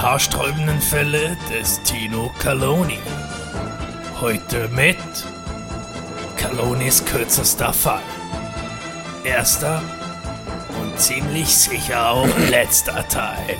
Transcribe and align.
haarsträubenden 0.00 0.80
Fälle 0.80 1.36
des 1.50 1.82
Tino 1.82 2.32
Caloni. 2.38 2.98
Heute 4.18 4.68
mit 4.68 4.96
Calonis 6.36 7.04
kürzester 7.04 7.70
Fall. 7.74 8.00
Erster 9.24 9.82
und 10.80 10.98
ziemlich 10.98 11.54
sicher 11.54 12.12
auch 12.12 12.38
letzter 12.50 13.06
Teil. 13.08 13.56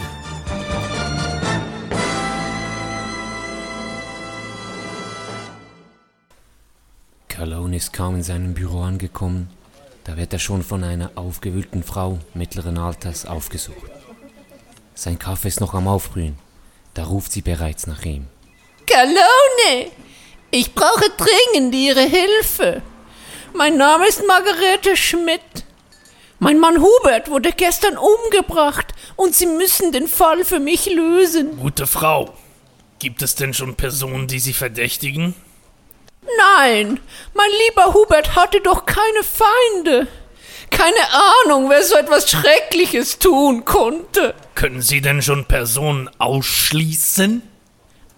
Calone 7.29 7.77
ist 7.77 7.93
kaum 7.93 8.15
in 8.15 8.23
seinem 8.23 8.55
Büro 8.55 8.81
angekommen, 8.81 9.51
da 10.05 10.17
wird 10.17 10.33
er 10.33 10.39
schon 10.39 10.63
von 10.63 10.85
einer 10.85 11.11
aufgewühlten 11.17 11.83
Frau 11.83 12.19
mittleren 12.33 12.79
Alters 12.79 13.27
aufgesucht. 13.27 14.00
Sein 14.95 15.19
Kaffee 15.19 15.49
ist 15.49 15.61
noch 15.61 15.75
am 15.75 15.89
Aufbrühen, 15.89 16.39
da 16.95 17.05
ruft 17.05 17.33
sie 17.33 17.43
bereits 17.43 17.87
nach 17.87 18.03
ihm. 18.05 18.27
Calone, 18.87 19.91
ich 20.51 20.75
brauche 20.75 21.07
dringend 21.17 21.75
Ihre 21.75 22.03
Hilfe. 22.03 22.83
Mein 23.55 23.77
Name 23.77 24.07
ist 24.09 24.27
Margarete 24.27 24.97
Schmidt. 24.97 25.41
Mein 26.39 26.59
Mann 26.59 26.81
Hubert 26.81 27.31
wurde 27.31 27.53
gestern 27.53 27.99
umgebracht 27.99 28.95
und 29.17 29.35
Sie 29.35 29.47
müssen 29.47 29.93
den 29.93 30.09
Fall 30.09 30.45
für 30.45 30.59
mich 30.59 30.87
lösen. 30.87 31.59
Gute 31.59 31.87
Frau, 31.87 32.35
gibt 32.99 33.23
es 33.23 33.35
denn 33.35 33.55
schon 33.55 33.77
Personen, 33.77 34.27
die 34.27 34.41
Sie 34.41 34.55
verdächtigen? 34.55 35.35
Nein, 36.39 37.01
mein 37.35 37.51
lieber 37.67 37.95
Hubert 37.95 38.37
hatte 38.37 38.61
doch 38.61 38.87
keine 38.87 39.23
Feinde. 39.23 40.07
Keine 40.71 41.05
Ahnung, 41.45 41.69
wer 41.69 41.83
so 41.83 41.97
etwas 41.97 42.31
Schreckliches 42.31 43.19
tun 43.19 43.65
konnte. 43.65 44.35
Können 44.55 44.83
Sie 44.83 45.01
denn 45.01 45.23
schon 45.23 45.45
Personen 45.45 46.09
ausschließen? 46.19 47.43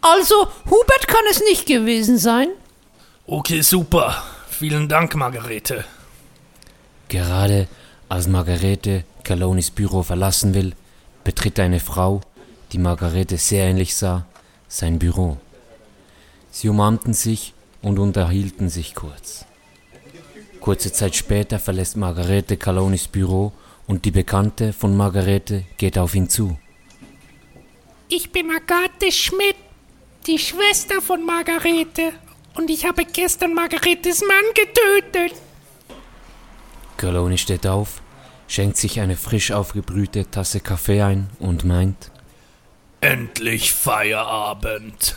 Also, 0.00 0.48
Hubert 0.66 1.08
kann 1.08 1.24
es 1.30 1.40
nicht 1.40 1.66
gewesen 1.66 2.18
sein. 2.18 2.48
Okay, 3.26 3.62
super. 3.62 4.22
Vielen 4.50 4.88
Dank, 4.88 5.14
Margarete. 5.14 5.84
Gerade 7.08 7.68
als 8.08 8.26
Margarete 8.26 9.04
Calonis 9.24 9.70
Büro 9.70 10.02
verlassen 10.02 10.54
will, 10.54 10.74
betritt 11.24 11.60
eine 11.60 11.80
Frau, 11.80 12.20
die 12.72 12.78
Margarete 12.78 13.38
sehr 13.38 13.66
ähnlich 13.66 13.94
sah, 13.94 14.26
sein 14.68 14.98
Büro. 14.98 15.38
Sie 16.50 16.68
umarmten 16.68 17.14
sich 17.14 17.54
und 17.80 17.98
unterhielten 17.98 18.68
sich 18.68 18.94
kurz. 18.94 19.44
Kurze 20.62 20.92
Zeit 20.92 21.16
später 21.16 21.58
verlässt 21.58 21.96
Margarete 21.96 22.56
Calonis 22.56 23.08
Büro 23.08 23.52
und 23.88 24.04
die 24.04 24.12
Bekannte 24.12 24.72
von 24.72 24.96
Margarete 24.96 25.64
geht 25.76 25.98
auf 25.98 26.14
ihn 26.14 26.28
zu. 26.28 26.56
Ich 28.08 28.30
bin 28.30 28.48
Agathe 28.48 29.10
Schmidt, 29.10 29.56
die 30.26 30.38
Schwester 30.38 31.02
von 31.02 31.26
Margarete. 31.26 32.12
Und 32.54 32.70
ich 32.70 32.84
habe 32.84 33.04
gestern 33.04 33.54
Margaretes 33.54 34.20
Mann 34.20 34.44
getötet. 34.54 35.36
Caloni 36.96 37.38
steht 37.38 37.66
auf, 37.66 38.00
schenkt 38.46 38.76
sich 38.76 39.00
eine 39.00 39.16
frisch 39.16 39.50
aufgebrühte 39.50 40.30
Tasse 40.30 40.60
Kaffee 40.60 41.02
ein 41.02 41.28
und 41.40 41.64
meint, 41.64 42.12
Endlich 43.00 43.72
Feierabend. 43.72 45.16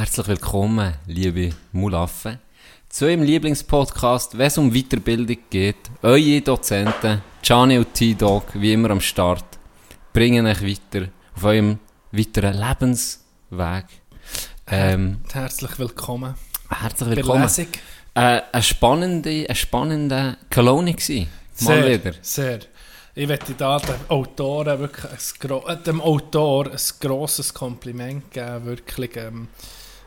Herzlich 0.00 0.28
willkommen, 0.28 0.94
liebe 1.06 1.50
Mulaffen, 1.72 2.38
zu 2.88 3.04
eurem 3.04 3.20
Lieblingspodcast, 3.22 4.38
wenn 4.38 4.46
es 4.46 4.56
um 4.56 4.72
Weiterbildung 4.72 5.36
geht. 5.50 5.76
Eure 6.00 6.40
Dozenten, 6.40 7.20
Gianni 7.42 7.76
und 7.76 7.92
T-Dog, 7.92 8.44
wie 8.54 8.72
immer 8.72 8.92
am 8.92 9.02
Start, 9.02 9.44
bringen 10.14 10.46
euch 10.46 10.62
weiter 10.62 11.08
auf 11.36 11.44
eurem 11.44 11.78
weiteren 12.12 12.54
Lebensweg. 12.54 13.84
Ähm, 14.68 15.20
Herzlich 15.30 15.78
willkommen. 15.78 16.34
herzlich 16.70 17.16
willkommen. 17.16 17.50
Äh, 18.14 18.40
eine 18.52 18.62
spannende, 18.62 19.44
eine 19.46 19.54
spannende 19.54 20.38
gsi. 20.48 21.26
Mal 21.60 21.82
Sehr, 21.82 21.86
wieder. 21.86 22.14
sehr. 22.22 22.60
Ich 23.14 23.28
möchte 23.28 23.52
da 23.52 23.78
den 23.78 23.96
Autoren 24.08 24.78
wirklich 24.78 25.04
ein, 25.04 25.50
äh, 25.66 25.76
dem 25.76 26.00
Autor 26.00 26.70
ein 26.70 26.78
grosses 27.00 27.52
Kompliment 27.52 28.30
geben. 28.30 28.64
Wirklich, 28.64 29.14
ähm, 29.16 29.48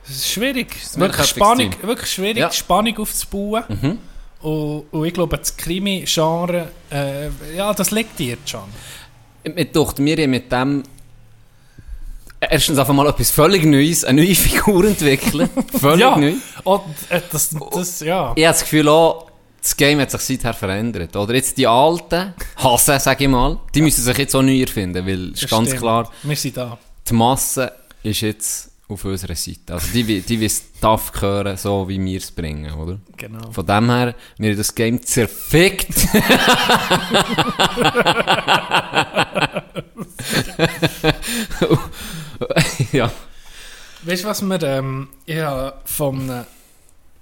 es 0.07 0.15
ist 0.17 0.29
schwierig. 0.31 0.75
wirklich 0.95 1.27
Spannung, 1.27 1.71
wirklich 1.81 2.09
schwierig, 2.11 2.37
Ja. 2.37 2.51
Spannung 2.51 2.97
aufzubauen. 2.97 3.63
Mhm. 3.69 3.97
Und, 4.41 4.85
und 4.91 5.05
ich 5.05 5.13
glaube, 5.13 5.37
das 5.37 5.55
Krimi-Genre, 5.55 6.69
äh, 6.91 7.29
ja, 7.55 7.73
das 7.73 7.91
liegt 7.91 8.19
dir 8.19 8.37
schon. 8.45 8.63
Mir 9.55 9.65
dachte, 9.65 10.03
wir 10.03 10.17
haben 10.17 10.29
mit 10.31 10.51
dem 10.51 10.83
erstens 12.39 12.77
einfach 12.77 12.93
mal 12.93 13.07
etwas 13.07 13.31
völlig 13.31 13.63
Neues, 13.65 14.03
eine 14.03 14.21
neue 14.21 14.35
Figur 14.35 14.83
entwickeln. 14.85 15.49
völlig 15.79 15.99
ja, 16.01 16.17
neu. 16.17 16.33
Und, 16.63 16.81
äh, 17.09 17.21
das, 17.31 17.55
das, 17.73 17.99
ja. 18.01 18.33
Ich 18.35 18.43
habe 18.45 18.53
das 18.53 18.61
Gefühl 18.61 18.89
auch, 18.89 19.31
das 19.61 19.77
Game 19.77 20.01
hat 20.01 20.11
sich 20.11 20.19
seither 20.21 20.53
verändert. 20.53 21.15
Oder 21.15 21.35
jetzt 21.35 21.57
die 21.57 21.65
alten 21.67 22.33
Hassen, 22.57 22.99
sage 22.99 23.23
ich 23.23 23.29
mal, 23.29 23.59
die 23.73 23.81
müssen 23.81 24.01
sich 24.03 24.17
jetzt 24.17 24.35
auch 24.35 24.41
neu 24.41 24.59
erfinden, 24.59 25.05
weil 25.07 25.31
ist 25.31 25.49
ganz 25.49 25.69
stimmt. 25.69 25.81
klar, 25.81 26.11
Wir 26.23 26.35
sind 26.35 26.57
da. 26.57 26.77
die 27.07 27.13
Masse 27.13 27.71
ist 28.03 28.19
jetzt 28.21 28.71
auf 28.87 29.05
unserer 29.05 29.35
Seite. 29.35 29.73
Also 29.73 29.87
die, 29.93 30.21
die 30.21 30.45
es 30.45 30.63
tough 30.79 31.11
hören, 31.19 31.57
so 31.57 31.87
wie 31.87 32.03
wir 32.03 32.17
es 32.17 32.31
bringen, 32.31 32.73
oder? 32.73 32.99
Genau. 33.17 33.51
Von 33.51 33.65
dem 33.65 33.89
her, 33.89 34.15
wir 34.37 34.51
haben 34.51 34.57
das 34.57 34.75
Game 34.75 35.01
zerfickt. 35.01 36.07
ja. 42.91 43.11
Weißt 44.03 44.23
du, 44.23 44.27
was 44.27 44.41
wir, 44.41 44.61
ähm, 44.63 45.07
ich 45.25 45.39
habe 45.39 45.75
von 45.85 46.29
einem 46.29 46.45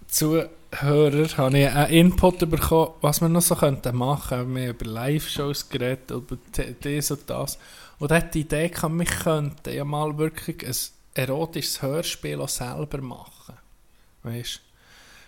Zuhörer 0.07 1.27
habe 1.37 1.59
ich 1.59 1.69
einen 1.69 1.91
Input 1.91 2.49
bekommen, 2.49 2.93
was 3.01 3.21
wir 3.21 3.29
noch 3.29 3.41
so 3.41 3.55
könnten 3.55 3.95
machen. 3.95 4.55
Wir 4.55 4.63
haben 4.63 4.75
über 4.75 4.85
Live-Shows 4.85 5.69
geredet, 5.69 6.09
über 6.09 6.37
das 6.81 7.11
und 7.11 7.29
das. 7.29 7.59
Und 7.99 8.09
er 8.09 8.17
hat 8.17 8.33
die 8.33 8.41
Idee 8.41 8.69
gehabt, 8.69 8.97
wir 8.97 9.05
könnten 9.05 9.75
ja 9.75 9.85
mal 9.85 10.17
wirklich 10.17 10.65
ein 10.65 10.75
erotisches 11.13 11.81
Hörspiel 11.81 12.39
auch 12.41 12.49
selber 12.49 13.01
machen. 13.01 13.55
Weißt 14.23 14.55
du? 14.55 14.59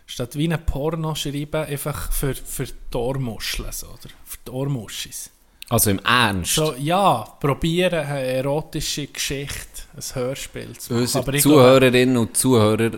Statt 0.05 0.35
wie 0.35 0.51
ein 0.51 0.65
Porno 0.65 1.15
schreiben, 1.15 1.65
einfach 1.65 2.11
für, 2.11 2.35
für 2.35 2.65
die 2.65 2.97
Ohrmuscheln, 2.97 3.69
oder? 3.69 4.09
Für 4.25 4.37
die 4.45 4.51
Ohrmuschis. 4.51 5.29
Also 5.69 5.91
im 5.91 5.99
Ernst. 5.99 6.55
So, 6.55 6.75
ja, 6.75 7.23
probieren 7.39 8.05
eine 8.05 8.21
erotische 8.21 9.07
Geschichte, 9.07 9.83
ein 9.95 10.15
Hörspiel 10.15 10.77
zu 10.77 10.93
machen. 10.93 11.01
Unsere 11.01 11.23
Aber 11.23 11.33
ich 11.33 11.43
glaube, 11.43 11.57
Zuhörerinnen 11.57 12.17
und 12.17 12.37
Zuhörer 12.37 12.91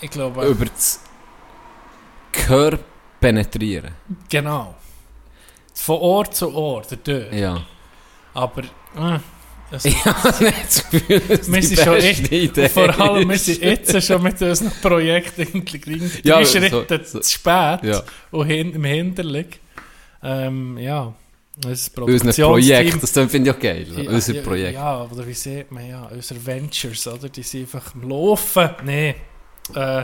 ich 0.00 0.10
glaube 0.10 0.46
über 0.46 0.66
das 0.66 1.00
Gehör 2.30 2.78
penetrieren. 3.20 3.94
Genau. 4.28 4.74
Von 5.72 5.98
Ort 5.98 6.34
zu 6.34 6.54
Ort, 6.54 6.90
der 6.90 7.02
Tür. 7.02 7.32
Ja. 7.32 7.62
Aber 8.34 8.62
äh, 8.62 9.18
habe 10.04 10.44
nicht 10.44 10.64
das 10.66 10.90
Gefühl, 10.90 11.22
wir 11.28 11.62
sind 11.62 11.80
schon 11.80 11.94
echt, 11.96 12.32
Idee 12.32 12.68
vor 12.68 13.00
allem 13.00 13.28
wir 13.28 13.38
sind 13.38 13.60
jetzt 13.62 14.02
schon 14.06 14.22
mit 14.22 14.40
unseren 14.40 14.70
Projekten 14.80 15.40
irgendwie 15.42 16.10
Ja, 16.22 16.36
drei 16.36 16.44
so- 16.44 16.58
Schritte 16.58 17.00
so- 17.04 17.20
zu 17.20 17.30
spät 17.30 17.80
Ja. 17.82 18.02
und 18.30 18.46
hin, 18.46 18.72
im 18.74 18.84
Hinterlig. 18.84 19.58
Ähm, 20.22 20.78
ja, 20.78 21.12
unser. 21.64 21.90
Projekt, 21.92 23.02
das 23.02 23.10
finde 23.12 23.50
ich 23.50 23.56
auch 23.56 23.60
geil. 23.60 23.86
Ja, 23.96 24.10
Unser 24.10 24.34
ja, 24.34 24.42
Projekt. 24.42 24.74
Ja, 24.74 25.02
oder 25.04 25.26
wie 25.26 25.34
sieht 25.34 25.70
man 25.70 25.88
ja, 25.88 26.02
unsere 26.12 26.44
Ventures, 26.46 27.06
oder? 27.06 27.28
Die 27.28 27.42
sind 27.42 27.62
einfach 27.62 27.94
am 27.94 28.08
Laufen. 28.08 28.70
Nee. 28.84 29.14
Äh, 29.74 30.02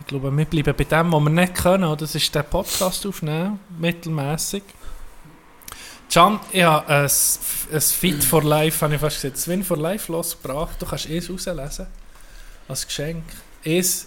ich 0.00 0.06
glaube, 0.06 0.34
wir 0.36 0.44
bleiben 0.46 0.76
bei 0.76 0.84
dem, 0.84 1.12
was 1.12 1.20
wir 1.22 1.30
nicht 1.30 1.54
können. 1.54 1.84
oder? 1.84 1.96
Das 1.96 2.14
ist 2.14 2.34
der 2.34 2.42
Podcast 2.42 3.06
aufnehmen, 3.06 3.60
mittelmäßig. 3.78 4.62
Can, 6.12 6.40
ich 6.52 6.62
habe 6.62 6.86
ein, 6.88 7.10
ein 7.72 7.80
Fit 7.80 8.24
for 8.24 8.42
Life, 8.42 8.84
habe 8.84 8.94
ich 8.94 9.00
fast 9.00 9.22
gesagt, 9.22 9.38
Swin 9.38 9.62
for 9.62 9.76
Life 9.76 10.10
losgebracht. 10.10 10.76
Du 10.80 10.86
kannst 10.86 11.08
es 11.08 11.30
rauslesen. 11.30 11.86
Als 12.68 12.86
Geschenk. 12.86 13.24
Es, 13.62 14.06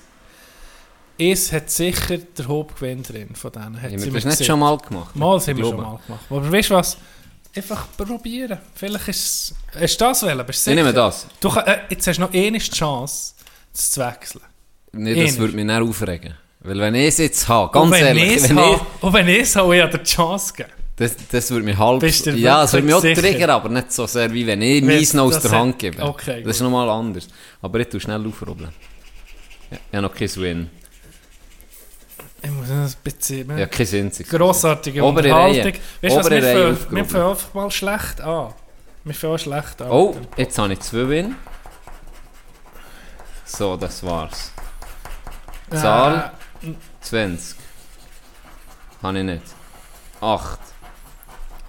es 1.18 1.52
hat 1.52 1.70
sicher 1.70 2.18
der 2.18 2.48
Hauptgewinn 2.48 3.04
drin 3.04 3.36
von 3.36 3.52
denen. 3.52 3.82
Hat 3.82 3.92
Haben 3.92 4.00
sie 4.00 4.06
wir 4.06 4.14
mir 4.14 4.22
das 4.22 4.40
nicht 4.40 4.48
schon 4.48 4.60
mal 4.60 4.78
gemacht? 4.78 5.16
Mal 5.16 5.40
sind 5.40 5.58
wir 5.58 5.66
schon 5.66 5.78
mal 5.78 6.00
gemacht. 6.06 6.24
Aber 6.30 6.52
weißt 6.52 6.70
du 6.72 6.74
was? 6.74 6.98
Einfach 7.56 7.88
probieren. 7.96 8.58
Vielleicht 8.74 9.08
ist 9.10 9.54
es. 9.74 9.80
Hast 9.80 10.02
du 10.02 10.06
das 10.06 10.24
wollen? 10.24 10.46
Bist 10.46 10.66
du 10.66 10.72
Ich 10.72 10.76
nehme 10.76 10.92
das. 10.94 11.28
Du, 11.40 11.50
äh, 11.50 11.82
jetzt 11.90 12.08
hast 12.08 12.18
du 12.18 12.22
noch 12.22 12.34
eine 12.34 12.58
Chance, 12.58 13.34
das 13.72 13.92
zu 13.92 14.02
wechseln. 14.02 14.44
Nee, 14.92 15.14
das 15.14 15.20
Ähnlich. 15.20 15.40
würde 15.40 15.56
mich 15.56 15.66
nicht 15.66 15.82
aufregen. 15.82 16.34
Weil 16.62 16.80
wenn 16.80 16.96
ich 16.96 17.08
es 17.10 17.18
jetzt 17.20 17.48
habe, 17.48 17.78
Und 17.80 17.92
ganz 17.92 18.02
wenn 18.02 18.18
ehrlich, 18.18 18.44
ich, 18.44 18.52
habe, 18.52 18.82
und 19.02 19.14
wenn 19.14 19.28
ich 19.28 19.40
es 19.42 19.56
habe, 19.56 19.76
ich 19.76 19.84
habe 19.84 19.98
die 19.98 20.04
Chance 20.04 20.54
gegeben. 20.54 20.83
Das, 20.96 21.16
das 21.32 21.50
würde 21.52 21.66
mich 21.66 21.78
halb... 21.78 22.00
Bist 22.02 22.26
du 22.26 22.32
ja, 22.32 22.62
das 22.62 22.74
würde 22.74 22.86
mich 22.86 22.96
auch 22.96 23.02
triggern, 23.02 23.50
aber 23.50 23.70
nicht 23.70 23.92
so 23.92 24.06
sehr, 24.06 24.32
wie 24.32 24.46
wenn 24.46 24.62
ich 24.62 24.84
meins 24.84 25.14
noch 25.14 25.26
aus 25.26 25.36
das 25.36 25.44
der 25.44 25.52
Hand 25.60 25.80
gebe. 25.80 26.02
Okay, 26.04 26.44
das 26.44 26.58
ist 26.58 26.62
nochmal 26.62 26.90
anders. 26.90 27.28
Aber 27.62 27.80
ich 27.80 27.88
tue 27.88 28.00
schnell 28.00 28.26
aufrubbeln. 28.28 28.70
Ja, 29.72 29.78
ich 29.90 29.96
habe 29.98 30.04
noch 30.08 30.14
kein 30.14 30.36
Win. 30.36 30.70
Ich 32.44 32.52
muss 32.52 32.70
ein 32.70 32.94
bisschen... 33.04 33.58
Ja, 33.58 33.66
kein 33.66 33.88
einziges. 33.88 34.30
Grossartige 34.32 35.04
Obere 35.04 35.30
Unterhaltung. 35.30 35.64
Reihe. 35.64 35.74
Weißt 36.02 36.16
du 36.16 36.20
was, 36.20 36.30
wir 36.30 36.42
fangen- 36.44 36.54
wir 36.56 36.72
aufgehoben. 36.72 37.06
fangen 37.10 37.30
einfach 37.30 37.54
mal 37.54 37.72
schlecht 37.72 38.22
an. 38.22 38.54
Wir 39.06 39.14
fangen 39.16 39.40
schlecht 39.40 39.82
an. 39.82 39.90
Oh, 39.92 40.16
jetzt 40.38 40.58
habe 40.58 40.74
ich 40.74 40.80
zwei 40.82 41.10
Win. 41.10 41.36
So, 43.46 43.78
das 43.78 44.04
war's. 44.04 44.52
Äh, 45.72 45.76
Zahl 45.78 46.32
20. 47.02 47.58
Habe 49.02 49.18
ich 49.20 49.24
nicht. 49.26 49.44
8. 50.22 50.60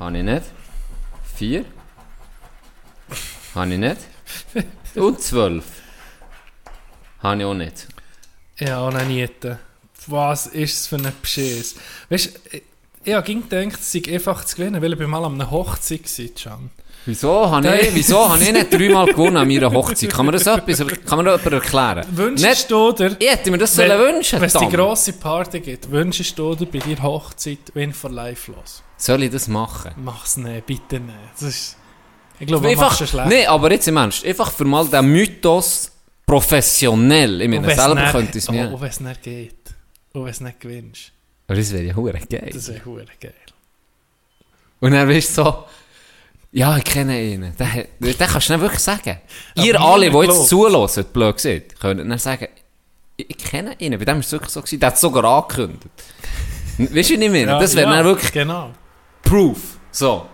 Habe 0.04 0.18
ich 0.18 0.24
nicht. 0.24 0.42
4. 1.36 1.64
Habe 3.54 3.72
ich 3.72 3.78
nicht. 3.78 3.96
Und 4.94 5.18
12. 5.18 5.64
Habe 7.20 7.40
ich 7.40 7.44
auch 7.46 7.54
nicht. 7.54 7.88
Ja, 8.58 8.82
und 8.82 8.96
auch 8.96 9.06
nicht. 9.06 9.46
Was 10.06 10.48
ist 10.48 10.78
es 10.78 10.86
für 10.88 10.96
ein 10.96 11.10
Beschiss? 11.22 11.76
Weißt 12.10 12.26
du, 12.26 12.60
ich, 13.02 13.14
habe 13.14 13.34
gedacht, 13.34 13.80
es 13.80 13.92
sei 13.92 14.02
einfach 14.12 14.44
zu 14.44 14.56
gewinnen, 14.56 14.82
weil 14.82 14.92
ich 14.92 14.98
bin 14.98 15.08
mal 15.08 15.24
an 15.24 15.36
einer 15.40 15.50
Hochzeit 15.50 16.02
war. 16.44 16.60
Wieso 17.06 17.50
habe 17.50 17.78
ich, 17.78 17.94
wieso 17.94 18.28
habe 18.28 18.42
ich 18.42 18.52
nicht 18.52 18.74
dreimal 18.74 19.06
gewonnen 19.06 19.38
an 19.38 19.48
meiner 19.48 19.72
Hochzeit? 19.72 20.12
Kann 20.12 20.26
man 20.26 20.34
das 20.34 20.46
etwas, 20.46 20.86
kann 21.06 21.16
man 21.16 21.24
das 21.24 21.42
jemand 21.42 21.64
erklären? 21.64 22.04
Wünschst 22.10 22.44
Nicht, 22.44 22.70
du 22.70 22.92
dir, 22.92 23.16
ich 23.18 23.30
hätte 23.30 23.50
mir 23.50 23.56
das 23.56 23.74
wenn 23.78 23.88
sollen 23.88 24.16
wünschen 24.16 24.38
wenn 24.38 24.48
es 24.48 24.52
die 24.52 24.68
grosse 24.68 25.14
Party 25.14 25.60
gibt, 25.60 25.90
wünschst 25.90 26.38
du 26.38 26.54
dir 26.54 26.66
bei 26.66 26.80
dir 26.80 27.02
Hochzeit 27.02 27.72
Win 27.72 27.94
for 27.94 28.10
Life 28.10 28.52
los? 28.52 28.83
Soll 28.96 29.24
ich 29.24 29.30
das 29.30 29.48
machen? 29.48 29.92
Mach's 29.96 30.36
nicht, 30.36 30.66
bitte 30.66 31.00
nicht. 31.00 31.16
Das 31.34 31.42
ist, 31.42 31.76
ich 32.38 32.46
glaube, 32.46 32.68
Einfach, 32.68 32.90
macht 32.90 32.98
schon 32.98 33.06
schlecht. 33.06 33.28
nee, 33.28 33.46
aber 33.46 33.70
jetzt 33.72 33.88
im 33.88 33.96
Ernst, 33.96 34.24
einfach 34.24 34.50
für 34.52 34.64
mal 34.64 34.86
den 34.86 35.06
Mythos 35.06 35.90
professionell. 36.26 37.40
Ich 37.42 37.48
meine, 37.48 37.74
selber 37.74 37.94
nicht- 37.94 38.12
könnte 38.12 38.38
ich 38.38 38.44
es 38.44 38.48
oh, 38.48 38.52
mir... 38.52 38.72
Und 38.72 38.80
wenn 38.80 38.88
es 38.88 39.00
nicht 39.00 39.22
geht. 39.22 39.74
Und 40.12 40.24
wenn 40.24 40.30
es 40.30 40.40
nicht 40.40 40.60
gewinnst. 40.60 41.12
Aber 41.46 41.56
das 41.58 41.72
wäre 41.72 41.82
ja 41.84 41.94
hure 41.94 42.12
geil. 42.12 42.50
Das 42.52 42.68
wäre 42.68 42.84
hure 42.84 43.04
geil. 43.20 43.34
Und 44.80 44.92
dann 44.92 45.06
bist 45.08 45.36
du 45.36 45.44
so, 45.44 45.64
ja, 46.52 46.76
ich 46.76 46.84
kenne 46.84 47.20
ihn. 47.20 47.52
Den, 47.58 47.86
den 48.00 48.16
kannst 48.16 48.48
du 48.48 48.52
nicht 48.52 48.62
wirklich 48.62 48.80
sagen. 48.80 49.18
Aber 49.56 49.66
Ihr 49.66 49.80
alle, 49.80 50.10
die 50.10 50.16
jetzt 50.16 50.48
zulassen, 50.48 51.04
blöd 51.12 51.36
gesagt, 51.36 51.80
können 51.80 52.08
dann 52.08 52.18
sagen, 52.18 52.48
ich, 53.16 53.38
kenne 53.38 53.74
ihn. 53.78 53.98
Bei 53.98 54.04
dem 54.04 54.14
war 54.14 54.20
es 54.20 54.32
wirklich 54.32 54.50
so, 54.50 54.60
gewesen, 54.60 54.80
der 54.80 54.86
hat 54.88 54.94
es 54.94 55.00
sogar 55.00 55.24
angekündigt. 55.24 55.90
weißt 56.78 57.10
du, 57.10 57.14
ich 57.14 57.20
meine? 57.20 57.40
Ja, 57.40 57.58
das 57.58 57.74
wäre 57.74 57.92
ja, 57.92 58.04
wirklich 58.04 58.32
Genau. 58.32 58.70
Proof. 59.34 59.80
So, 59.90 60.28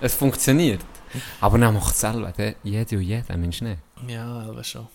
es 0.00 0.14
funktioniert. 0.14 0.80
Aber 1.38 1.58
dann 1.58 1.74
macht 1.74 1.92
es 1.92 2.00
selber, 2.00 2.32
jede 2.62 2.96
und 2.96 3.02
jeder, 3.02 3.36
Mensch 3.36 3.60
nicht. 3.60 3.78
Ja, 4.06 4.24
aber 4.48 4.64
schon. 4.64 4.88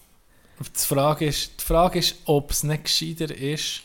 Die 0.60 0.80
Frage 0.80 1.28
ist, 1.28 1.62
die 1.62 1.64
Frage 1.64 2.00
ist 2.00 2.16
ob 2.26 2.50
es 2.50 2.64
nicht 2.64 2.86
gescheiter 2.86 3.30
ist, 3.32 3.84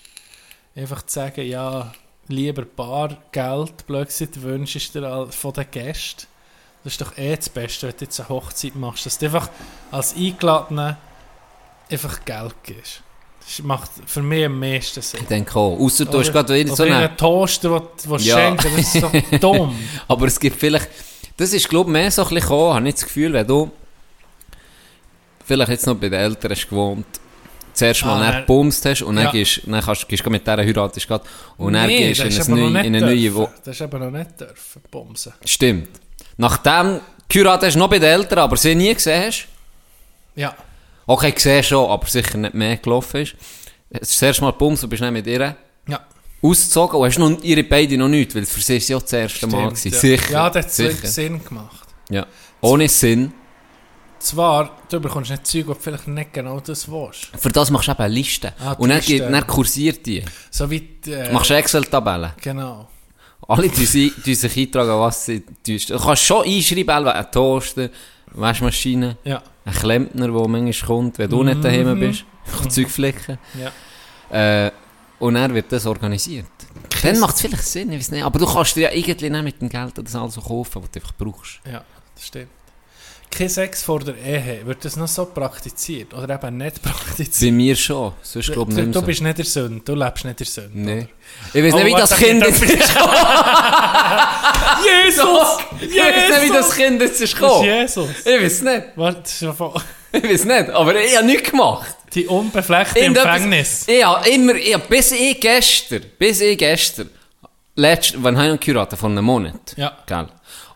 einfach 0.74 1.02
zu 1.02 1.16
sagen, 1.16 1.46
ja, 1.46 1.92
lieber 2.28 2.64
Bargeld, 2.64 3.86
blöd 3.86 4.08
gesagt, 4.08 4.40
wünschst 4.40 4.94
du 4.94 5.00
dir 5.02 5.26
von 5.30 5.52
den 5.52 5.70
Gästen. 5.70 6.26
Das 6.82 6.94
ist 6.94 7.02
doch 7.02 7.18
eh 7.18 7.36
das 7.36 7.50
Beste, 7.50 7.88
wenn 7.88 7.96
du 7.98 8.04
jetzt 8.06 8.20
eine 8.20 8.30
Hochzeit 8.30 8.74
machst, 8.74 9.04
dass 9.04 9.18
du 9.18 9.26
einfach 9.26 9.50
als 9.90 10.16
Eingeladener 10.16 10.96
einfach 11.90 12.24
Geld 12.24 12.54
gibst. 12.62 13.02
Das 13.50 13.64
macht 13.64 13.90
für 14.04 14.20
mich 14.22 14.44
am 14.44 14.58
meisten 14.60 15.00
Sinn. 15.00 15.20
Ich 15.22 15.26
denke 15.26 15.56
auch. 15.58 15.78
Ausser 15.80 16.04
du 16.04 16.18
hast 16.18 16.30
gerade 16.32 16.54
wieder 16.54 16.76
so 16.76 16.82
einen 16.82 17.16
Toaster, 17.16 17.80
den 17.80 17.88
du 18.10 18.16
Ja. 18.18 18.36
schenken, 18.36 18.70
das 18.76 18.94
ist 18.94 19.02
doch 19.02 19.12
dumm. 19.40 19.74
Aber 20.06 20.26
es 20.26 20.38
gibt 20.38 20.60
vielleicht, 20.60 20.88
das 21.36 21.54
ist 21.54 21.66
glaube 21.68 21.88
ich 21.90 21.92
mehr 21.94 22.10
so 22.10 22.22
ein 22.22 22.28
bisschen 22.28 22.42
gekommen, 22.42 22.74
habe 22.74 22.88
ich 22.88 22.94
das 22.96 23.04
Gefühl, 23.04 23.32
wenn 23.32 23.46
du 23.46 23.70
vielleicht 25.46 25.70
jetzt 25.70 25.86
noch 25.86 25.94
bei 25.94 26.08
den 26.10 26.20
Eltern 26.20 26.50
hast 26.50 26.68
gewohnt, 26.68 27.06
zuerst 27.72 28.04
mal 28.04 28.16
Ah, 28.16 28.18
nicht 28.18 28.32
dann- 28.34 28.40
gebumst 28.42 28.84
hast 28.84 29.02
und 29.02 29.16
dann, 29.16 29.24
Ja. 29.26 29.30
gehst, 29.30 29.62
dann 29.66 29.80
kannst, 29.80 30.06
gehst 30.08 30.26
du 30.26 30.30
mit 30.30 30.46
dieser 30.46 30.56
heiratest 30.58 31.08
grad, 31.08 31.22
und 31.56 31.72
dann 31.72 31.86
Nee, 31.86 32.08
gehst 32.12 32.20
du 32.20 32.24
in, 32.52 32.52
ein 32.66 32.72
nicht 32.72 32.84
in 32.84 32.96
eine 32.96 33.00
neue 33.00 33.16
dürfen. 33.16 33.34
Wo 33.36 33.48
Das 33.64 33.76
ist 33.76 33.82
aber 33.82 33.98
noch 33.98 34.10
nicht 34.10 34.38
dürfen, 34.40 34.82
bumsen. 34.90 35.32
Stimmt. 35.44 35.88
Nachdem 36.36 37.00
geheiratet 37.28 37.68
hast, 37.68 37.76
noch 37.76 37.88
bei 37.88 37.98
den 37.98 38.10
Eltern, 38.10 38.40
aber 38.40 38.56
sie 38.58 38.74
nie 38.74 38.92
gesehen 38.92 39.24
hast, 39.26 39.46
Ja. 40.36 40.54
Okay, 41.08 41.32
gesehen 41.32 41.62
schon, 41.64 41.90
aber 41.90 42.06
sicher 42.06 42.38
nicht 42.38 42.54
mehr 42.54 42.76
gelaufen 42.76 43.22
ist, 43.22 43.34
das 43.90 44.20
erste 44.22 44.42
Mal 44.42 44.52
gebumst 44.52 44.84
und 44.84 44.90
bist 44.90 45.02
dann 45.02 45.12
mit 45.12 45.26
ihr 45.26 45.56
Ja. 45.88 46.00
ausgezogen 46.42 47.00
und 47.00 47.06
hast 47.06 47.18
noch, 47.18 47.42
ihre 47.42 47.64
beide 47.64 47.96
noch 47.96 48.08
nicht, 48.08 48.34
weil 48.34 48.46
für 48.46 48.60
sie 48.60 48.76
ist 48.76 48.88
ja 48.88 48.98
das 49.00 49.12
erste 49.12 49.46
Mal 49.46 49.74
Stimmt, 49.74 49.82
gewesen. 49.82 49.92
ja. 49.92 49.98
Sicher. 50.18 50.32
Ja, 50.32 50.50
das 50.50 50.64
hat 50.66 50.72
sicher. 50.72 51.06
Sinn 51.08 51.44
gemacht. 51.44 51.86
Ja. 52.10 52.26
Ohne 52.60 52.88
Sinn. 52.88 53.32
Zwar, 54.20 54.76
du 54.90 54.98
bekommst 55.00 55.30
nicht 55.30 55.46
Zeug, 55.46 55.68
wo 55.68 55.74
du 55.74 55.78
vielleicht 55.80 56.08
nicht 56.08 56.32
genau 56.32 56.58
das 56.58 56.90
willst. 56.90 57.28
Für 57.38 57.50
das 57.50 57.70
machst 57.70 57.86
du 57.86 57.92
eben 57.92 58.00
eine 58.02 58.14
Liste. 58.14 58.52
Ah, 58.58 58.72
und 58.72 58.88
dann, 58.88 58.98
Liste. 58.98 59.18
dann 59.30 59.46
kursiert 59.46 60.04
die. 60.06 60.24
So 60.50 60.68
wie 60.68 60.80
die, 60.80 61.12
äh, 61.12 61.28
Du 61.28 61.34
machst 61.34 61.50
Excel-Tabellen. 61.52 62.32
Genau. 62.42 62.88
Alle 63.46 63.68
die 63.68 64.12
die 64.26 64.34
sich 64.34 64.56
eintragen, 64.58 64.90
was 65.00 65.24
sie. 65.24 65.44
Du 65.64 65.78
kannst 65.98 66.24
schon 66.24 66.44
einschreiben, 66.44 67.06
ein 67.08 67.30
Toaster, 67.30 67.88
Waschmaschine, 68.32 69.16
Ja. 69.24 69.42
ein 69.64 69.72
Klempner, 69.74 70.28
der 70.28 70.48
manchmal 70.48 70.86
kommt, 70.88 71.18
wenn 71.18 71.30
du 71.30 71.42
nicht 71.42 71.62
daheim 71.62 71.94
Mhm. 71.94 72.00
bist. 72.00 72.24
Zeug 72.68 72.88
flicken. 72.90 73.38
Ja. 74.30 74.66
Äh, 74.66 74.70
und 75.18 75.34
dann 75.34 75.52
wird 75.54 75.70
das 75.72 75.84
organisiert. 75.86 76.46
Dann 77.02 77.18
macht 77.20 77.34
es 77.36 77.42
vielleicht 77.42 77.64
Sinn, 77.64 77.90
ich 77.92 77.98
weiß 77.98 78.10
nicht. 78.12 78.22
Aber 78.24 78.38
du 78.38 78.46
kannst 78.46 78.76
dir 78.76 78.82
ja 78.82 78.90
irgendwie 78.92 79.30
nicht 79.30 79.42
mit 79.44 79.60
dem 79.60 79.68
Geld 79.68 79.92
das 79.98 80.14
alles 80.14 80.34
so 80.34 80.40
kaufen, 80.40 80.82
was 80.82 80.90
du 80.90 81.00
einfach 81.00 81.12
brauchst. 81.18 81.60
Ja, 81.70 81.84
das 82.14 82.26
stimmt. 82.26 82.48
Kein 83.30 83.48
Sex 83.48 83.82
vor 83.82 84.00
der 84.00 84.14
Ehe, 84.16 84.60
wird 84.64 84.84
das 84.84 84.96
noch 84.96 85.06
so 85.06 85.26
praktiziert? 85.26 86.12
Oder 86.14 86.34
eben 86.34 86.56
nicht 86.56 86.82
praktiziert? 86.82 87.50
Bei 87.50 87.54
mir 87.56 87.76
schon. 87.76 88.12
Sonst 88.22 88.52
glaube 88.52 88.70
ich 88.72 88.76
du, 88.78 88.82
nicht 88.84 88.94
du 88.96 89.02
bist 89.02 89.20
nicht 89.22 89.38
der 89.38 89.44
Sünde, 89.44 89.80
du 89.84 89.94
lebst 89.94 90.24
nicht 90.24 90.40
der 90.40 90.46
Sünde. 90.46 90.70
so. 90.72 90.78
Nee. 90.78 91.08
Ich 91.52 91.62
weiß 91.64 91.74
Oh, 91.74 91.76
nicht, 91.84 91.86
wie 91.86 91.92
das 92.00 92.16
Kind 92.16 92.42
jetzt 92.44 92.62
ist. 92.62 92.94
Jesus! 94.84 95.58
Ich 95.80 95.96
weiß 95.98 96.28
nicht, 96.30 96.42
wie 96.42 96.56
das 96.56 96.74
Kind 96.74 97.00
jetzt 97.02 97.20
ist 97.20 97.20
Das 97.20 97.30
ist 97.32 97.38
gekommen. 97.38 97.64
Jesus! 97.64 98.08
Ich 98.24 98.42
weiß 98.42 98.62
nicht. 98.62 98.82
Warte, 98.96 99.44
ja 99.44 99.52
voll- 99.52 99.80
Ich 100.12 100.22
weiß 100.24 100.44
nicht. 100.46 100.70
Aber 100.70 100.94
ich 100.98 101.14
habe 101.16 101.26
nichts 101.26 101.50
gemacht. 101.50 101.94
Die 102.14 102.26
unbefleckte 102.26 102.98
Empfängnis. 103.00 103.84
Ich 103.86 104.02
habe 104.04 104.26
immer, 104.30 104.54
ich 104.54 104.72
habe 104.72 104.84
bis 104.88 105.12
ich 105.12 105.38
gestern, 105.38 106.02
bis 106.18 106.40
ich 106.40 106.56
gestern, 106.56 107.10
letzt, 107.74 108.14
wann 108.16 108.36
habe 108.38 108.46
ich 108.46 108.52
noch 108.54 108.60
geheiratet? 108.60 108.98
Von 108.98 109.12
einem 109.12 109.26
Monat. 109.26 109.74
Ja. 109.76 109.98
Gell? 110.06 110.28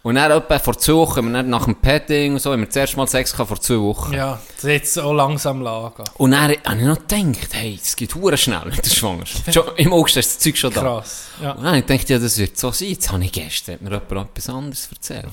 Und 0.03 0.17
dann 0.17 0.33
etwa 0.33 0.59
vor 0.59 0.77
zwei 0.77 0.95
Wochen, 0.95 1.33
wir 1.33 1.43
nach 1.45 1.65
dem 1.65 1.77
Petting 1.77 2.33
und 2.33 2.41
so, 2.41 2.51
haben 2.51 2.61
wir 2.61 2.67
das 2.67 2.75
erste 2.75 2.97
Mal 2.97 3.07
Sex 3.07 3.31
gehabt 3.33 3.49
vor 3.49 3.61
zwei 3.61 3.79
Wochen. 3.79 4.13
Ja, 4.13 4.41
das 4.57 4.65
ist 4.65 4.71
jetzt 4.71 4.99
auch 4.99 5.13
langsam 5.13 5.63
lagen. 5.63 6.03
Und 6.19 6.33
dann 6.33 6.43
habe 6.43 6.55
ich 6.55 6.85
noch 6.85 7.07
gedacht, 7.07 7.49
hey, 7.53 7.79
es 7.81 7.95
geht 7.95 8.13
hure 8.17 8.37
schnell 8.37 8.65
mit 8.65 8.85
der 8.85 8.91
Schwangerschaft. 8.91 9.45
Schon, 9.55 9.65
Im 9.77 9.93
August 9.93 10.17
ist 10.17 10.31
das 10.31 10.39
Zeug 10.41 10.57
schon 10.57 10.73
da. 10.73 10.81
Krass. 10.81 11.27
Ja. 11.41 11.53
Und 11.53 11.59
dann 11.59 11.67
habe 11.67 11.79
ich 11.79 11.87
gedacht, 11.87 12.09
ja, 12.11 12.19
das 12.19 12.37
wird 12.37 12.59
so 12.59 12.73
sein. 12.73 12.89
Jetzt 12.89 13.13
habe 13.13 13.25
ich 13.25 13.31
gestern, 13.31 13.79
mir 13.81 13.91
jemand 13.91 14.31
etwas 14.31 14.49
anderes 14.49 14.89
erzählt. 14.91 15.29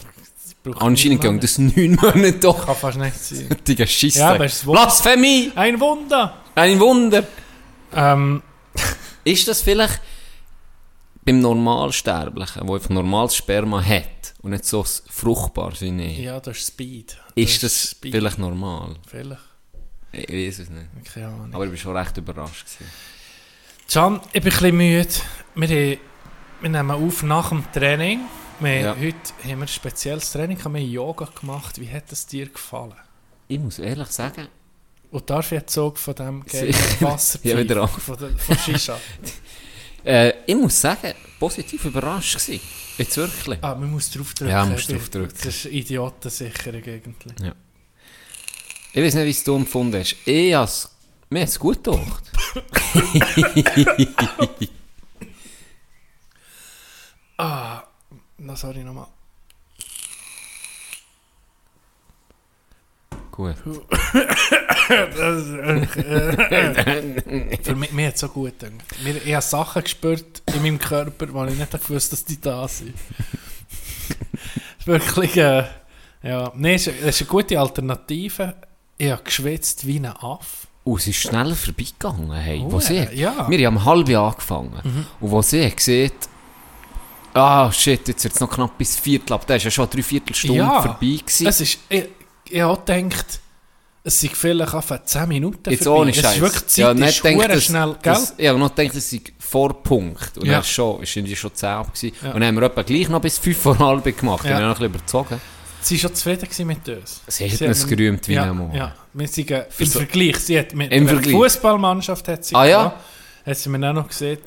Anscheinend 0.77 1.21
ging 1.21 1.39
das 1.39 1.57
neun 1.57 1.95
Monate 1.95 2.33
doch. 2.33 2.65
Kann 2.65 2.75
fast 2.75 2.99
nicht 2.99 3.15
sein. 3.17 3.49
Digga, 3.67 3.87
Scheisse. 3.87 4.19
Ja, 4.19 4.31
aber 4.33 4.45
es. 4.45 4.63
Blasphemie! 4.63 5.51
Ein 5.55 5.79
Wunder! 5.79 6.35
Ein 6.53 6.79
Wunder! 6.79 7.23
Ähm, 7.95 8.43
Ist 9.23 9.47
das 9.47 9.61
vielleicht 9.63 9.99
beim 11.25 11.39
Normalsterblichen, 11.39 12.67
der 12.67 12.75
einfach 12.75 12.89
normales 12.89 13.35
Sperma 13.35 13.83
hat 13.83 14.03
und 14.41 14.51
nicht 14.51 14.65
so 14.65 14.83
fruchtbar 14.83 15.73
ich, 15.73 16.17
ja, 16.19 16.39
das 16.39 16.57
ist 16.57 16.67
Speed. 16.67 17.17
ist 17.35 17.61
das 17.63 17.91
Speed. 17.91 18.13
vielleicht 18.13 18.37
normal? 18.39 18.95
Vielleicht. 19.07 19.41
Ich 20.11 20.27
weiß 20.29 20.59
es 20.59 20.69
nicht. 20.69 20.87
Keine 21.13 21.27
Ahnung. 21.27 21.53
Aber 21.53 21.65
ich 21.65 21.71
war 21.71 21.77
schon 21.77 21.95
recht 21.97 22.17
überrascht. 22.17 22.65
Gewesen. 22.65 22.91
Can, 23.91 24.21
ich 24.33 24.41
bin 24.41 24.51
ein 24.51 24.59
bisschen 24.59 24.77
müde. 24.77 25.09
Wir, 25.55 25.67
haben, 25.67 25.97
wir 26.61 26.69
nehmen 26.69 26.91
auf 26.91 27.23
nach 27.23 27.49
dem 27.49 27.63
Training. 27.71 28.21
Wir, 28.59 28.79
Ja. 28.81 28.95
Heute 28.95 29.15
haben 29.43 29.59
wir 29.59 29.65
ein 29.65 29.67
spezielles 29.67 30.31
Training, 30.31 30.57
wir 30.57 30.63
haben 30.63 30.75
Yoga 30.77 31.27
gemacht. 31.39 31.79
Wie 31.79 31.89
hat 31.89 32.11
es 32.11 32.25
dir 32.25 32.47
gefallen? 32.47 32.93
Ich 33.47 33.59
muss 33.59 33.79
ehrlich 33.79 34.07
sagen, 34.09 34.47
Und 35.11 35.29
darf 35.29 35.51
ich 35.51 35.59
jetzt 35.59 35.73
so 35.73 35.91
von 35.95 36.15
dem. 36.15 36.43
Wasser 36.99 37.39
Ja, 37.43 37.57
wieder 37.57 37.81
an. 37.83 37.87
von, 37.87 38.17
der, 38.17 38.29
von 38.37 38.57
Shisha? 38.57 38.97
äh, 40.03 40.33
ich 40.45 40.55
muss 40.55 40.79
sagen, 40.79 41.13
positiv 41.39 41.85
überrascht 41.85 42.37
gewesen. 42.39 42.61
Jetzt 42.99 43.17
wirklich. 43.17 43.59
ah, 43.63 43.75
man 43.75 43.91
muss 43.91 44.09
draufdrücken. 44.11 44.51
Ja, 44.51 44.63
man 44.63 44.73
muss 44.73 44.87
draufdrücken. 44.87 45.33
Das 45.35 45.45
ist 45.45 45.65
Idiotensicherung 45.65 46.83
eigentlich. 46.83 47.33
Ich 48.93 49.03
weiß 49.03 49.13
nicht, 49.15 49.25
wie 49.25 49.29
es 49.29 49.43
du 49.43 49.55
empfunden 49.55 49.99
hast. 49.99 50.15
Ich 50.25 50.53
has, 50.53 50.89
mir 51.29 51.41
hat 51.41 51.49
es 51.49 51.59
gut 51.59 51.83
gedacht. 51.83 52.23
Ah, 57.41 57.83
na 58.37 58.53
sorry 58.53 58.83
nochmal. 58.83 59.07
Gut. 63.39 63.55
Für 67.63 67.75
mich, 67.75 67.93
mir 67.93 68.07
hat 68.07 68.15
es 68.15 68.19
so 68.19 68.27
gut 68.27 68.59
gedacht. 68.59 68.73
Mir, 69.01 69.15
ich 69.15 69.33
habe 69.33 69.41
Sachen 69.45 69.81
gespürt 69.81 70.41
in 70.53 70.61
meinem 70.61 70.77
Körper, 70.77 71.27
wo 71.31 71.45
ich 71.45 71.55
nicht 71.55 71.71
gewusst 71.71 72.11
dass 72.11 72.25
die 72.25 72.41
da 72.41 72.67
sind. 72.67 72.95
Es 74.09 74.15
ist 74.79 74.87
wirklich, 74.87 75.37
äh, 75.37 75.63
ja, 76.21 76.51
nee, 76.53 76.73
es 76.75 76.87
ist, 76.87 76.99
ist 77.01 77.21
eine 77.21 77.29
gute 77.29 77.57
Alternative. 77.57 78.55
Ich 78.97 79.09
habe 79.09 79.23
geschwitzt 79.23 79.87
wie 79.87 79.99
ein 79.99 80.07
Aff. 80.07 80.67
Und 80.83 80.99
es 80.99 81.07
ist 81.07 81.15
schneller 81.21 81.55
vorbeigegangen. 81.55 82.33
Hey. 82.33 82.61
Oh, 82.65 82.73
wo 82.73 82.79
sie, 82.81 83.07
ja. 83.13 83.49
Wir 83.49 83.67
haben 83.67 83.77
um 83.77 83.85
halb 83.85 84.09
angefangen. 84.09 85.05
Und 85.21 85.31
wo 85.31 85.41
sie 85.41 85.73
sieht, 85.77 86.27
ah 87.33 87.71
shit, 87.71 88.05
jetzt 88.05 88.21
wird 88.25 88.33
es 88.33 88.41
noch 88.41 88.49
knapp 88.49 88.77
bis 88.77 88.97
Viertel 88.97 89.31
ab. 89.31 89.47
Da 89.47 89.55
ist 89.55 89.63
ja 89.63 89.71
schon 89.71 89.85
eine 89.85 89.93
Dreiviertelstunde 89.93 90.57
Ja. 90.57 90.81
vorbei 90.81 91.19
gewesen. 91.23 91.47
Es 91.47 91.61
ist, 91.61 91.79
ich, 91.87 92.05
ich 92.49 92.61
habe 92.61 92.81
gedacht, 92.85 93.39
es 94.03 94.19
sind 94.21 94.35
vielleicht 94.35 94.73
einfach 94.73 95.03
10 95.03 95.27
Minuten 95.27 95.69
Jetzt 95.69 95.83
vorbei. 95.83 95.99
ohne 96.01 96.11
es 96.11 96.17
ist 96.17 96.41
wirklich, 96.41 96.63
die 96.73 96.81
ja, 96.81 96.87
Zeit 96.87 96.97
nicht 96.97 97.19
verdammt 97.21 97.49
dass- 97.51 97.63
schnell, 97.65 97.87
gell? 98.01 98.13
dass- 98.13 98.33
Ich 98.37 98.47
habe 98.47 98.59
noch 98.59 98.73
gedacht, 98.75 98.95
es 98.95 99.09
sei 99.09 99.21
vor 99.39 99.83
Punkt. 99.83 100.37
Und 100.37 100.45
Ja. 100.45 100.53
dann 100.53 100.63
schon, 100.63 101.03
ist 101.03 101.15
irgendwie 101.15 101.35
schon 101.35 101.53
10 101.53 101.69
ab 101.69 101.93
gewesen. 101.93 102.15
Ja. 102.23 102.27
Und 102.31 102.39
dann 102.39 102.47
haben 102.47 102.55
wir 102.55 102.63
etwa 102.63 102.81
gleich 102.83 103.09
noch 103.09 103.21
bis 103.21 103.37
5 103.37 103.57
vor 103.57 103.77
halb 103.77 104.03
gemacht. 104.17 104.45
Ja. 104.45 104.51
Und 104.55 104.61
dann 104.61 104.69
noch 104.69 104.79
ein 104.79 104.91
bisschen 104.91 104.95
überzogen. 104.95 105.41
Sie 105.81 105.95
war 105.95 105.99
schon 106.09 106.15
zufrieden 106.15 106.67
mit 106.67 106.89
uns. 106.89 107.21
Sie 107.27 107.49
hat 107.49 107.57
Sie 107.57 107.65
uns 107.67 107.81
hat- 107.83 107.89
gerühmt 107.89 108.27
wie 108.27 108.33
ja, 108.33 108.43
ein. 108.51 108.71
Ja, 108.73 108.95
wir 109.13 109.27
sind 109.27 109.51
im 109.51 109.85
so- 109.85 109.99
Vergleich. 109.99 110.37
Sie 110.37 110.57
hat 110.59 110.73
mit 110.75 110.91
Im 110.91 111.07
Vergleich. 111.07 111.33
Fußballmannschaft 111.33 112.27
hat 112.27 112.45
sie 112.45 112.55
Ah, 112.55 112.65
ja? 112.65 112.77
gehabt. 112.83 112.97
Hat 113.45 113.57
sie 113.57 113.69
mir 113.69 113.89
auch 113.89 113.93
noch 113.93 114.07
gesehen. 114.07 114.39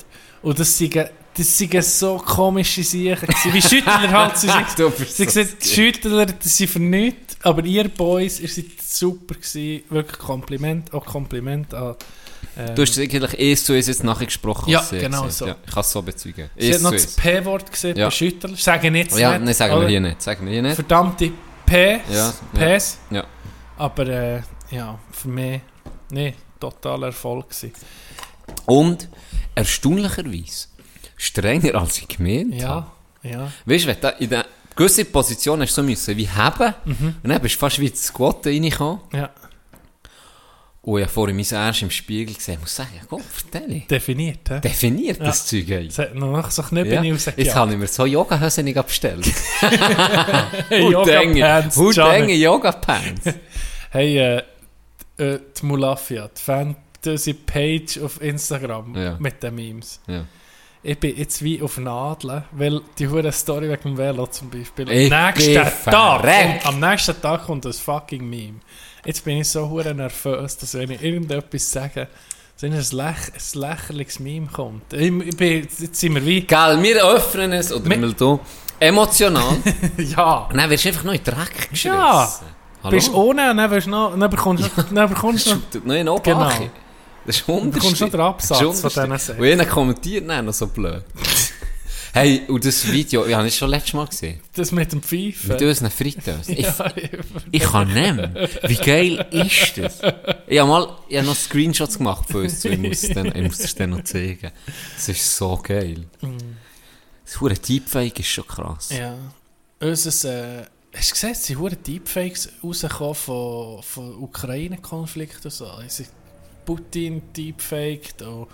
Und 0.42 0.58
das 0.58 0.76
sind, 0.76 0.94
das 1.36 1.56
sind 1.58 1.82
so 1.84 2.16
komische 2.18 2.82
Sachen. 2.84 3.28
Wie 3.52 3.62
Schüttler 3.62 4.10
halt. 4.10 4.36
Sie, 4.36 4.46
Du 4.76 4.90
sie 5.08 5.24
gesagt, 5.26 5.64
Schüttler, 5.64 6.26
das 6.26 6.56
sind 6.56 6.68
für 6.70 6.80
nichts. 6.80 7.36
Aber 7.42 7.64
ihr 7.64 7.88
Boys, 7.88 8.38
ihr 8.40 8.48
seid 8.48 8.66
super 8.82 9.34
gewesen. 9.34 9.82
Wirklich 9.88 10.18
Kompliment, 10.18 10.92
auch 10.92 11.04
Kompliment 11.04 11.72
an... 11.74 11.96
ähm, 12.56 12.74
Du 12.74 12.82
hast 12.82 12.90
es 12.90 12.98
eigentlich 12.98 13.38
eins 13.38 13.64
zu 13.64 13.72
eins 13.72 13.86
jetzt 13.88 14.04
nachgesprochen. 14.04 14.70
Ja, 14.70 14.84
genau 14.90 15.28
so. 15.28 15.46
Ja, 15.46 15.56
ich 15.66 15.72
kann 15.72 15.80
es 15.80 15.90
so 15.90 16.02
bezeugen. 16.02 16.50
Sie 16.56 16.66
Eins 16.68 16.76
hat 16.76 16.82
noch 16.82 16.90
zu 16.98 17.06
das. 17.06 17.16
P-Wort 17.16 17.70
gesehen 17.72 17.96
Ja. 17.96 18.06
bei 18.06 18.10
Schüttler. 18.10 18.56
Sagen 18.56 18.94
jetzt 18.94 19.18
Ja, 19.18 19.32
nicht. 19.32 19.44
nein, 19.44 19.54
sagen 19.54 19.80
wir 19.80 19.88
hier 19.88 20.00
nicht. 20.00 20.22
Sagen 20.22 20.44
wir 20.46 20.52
hier 20.52 20.62
nicht. 20.62 20.74
Verdammte 20.74 21.32
P. 21.66 22.00
Ja, 22.12 22.32
Ps. 22.54 22.98
ja. 23.10 23.24
Aber 23.78 24.06
äh, 24.06 24.42
ja, 24.70 24.98
für 25.10 25.28
mich, 25.28 25.60
nee, 26.10 26.34
totaler 26.60 27.06
Erfolg 27.08 27.48
gewesen. 27.48 27.72
Und 28.66 29.08
erstaunlicherweise 29.54 30.66
strenger 31.22 31.74
als 31.80 31.98
ich 31.98 32.08
gemeint 32.08 32.62
habe. 32.64 32.86
Ja, 33.22 33.30
ja. 33.30 33.52
Weißt 33.64 33.84
du, 33.84 33.88
wenn 33.88 34.00
du 34.00 34.08
in 34.18 34.30
der 34.30 34.46
gewissen 34.74 35.06
Position 35.12 35.60
hast 35.62 35.74
so 35.74 35.82
müssen 35.82 36.16
wie 36.16 36.28
haben 36.28 36.74
Mhm. 36.84 37.14
und 37.22 37.28
dann 37.30 37.40
bist 37.40 37.54
du 37.54 37.58
fast 37.60 37.78
wie 37.78 37.86
ins 37.86 38.04
Squat 38.04 38.46
reingekommen. 38.46 39.00
Ja, 39.12 39.30
Und 40.84 40.98
ich 40.98 41.04
habe 41.04 41.12
vorhin 41.12 41.36
mein 41.36 41.44
Erst 41.48 41.82
im 41.82 41.90
Spiegel 41.90 42.34
gesehen, 42.34 42.54
ich 42.54 42.60
muss 42.60 42.74
sagen, 42.74 42.90
Gott, 43.08 43.22
vertell 43.22 43.82
definiert, 43.88 44.40
hä? 44.50 44.60
Definiert 44.60 45.20
das 45.20 45.46
Zeug 45.46 45.68
ey. 45.70 45.86
Es 45.86 45.98
hat 45.98 46.14
noch 46.16 46.50
so 46.50 46.62
Knöpfe 46.62 46.94
Ja. 46.94 47.02
ja. 47.02 47.12
Jetzt 47.12 47.28
rausgejagt. 47.28 47.54
habe 47.54 47.72
ich 47.72 47.78
mir 47.78 47.86
so 47.86 48.04
Yoga-Hosen 48.06 48.74
bestellt. 48.74 49.26
Hey, 50.68 50.82
Yoga-Pants, 50.90 51.76
Hut 51.76 51.98
enge 51.98 52.34
Yoga-Pants. 52.34 53.22
Hey, 53.90 54.18
äh, 54.18 54.42
äh, 55.18 55.38
die 55.60 55.66
Mulafia, 55.66 56.28
die 56.34 56.40
Fantasy-Page 56.42 57.98
auf 58.02 58.22
Instagram 58.22 58.96
Ja. 58.96 59.16
mit 59.20 59.42
den 59.42 59.54
Memes. 59.54 60.00
Ja. 60.06 60.24
Ich 60.84 60.98
bin 60.98 61.16
jetzt 61.16 61.42
wie 61.44 61.62
auf 61.62 61.78
Nadeln, 61.78 62.42
weil 62.50 62.80
die 62.98 63.06
hure 63.06 63.30
Story 63.30 63.68
wegen 63.68 63.82
dem 63.82 63.98
Velo 63.98 64.26
zum 64.26 64.50
Beispiel. 64.50 64.90
Ich 64.90 65.12
am 65.12 65.26
nächsten 65.26 65.54
bin 65.54 65.92
Tag, 65.92 66.22
kommt, 66.22 66.66
am 66.66 66.80
nächsten 66.80 67.22
Tag 67.22 67.46
kommt 67.46 67.64
das 67.64 67.78
fucking 67.78 68.28
Meme. 68.28 68.58
Jetzt 69.04 69.24
bin 69.24 69.36
ich 69.36 69.48
so 69.48 69.68
hure 69.70 69.94
nervös, 69.94 70.56
dass 70.56 70.74
wenn 70.74 70.90
ich 70.90 71.00
irgendetwas 71.00 71.70
sage, 71.70 72.08
dass 72.60 72.64
ein, 72.64 72.72
läch 72.72 73.16
ein 73.32 73.60
lächerliches 73.60 74.18
Meme 74.18 74.48
kommt. 74.48 74.92
Ich, 74.92 75.12
ich 75.12 75.36
bin, 75.36 75.60
jetzt 75.60 75.94
sind 75.94 76.16
wir 76.16 76.26
wie, 76.26 76.40
Gell, 76.40 76.82
wir 76.82 77.04
öffnen 77.04 77.52
es, 77.52 77.72
oder 77.72 77.88
mal 77.96 78.12
du, 78.12 78.40
emotional. 78.80 79.58
ja, 79.98 80.48
und 80.50 80.56
dann 80.56 80.68
wirst 80.68 80.84
du 80.84 80.88
einfach 80.88 81.04
noch 81.04 81.12
in 81.14 81.22
den 81.22 81.32
Dreck 81.32 81.70
geschrissen. 81.70 81.96
Ja. 81.96 82.28
Hallo? 82.82 82.90
bist 82.90 83.14
ohne 83.14 83.52
und 83.52 83.56
dann, 83.58 83.70
wirst 83.70 83.86
noch, 83.86 84.18
dann 84.18 84.28
bekommst 84.30 84.64
du 84.64 84.80
noch, 84.80 84.88
dann 84.90 85.08
bekommst 85.08 85.46
du 85.46 85.54
noch, 85.54 85.60
Tut 85.70 85.86
noch 85.86 86.22
Genau. 86.24 86.50
Das 87.26 87.36
ist 87.36 87.46
bekommst 87.46 88.00
du 88.00 88.04
noch 88.04 88.10
den 88.10 88.20
Absatz 88.20 88.58
Das 88.58 88.80
von 88.80 88.90
diesen 88.90 89.18
Sätzen. 89.18 89.38
Und 89.38 89.46
einer 89.46 89.66
kommentiert 89.66 90.28
dann 90.28 90.46
noch 90.46 90.52
so 90.52 90.66
blöd. 90.66 91.04
hey, 92.12 92.42
und 92.48 92.64
das 92.64 92.90
Video, 92.90 93.24
ich 93.26 93.34
habe 93.34 93.46
es 93.46 93.56
schon 93.56 93.70
letztes 93.70 93.94
Mal 93.94 94.06
gesehen. 94.06 94.40
Das 94.54 94.72
mit 94.72 94.92
dem 94.92 95.02
Pfeifen. 95.02 95.48
Mit 95.48 95.62
unseren 95.62 95.90
Fritteusen. 95.90 96.54
Ich, 96.58 96.66
ja, 96.66 96.92
ich 97.50 97.62
kann 97.62 97.92
nehmen. 97.92 98.34
Wie 98.66 98.76
geil 98.76 99.26
ist 99.30 99.78
das? 99.78 100.00
Ich 100.46 100.58
habe 100.58 100.68
mal 100.68 100.96
ich 101.08 101.16
habe 101.16 101.26
noch 101.26 101.36
Screenshots 101.36 101.98
gemacht 101.98 102.28
von 102.30 102.42
uns. 102.42 102.64
Ich 102.64 102.78
muss 102.78 103.04
es 103.04 103.10
dann, 103.14 103.26
ich 103.26 103.42
muss 103.42 103.60
es 103.60 103.74
dann 103.74 103.90
noch 103.90 104.04
zeigen. 104.04 104.50
Das 104.96 105.08
ist 105.08 105.36
so 105.36 105.58
geil. 105.62 106.04
Das 107.24 107.40
hure 107.40 107.54
Deepfake 107.54 108.18
ist 108.18 108.28
schon 108.28 108.46
krass. 108.46 108.90
ja. 108.90 109.16
Unser, 109.80 110.10
äh, 110.60 110.62
hast 110.94 111.10
du 111.10 111.14
gesehen, 111.14 111.30
es 111.32 111.44
sind 111.44 111.58
hure 111.58 111.74
Deepfakes 111.74 112.50
rausgekommen 112.62 113.14
von, 113.14 113.82
von 113.82 114.14
Ukraine-Konflikt 114.16 115.44
und 115.44 115.50
so. 115.50 115.66
Also 115.66 116.04
Putin 116.64 117.22
deepfaked 117.36 118.22
und 118.22 118.48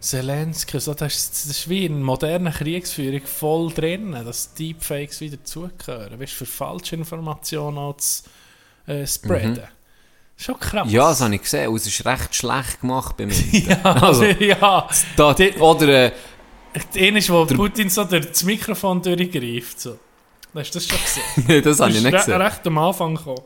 Zelensky. 0.00 0.78
So, 0.80 0.94
das, 0.94 1.14
ist, 1.14 1.30
das 1.32 1.46
ist 1.46 1.68
wie 1.68 1.86
in 1.86 2.02
moderner 2.02 2.52
Kriegsführung 2.52 3.22
voll 3.26 3.72
drin, 3.72 4.12
dass 4.12 4.54
Deepfakes 4.54 5.20
wieder 5.20 5.42
zugehören. 5.44 6.18
Weißt 6.20 6.32
du, 6.32 6.36
für 6.44 6.46
falsche 6.46 6.96
Informationen 6.96 7.78
auch 7.78 7.96
zu 7.96 8.22
äh, 8.86 9.06
spreaden. 9.06 9.64
Schon 10.36 10.60
krass. 10.60 10.86
Ja, 10.92 11.08
das 11.08 11.22
habe 11.22 11.34
ich 11.34 11.42
gesehen. 11.42 11.68
Und 11.70 11.76
es 11.76 11.86
ist 11.86 12.04
recht 12.04 12.34
schlecht 12.34 12.80
gemacht 12.82 13.16
bei 13.16 13.26
mir. 13.26 13.34
ja, 13.52 13.82
Also, 13.82 14.24
ja. 14.24 14.86
da, 15.16 15.34
oder 15.60 15.88
äh, 16.06 16.12
Einer, 16.94 17.20
wo 17.28 17.44
Der- 17.46 17.54
Putin 17.56 17.88
so 17.88 18.04
durch 18.04 18.26
das 18.26 18.44
Mikrofon 18.44 19.00
durchgreift. 19.00 19.80
So. 19.80 19.98
Hast 20.54 20.74
du 20.74 20.78
das 20.78 20.86
schon 20.88 20.98
gesehen? 20.98 21.62
das 21.64 21.80
habe 21.80 21.90
ich 21.90 21.96
ist 21.98 22.02
nicht 22.04 22.16
gesehen. 22.16 22.40
recht 22.40 22.66
am 22.66 22.78
Anfang 22.78 23.14
gekommen. 23.14 23.40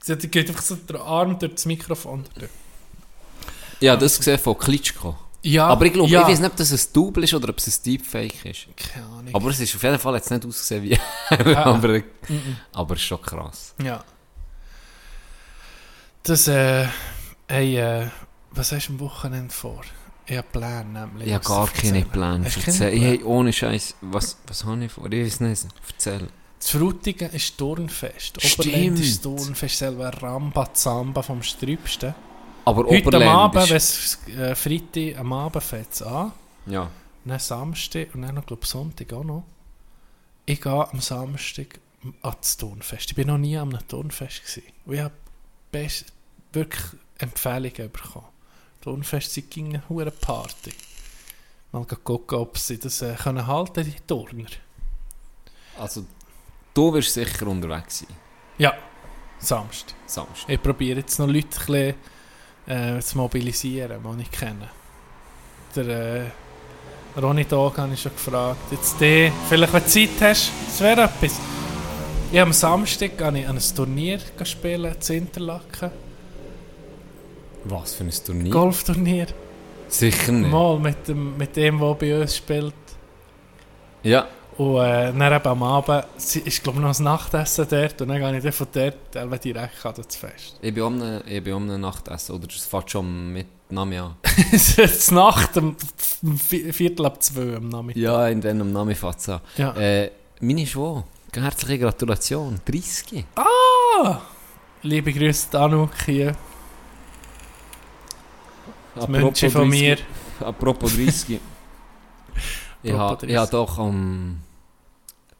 Sie 0.00 0.16
geht 0.16 0.48
einfach 0.48 0.62
so 0.62 0.76
der 0.76 1.00
Arm 1.00 1.38
durch 1.38 1.54
das 1.54 1.66
Mikrofon. 1.66 2.24
durch. 2.38 2.50
Ja, 3.80 3.96
das 3.96 4.16
gesehen 4.18 4.38
von 4.38 4.56
Klitschko. 4.58 5.16
Ja, 5.42 5.68
Aber 5.68 5.84
ich 5.86 5.92
glaube, 5.92 6.10
ja. 6.10 6.22
ich 6.22 6.28
weiß 6.28 6.40
nicht, 6.40 6.50
ob 6.50 6.56
das 6.56 6.72
ein 6.72 6.92
Double 6.92 7.22
ist 7.22 7.32
oder 7.34 7.50
ob 7.50 7.58
es 7.58 7.68
ein 7.68 7.82
Deepfake 7.84 8.44
ist. 8.46 8.66
Keine 8.76 9.06
Ahnung. 9.06 9.34
Aber 9.34 9.50
es 9.50 9.60
ist 9.60 9.76
auf 9.76 9.82
jeden 9.82 9.98
Fall 9.98 10.14
jetzt 10.16 10.30
nicht 10.30 10.44
ausgesehen 10.44 10.82
wie 10.82 10.98
aber, 11.30 12.02
Mhm. 12.28 12.56
aber 12.72 12.94
es 12.94 13.00
ist 13.00 13.06
schon 13.06 13.22
krass. 13.22 13.74
Ja. 13.82 14.02
Das, 16.24 16.48
äh, 16.48 16.86
hey, 17.46 17.76
äh, 17.78 18.06
was 18.50 18.72
hast 18.72 18.88
du 18.88 18.94
am 18.94 19.00
Wochenende 19.00 19.52
vor? 19.54 19.82
Ich 20.26 20.36
habe 20.36 20.48
Pläne 20.50 20.84
nämlich. 20.84 21.28
Ich 21.28 21.34
habe 21.34 21.44
gar 21.44 21.72
zu 21.72 21.80
keine. 21.80 22.04
Pläne. 22.04 22.48
Ich 22.48 23.04
habe 23.04 23.26
ohne 23.28 23.52
Scheiß. 23.52 23.94
Was, 24.00 24.36
was 24.48 24.64
habe 24.64 24.84
ich 24.84 24.90
vor? 24.90 25.06
Ich 25.12 25.24
weiß 25.24 25.40
nicht. 25.40 25.66
Erzähl. 25.92 26.26
Das 26.58 26.70
Frutigen 26.70 27.30
ist 27.30 27.56
Turnfest. 27.56 28.38
Oberland 28.58 28.98
ist 28.98 29.22
Turnfest, 29.22 29.78
selber 29.78 30.08
Rambazamba 30.08 31.22
vom 31.22 31.42
Strübsten. 31.44 32.14
Aber 32.66 32.84
Heute 32.88 33.16
am 33.16 33.22
Abend, 33.22 33.70
wenn 33.70 33.76
es 33.76 34.18
äh, 34.26 34.54
Freitag 34.56 35.20
am 35.20 35.32
Abend 35.32 35.62
fängt 35.62 35.92
es 35.92 36.02
an. 36.02 36.32
Ja. 36.66 36.90
Dann 37.24 37.38
Samstag 37.38 38.12
und 38.12 38.22
dann 38.22 38.34
noch, 38.34 38.44
glaube 38.44 38.66
Sonntag 38.66 39.12
auch 39.12 39.22
noch. 39.22 39.44
Ich 40.46 40.60
gehe 40.60 40.72
am 40.72 41.00
Samstag 41.00 41.78
an 42.22 42.34
das 42.40 42.56
Turnfest. 42.56 43.10
Ich 43.10 43.14
bin 43.14 43.28
noch 43.28 43.38
nie 43.38 43.56
einem 43.56 43.78
Turnfest 43.86 44.42
gewesen. 44.42 44.64
Und 44.84 44.94
ich 44.94 45.00
habe 45.00 45.14
best, 45.70 46.06
wirklich 46.52 46.82
Empfehlungen 47.18 47.92
bekommen. 47.92 48.26
Turnfest 48.80 49.32
sind 49.32 49.48
gegen 49.48 49.68
eine 49.68 49.88
hohe 49.88 50.10
Party. 50.10 50.72
Mal 51.70 51.84
gucken, 51.84 52.38
ob 52.38 52.58
sie 52.58 52.80
das 52.80 53.00
äh, 53.00 53.14
können 53.14 53.46
halten, 53.46 53.84
die 53.84 53.94
Turner. 54.08 54.46
Also, 55.78 56.04
du 56.74 56.92
wirst 56.94 57.14
sicher 57.14 57.46
unterwegs 57.46 58.00
sein. 58.00 58.08
Ja, 58.58 58.74
Samstag. 59.38 59.94
Samstag. 60.06 60.48
Ich 60.48 60.60
probiere 60.60 60.98
jetzt 60.98 61.18
noch 61.20 61.28
Leute 61.28 61.46
ein 61.46 61.66
bisschen, 61.66 61.94
äh, 62.66 63.00
zu 63.00 63.18
mobilisieren, 63.18 64.00
die 64.02 64.22
ich 64.22 64.30
kenne. 64.30 64.68
Der 65.74 65.86
äh, 65.86 67.20
Ronny 67.20 67.44
Dog 67.44 67.78
habe 67.78 67.94
ich 67.94 68.02
schon 68.02 68.12
gefragt. 68.12 68.70
Jetzt 68.70 69.00
die, 69.00 69.32
vielleicht 69.48 69.72
wenn 69.72 69.82
du 69.82 69.88
Zeit 69.88 70.08
hast, 70.20 70.52
das 70.66 70.80
wäre 70.80 71.02
etwas. 71.02 71.40
Ich 72.32 72.40
am 72.40 72.52
Samstag 72.52 73.16
gehe 73.16 73.38
ich 73.38 73.48
an 73.48 73.56
ein 73.56 73.74
Turnier 73.74 74.18
spielen, 74.42 75.00
zu 75.00 75.14
Interlaken. 75.14 75.90
Was 77.64 77.94
für 77.94 78.04
ein 78.04 78.10
Turnier? 78.10 78.50
Golfturnier. 78.50 79.26
Sicher 79.88 80.32
nicht. 80.32 80.50
Mal 80.50 80.78
mit 80.78 81.08
dem, 81.08 81.36
mit 81.36 81.54
dem, 81.56 81.78
der 81.78 81.94
bei 81.94 82.20
uns 82.20 82.36
spielt. 82.36 82.74
Ja. 84.02 84.26
Und 84.58 84.76
äh, 84.78 85.12
dann 85.12 85.32
eben 85.34 85.46
am 85.48 85.62
Abend 85.62 86.04
ist 86.16 86.62
glaube 86.62 86.78
ich 86.78 86.84
noch 86.84 86.98
ein 86.98 87.04
Nachtessen 87.04 87.66
dort 87.68 88.00
und 88.00 88.08
dann 88.08 88.18
gehe 88.18 88.36
ich 88.38 88.42
dann 88.42 88.52
von 88.52 88.66
dort 88.72 89.16
äh, 89.16 89.38
direkt 89.38 89.84
an 89.84 89.94
das 89.96 90.16
Fest. 90.16 90.56
Ich 90.62 90.72
bin 90.72 90.82
um 90.82 90.98
bin 91.44 91.52
um 91.52 91.80
Nachtessen. 91.80 92.34
Oder 92.36 92.46
das 92.46 92.64
fährt 92.64 92.90
schon 92.90 93.32
mit 93.32 93.46
Nami 93.68 93.98
an. 93.98 94.14
Es 94.52 94.78
ist 94.78 95.12
Nacht 95.12 95.56
um 95.58 95.76
Vi- 96.22 96.72
Viertel 96.72 97.04
ab 97.06 97.22
zwei 97.22 97.56
am 97.56 97.68
Nachmittag. 97.68 98.00
Ja, 98.02 98.28
in 98.28 98.40
dem 98.40 98.60
am 98.62 98.72
Nami 98.72 98.94
fährt. 98.94 99.26
Ja. 99.58 99.72
Äh, 99.76 100.10
meine 100.40 100.66
Schwau. 100.66 101.04
Herzliche 101.34 101.80
Gratulation. 101.80 102.58
30. 102.64 103.26
Ah! 103.34 104.20
Liebe 104.82 105.12
Grüße 105.12 105.48
Danu 105.50 105.88
hier. 106.06 106.34
Das 108.94 109.06
München 109.08 109.50
von 109.50 109.68
30 109.70 109.80
mir. 109.80 109.98
Apropos 110.40 110.94
30. 110.96 111.38
ich 112.82 112.92
habe 112.92 113.26
30. 113.26 113.36
ha 113.36 113.46
doch 113.46 113.78
am 113.78 114.38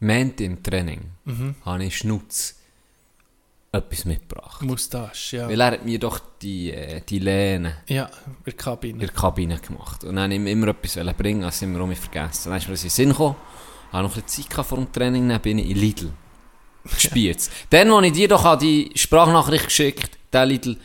Montag 0.00 0.40
im 0.40 0.62
Training 0.62 1.00
Mhm. 1.24 1.54
habe 1.64 1.84
ich 1.84 1.96
Schnutz 1.98 2.54
etwas 3.72 4.04
mitgebracht. 4.04 4.62
Moustache, 4.62 5.36
ja. 5.36 5.48
Weil 5.48 5.60
er 5.60 5.72
hat 5.72 5.84
mir 5.84 5.98
doch 5.98 6.18
die, 6.40 6.70
äh, 6.72 7.00
die 7.06 7.18
Lehne 7.18 7.76
Ja, 7.88 8.04
in 8.26 8.36
der 8.46 8.52
in 8.52 8.56
Kabine. 8.56 8.98
der 9.00 9.08
Kabine 9.08 9.58
gemacht. 9.58 10.04
Und 10.04 10.16
dann 10.16 10.30
wollte 10.30 10.42
ich 10.44 10.52
immer 10.52 10.68
etwas 10.68 11.16
bringen, 11.16 11.44
als 11.44 11.60
immer 11.62 11.80
um 11.82 11.88
mich 11.88 11.98
vergessen. 11.98 12.50
Dann 12.50 12.58
ist 12.58 12.68
mir 12.68 12.74
das 12.74 12.82
in 12.84 12.88
den 12.88 12.94
Sinn 12.94 13.08
gekommen, 13.10 13.36
habe 13.92 14.02
noch 14.04 14.16
ein 14.16 14.22
bisschen 14.22 14.48
Zeit 14.50 14.66
vor 14.66 14.78
dem 14.78 14.90
Training, 14.92 15.28
dann 15.28 15.40
bin 15.40 15.58
ich 15.58 15.70
in 15.70 15.76
Lidl. 15.76 16.12
Gespielt. 16.84 17.50
Dann, 17.70 17.90
als 17.90 18.06
ich 18.06 18.12
dir 18.12 18.28
doch 18.28 18.56
die 18.58 18.90
Sprachnachricht 18.94 19.64
geschickt, 19.66 20.10
der 20.32 20.46
Lidl, 20.46 20.76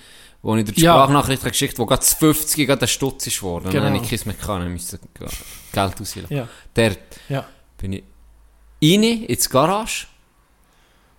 wo 0.42 0.56
ich 0.56 0.66
dir 0.66 0.72
die 0.74 0.82
Ja. 0.82 0.94
Sprachnachricht 0.96 1.44
geschickt 1.44 1.74
habe, 1.76 1.84
wo 1.84 1.86
gerade 1.86 2.00
das 2.02 2.14
50 2.16 2.66
gerade 2.68 2.82
ein 2.82 2.88
Stutz 2.88 3.28
ist 3.28 3.42
worden. 3.44 3.66
Und 3.66 3.72
Genau. 3.72 3.84
dann 3.86 3.94
habe 3.94 4.04
ich 4.04 4.10
keins 4.10 4.26
mehr 4.26 4.36
gehabt, 4.36 4.64
dann 4.64 4.72
musste 4.74 4.98
ich 4.98 5.72
Geld 5.72 6.02
aushöhlen. 6.02 6.28
Ja, 6.30 6.48
Dort 6.74 6.98
ja. 7.30 7.48
bin 7.78 7.94
ich 7.94 8.04
rein, 8.84 9.24
ins 9.24 9.50
Garage, 9.50 10.08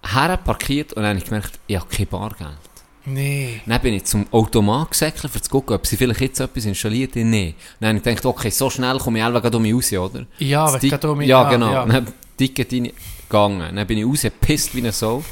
her 0.04 0.37
parkiert 0.37 0.92
und 0.95 1.02
dann 1.02 1.11
habe 1.11 1.19
ich 1.19 1.25
gemerkt, 1.25 1.59
ich 1.66 1.76
habe 1.76 1.87
kein 1.88 2.07
Bargeld. 2.07 2.57
Nee. 3.04 3.61
Dann 3.66 3.81
bin 3.81 3.95
ich 3.95 4.04
zum 4.04 4.26
Automat 4.33 4.90
gesäckelt, 4.92 5.35
um 5.35 5.42
zu 5.42 5.50
gucken, 5.50 5.75
ob 5.75 5.87
sie 5.87 5.97
vielleicht 5.97 6.21
jetzt 6.21 6.38
etwas 6.40 6.64
installiert 6.66 7.16
haben. 7.16 7.31
Nein. 7.31 7.54
Dann 7.81 7.88
habe 7.88 7.99
ich 7.99 8.04
gedacht, 8.04 8.25
okay, 8.26 8.50
so 8.50 8.71
schnell 8.71 8.99
komme 8.99 9.19
ich 9.19 9.25
einfach 9.25 9.52
um 9.52 9.62
mich 9.62 9.75
raus, 9.75 9.92
oder? 9.92 10.26
Ja, 10.38 10.73
weil 10.73 10.81
gerade 10.81 11.11
um 11.11 11.19
mich- 11.19 11.26
ja, 11.28 11.50
genau. 11.50 11.73
ja. 11.73 11.85
Dann 11.85 12.07
Ticket 12.37 12.73
reingegangen. 12.73 13.75
Dann 13.75 13.87
bin 13.88 13.99
ich 13.99 14.07
raus, 14.07 14.23
gepisst 14.23 14.75
wie 14.75 14.78
eine 14.81 14.92
Sau. 14.92 15.25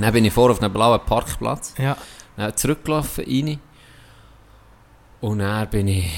Dann 0.00 0.12
bin 0.12 0.24
ich 0.24 0.32
vor 0.32 0.50
auf 0.50 0.60
einem 0.62 0.72
blauen 0.72 1.00
Parkplatz. 1.04 1.74
Ja. 1.78 1.96
Dann 2.36 2.56
zurückgelaufen, 2.56 3.24
rein. 3.24 3.58
Und 5.20 5.38
dann 5.40 5.68
bin 5.68 5.88
ich, 5.88 6.10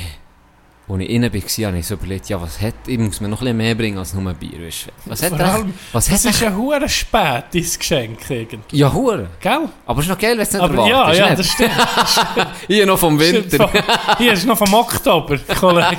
als 0.88 1.00
ich 1.00 1.10
innen 1.10 1.32
war, 1.32 1.66
habe 1.68 1.78
ich 1.78 1.86
so 1.86 1.94
überlegt, 1.94 2.28
ja, 2.28 2.40
was 2.40 2.60
hat, 2.60 2.74
ich 2.86 2.98
muss 2.98 3.20
mir 3.20 3.28
noch 3.28 3.42
ein 3.42 3.56
mehr 3.56 3.74
bringen 3.74 3.98
als 3.98 4.14
nur 4.14 4.30
ein 4.30 4.36
Bier. 4.36 4.64
weisst 4.64 4.86
du. 4.86 5.10
Was 5.10 5.22
hat 5.22 5.30
Vor 5.30 5.38
er, 5.40 5.54
allem, 5.54 5.74
was 5.92 6.06
das 6.06 6.24
hat 6.24 6.30
ist 6.32 6.42
er, 6.42 6.48
ja 6.50 6.56
hure 6.56 6.88
spät, 6.88 7.44
dein 7.52 7.62
Geschenk 7.78 8.30
irgendwie. 8.30 8.76
ja, 8.76 8.92
Hure. 8.92 9.28
Gell? 9.40 9.68
Aber 9.86 9.98
es 10.00 10.06
ist 10.06 10.10
noch 10.10 10.18
geil, 10.18 10.32
wenn 10.32 10.40
es 10.40 10.52
nicht 10.52 10.62
Aber 10.62 10.88
ja, 10.88 11.10
erwartest, 11.12 11.58
ja, 11.58 11.66
nicht? 11.66 11.78
das 11.96 12.12
stimmt. 12.12 12.48
Hier 12.66 12.86
noch 12.86 12.98
vom 12.98 13.18
Winter. 13.20 13.70
Hier 14.16 14.32
ist 14.32 14.46
noch 14.46 14.56
vom 14.56 14.72
Oktober, 14.72 15.38
Kollege. 15.60 15.98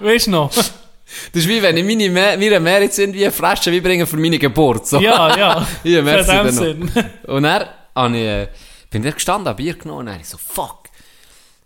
Weißt 0.00 0.26
du 0.28 0.30
noch? 0.30 0.50
Das 1.32 1.42
ist 1.42 1.48
wie 1.48 1.62
wenn 1.62 1.74
ich 1.74 1.84
meine 1.84 2.10
Me 2.10 2.36
mir 2.36 2.60
mehr 2.60 2.82
jetzt 2.82 2.98
irgendwie 2.98 3.24
eine 3.24 3.32
Flasche 3.32 3.72
wie 3.72 3.80
bringen 3.80 4.06
für 4.06 4.18
meine 4.18 4.38
Geburt. 4.38 4.86
So. 4.86 5.00
Ja, 5.00 5.34
ja. 5.38 5.66
Hier, 5.82 6.02
merci 6.02 6.26
dann 6.26 6.46
noch. 6.46 6.52
Sinn. 6.52 6.90
Und 7.26 7.42
dann 7.44 8.14
ich, 8.14 8.20
äh, 8.22 8.48
bin 8.90 9.04
ich 9.06 9.14
gestanden, 9.14 9.48
habe 9.48 9.56
Bier 9.62 9.74
genommen 9.74 10.00
und 10.00 10.06
dann 10.06 10.22
so, 10.22 10.36
fuck, 10.36 10.77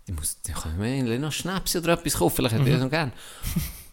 ich 0.05 0.13
muss, 0.13 0.37
ich 0.47 0.53
kann 0.53 0.77
mir 0.77 1.19
noch 1.19 1.31
Schnaps 1.31 1.75
oder 1.75 1.93
etwas 1.93 2.13
kaufen, 2.15 2.35
vielleicht 2.35 2.55
hätte 2.55 2.65
ich 2.65 2.73
das 2.73 2.83
noch 2.83 2.89
gern. 2.89 3.11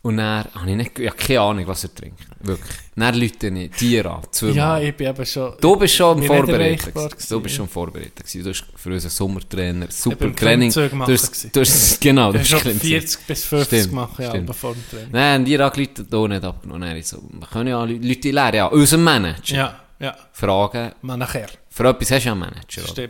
Und 0.03 0.17
dann 0.17 0.47
habe 0.55 0.71
ich 0.71 0.77
nicht, 0.77 0.99
ich 0.99 1.09
habe 1.11 1.19
keine 1.19 1.41
Ahnung, 1.41 1.67
was 1.67 1.85
er 1.85 1.95
trinkt. 1.95 2.21
Wirklich. 2.41 2.75
Dann 2.97 3.15
lüte 3.15 3.49
ich 3.49 3.71
dir 3.73 4.07
an, 4.07 4.23
zweimal. 4.31 4.57
Ja, 4.57 4.79
ich 4.81 4.97
bin 4.97 5.09
eben 5.09 5.27
schon... 5.27 5.53
Du 5.61 5.77
bist 5.77 5.95
schon 5.95 6.23
vorbereitet. 6.23 6.95
Du 7.29 7.41
bist 7.41 7.55
schon 7.57 7.69
vorbereitet. 7.69 8.17
gewesen. 8.17 8.43
Du 8.43 8.49
hast 8.49 8.65
für 8.77 8.89
unseren 8.95 9.11
Sommertrainer 9.11 9.87
super 9.91 10.35
Training. 10.35 10.73
Du 10.73 10.89
machen 10.97 11.13
hast, 11.13 11.55
du 11.55 11.61
hast, 11.61 12.01
genau, 12.01 12.33
du 12.33 12.39
hast 12.39 12.51
habe 12.51 12.63
schon 12.63 12.81
Klimmzug. 12.81 12.89
40 12.89 13.27
bis 13.27 13.45
50 13.45 13.67
Stimmt, 13.67 13.89
gemacht, 13.91 14.19
ja, 14.21 14.31
stimmt. 14.31 14.57
vor 14.57 14.73
dem 14.73 14.89
Training. 14.89 15.09
Nein, 15.13 15.45
die 15.45 15.59
angerufen, 15.61 16.07
hier 16.11 16.29
nicht 16.29 16.45
abgenommen. 16.45 16.81
Dann 16.89 17.03
so, 17.03 17.23
wir 17.31 17.47
können 17.49 17.69
ja 17.69 17.85
Leute 17.85 18.07
Leute 18.09 18.31
lernen, 18.31 18.57
ja, 18.57 18.67
unseren 18.67 19.05
Manager 19.05 19.55
Ja, 19.55 19.81
ja. 19.99 20.17
fragen. 20.33 20.93
Man 21.03 21.19
nachher. 21.19 21.49
Für 21.69 21.87
etwas 21.91 22.11
hast 22.11 22.23
du 22.23 22.29
ja 22.29 22.33
einen 22.33 22.41
Manager, 22.41 22.91
oder? 22.91 23.09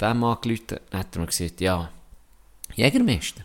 Dem 0.00 0.24
angerufen, 0.24 0.78
dann 0.90 1.00
hat 1.00 1.14
er 1.14 1.20
mir 1.20 1.26
gesagt, 1.26 1.60
ja, 1.60 1.90
Jägermeister. 2.74 3.42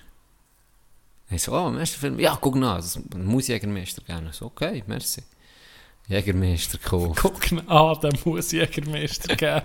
Ich 1.29 1.43
so, 1.43 1.53
oh, 1.53 1.69
Meisterfilm, 1.69 2.19
ja, 2.19 2.37
guck 2.39 2.55
nach, 2.55 2.77
das 2.77 2.99
muss 3.15 3.47
Jägermeister 3.47 4.01
gerne. 4.01 4.33
So, 4.33 4.47
okay, 4.47 4.83
merci. 4.85 5.23
Jägermeister, 6.07 6.77
cool. 6.91 7.13
Guck 7.15 7.51
an, 7.67 7.97
der 8.01 8.11
muss 8.25 8.51
Jägermeister 8.51 9.35
geben. 9.35 9.61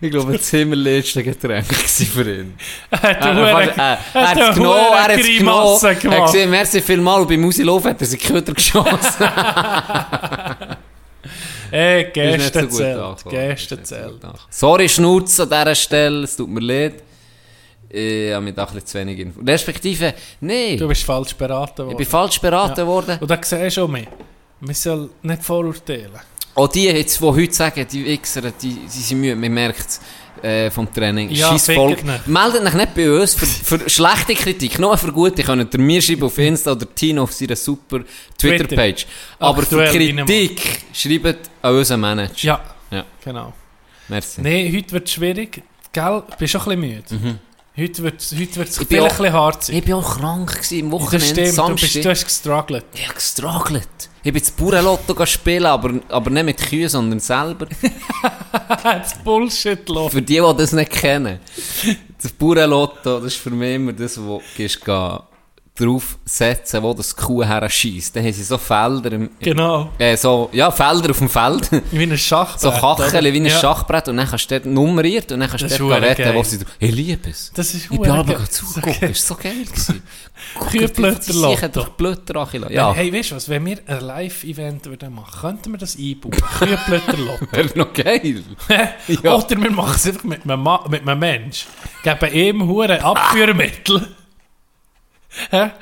Ich 0.00 0.10
glaube, 0.10 0.32
das 0.32 0.50
Himmelletzte 0.50 1.22
Getränk 1.22 1.70
war 1.70 1.76
für 1.76 2.40
ihn. 2.40 2.54
Er 2.90 3.02
hat 3.02 3.20
Er, 3.20 3.30
eine 3.30 3.40
er, 3.70 3.98
er, 4.14 4.48
es 4.48 4.54
genommen, 4.56 4.78
er 4.78 5.02
hat 5.02 5.10
es 5.10 5.26
genommen. 5.26 5.78
Er 5.82 6.10
hat 6.18 6.26
gesehen, 6.26 6.50
merci 6.50 6.80
vielmal, 6.80 7.20
und 7.20 7.28
beim 7.28 7.44
Rauslaufen 7.44 7.90
hat 7.90 8.00
er 8.00 8.06
sich 8.06 8.20
Köder 8.20 8.52
geschossen. 8.52 8.88
Ey, 11.72 12.02
Ist 12.06 12.12
Gäste 12.12 12.62
nicht 12.62 12.72
so 12.72 12.78
zählt. 12.78 13.24
Gäste. 13.30 13.78
Sorry, 14.50 14.88
Schnutz 14.88 15.40
an 15.40 15.48
dieser 15.48 15.74
Stelle, 15.74 16.24
es 16.24 16.36
tut 16.36 16.48
mir 16.48 16.60
leid. 16.60 17.02
Ich 17.88 18.32
habe 18.32 18.44
mich 18.44 18.54
da 18.54 18.62
ein 18.64 18.72
bisschen 18.74 18.86
zu 18.86 18.98
wenig 18.98 19.18
informiert. 19.18 19.48
Respektive, 19.54 20.14
nee, 20.40 20.76
Du 20.76 20.88
bist 20.88 21.04
falsch 21.04 21.34
beraten 21.34 21.82
ich 21.82 21.86
worden. 21.86 21.96
bin 21.96 22.06
falsch 22.06 22.40
beraten 22.40 22.80
Ja. 22.80 22.86
worden. 22.86 23.18
Und 23.20 23.30
da 23.30 23.38
siehst 23.42 23.76
du 23.76 23.82
auch 23.84 23.88
mehr. 23.88 24.06
Man 24.60 24.74
soll 24.74 25.10
nicht 25.22 25.42
vorurteilen. 25.42 26.10
Auch 26.54 26.68
die 26.68 26.84
jetzt, 26.84 27.20
die 27.20 27.24
heute 27.24 27.52
sagen, 27.52 27.86
die 27.90 28.04
Wichser, 28.04 28.42
die, 28.42 28.52
die 28.74 28.88
sind 28.88 29.20
müde, 29.20 29.36
man 29.36 29.52
merkt 29.52 29.80
es 29.88 30.00
äh, 30.42 30.70
vom 30.70 30.92
Training. 30.92 31.30
Ja, 31.30 31.48
Scheiss 31.50 31.66
fickt 31.66 31.78
Volk. 31.78 32.04
nicht. 32.04 32.26
Meldet 32.26 32.62
euch 32.64 32.74
nicht 32.74 32.94
bei 32.94 33.10
uns 33.10 33.34
für, 33.34 33.46
für 33.46 33.88
schlechte 33.90 34.34
Kritik, 34.34 34.78
nur 34.78 34.96
für 34.98 35.12
gute. 35.12 35.42
Könnt 35.42 35.72
ihr 35.74 35.80
mir 35.80 36.02
schreiben 36.02 36.24
auf 36.24 36.36
Insta 36.38 36.72
oder 36.72 36.92
Tino 36.94 37.22
auf 37.22 37.32
seiner 37.32 37.56
super 37.56 38.00
Twitter. 38.38 38.64
Twitter-Page. 38.66 39.06
Aber 39.38 39.62
für 39.62 39.82
Aktuell 39.82 40.14
Kritik 40.16 40.80
schreibt 40.92 41.50
an 41.62 41.74
unseren 41.76 42.00
Manager. 42.00 42.34
Ja, 42.46 42.60
Ja. 42.90 43.04
genau. 43.24 43.52
Merci. 44.08 44.40
Nein, 44.42 44.72
heute 44.76 44.92
wird 44.92 45.06
es 45.06 45.12
schwierig. 45.12 45.62
Gell, 45.92 46.22
bist 46.38 46.56
auch 46.56 46.66
ein 46.66 46.80
bisschen 46.80 47.12
müde. 47.20 47.38
Heute 47.74 48.02
wird 48.02 48.20
es 48.20 48.32
heute 48.32 48.56
wird's 48.56 48.76
vielleicht 48.76 49.00
auch- 49.00 49.06
ein 49.06 49.16
bisschen 49.16 49.32
hart 49.32 49.64
sein. 49.64 49.76
Ich 49.76 49.88
war 49.88 49.96
auch 49.98 50.18
krank 50.18 50.52
gewesen, 50.62 50.90
Das 50.90 51.00
Wochenende, 51.00 51.26
stimmt, 51.26 51.38
du, 51.38 51.42
bist, 51.42 51.56
Samstag. 51.56 52.02
du 52.02 52.10
hast 52.10 52.24
gestruggelt. 52.24 52.84
Ich 52.94 53.04
habe 53.04 53.14
gestruggelt. 53.14 53.88
Ich 54.24 54.32
bin 54.32 54.42
das 54.42 54.50
Bauernlotto 54.50 55.26
spielen, 55.26 55.66
aber, 55.66 55.94
aber 56.10 56.30
nicht 56.30 56.44
mit 56.44 56.58
Kühen, 56.58 56.88
sondern 56.90 57.18
selber. 57.18 57.66
das 58.84 59.14
Bullshit 59.24 59.88
los. 59.88 60.12
Für 60.12 60.20
die, 60.22 60.34
die 60.34 60.54
das 60.56 60.72
nicht 60.72 60.90
kennen. 60.92 61.40
Das 62.22 62.30
Bauernlotto, 62.32 63.18
das 63.20 63.24
ist 63.32 63.36
für 63.36 63.50
mich 63.50 63.74
immer 63.74 63.92
das, 63.94 64.20
wo 64.22 64.38
du 64.38 64.44
gehst 64.56 64.84
gehen, 65.76 65.86
draufsetzen, 65.86 66.82
wo 66.82 66.92
das 66.94 67.16
Kuh 67.16 67.44
her 67.44 67.68
schießt. 67.68 68.14
Dann 68.16 68.24
haben 68.24 68.32
sie 68.32 68.42
so 68.44 68.58
Felder, 68.58 69.12
im, 69.12 69.30
Genau. 69.40 69.90
äh, 69.98 70.16
so, 70.16 70.48
ja, 70.52 70.70
Felder 70.70 71.10
auf 71.10 71.18
dem 71.18 71.28
Feld. 71.28 71.70
Wie 71.90 72.02
ein 72.04 72.16
Schachbrett. 72.18 72.60
so 72.60 72.70
Kacheln 72.70 73.32
wie 73.32 73.38
ein 73.40 73.46
ja. 73.46 73.58
Schachbrett 73.58 74.08
und 74.08 74.16
dann 74.16 74.28
kannst 74.28 74.50
du 74.50 74.54
dort 74.60 74.66
nummeriert 74.66 75.32
und 75.32 75.40
dann 75.40 75.48
kannst 75.50 75.78
du 75.78 75.88
dort 75.88 76.02
retten, 76.02 76.34
wo 76.34 76.42
sie, 76.42 76.58
ich 76.78 76.92
liebe 76.94 77.30
es. 77.30 77.52
Das 77.54 77.74
ist 77.74 77.90
Ich 77.90 78.00
bin 78.00 78.10
aber 78.10 78.44
zugeguckt, 78.48 79.02
das 79.02 79.08
war 79.10 79.14
so 79.14 79.34
geil. 79.42 79.64
gewesen. 79.64 80.02
Kühlblöterlotto. 80.70 81.54
Sicher 81.54 81.68
durch 81.68 81.88
Blötter. 81.90 82.48
Ja, 82.70 82.92
Hey, 82.92 83.12
weißt 83.12 83.30
du 83.30 83.36
was? 83.36 83.48
Wenn 83.48 83.64
wir 83.66 83.78
ein 83.86 84.00
Live-Event 84.00 84.86
würden 84.86 85.14
machen, 85.14 85.40
könnten 85.40 85.72
wir 85.72 85.78
das 85.78 85.96
einbauen. 85.96 86.32
Kühlblöterlotto. 86.58 87.46
wäre 87.52 87.78
noch 87.78 87.92
geil. 87.92 88.42
Ja. 89.22 89.34
Oder 89.34 89.50
wir 89.62 89.70
machen 89.70 89.94
es 89.94 90.06
einfach 90.06 90.24
mit 90.24 90.44
einem, 90.44 90.62
Ma 90.62 90.84
mit 90.88 91.02
einem 91.06 91.18
Mensch. 91.18 91.66
Geben 92.02 92.32
ihm 92.34 92.66
hure 92.66 93.02
Abführmittel. 93.02 94.08
Hä? 95.50 95.70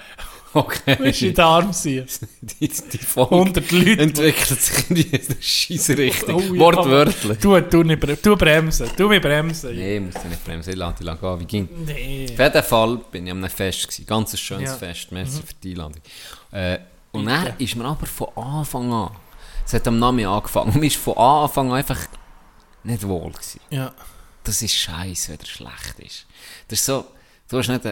Okay. 0.52 0.96
Du 0.96 1.04
in 1.04 1.12
den 1.32 1.40
Arm 1.44 1.72
ziehen? 1.72 2.08
die, 2.40 2.66
die 2.68 2.98
Folge 2.98 3.36
100 3.36 3.70
Leute. 3.70 4.02
entwickelt 4.02 4.60
sich 4.60 4.90
in 4.90 4.96
die 4.96 5.20
scheisse 5.40 5.96
Richtung. 5.96 6.34
Oh 6.50 6.54
ja. 6.54 6.58
Wortwörtlich. 6.58 7.38
Du, 7.38 7.60
du, 7.60 7.84
nicht, 7.84 8.02
bre- 8.02 8.18
du 8.20 8.34
bremsen. 8.36 8.90
Du 8.96 9.08
mich 9.08 9.22
bremsen. 9.22 9.72
Nee, 9.76 9.98
ich 9.98 10.02
muss 10.02 10.14
ja 10.14 10.24
nicht 10.24 10.44
bremsen, 10.44 10.70
ich 10.70 10.76
lasse 10.76 10.96
die 10.98 11.04
lang 11.04 11.20
gehen, 11.20 11.38
wie 11.40 11.44
ging. 11.44 11.68
Nee. 11.86 12.26
Auf 12.32 12.38
jeden 12.40 12.62
Fall 12.64 12.96
bin 13.12 13.26
ich 13.26 13.30
an 13.32 13.38
einem 13.38 13.48
Fest 13.48 13.82
gewesen, 13.86 14.06
ganz 14.06 14.32
ein 14.34 14.38
schönes 14.38 14.70
Ja. 14.70 14.76
Fest, 14.76 15.12
merci 15.12 15.40
für 15.40 15.54
die 15.62 15.70
Einladung. 15.70 16.02
Äh, 16.50 16.78
und 17.12 17.26
dann 17.26 17.52
ist 17.58 17.76
mir 17.76 17.84
aber 17.84 18.06
von 18.06 18.28
Anfang 18.34 18.92
an, 18.92 19.10
es 19.64 19.72
hat 19.72 19.86
am 19.86 20.00
Namen 20.00 20.26
angefangen, 20.26 20.72
und 20.72 20.76
mir 20.80 20.86
ist 20.88 20.96
von 20.96 21.16
Anfang 21.16 21.68
an 21.70 21.76
einfach 21.78 22.00
nicht 22.82 23.06
wohl 23.06 23.30
gewesen. 23.30 23.60
Ja. 23.70 23.92
Das 24.42 24.62
ist 24.62 24.74
scheiße, 24.74 25.30
wenn 25.30 25.38
er 25.38 25.46
schlecht 25.46 26.00
ist. 26.00 26.26
Das 26.66 26.80
ist 26.80 26.86
so, 26.86 27.04
du 27.48 27.58
hast 27.58 27.68
nicht 27.68 27.84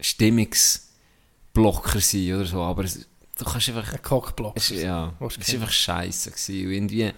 Stimmungsblocker 0.00 2.00
sein 2.00 2.34
oder 2.34 2.44
so, 2.44 2.62
aber 2.62 2.84
es, 2.84 3.06
du 3.38 3.44
kannst 3.44 3.68
einfach 3.68 3.92
Ein 3.92 4.02
Cockblock. 4.02 4.56
Es, 4.56 4.70
ja, 4.70 5.12
es 5.20 5.20
war 5.20 5.54
einfach 5.54 5.72
scheiße. 5.72 6.30
Gewesen. 6.30 6.66
Und 6.66 6.72
irgendwie, 6.72 7.12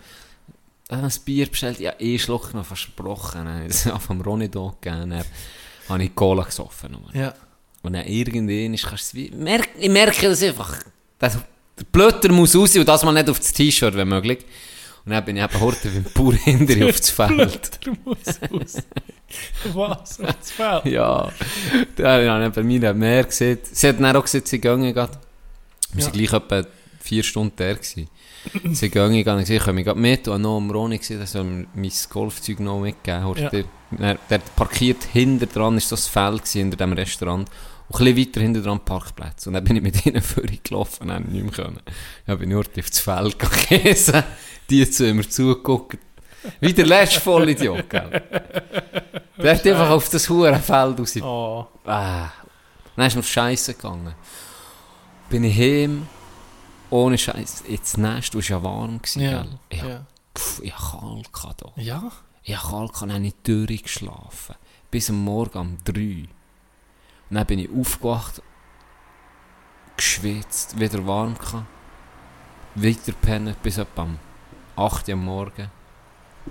habe 0.91 1.03
ein 1.03 1.13
Bier 1.25 1.47
bestellt, 1.47 1.81
ja, 1.81 1.95
eh 1.99 2.19
Schluck 2.19 2.55
noch 2.55 2.65
versprochen. 2.65 3.45
Dann 3.45 3.55
habe 3.55 3.67
ich 3.67 3.71
es 3.71 3.83
vom 4.07 4.21
Ronny 4.21 4.49
da 4.49 4.75
gegeben. 4.81 5.11
Dann 5.11 5.25
habe 5.89 6.05
ich 6.05 6.15
Cola 6.15 6.45
gesoffen. 6.45 6.93
nur. 6.93 7.15
Ja. 7.15 7.35
Und 7.83 7.93
dann 7.93 8.07
irgendwann 8.07 8.75
ist, 8.75 8.87
kannst 8.87 9.13
du 9.13 9.19
es 9.19 9.25
wie, 9.33 9.37
merk, 9.37 9.69
ich 9.79 9.89
merke 9.89 10.29
das 10.29 10.43
einfach. 10.43 10.83
Das, 11.19 11.39
der 11.79 11.85
Blötter 11.85 12.33
muss 12.33 12.57
raus 12.57 12.77
und 12.77 12.89
das 12.89 13.05
mal 13.05 13.13
nicht 13.13 13.31
auf 13.31 13.39
das 13.39 13.53
T-Shirt, 13.53 13.95
wenn 13.95 14.09
möglich. 14.09 14.45
Und 15.09 15.15
dann 15.15 15.25
bin 15.25 15.39
ich 15.39 15.43
eben 15.43 15.61
heute 15.61 15.89
beim 15.89 16.05
Bauer 16.13 16.35
hinter 16.45 16.87
auf 16.87 16.99
das 16.99 17.09
Feld. 17.09 17.81
Du 17.83 17.97
musst 18.05 18.41
raus. 18.53 18.83
Was? 19.73 20.21
Auf 20.21 20.37
das 20.39 20.51
Feld? 20.51 20.85
Ja, 20.85 21.33
da 21.97 22.13
habe 22.13 22.47
ich 22.47 22.53
bei 22.53 22.63
mir 22.63 22.91
am 22.91 22.99
Meer 22.99 23.25
gesehen. 23.25 23.59
Sie 23.63 23.89
hat 23.89 23.99
dann 23.99 24.15
auch 24.15 24.23
gesehen, 24.23 24.43
sie 24.45 24.61
gehen 24.61 24.93
gerade. 24.93 25.13
Wir 25.95 26.05
waren 26.05 26.13
gleich 26.13 26.33
etwa 26.35 26.63
vier 27.01 27.23
Stunden 27.23 27.55
da. 27.57 27.73
Gewesen. 27.73 28.11
sie 28.71 28.91
gehen, 28.91 29.15
ich 29.15 29.25
gehe, 29.25 29.57
ich 29.57 29.63
komme 29.63 29.83
gerade 29.83 29.99
mit, 29.99 30.29
und 30.29 30.43
noch 30.43 30.59
am 30.59 30.71
Roni 30.71 30.99
gesehen, 30.99 31.21
dass 31.21 31.35
er 31.35 31.43
mein 31.43 31.93
Golfzeug 32.11 32.61
noch 32.61 32.79
mitgegeben 32.79 33.31
hat. 33.31 33.39
Ja. 33.39 33.49
Der, 33.49 33.65
der, 33.93 34.19
der 34.29 34.39
parkiert 34.57 35.05
hinter 35.05 35.47
dran, 35.47 35.79
ist 35.79 35.89
so 35.89 35.97
das 35.97 36.07
Feld 36.07 36.43
gewesen, 36.43 36.59
hinter 36.59 36.77
dem 36.77 36.93
Restaurant. 36.93 37.49
Und 37.89 38.03
ein 38.03 38.15
bisschen 38.15 38.29
weiter 38.29 38.41
hinter 38.43 38.61
dran 38.61 38.85
Parkplatz. 38.85 39.47
Und 39.47 39.55
dann 39.55 39.65
bin 39.65 39.77
ich 39.77 39.83
mit 39.83 40.05
ihnen 40.05 40.21
vorgelaufen 40.23 41.05
und 41.05 41.09
dann 41.09 41.23
nicht 41.33 41.45
mehr 41.45 41.53
können. 41.65 41.81
Dann 42.27 42.39
bin 42.39 42.51
ich 42.51 42.53
nur 42.53 42.61
auf 42.61 42.69
das 42.69 43.01
Feld 43.01 43.39
gegessen, 43.71 44.23
die 44.71 44.89
zu 44.91 45.07
immer 45.09 45.29
zugeguckt. 45.29 45.99
Wie 46.61 46.73
der 46.73 46.87
letzte 46.87 47.21
Vollidiot, 47.21 47.89
gell? 47.91 48.23
Der 49.39 49.55
hat 49.55 49.67
einfach 49.67 49.91
auf 49.91 50.09
das 50.09 50.29
hure 50.29 50.57
Feld 50.59 50.99
raus. 51.01 51.17
Oh. 51.23 51.67
Ah. 51.85 52.29
Dann 52.97 53.07
ist 53.07 53.17
mir 53.17 53.23
scheiße 53.23 53.75
gegangen. 53.75 54.15
Bin 55.31 55.45
ich 55.45 55.57
heim, 55.59 56.07
ohne 56.91 57.19
Scheiß. 57.19 57.65
Jetzt 57.69 57.99
nächst, 57.99 58.33
du 58.35 58.39
warst 58.39 58.49
ja 58.49 58.63
warm 58.63 58.99
gewesen, 58.99 59.21
Ja. 59.23 59.43
gell? 59.43 59.59
Ich, 59.69 59.83
Ja. 59.83 60.07
pff, 60.37 60.61
ich 60.63 60.75
kalt 60.75 61.33
gehabt 61.33 61.63
hier. 61.77 61.85
Ja? 61.85 62.13
Ich 62.43 62.57
kalt 62.57 62.73
gehabt, 62.93 63.03
dann 63.03 63.13
habe 63.13 63.27
ich 63.27 63.35
durchgeschlafen. 63.43 64.55
Bis 64.91 65.11
am 65.11 65.23
Morgen 65.23 65.59
um 65.59 65.79
3. 65.85 66.29
Und 67.31 67.35
dann 67.37 67.47
bin 67.47 67.59
ich 67.59 67.69
aufgewacht, 67.71 68.43
geschwitzt, 69.97 70.79
wieder 70.79 71.07
warm 71.07 71.35
gehabt. 71.37 71.67
Weiter 72.75 73.13
pennen 73.21 73.55
bis 73.63 73.79
etwa 73.79 74.03
am 74.03 74.19
8 74.79 75.09
Uhr 75.09 75.15
am 75.15 75.25
Morgen. 75.25 75.71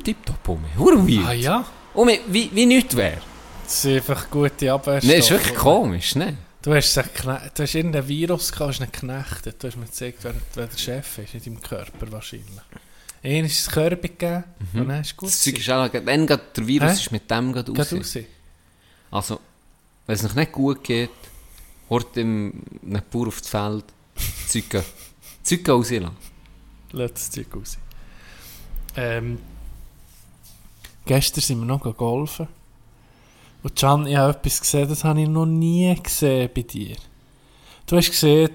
Tipptopp 0.04 0.50
um 0.50 0.62
mich. 0.62 0.76
Hure 0.78 0.98
weird. 1.08 1.28
Ah 1.28 1.34
ja? 1.34 1.66
Um 1.94 2.06
mich, 2.06 2.20
wie, 2.28 2.52
wie 2.54 2.66
nichts 2.66 2.96
wäre. 2.96 3.22
Das 3.64 3.82
sind 3.82 3.96
einfach 3.96 4.30
gute 4.30 4.72
Abwehrstoffe. 4.72 5.12
Nee, 5.12 5.20
ist 5.20 5.32
wirklich 5.32 5.56
komisch, 5.56 6.16
ne? 6.16 6.38
Du 6.62 6.74
hast, 6.74 6.96
du 6.98 7.64
hast 7.64 7.76
irgendein 7.76 8.08
Virus 8.08 8.52
gehabt, 8.52 8.72
hast 8.74 8.80
ihn 8.82 8.92
geknechtet. 8.92 9.64
Du 9.64 9.68
hast 9.68 9.78
mir 9.78 9.86
gezeigt, 9.86 10.20
wer, 10.24 10.34
wer 10.54 10.68
der 10.68 10.78
Chef 10.78 11.18
ist 11.20 11.34
in 11.34 11.44
deinem 11.44 11.62
Körper 11.62 12.12
wahrscheinlich. 12.12 12.50
Einer 13.24 13.48
ist 13.48 13.66
das 13.66 13.74
Körper 13.74 13.96
gegeben 14.08 14.44
und 14.74 14.88
dann 14.90 15.02
ist 15.02 15.08
es 15.08 15.18
gut. 15.18 15.30
Das 15.30 15.42
Zeug 15.42 15.58
ist 15.60 15.70
auch, 15.70 15.88
dann 15.88 16.28
geht 16.28 16.58
der 16.58 16.68
Virus 16.68 16.92
Hä? 16.92 16.96
ist 16.96 17.12
mit 17.12 17.32
dem 17.32 17.54
gerade 17.54 17.72
Geht 17.72 17.80
raus. 17.80 17.94
raus. 17.94 18.18
Also, 19.10 19.40
wenn 20.06 20.16
es 20.16 20.24
noch 20.24 20.36
nicht 20.36 20.52
gut 20.52 20.84
geht, 20.84 21.10
hört 21.90 22.18
ihm 22.18 22.62
einen 22.84 23.02
Bauer 23.10 23.28
auf 23.28 23.40
das 23.40 23.50
Feld, 23.50 23.86
Zeug 24.48 24.84
Zeug 25.44 25.70
rauslassen. 25.70 26.12
Lass 26.92 27.14
das 27.14 27.32
Zeug 27.32 27.48
raus. 27.56 27.78
Ähm, 28.98 29.38
gestern 31.06 31.42
sind 31.42 31.60
wir 31.60 31.66
noch 31.66 31.96
golfen. 31.96 32.48
Und 33.64 33.76
Can, 33.76 34.08
ich 34.08 34.16
habe 34.16 34.34
etwas 34.34 34.60
gesehen, 34.60 34.90
das 34.90 35.04
habe 35.04 35.22
ich 35.22 35.30
noch 35.30 35.46
nie 35.46 35.96
gesehen 36.02 36.50
bei 36.54 36.62
dir. 36.64 36.96
Du 37.86 37.96
hast 37.96 38.10
gesehen, 38.10 38.50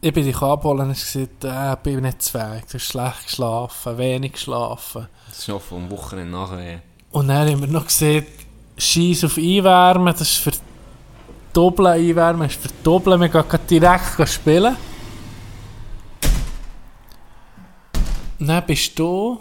ich 0.00 0.12
bin 0.12 0.24
dich 0.24 0.40
abholen 0.40 0.80
und 0.80 0.90
hast 0.90 1.12
gesagt, 1.12 1.44
äh, 1.44 1.72
ich 1.72 1.78
bin 1.78 2.00
nicht 2.00 2.22
zu 2.22 2.32
fähig. 2.32 2.64
Du 2.66 2.74
hast 2.74 2.84
schlecht 2.84 3.24
geschlafen, 3.26 3.98
wenig 3.98 4.32
geschlafen. 4.32 5.06
Das 5.28 5.38
ist 5.38 5.48
noch 5.48 5.60
vom 5.60 5.90
Wochenende 5.90 6.32
nachher. 6.32 6.82
Und 7.10 7.28
dann 7.28 7.48
haben 7.48 7.60
wir 7.60 7.68
noch 7.68 7.86
gesehen, 7.86 8.26
Scheiß 8.76 9.24
auf 9.24 9.36
Einwärmen, 9.36 10.12
das 10.12 10.22
ist 10.22 10.38
für 10.38 10.52
Doppeln 11.52 11.86
Einwärmen, 11.86 12.48
ist 12.48 12.60
für 12.60 12.70
Doppeln, 12.82 13.20
wir 13.20 13.28
gehen 13.28 13.44
direkt 13.70 14.28
spielen. 14.28 14.76
Und 18.40 18.46
dann 18.48 18.66
bist 18.66 18.98
du 18.98 19.38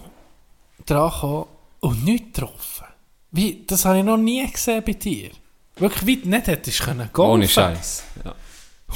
dran 0.85 1.45
und 1.79 2.03
nichts 2.03 2.33
getroffen. 2.33 2.85
Wie, 3.31 3.65
das 3.65 3.85
habe 3.85 3.99
ich 3.99 4.03
noch 4.03 4.17
nie 4.17 4.49
gesehen 4.49 4.83
bei 4.85 4.93
dir. 4.93 5.31
Wirklich 5.77 6.19
weit 6.19 6.25
nicht 6.25 6.47
hättest 6.47 6.79
du 6.79 6.83
können 6.83 7.09
golfen. 7.11 7.31
Ohne 7.31 7.47
Scheiß. 7.47 8.03
Ja. 8.23 8.35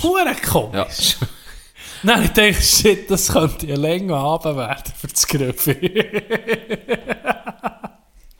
Hure 0.04 0.36
komisch. 0.36 1.17
ja. 1.19 1.28
Nein, 2.04 2.23
ich 2.26 2.30
denke, 2.30 2.62
shit, 2.62 3.10
das 3.10 3.30
könnte 3.30 3.65
ein 3.67 3.80
länger 3.80 4.17
Abend 4.17 4.56
werden 4.56 4.93
für 4.95 5.08
das 5.08 5.26
Griffi. 5.28 5.91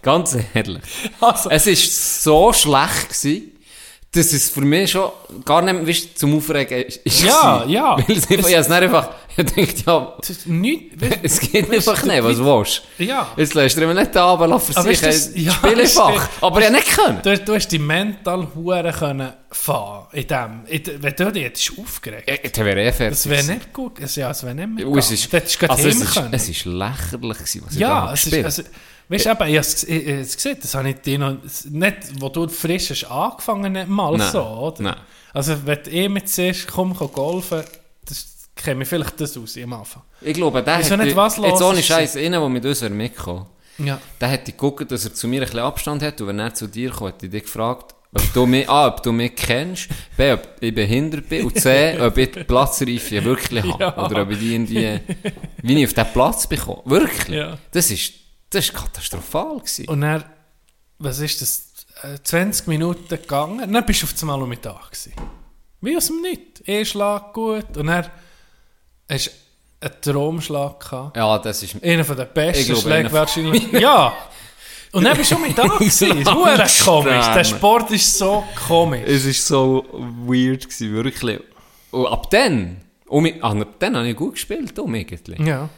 Ganz 0.04 0.38
ehrlich. 0.54 0.84
also, 1.20 1.50
Es 1.50 1.66
war 1.66 1.76
so 1.76 2.54
schlecht, 2.54 3.10
gewesen, 3.10 3.57
dass 4.14 4.34
es 4.34 4.50
für 4.50 4.62
mich 4.62 4.92
schon 4.92 5.12
gar 5.46 5.62
nicht 5.62 5.74
mehr 5.76 5.88
weißt, 5.88 6.18
zum 6.18 6.36
Aufregen 6.38 6.84
ist. 6.84 6.98
ist 7.04 7.24
Ja, 7.24 7.58
gewesen. 7.58 7.72
ja. 7.72 7.98
Weil 8.08 8.18
es 8.18 8.30
einfach, 8.32 8.50
ich 8.50 8.56
hab's 8.56 8.70
nicht 8.70 8.82
einfach, 8.82 9.10
ich 9.36 9.46
dachte, 9.46 9.84
ja, 9.86 10.14
das 10.20 10.30
ist 10.30 10.48
nichts. 10.48 10.96
weißt- 11.04 11.20
es 11.24 11.40
geht 11.42 11.70
weißt 11.72 11.90
einfach 11.90 12.04
nicht, 12.06 12.24
was 12.24 12.38
du 12.38 12.46
willst. 12.46 12.82
Ja. 12.98 13.28
Jetzt 13.36 13.54
lässt 13.54 13.78
du 13.78 13.86
mir 13.86 13.94
nicht 13.94 14.16
Abend 14.18 14.62
für 14.64 14.78
Aber 14.78 14.88
sich, 14.90 15.02
ist 15.04 15.06
das- 15.06 15.32
ja, 15.36 15.52
Spielefach. 15.52 16.16
ist- 16.16 16.30
Aber 16.42 16.62
hab 16.64 16.72
nicht 16.72 16.88
können. 16.88 17.20
Du, 17.22 17.38
du 17.38 17.54
hast 17.56 17.68
die 17.68 17.80
mental 17.80 18.48
hure 18.56 18.92
können 18.98 19.34
fahren 19.52 20.08
in 20.14 20.28
dem. 20.28 20.62
In, 20.68 21.04
wenn 21.04 21.16
du 21.16 21.32
dich 21.32 21.44
hättest 21.44 21.72
aufgeregt. 21.78 22.30
Ja, 22.30 22.36
Das 22.50 22.66
wäre 22.66 22.82
eh 22.82 22.92
fertig. 22.94 23.18
Das 23.18 23.30
wäre 23.30 23.44
nicht 23.44 23.74
gut. 23.74 24.02
Also, 24.02 24.22
ja, 24.22 24.32
es 24.32 24.42
wäre 24.44 24.56
nicht 24.56 24.70
mehr 24.70 24.88
Ja, 24.88 24.98
es 24.98 25.12
ist, 25.12 25.34
also 25.70 25.88
es, 25.90 25.96
ist, 26.02 26.22
es 26.32 26.50
ist 26.50 26.66
lächerlich 26.66 27.38
gewesen, 27.38 27.62
was 27.66 27.74
ich 27.74 27.80
da 27.80 27.88
ja, 27.88 27.96
habe 28.02 28.14
es 28.14 28.20
ist, 28.20 28.24
gespielt. 28.26 28.46
also, 28.46 28.64
weißt 29.10 29.26
du, 29.26 29.30
eben, 29.30 29.48
ich 29.50 29.58
habe 29.58 30.22
es 30.22 30.36
gesehen, 30.36 30.58
das 30.62 30.76
habe 30.76 30.90
ich 30.90 30.96
dir 30.98 31.20
noch, 31.20 31.38
nicht, 31.70 31.98
wo 32.20 32.30
du 32.30 32.48
frisch 32.48 32.90
hast 32.90 33.06
angefangen, 33.06 33.74
nicht 33.74 33.88
mal 33.88 34.18
Nein, 34.18 34.32
so, 34.32 34.42
oder? 34.44 34.82
nein. 34.84 34.96
Also, 35.34 35.56
wenn 35.66 35.84
du 35.84 35.92
eh 35.92 36.10
mit 36.10 36.28
siehst, 36.30 36.68
komm, 36.68 36.96
komm 36.96 37.12
golfen, 37.12 37.64
das 38.06 38.50
käme 38.56 38.86
vielleicht 38.86 39.20
das 39.22 39.38
aus 39.38 39.56
am 39.58 39.74
Anfang. 39.74 40.04
Ich 40.22 40.34
glaube, 40.34 40.64
der 40.64 40.78
hat, 40.78 40.98
nicht, 41.00 41.16
was 41.16 41.38
los 41.38 41.48
jetzt 41.52 41.62
ohne? 41.62 41.84
Scheiß, 41.84 42.18
einer, 42.18 42.40
der 42.40 42.50
mit 42.50 42.66
uns 42.66 42.82
mitgekommen, 42.82 43.46
Ja. 43.78 44.00
der 44.20 44.30
hätte 44.30 44.52
geguckt, 44.52 44.92
dass 44.92 45.06
er 45.06 45.14
zu 45.14 45.28
mir 45.28 45.42
ein 45.42 45.46
bisschen 45.46 45.60
Abstand 45.60 46.02
hat 46.02 46.20
und 46.22 46.28
wenn 46.28 46.40
er 46.40 46.54
zu 46.54 46.68
dir 46.68 46.90
kommt, 46.90 47.14
hätte 47.14 47.26
ich 47.28 47.32
dich 47.32 47.44
gefragt, 47.44 47.94
ob 48.16 48.34
du 48.34 48.46
mich, 48.48 48.68
A, 48.68 48.88
ob 48.88 49.04
du 49.04 49.12
mich 49.12 49.36
kennst, 49.36 49.90
B, 50.16 50.32
ob 50.32 50.42
ich 50.60 50.74
behindert 50.74 51.30
bin 51.30 51.46
und 51.46 51.60
C, 51.60 52.00
ob 52.00 52.18
ich 52.18 52.32
die 52.32 52.44
Platzreife 52.46 53.24
wirklich 53.24 53.64
habe. 53.64 53.78
Ja. 53.84 54.06
Oder 54.06 54.22
ob 54.24 54.32
ich 54.32 54.40
die 54.40 54.54
irgendwie, 54.56 55.00
wie 55.62 55.84
ich 55.84 55.88
auf 55.88 55.94
diesen 55.94 56.14
Platz 56.14 56.48
bekomme. 56.48 56.82
Wirklich. 56.86 57.38
Ja. 57.38 57.58
Das 57.72 57.92
ist, 57.92 58.14
das 58.50 58.66
ist 58.66 58.74
katastrophal 58.74 59.58
gewesen. 59.60 59.88
Und 59.90 60.02
dann, 60.02 60.24
was 61.00 61.20
ist 61.20 61.42
das, 61.42 61.68
äh, 62.04 62.18
20 62.24 62.68
Minuten 62.68 63.08
gegangen, 63.10 63.72
dann 63.72 63.86
bist 63.86 64.02
du 64.02 64.06
auf 64.06 64.14
einmal 64.22 64.42
um 64.42 64.50
Mittag 64.50 64.92
gewesen. 64.92 65.14
Wie 65.82 65.96
aus 65.98 66.08
dem 66.08 66.22
Nichts. 66.22 66.62
E-Schlag 66.66 67.34
gut, 67.34 67.78
und 67.78 67.88
dann 67.88 68.10
hast 69.10 69.28
du 69.28 69.32
einen 69.80 70.02
Traumschlag 70.02 70.80
gehabt. 70.80 71.18
ja, 71.18 71.38
das 71.40 71.62
ist, 71.64 71.84
Einer 71.84 72.04
von 72.04 72.18
den 72.18 72.28
besten 72.34 72.66
glaube, 72.66 72.82
Schläge 72.82 72.96
einer 72.98 73.10
von- 73.10 73.20
wahrscheinlich. 73.20 73.72
ja! 73.74 74.14
Und 74.94 75.04
dann 75.04 75.18
bist 75.18 75.32
du 75.32 75.38
mit 75.38 75.56
da 75.58 75.64
gewesen. 75.68 76.24
Das 76.24 76.72
ist 76.72 76.82
verdammt 76.82 77.04
komisch. 77.06 77.26
Der 77.36 77.44
Sport 77.44 77.92
ist 77.92 78.18
so 78.18 78.44
komisch. 78.68 79.04
es 79.06 79.26
ist 79.26 79.46
so 79.46 79.86
weird 80.26 80.64
gewesen, 80.64 80.94
wirklich. 80.94 81.40
Und 81.92 82.08
ab 82.08 82.30
dann, 82.32 82.82
um 83.08 83.22
mich, 83.24 83.36
ah, 83.44 83.52
ab 83.52 83.68
dann 83.80 83.98
habe 83.98 84.08
ich 84.10 84.16
gut 84.16 84.34
gespielt, 84.34 84.80
um 84.80 84.96
irgendwie. 84.96 85.44
Ja. 85.44 85.70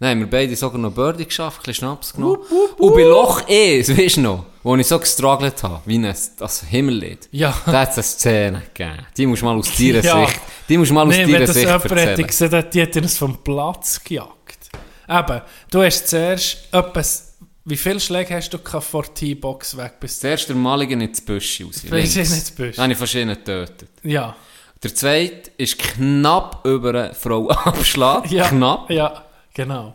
Dann 0.00 0.10
haben 0.10 0.20
wir 0.20 0.26
beide 0.30 0.54
sogar 0.56 0.78
noch 0.78 0.92
Birdie 0.92 1.24
geschafft, 1.24 1.58
ein 1.58 1.62
bisschen 1.66 1.74
Schnaps 1.86 2.12
genommen. 2.14 2.38
Und 2.78 2.94
bei 2.94 3.02
Loch 3.02 3.42
E, 3.48 3.78
das 3.82 3.88
weißt 3.96 4.16
du 4.16 4.20
noch, 4.22 4.44
wo 4.62 4.74
ich 4.76 4.86
so 4.86 4.98
gestruggelt 4.98 5.62
habe, 5.62 5.80
wie 5.86 5.98
ein, 5.98 6.14
das 6.38 6.62
Himmellied. 6.64 7.28
Ja. 7.30 7.54
Da 7.66 7.80
hat 7.80 7.90
es 7.90 7.96
eine 7.96 8.02
Szene 8.04 8.62
gegeben. 8.74 9.06
Die 9.16 9.26
musst 9.26 9.42
du 9.42 9.46
mal 9.46 9.56
aus 9.56 9.70
deiner 9.76 10.02
Ja. 10.04 10.26
Sicht, 10.26 10.40
die 10.68 10.78
musst 10.78 10.90
du 10.90 10.94
mal 10.94 11.06
aus 11.06 11.14
Nee, 11.14 11.24
wenn 11.26 11.32
deiner 11.32 11.46
das 11.46 11.54
Sicht 11.54 11.66
jemand 11.66 11.84
hätte 11.84 12.00
erzählen. 12.00 12.26
gesehen, 12.26 12.50
hat, 12.52 12.74
die 12.74 12.82
hat 12.82 12.96
uns 12.96 13.18
vom 13.18 13.38
Platz 13.42 14.02
gejagt. 14.02 14.70
Eben, 15.08 15.40
du 15.70 15.82
hast 15.82 16.08
zuerst 16.08 16.58
etwas, 16.72 17.34
wie 17.66 17.76
viele 17.76 18.00
Schläge 18.00 18.34
hast 18.34 18.50
du 18.50 18.58
vor 18.58 19.02
der 19.04 19.14
T-Box 19.14 19.76
weg 19.76 20.00
bis 20.00 20.18
Das 20.20 20.24
erste 20.30 20.54
Maligen 20.54 21.00
ins 21.00 21.20
Büsche 21.24 21.64
raus. 21.64 21.82
Nicht 21.84 22.16
das 22.16 22.50
Büsche? 22.50 22.72
Dann 22.76 22.82
habe 22.84 22.92
ich 22.92 22.98
verschiedene 22.98 23.36
getötet. 23.36 23.88
Ja. 24.02 24.34
Der 24.82 24.94
zweite 24.94 25.50
ist 25.56 25.78
knapp 25.78 26.66
über 26.66 26.88
eine 26.90 27.14
Frau 27.14 27.48
Abschlag. 27.48 28.30
Ja. 28.30 28.48
Knapp. 28.48 28.90
Ja, 28.90 29.24
genau. 29.54 29.94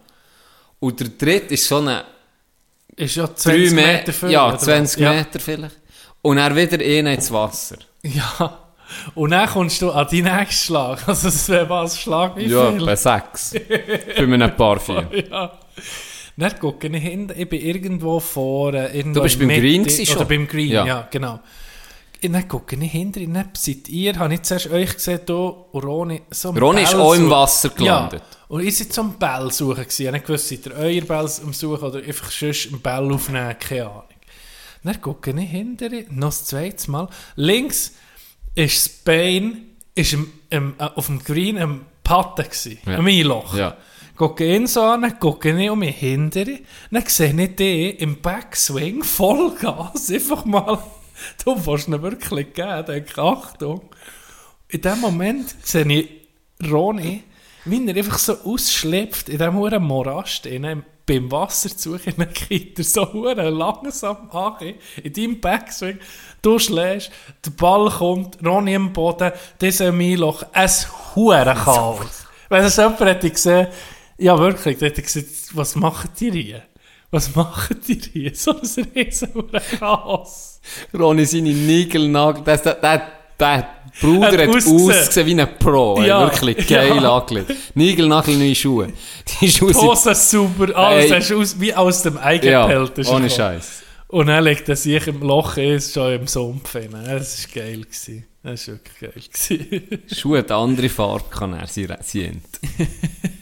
Und 0.80 1.00
der 1.00 1.10
dritte 1.10 1.54
ist 1.54 1.68
so 1.68 1.78
eine 1.78 2.06
Ist 2.96 3.16
ja 3.16 3.28
3 3.28 3.34
20 3.36 3.72
Meter, 3.74 3.88
Meter 3.88 4.14
viel, 4.14 4.32
ja, 4.32 4.46
oder 4.48 4.56
was? 4.56 4.64
20 4.64 5.02
ja. 5.02 5.14
Meter 5.14 5.40
vielleicht. 5.40 5.78
Und 6.22 6.38
dann 6.38 6.56
wieder 6.56 6.84
einen 6.84 7.14
ins 7.16 7.32
Wasser. 7.32 7.78
Ja. 8.04 8.60
Und 9.14 9.32
dann 9.32 9.48
kommst 9.48 9.82
du 9.82 9.92
an 9.92 10.08
deinen 10.10 10.36
nächsten 10.38 10.66
Schlag. 10.66 11.08
Also, 11.08 11.28
es 11.28 11.48
wäre 11.48 11.70
was 11.70 12.00
Schlag 12.00 12.36
wie 12.38 12.46
Ja, 12.48 12.72
viel. 12.72 12.86
bei 12.86 12.96
sechs. 12.96 13.54
Bei 14.18 14.24
einem 14.24 14.56
paar 14.56 14.80
vier. 14.80 15.08
Ja. 15.32 15.52
Dann 16.38 16.58
gucke 16.60 16.88
ich 16.88 17.04
hinten, 17.04 17.38
ich 17.40 17.50
bin 17.50 17.60
irgendwo 17.62 18.20
vorne, 18.22 18.88
irgendwo 18.94 19.20
Du 19.20 19.24
bist 19.24 19.38
beim 19.38 19.48
Mitte, 19.48 19.60
Green 19.62 19.84
gewesen 19.84 20.02
Oder 20.10 20.20
schon? 20.20 20.28
beim 20.30 20.48
Green, 20.48 20.70
ja, 20.70 20.86
Ja. 20.86 21.08
genau. 21.12 21.40
Und 22.22 22.34
dann 22.34 22.48
gucke 22.48 22.76
ich 22.76 22.92
hinten, 22.92 23.34
dann 23.34 23.50
seid 23.56 23.88
ihr, 23.88 24.18
habe 24.20 24.34
ich 24.34 24.42
zuerst 24.42 24.70
euch 24.72 24.94
gesehen, 24.94 25.22
du 25.26 25.48
und 25.72 25.84
Roni, 25.86 26.22
so 26.32 26.50
Ronny 26.50 26.84
ist 26.84 26.94
auch 26.96 27.14
im. 27.14 27.30
Wasser 27.30 27.70
gelandet. 27.70 28.22
Ja, 28.22 28.38
und 28.50 28.62
ich 28.66 28.80
war 28.80 28.94
so 28.94 29.02
am 29.02 29.18
Ball 29.18 29.52
suchen. 29.52 29.84
gewesen. 29.84 30.06
Ich 30.08 30.12
nicht 30.12 30.26
gewusst, 30.26 30.48
seid 30.50 30.66
ihr 30.66 30.76
euer 30.76 31.02
Ball 31.02 31.30
am 31.44 31.54
Suchen 31.54 31.84
oder 31.84 32.00
einfach 32.00 32.30
sonst 32.30 32.68
einen 32.68 32.82
Ball 32.82 33.12
aufnehmen, 33.14 33.56
keine 33.60 33.86
Ahnung. 33.90 34.04
Dann 34.84 35.02
gucke 35.02 35.32
ich 35.32 35.50
hinten, 35.50 36.06
noch 36.12 36.30
das 36.30 36.46
zweite 36.46 36.92
Mal. 36.92 37.08
Links 37.36 37.94
ist 38.56 38.86
das 38.86 38.90
Bein 39.04 39.66
ist 39.96 40.14
im, 40.14 40.32
im, 40.50 40.76
äh, 40.78 40.84
auf 40.84 41.08
dem 41.08 41.24
Green 41.24 41.58
am 41.58 41.86
Patten 42.04 42.44
gewesen, 42.44 42.80
Ja. 42.86 42.98
am 42.98 43.08
Einloch. 43.08 43.56
Ja. 43.56 43.78
Gucke 44.16 44.54
ihn 44.54 44.68
so 44.68 44.82
an, 44.82 45.18
gucke 45.20 45.58
ich 45.58 45.70
um 45.70 45.80
mich 45.80 45.96
hinterher, 45.96 46.60
dann 46.92 47.06
sehe 47.08 47.34
ich 47.42 47.56
den 47.56 47.96
im 47.98 48.22
Backswing 48.22 49.04
Vollgas, 49.04 50.10
einfach 50.12 50.44
mal, 50.46 50.80
du 51.46 51.66
willst 51.66 51.88
ihn 51.88 52.02
wirklich 52.02 52.54
geben, 52.54 52.86
denke 52.86 53.22
Achtung. 53.22 53.90
In 54.68 54.82
dem 54.82 55.00
Moment 55.00 55.56
sehe 55.66 55.86
ich 55.86 56.10
Ronny 56.70 57.24
wie 57.66 57.88
er 57.88 57.96
einfach 57.96 58.20
so 58.20 58.34
ausschleppt 58.34 59.30
in 59.30 59.38
diesem 59.38 59.56
hohen 59.56 59.84
Morast, 59.84 60.46
innen, 60.46 60.84
beim 61.06 61.32
Wasserzug 61.32 62.06
in 62.06 62.16
den 62.16 62.30
Gitter, 62.34 62.84
so 62.84 63.12
hure 63.12 63.50
langsam 63.50 64.30
an, 64.32 64.76
in 65.04 65.14
deinem 65.14 65.42
Backswing, 65.42 66.00
du 66.42 66.60
schlägst, 66.60 67.12
der 67.46 67.52
Ball 67.52 67.90
kommt, 67.90 68.38
Ronny 68.46 68.76
am 68.76 68.94
Boden, 68.94 69.32
dieser 69.60 69.92
Miloch, 69.92 70.44
ein 70.54 70.70
hure 71.16 71.56
Chaos. 71.56 72.28
Wenn 72.48 72.64
das 72.64 72.78
jemand 72.78 73.00
hätte 73.02 73.30
gesehen, 73.30 73.68
ja 74.18 74.38
wirklich, 74.38 74.78
dann 74.78 74.90
hätte 74.90 75.02
gesagt, 75.02 75.28
was 75.54 75.76
machen 75.76 76.10
die 76.20 76.32
hier? 76.32 76.64
Was 77.12 77.36
machen 77.36 77.80
die 77.88 78.00
hier? 78.00 78.36
So 78.36 78.52
ein 78.52 78.88
riesen 78.96 79.52
Chaos. 79.80 80.49
Ronny, 80.98 81.26
seine 81.26 81.50
Nigelnagel, 81.54 82.44
der, 82.44 82.58
der, 82.58 82.74
der, 82.76 83.02
der 83.40 83.70
Bruder 84.02 84.28
Hat 84.28 84.38
hat 84.38 84.48
ausgesehen. 84.50 84.92
ausgesehen 84.92 85.28
wie 85.28 85.42
ein 85.42 85.60
Pro. 85.60 86.00
Ja, 86.00 86.06
Ja, 86.08 86.22
wirklich 86.32 86.68
geil 86.68 86.96
ja. 87.02 87.18
angelegt. 87.18 87.54
Nigelnagel, 87.76 88.38
neue 88.38 88.56
Schuhe. 88.56 88.94
Die 89.42 89.50
Schuhe 89.50 89.74
Hose 89.74 90.16
super, 90.16 90.76
alles 90.76 91.12
Ey. 91.12 91.22
du 91.28 91.42
aus, 91.42 91.60
wie 91.60 91.74
aus 91.74 92.04
dem 92.04 92.16
ja, 92.16 92.22
Eigengepellt. 92.22 92.98
ist 92.98 93.10
ohne. 93.10 93.30
Scheiß. 93.30 93.84
Und 94.08 94.28
dann 94.28 94.44
legt 94.44 94.68
er 94.70 94.76
sich 94.76 95.06
im 95.08 95.22
Loch 95.22 95.58
ist 95.58 95.94
schon 95.94 96.14
im 96.14 96.28
Sumpf 96.28 96.72
hin. 96.74 96.90
Das 96.92 97.48
war 97.48 97.64
geil. 97.64 97.82
Gewesen. 97.82 98.26
Das 98.42 98.68
war 98.68 98.76
wirklich 98.76 99.00
geil. 99.00 99.82
Gewesen. 99.82 100.04
Schuhe 100.16 100.40
hat 100.40 100.52
andere 100.52 100.90
Farbe, 100.90 101.26
kann 101.30 101.54
er, 101.54 101.68
sie, 101.68 101.86
ent. 101.86 102.44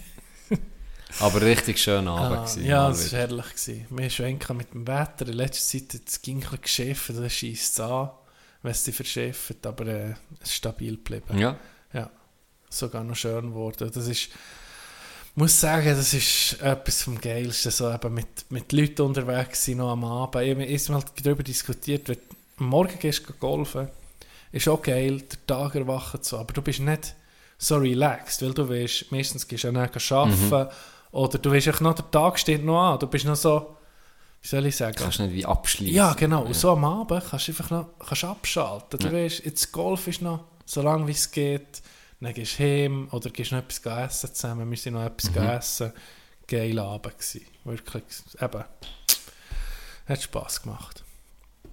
Aber 1.19 1.41
richtig 1.41 1.79
schön 1.79 2.07
Abend 2.07 2.37
Ah, 2.37 2.41
gewesen. 2.43 2.65
ja, 2.65 2.89
wieder. 2.95 3.11
war 3.11 3.19
herrlich. 3.19 3.45
Gewesen. 3.49 3.85
Wir 3.89 4.09
schwenken 4.09 4.57
mit 4.57 4.73
dem 4.73 4.87
Wetter. 4.87 5.27
In 5.27 5.33
letzter 5.33 5.79
Zeit 5.79 5.93
hat 5.95 6.07
es 6.07 6.21
ging 6.21 6.43
ein 6.51 6.61
geschäft, 6.61 7.09
dann 7.09 7.29
schießt 7.29 7.73
es 7.73 7.79
an, 7.79 8.11
wenn 8.61 8.71
es 8.71 8.83
dich 8.83 8.95
verschärft. 8.95 9.65
Aber 9.65 9.87
äh, 9.87 10.11
es 10.41 10.49
ist 10.49 10.53
stabil 10.55 10.95
geblieben. 10.95 11.37
Ja, 11.39 11.57
Ja, 11.93 12.09
sogar 12.69 13.03
noch 13.03 13.15
schön 13.15 13.47
geworden. 13.49 13.89
Das 13.93 14.07
ist, 14.07 14.25
ich 14.25 14.29
muss 15.35 15.59
sagen, 15.59 15.87
das 15.95 16.13
ist 16.13 16.61
etwas 16.61 17.01
vom 17.03 17.19
Geilsten, 17.19 17.71
so 17.71 17.91
eben 17.91 18.13
mit, 18.13 18.45
mit 18.49 18.71
Leuten 18.71 19.01
unterwegs 19.03 19.65
sein, 19.65 19.77
noch 19.77 19.91
am 19.91 20.03
Abend. 20.05 20.43
Ich 20.43 20.51
habe 20.51 20.63
erst 20.65 20.89
mal 20.89 21.03
darüber 21.23 21.41
diskutiert, 21.43 22.09
wenn 22.09 22.17
du 22.17 22.63
Morgen 22.63 22.97
gehst 22.99 23.27
du 23.27 23.33
golfen, 23.33 23.87
ist 24.51 24.67
auch 24.67 24.81
geil, 24.81 25.21
der 25.21 25.45
Tag 25.45 25.75
erwachen 25.75 26.19
so, 26.23 26.39
aber 26.39 26.53
du 26.53 26.61
bist 26.63 26.79
nicht 26.79 27.13
so 27.59 27.77
relaxed, 27.77 28.41
weil 28.41 28.53
du 28.53 28.67
weißt, 28.67 29.11
meistens 29.11 29.47
gehst 29.47 29.63
du 29.63 29.67
ja 29.67 29.71
nicht 29.79 30.11
arbeiten 30.11 30.69
oder 31.17 31.37
du 31.39 31.51
weißt, 31.51 31.81
noch 31.81 31.95
der 31.95 32.09
Tag 32.11 32.37
steht 32.39 32.63
noch 32.63 32.79
an, 32.93 32.99
du 32.99 33.07
bist 33.07 33.25
noch 33.25 33.35
so, 33.35 33.75
wie 34.41 34.47
soll 34.47 34.65
ich 34.67 34.75
sagen? 34.75 34.95
kannst 34.95 35.19
nicht 35.19 35.33
wie 35.33 35.45
abschließen. 35.45 35.95
Ja, 35.95 36.13
genau. 36.13 36.43
Und 36.43 36.55
so 36.55 36.71
am 36.71 36.85
Abend 36.85 37.23
kannst 37.27 37.47
du 37.47 37.51
einfach 37.53 37.69
noch 37.71 37.87
kannst 38.05 38.23
abschalten. 38.23 38.99
Du 38.99 39.07
Ja. 39.07 39.13
weißt, 39.13 39.43
jetzt 39.45 39.71
Golf 39.71 40.07
ist 40.07 40.21
noch 40.21 40.45
so 40.65 40.81
lange 40.83 41.07
wie 41.07 41.11
es 41.11 41.31
geht. 41.31 41.81
Dann 42.19 42.33
gehst 42.33 42.59
du 42.59 42.63
heim 42.63 43.07
oder 43.11 43.29
gehst 43.31 43.51
noch 43.51 43.59
etwas 43.59 43.79
essen 43.79 44.33
zusammen. 44.35 44.69
Wir 44.69 44.77
sind 44.77 44.93
noch 44.93 45.03
etwas 45.05 45.35
essen. 45.35 45.93
Geiler 46.47 46.83
Abend 46.85 47.17
gewesen. 47.17 47.41
Wirklich, 47.63 48.03
eben. 48.39 48.63
Hat 50.07 50.21
Spass 50.21 50.61
gemacht. 50.61 51.03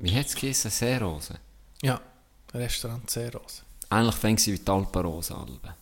Wie 0.01 0.15
hat 0.19 0.27
es 0.27 0.35
geheißen? 0.35 0.71
Seerose? 0.71 1.35
Ja, 1.83 2.01
Restaurant 2.55 3.09
Zeros. 3.11 3.63
Eigentlich 3.91 4.15
fängt 4.17 4.41
sie 4.41 4.53
wie 4.55 4.59
die 4.59 4.71
Alpenrose 4.71 5.35
Alben. 5.35 5.75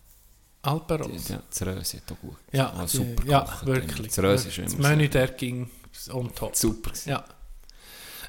Alperos. 0.62 1.28
Ja, 1.28 1.42
das 1.48 1.62
Röse 1.66 1.96
hat 1.98 2.12
auch 2.12 2.20
gut. 2.20 2.36
Ja, 2.52 2.72
die- 2.82 2.88
super 2.88 3.24
ja 3.26 3.60
wirklich. 3.64 4.08
Das 4.08 4.18
Röse 4.24 4.48
ist 4.48 4.58
das 4.58 4.74
immer 4.74 4.88
Menü 4.90 5.02
sehr- 5.10 5.26
der 5.26 5.28
ging 5.36 5.68
on 6.12 6.32
top. 6.34 6.54
super. 6.56 6.92
Ja. 7.04 7.24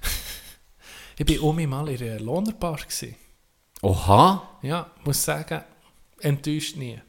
ich 1.17 1.39
war 1.39 1.43
Omi 1.49 1.67
mal 1.67 1.87
in 1.89 2.01
einer 2.01 2.19
Lohnerbar. 2.19 2.79
Oha! 3.81 4.57
Ja, 4.61 4.89
muss 5.03 5.23
sagen, 5.23 5.63
enttäuscht 6.21 6.75
nie. 6.77 6.99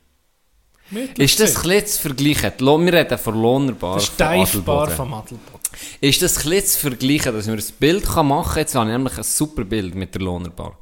Ist 1.16 1.40
das 1.40 1.56
ein 1.56 1.62
bisschen 1.62 1.86
zu 1.86 2.02
vergleichen? 2.02 2.52
Wir 2.60 2.92
reden 2.92 3.18
von 3.18 3.40
Lohnerbar. 3.40 3.94
Das 3.94 4.04
von 4.06 4.14
Steifbar 4.14 4.42
Adelboden. 4.82 4.96
vom 4.96 5.14
Adelboden. 5.14 5.60
Ist 6.00 6.20
das 6.22 6.36
ein 6.36 6.50
bisschen 6.50 6.66
zu 6.66 6.78
vergleichen, 6.80 7.32
dass 7.34 7.46
man 7.46 7.58
ein 7.58 7.64
Bild 7.80 8.04
machen 8.16 8.44
kann? 8.52 8.58
Jetzt 8.58 8.74
habe 8.74 8.90
ich 8.90 8.92
nämlich 8.92 9.16
ein 9.16 9.22
super 9.24 9.64
Bild 9.64 9.94
mit 9.94 10.14
der 10.14 10.20
Lohnerbar. 10.22 10.78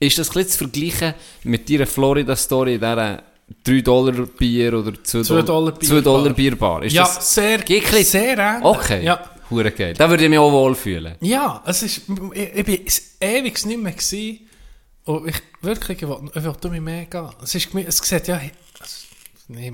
Ist 0.00 0.18
das 0.18 0.30
ein 0.30 0.34
bisschen 0.34 0.50
zu 0.50 0.58
vergleichen 0.58 1.14
mit 1.44 1.68
deiner 1.68 1.86
Florida-Story, 1.86 2.78
dieser 2.78 3.22
3 3.64 3.80
Dollar 3.82 4.12
Bier 4.26 4.74
oder 4.74 4.92
2 5.02 5.22
2 5.22 5.42
Dollar 5.42 5.72
Bier 5.72 5.88
2 5.88 6.00
Dollar 6.00 6.32
Bierbar? 6.32 6.82
Ist 6.82 6.92
ja, 6.94 7.04
das 7.04 7.34
sehr, 7.34 7.58
Gickel- 7.62 8.04
sehr 8.04 8.38
ähnlich. 8.38 8.64
Okay, 8.64 9.04
Ja. 9.04 9.20
hure 9.50 9.70
geil. 9.70 9.94
Da 9.94 10.08
würde 10.08 10.24
ich 10.24 10.30
mich 10.30 10.38
auch 10.38 10.50
wohlfühlen. 10.52 11.16
ja, 11.20 11.62
es 11.66 11.82
ist, 11.82 12.02
ich, 12.34 12.56
ich 12.56 12.64
bin 12.64 12.80
ewig 13.20 13.66
nicht 13.66 13.82
mehr 13.82 13.92
gewesen. 13.92 14.40
Und 15.04 15.28
ich 15.28 15.36
wirklich, 15.60 16.00
ich 16.02 16.08
wollte, 16.08 16.38
ich 16.38 16.44
wollte 16.44 16.70
mich 16.70 16.80
mehr 16.80 17.04
gehen. 17.04 17.28
Es 17.42 17.54
ist, 17.54 17.68
es 17.74 17.98
sieht 17.98 18.26
ja, 18.28 18.36
also, 18.36 18.50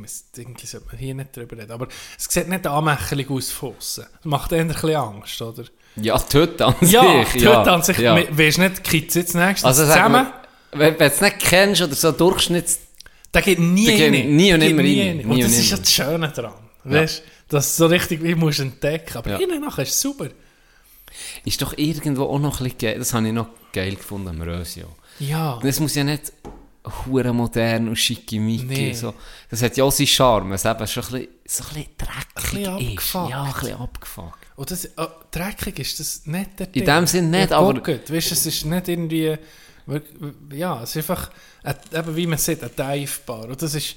es- 0.05 0.25
irgendwie 0.37 0.67
sollte 0.67 0.87
man 0.89 0.99
hier 0.99 1.15
nicht 1.15 1.37
drüber 1.37 1.57
reden, 1.57 1.71
aber 1.71 1.87
es 2.19 2.25
sieht 2.25 2.49
nicht 2.49 2.67
anmächtig 2.67 3.31
aus 3.31 3.51
von 3.51 3.75
aussen. 3.79 4.07
Es 4.19 4.25
macht 4.25 4.51
eher 4.51 4.63
ein 4.63 4.69
bisschen 4.69 4.97
Angst, 4.97 5.41
oder? 5.41 5.63
Ja, 5.95 6.21
Hütte 6.33 6.67
an 6.67 6.75
Ja, 6.81 7.25
sich. 7.25 7.33
die 7.43 7.49
Hütte 7.49 7.71
an 7.71 7.83
sich, 7.85 7.99
Ja. 7.99 8.17
we- 8.17 8.27
weisst 8.37 8.59
nicht, 8.59 8.83
Kids 8.83 9.15
jetzt 9.15 9.35
nächstes 9.37 9.65
Also 9.65 9.85
zusammen, 9.85 10.25
mal, 10.25 10.33
wenn, 10.73 10.81
wenn 10.81 10.99
du 10.99 11.05
es 11.05 11.21
nicht 11.21 11.39
kennst 11.39 11.83
oder 11.83 11.95
so 11.95 12.11
Durchschnitts... 12.11 12.79
der 13.35 13.43
geht 13.43 13.59
nie 13.59 13.87
Der 13.87 13.97
geht 13.97 14.15
rein. 14.25 14.37
nie 14.37 14.53
und 14.53 14.61
nimmer 14.61 14.83
nie 14.83 15.01
rein. 15.01 15.25
Und 15.25 15.43
das 15.43 15.53
ist 15.53 15.71
ja 15.71 15.77
das 15.77 15.93
Schöne 15.93 16.29
daran. 16.35 16.55
Weißt 16.85 17.19
du, 17.49 17.57
dass 17.57 17.77
so 17.77 17.87
richtig 17.87 18.23
wie 18.23 18.35
musst 18.35 18.61
entdecken. 18.61 19.17
Aber 19.19 19.31
Ja. 19.31 19.39
innen 19.39 19.61
nachher 19.61 19.83
ist 19.83 19.91
es 19.95 20.01
super. 20.01 20.29
Ist 21.45 21.61
doch 21.61 21.77
irgendwo 21.77 22.25
auch 22.25 22.39
noch 22.39 22.61
ein 22.61 22.65
bisschen 22.65 22.79
geil. 22.79 22.99
Das 22.99 23.13
habe 23.15 23.27
ich 23.27 23.33
noch 23.33 23.49
geil 23.73 23.97
gefunden 23.97 24.29
am 24.29 24.41
Rösio. 24.43 24.87
Ja. 25.19 25.59
Es 25.63 25.81
muss 25.81 25.95
ja 25.95 26.05
nicht 26.05 26.33
hure 27.07 27.33
modern 27.33 27.89
und 27.89 27.97
schickimicki. 27.97 28.65
Nee. 28.65 28.93
So. 28.95 29.15
Das 29.51 29.63
hat 29.63 29.77
ja 29.77 29.85
auch 29.85 29.93
seinen 29.93 30.07
Charme, 30.07 30.53
es 30.55 30.65
eben 30.65 30.87
schon 30.87 31.05
ein 31.05 31.11
bisschen, 31.11 31.29
so 31.47 31.65
ein 31.65 31.69
bisschen 31.75 31.89
dreckig 31.99 32.69
Ein 32.69 32.77
bisschen 32.77 32.79
ist. 32.79 33.15
abgefuckt. 33.15 33.31
Ja, 33.31 33.43
ein 33.45 33.53
bisschen 33.53 33.77
abgefuckt. 33.81 34.39
Und 34.57 34.71
das, 34.71 34.85
äh, 34.87 34.91
dreckig 35.31 35.79
ist 35.79 36.01
das 36.01 36.27
nicht 36.27 36.51
der 36.59 36.75
In 36.75 36.85
dem 36.85 37.07
Sinn 37.07 37.31
nicht, 37.31 37.53
aber- 37.53 37.75
Gut, 37.75 38.11
weißt, 38.11 38.33
es 38.33 38.47
ist 38.47 38.65
nicht 38.65 38.89
irgendwie... 38.89 39.37
Ja, 40.53 40.83
es 40.83 40.91
ist 40.91 41.11
einfach, 41.11 41.31
ein, 41.63 41.75
eben 41.93 42.17
wie 42.17 42.27
man 42.27 42.39
sieht, 42.39 42.63
ein 42.63 42.71
Dive-Bar. 42.77 43.45
Und 43.49 43.61
das 43.63 43.75
ist 43.75 43.97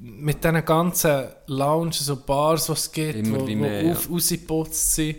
mit 0.00 0.42
diesen 0.42 0.64
ganzen 0.64 1.26
Lounges 1.46 2.08
und 2.08 2.24
Bars, 2.26 2.66
die 2.66 2.72
es 2.72 2.90
gibt, 2.92 3.26
Immer 3.26 3.40
wo, 3.40 3.46
wie 3.46 3.56
wo 3.56 3.60
mehr, 3.60 3.82
ja. 3.82 3.92
auf, 3.92 4.08
rausgeputzt 4.10 4.94
sind. 4.94 5.16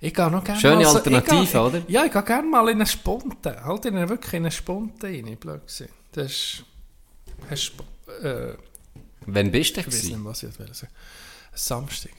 Ich 0.00 0.12
gehe 0.12 0.30
noch 0.30 0.44
gerne 0.44 0.60
Schöne 0.60 0.76
mal 0.76 0.84
so- 0.84 0.96
Alternative, 0.98 1.42
ich 1.44 1.52
gehe, 1.52 1.60
oder? 1.62 1.82
Ja, 1.88 2.04
ich 2.04 2.12
gehe 2.12 2.22
gerne 2.22 2.48
mal 2.48 2.68
in 2.68 2.76
eine 2.76 2.86
Spunte. 2.86 3.64
Halt 3.64 3.84
in 3.86 3.96
eine, 3.96 4.08
wirklich 4.08 4.32
in 4.34 4.42
eine 4.42 4.50
Spunte 4.50 5.06
rein. 5.06 5.36
Blöd 5.38 5.60
gewesen. 5.66 5.88
Das 6.12 6.26
ist... 6.26 6.64
Hast, 7.50 7.72
äh, 8.22 8.54
Wann 9.26 9.50
bist 9.50 9.76
du 9.76 9.80
ich 9.80 9.86
weiß 9.86 10.04
nicht, 10.04 10.24
was 10.24 10.42
ich 10.42 10.50
jetzt 10.58 10.74
sagen. 10.76 10.92
Samstag. 11.54 12.12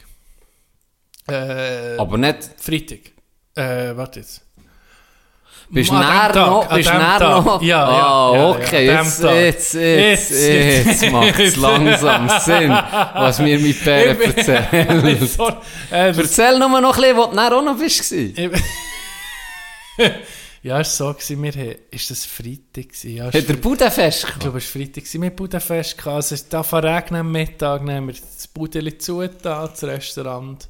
Äh, 1.27 1.97
Aber 1.97 2.17
nicht... 2.17 2.49
Freitag. 2.57 2.99
Äh, 3.55 3.95
warte 3.95 4.19
jetzt. 4.21 4.41
Bist 5.69 5.89
dem 5.91 5.99
näher 5.99 6.31
noch? 6.35 6.67
Bist 6.73 6.93
näher 6.93 7.19
noch? 7.19 7.61
Ja, 7.61 7.67
ja, 7.67 7.85
Ah, 7.87 8.31
ja, 8.33 8.37
ja, 8.37 8.49
okay, 8.51 8.87
dem 8.87 9.05
jetzt, 9.05 9.23
jetzt, 9.23 9.73
jetzt, 9.73 10.31
Jetzt. 10.31 10.85
jetzt 11.01 11.11
macht 11.11 11.39
es 11.39 11.55
langsam 11.57 12.29
Sinn, 12.39 12.69
was 12.69 13.39
mir 13.39 13.59
mit 13.59 13.83
Bären 13.83 14.21
erzählt. 14.21 14.67
Äh, 15.91 16.13
Erzähl 16.17 16.57
nur 16.59 16.79
noch 16.81 16.95
ein 16.95 17.01
bisschen, 17.01 17.17
wo 17.17 17.25
du 17.27 17.35
näher 17.35 17.57
auch 17.57 17.61
noch 17.63 17.77
bist. 17.77 18.11
ja, 20.63 20.79
es 20.79 20.99
war 20.99 21.07
so, 21.07 21.13
gewesen, 21.13 21.43
wir 21.43 21.51
haben, 21.51 21.75
ist 21.91 22.11
das 22.11 22.25
Freitag 22.25 22.89
gewesen? 22.89 23.15
Ja, 23.15 23.25
Hat 23.25 23.33
der 23.33 23.41
ist- 23.49 23.61
Budapest 23.61 24.17
ich 24.19 24.25
gehabt? 24.25 24.39
glaube, 24.41 24.57
es 24.59 24.75
war 24.75 24.81
Freitag. 24.81 24.95
gewesen. 25.03 25.21
Wir 25.21 25.25
hatten 25.27 25.35
Budapest. 25.35 25.97
gehabt. 25.97 26.15
Also, 26.15 26.77
regnen 26.77 27.19
am 27.21 27.31
Mittag, 27.31 27.81
haben 27.81 28.07
wir 28.07 28.13
das 28.13 28.47
Budeli 28.47 28.97
zugetan, 28.97 29.69
das 29.71 29.83
Restaurant. 29.83 30.67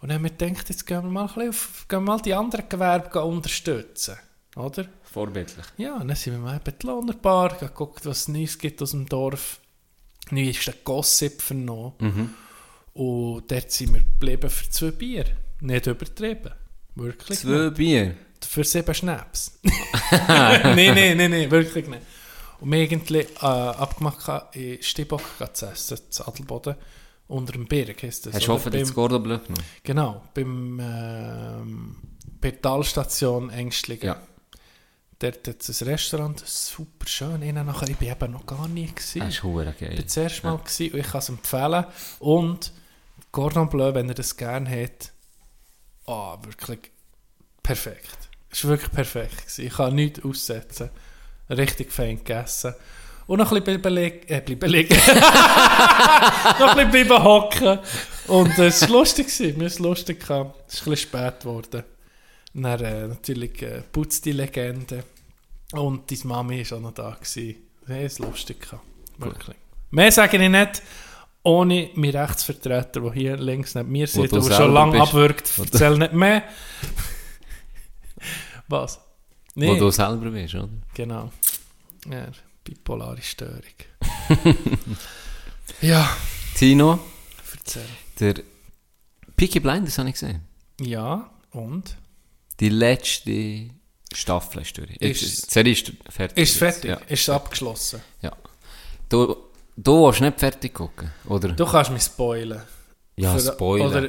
Und 0.00 0.08
dann 0.08 0.16
haben 0.16 0.24
wir 0.24 0.30
gedacht, 0.30 0.68
jetzt 0.68 0.86
gehen 0.86 1.02
wir 1.02 1.10
mal, 1.10 1.22
ein 1.22 1.26
bisschen 1.26 1.48
auf, 1.50 1.86
gehen 1.88 1.98
wir 1.98 2.12
mal 2.12 2.20
die 2.20 2.34
anderen 2.34 2.68
Gewerbe 2.68 3.22
unterstützen. 3.22 4.16
Oder? 4.56 4.86
Vorbildlich. 5.02 5.66
Ja, 5.76 5.96
und 5.96 6.08
dann 6.08 6.16
sind 6.16 6.34
wir 6.34 6.40
mal 6.40 6.56
eben 6.56 6.78
die 6.80 6.86
Lohnerbar, 6.86 7.56
geguckt, 7.58 8.06
was 8.06 8.22
es 8.22 8.28
Neues 8.28 8.58
gibt 8.58 8.80
aus 8.80 8.92
dem 8.92 9.06
Dorf. 9.06 9.60
Neu 10.30 10.48
ist 10.48 10.66
der 10.66 10.74
Gossip 10.84 11.42
vernommen. 11.42 11.92
Mhm. 11.98 12.34
Und 12.94 13.50
dort 13.50 13.70
sind 13.70 13.94
wir 13.94 14.00
geblieben 14.00 14.50
für 14.50 14.70
zwei 14.70 14.90
Bier. 14.90 15.24
Nicht 15.60 15.86
übertrieben. 15.86 16.52
Wirklich 16.94 17.38
Zwei 17.38 17.70
Bier. 17.70 18.06
nicht. 18.06 18.44
Für 18.44 18.64
sieben 18.64 18.94
Schnaps. 18.94 19.58
nein, 20.10 20.74
nein, 20.74 21.16
nein, 21.16 21.30
nein, 21.30 21.50
wirklich 21.50 21.86
nicht. 21.86 22.02
Und 22.60 22.70
wir 22.70 22.78
haben 22.78 22.90
irgendwie 22.90 23.18
äh, 23.18 23.44
abgemacht, 23.44 24.54
in 24.54 24.82
Stibock 24.82 25.22
zu 25.52 25.66
essen, 25.66 25.98
zu 26.10 26.26
Adelboden. 26.26 26.74
Unter 27.30 27.52
dem 27.52 27.66
Berg 27.66 28.02
heisst 28.02 28.26
das. 28.26 28.34
Hast 28.34 28.46
du 28.46 28.52
hoffentlich 28.52 28.82
das 28.82 28.92
Bleu 28.92 29.08
genommen? 29.08 29.54
Genau, 29.84 30.22
beim, 30.34 30.80
ähm, 30.82 31.96
bei 32.40 32.50
der 32.50 32.60
Talstation 32.60 33.50
Ängstlingen. 33.50 34.04
Ja. 34.04 34.20
Dort 35.20 35.46
hat 35.46 35.68
es 35.68 35.82
ein 35.82 35.88
Restaurant, 35.88 36.42
super 36.44 37.06
schön. 37.06 37.42
Innen 37.42 37.66
nachher, 37.66 37.88
ich 37.88 37.96
bin 37.96 38.10
eben 38.10 38.32
noch 38.32 38.46
gar 38.46 38.66
nie 38.66 38.86
gewesen. 38.86 39.20
Das 39.20 39.28
ist 39.28 39.42
hure 39.42 39.70
Ich 39.70 39.78
geil. 39.78 39.94
bin 39.94 40.04
das 40.04 40.16
erste 40.16 40.46
Mal 40.46 40.56
gewesen 40.58 40.92
und 40.92 40.98
ich 40.98 41.06
kann 41.06 41.18
es 41.18 41.28
empfehlen. 41.28 41.84
Und 42.18 42.72
Cordon 43.30 43.68
Bleu, 43.68 43.94
wenn 43.94 44.08
ihr 44.08 44.14
das 44.14 44.36
gerne 44.36 44.68
habt, 44.68 45.12
ah, 46.06 46.36
wirklich 46.42 46.90
perfekt. 47.62 48.18
Es 48.50 48.64
war 48.64 48.70
wirklich 48.70 48.90
perfekt. 48.90 49.38
Gewesen. 49.42 49.66
Ich 49.66 49.74
kann 49.74 49.94
nichts 49.94 50.24
aussetzen. 50.24 50.90
Richtig 51.48 51.92
fein 51.92 52.16
gegessen. 52.16 52.74
Und 53.30 53.38
noch 53.38 53.52
ein 53.52 53.62
bisschen 53.62 53.80
belegen, 53.80 54.26
äh, 54.26 54.40
bleiben 54.40 54.70
liegen. 54.72 54.96
noch 56.58 56.76
ein 56.76 56.90
bisschen 56.90 57.06
bleiben 57.06 57.22
hocken. 57.22 57.78
Und 58.26 58.58
äh, 58.58 58.66
es 58.66 58.82
war 58.82 58.88
lustig, 58.88 59.28
gewesen. 59.28 59.56
mir 59.56 59.66
ist 59.66 59.78
lustig 59.78 60.18
gehabt. 60.18 60.64
Es 60.66 60.74
ist 60.74 60.80
ein 60.80 60.90
bisschen 60.90 61.10
spät 61.10 61.38
geworden. 61.38 61.84
Dann 62.54 62.80
äh, 62.80 63.06
natürlich 63.06 63.62
äh, 63.62 63.82
putzt 63.92 64.24
die 64.24 64.32
Legende. 64.32 65.04
Und 65.70 66.10
deine 66.10 66.20
Mami 66.24 66.68
war 66.68 66.78
auch 66.78 66.82
noch 66.82 66.90
da. 66.92 67.10
Gewesen. 67.10 67.54
Nee, 67.86 68.04
es 68.04 68.18
lustig 68.18 68.62
gehabt. 68.62 68.82
Wirklich. 69.18 69.56
Mehr 69.92 70.10
sage 70.10 70.36
ich 70.36 70.50
nicht, 70.50 70.82
ohne 71.44 71.90
meinen 71.94 72.16
Rechtsvertreter, 72.16 73.00
der 73.00 73.12
hier 73.12 73.36
links 73.36 73.76
neben 73.76 73.92
mir 73.92 74.08
sitzt, 74.08 74.34
der 74.34 74.42
schon 74.42 74.74
lange 74.74 74.98
bist. 74.98 75.02
abwirkt, 75.04 75.52
erzähl 75.56 75.96
nicht 75.98 76.14
mehr. 76.14 76.42
Was? 78.66 78.98
Wo 79.54 79.76
du 79.76 79.88
selber 79.92 80.30
bist, 80.30 80.56
oder? 80.56 80.68
Genau. 80.94 81.30
Ja, 82.10 82.26
bipolare 82.64 83.22
Störung. 83.22 83.62
ja, 85.80 86.08
Tino, 86.54 86.98
erzähl. 87.56 87.82
der 88.18 88.34
Peaky 89.36 89.60
Blinders 89.60 89.98
habe 89.98 90.08
ich 90.08 90.14
gesehen. 90.14 90.42
Ja, 90.80 91.30
und? 91.52 91.96
Die 92.60 92.68
letzte 92.68 93.70
Staffel 94.12 94.62
ist 94.62 94.76
durch. 94.76 94.90
Ist- 94.96 95.46
Die 95.48 95.52
Serie 95.52 95.72
ist 95.72 95.92
fertig. 96.08 96.42
Ist 96.42 96.56
fertig? 96.56 96.90
Ja. 96.90 96.96
Ist 97.08 97.22
es 97.22 97.28
abgeschlossen? 97.30 98.00
ja. 98.22 98.32
Du, 99.08 99.34
du 99.76 100.04
willst 100.06 100.20
nicht 100.20 100.38
fertig 100.38 100.72
gucken, 100.72 101.10
oder? 101.26 101.48
Du 101.48 101.66
kannst 101.66 101.90
mich 101.90 102.02
spoilen. 102.02 102.62
ja, 103.16 103.36
Für- 103.36 103.52
Spoiler. 103.52 103.86
Oder, 103.86 104.08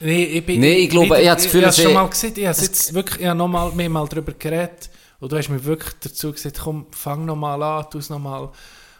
nee, 0.00 0.24
ich 0.24 0.46
bin... 0.46 0.60
Nee, 0.60 0.76
ich 0.84 0.88
glaube, 0.90 1.20
ich 1.20 1.28
habe 1.28 1.36
das 1.36 1.44
Gefühl, 1.44 1.60
ich, 1.60 1.66
ich, 1.68 1.68
dass 1.68 1.76
schon 1.76 1.88
ich- 1.88 1.94
mal 1.94 2.08
gesehen, 2.08 2.32
ich 2.36 2.46
habe 2.46 2.58
jetzt 2.58 2.94
wirklich, 2.94 3.20
ich 3.20 3.26
habe 3.26 3.36
noch 3.36 3.48
mal, 3.48 3.88
mal 3.88 4.08
darüber 4.08 4.32
geredet 4.32 4.88
und 5.20 5.30
du 5.32 5.36
hast 5.36 5.48
mir 5.48 5.64
wirklich 5.64 5.94
dazu 6.00 6.32
gesagt, 6.32 6.58
komm, 6.62 6.86
fang 6.90 7.24
noch 7.24 7.36
mal 7.36 7.62
an, 7.62 7.86
tu 7.90 7.98
es 7.98 8.10
noch 8.10 8.18
mal. 8.18 8.50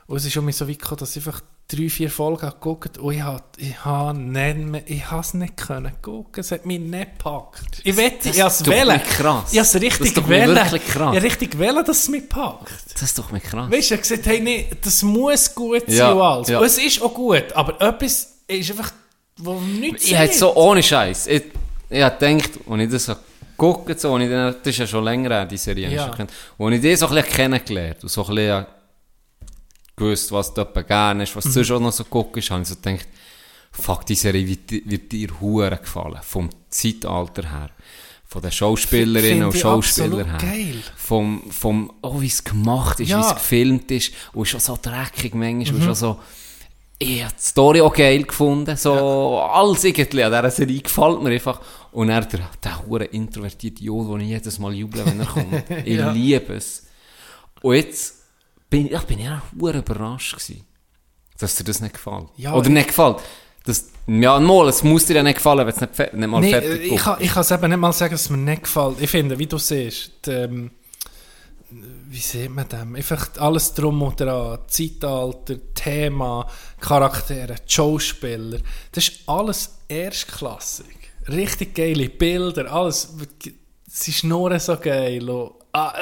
Und 0.06 0.16
es 0.16 0.24
ist 0.24 0.32
schon 0.32 0.44
mir 0.44 0.52
so 0.52 0.68
weit 0.68 0.78
gekommen, 0.78 0.98
dass 0.98 1.16
ich 1.16 1.26
einfach 1.26 1.40
drei, 1.68 1.88
vier 1.88 2.10
Folgen 2.10 2.42
habe 2.42 2.54
geguckt 2.56 2.98
und 2.98 3.14
ich 3.14 3.22
habe, 3.22 3.44
ich 3.56 3.84
habe 3.84 4.18
nicht 4.18 4.90
ich 4.90 5.08
habe 5.08 5.38
nicht 5.38 5.56
können 5.56 5.92
gucken, 6.02 6.40
es 6.40 6.50
hat 6.50 6.66
mich 6.66 6.80
nicht 6.80 7.16
gepackt. 7.16 7.80
Ich 7.84 7.96
wette, 7.96 8.26
Das 8.28 8.36
ich 8.36 8.40
habe 8.42 8.50
es 8.50 8.56
ist 8.60 8.66
doch 8.66 8.72
wählen. 8.72 9.00
krass. 9.04 9.52
Ich 9.52 9.58
habe 9.58 9.66
es 9.66 9.72
Das 9.72 9.80
richtig 9.82 10.06
ist 10.08 10.16
doch 10.16 10.28
wählen. 10.28 10.56
wirklich 10.56 10.84
krass. 10.86 11.10
Ich 11.12 11.16
habe 11.16 11.22
richtig 11.22 11.58
wählen, 11.60 11.84
dass 11.84 11.98
es 12.00 12.08
mich 12.08 12.28
packt. 12.28 12.72
Das 12.92 13.02
ist 13.02 13.16
doch 13.18 13.30
nicht 13.30 13.46
krass. 13.46 13.70
Weißt 13.70 13.88
du, 13.90 13.94
er 13.94 13.98
hat 13.98 14.02
gesagt, 14.02 14.26
hey, 14.26 14.40
nee, 14.40 14.68
das 14.82 15.02
muss 15.04 15.54
gut 15.54 15.84
sein 15.86 15.94
Ja, 15.96 16.10
und 16.12 16.20
alles. 16.20 16.48
ja. 16.48 16.58
Und 16.58 16.64
es 16.66 16.76
ist 16.78 17.00
auch 17.02 17.14
gut, 17.14 17.52
aber 17.54 17.80
etwas 17.80 18.34
ist 18.48 18.70
einfach, 18.72 18.90
wo 19.36 19.60
nichts 19.60 20.06
Ich 20.06 20.18
hätte 20.18 20.36
so 20.36 20.56
ohne 20.56 20.82
Scheiß. 20.82 21.28
Ich, 21.28 21.44
ich 21.88 22.02
habe 22.02 22.16
gedacht, 22.18 22.50
als 22.68 22.80
ich 22.82 22.90
das 22.90 23.04
so 23.04 23.14
geguckt 23.60 24.00
so, 24.00 24.16
ich 24.18 24.28
dann, 24.30 24.54
das 24.58 24.66
ist 24.66 24.78
ja 24.78 24.86
schon 24.86 25.04
länger 25.04 25.30
her, 25.30 25.46
die 25.46 25.56
Serie, 25.56 25.88
Ja. 25.90 26.06
ja. 26.06 26.10
als 26.10 26.18
ich 26.74 26.80
die 26.80 26.96
so 26.96 27.06
ein 27.08 27.14
bisschen 27.14 27.32
kennengelernt 27.32 28.02
und 28.02 28.08
so 28.08 28.26
ein 28.26 28.34
bisschen 28.34 28.66
gewusst, 29.96 30.32
was 30.32 30.54
dort 30.54 30.86
gerne 30.86 31.22
ist, 31.24 31.36
was 31.36 31.44
Mhm. 31.44 31.48
du 31.48 31.54
sonst 31.64 31.70
auch 31.72 31.80
noch 31.80 31.92
so 31.92 32.04
guckst, 32.04 32.50
habe 32.50 32.62
ich 32.62 32.68
so 32.68 32.74
gedacht, 32.76 33.06
fuck, 33.72 34.06
die 34.06 34.14
Serie 34.14 34.46
wird, 34.46 34.70
wird 34.90 35.12
dir 35.12 35.28
hure 35.40 35.76
gefallen. 35.76 36.18
Vom 36.22 36.48
Zeitalter 36.68 37.42
her. 37.50 37.70
Von 38.26 38.42
den 38.42 38.52
Schauspielerinnen 38.52 39.44
und 39.44 39.56
Schauspielern 39.56 40.24
her. 40.30 40.38
geil. 40.38 40.82
Vom, 40.96 41.42
vom, 41.50 41.92
oh, 42.02 42.20
wie 42.20 42.28
es 42.28 42.42
gemacht 42.44 43.00
ist, 43.00 43.08
Ja. 43.08 43.18
Mhm. 43.18 43.22
wie 43.22 43.26
es 43.26 43.34
gefilmt 43.34 43.90
ist. 43.90 44.12
Und 44.32 44.46
schon 44.46 44.60
so 44.60 44.78
dreckig 44.80 45.34
manchmal. 45.34 45.74
Und 45.80 45.84
schon 45.84 45.94
so, 45.96 46.20
ich 46.98 47.24
habe 47.24 47.34
die 47.36 47.42
Story 47.42 47.80
auch 47.80 47.92
geil 47.92 48.22
gefunden. 48.22 48.76
So, 48.76 49.40
alles 49.40 49.82
irgendwie 49.84 50.22
an 50.22 50.30
dieser 50.32 50.50
Serie 50.50 50.80
gefällt 50.80 51.22
mir 51.22 51.30
einfach. 51.30 51.60
Und 51.92 52.08
er, 52.08 52.20
der, 52.22 52.48
der 52.62 52.86
hure 52.86 53.04
introvertierte 53.04 53.82
Jod, 53.82 54.08
den 54.12 54.20
ich 54.20 54.28
jedes 54.28 54.58
Mal 54.58 54.72
juble, 54.74 55.04
wenn 55.06 55.20
er 55.20 55.26
kommt. 55.34 55.70
Ich 55.84 55.96
Ja. 55.98 56.12
liebe 56.12 56.54
es. 56.54 56.86
Und 57.62 57.74
jetzt 57.74 58.14
bin 58.68 58.86
ich, 58.92 59.00
bin 59.02 59.18
ja 59.18 59.42
hure 59.60 59.78
überrascht 59.78 60.34
gewesen, 60.34 60.64
dass 61.38 61.56
dir 61.56 61.64
das 61.64 61.80
nicht 61.80 61.94
gefällt. 61.94 62.28
Ja, 62.36 62.54
Oder 62.54 62.68
ich- 62.68 62.72
nicht 62.74 62.88
gefällt. 62.88 63.16
Das, 63.64 63.90
ja, 64.06 64.40
mal, 64.40 64.68
es 64.68 64.82
muss 64.82 65.04
dir 65.04 65.16
ja 65.16 65.22
nicht 65.22 65.34
gefallen, 65.36 65.66
wenn 65.66 65.74
es 65.74 65.80
nicht, 65.80 66.14
nicht 66.14 66.28
mal 66.30 66.40
Nee, 66.40 66.50
fertig 66.50 66.80
äh, 66.80 66.94
ich 66.94 67.00
kann, 67.00 67.16
ich 67.20 67.30
kann 67.30 67.42
es 67.42 67.50
eben 67.50 67.68
nicht 67.68 67.78
mal 67.78 67.92
sagen, 67.92 68.12
dass 68.12 68.22
es 68.22 68.30
mir 68.30 68.38
nicht 68.38 68.62
gefällt. 68.62 69.00
Ich 69.02 69.10
finde, 69.10 69.38
wie 69.38 69.46
du 69.46 69.58
siehst, 69.58 70.12
die, 70.24 70.30
ähm, 70.30 70.70
wie 71.70 72.18
sieht 72.18 72.50
man 72.50 72.66
das? 72.68 72.80
Einfach 72.80 73.28
alles 73.38 73.74
drum 73.74 74.00
und 74.02 74.18
dran. 74.18 74.60
Zeitalter, 74.66 75.56
Thema, 75.74 76.46
Charaktere, 76.80 77.56
Schauspieler. 77.66 78.58
Das 78.92 79.08
ist 79.08 79.20
alles 79.28 79.76
erstklassig. 79.88 80.86
Richtig 81.30 81.74
geile 81.74 82.08
Bilder, 82.08 82.72
alles. 82.72 83.14
Sie 83.86 84.12
schnurren 84.12 84.60
so 84.60 84.76
geil. 84.76 85.28
Und, 85.28 85.52
ah, 85.72 85.94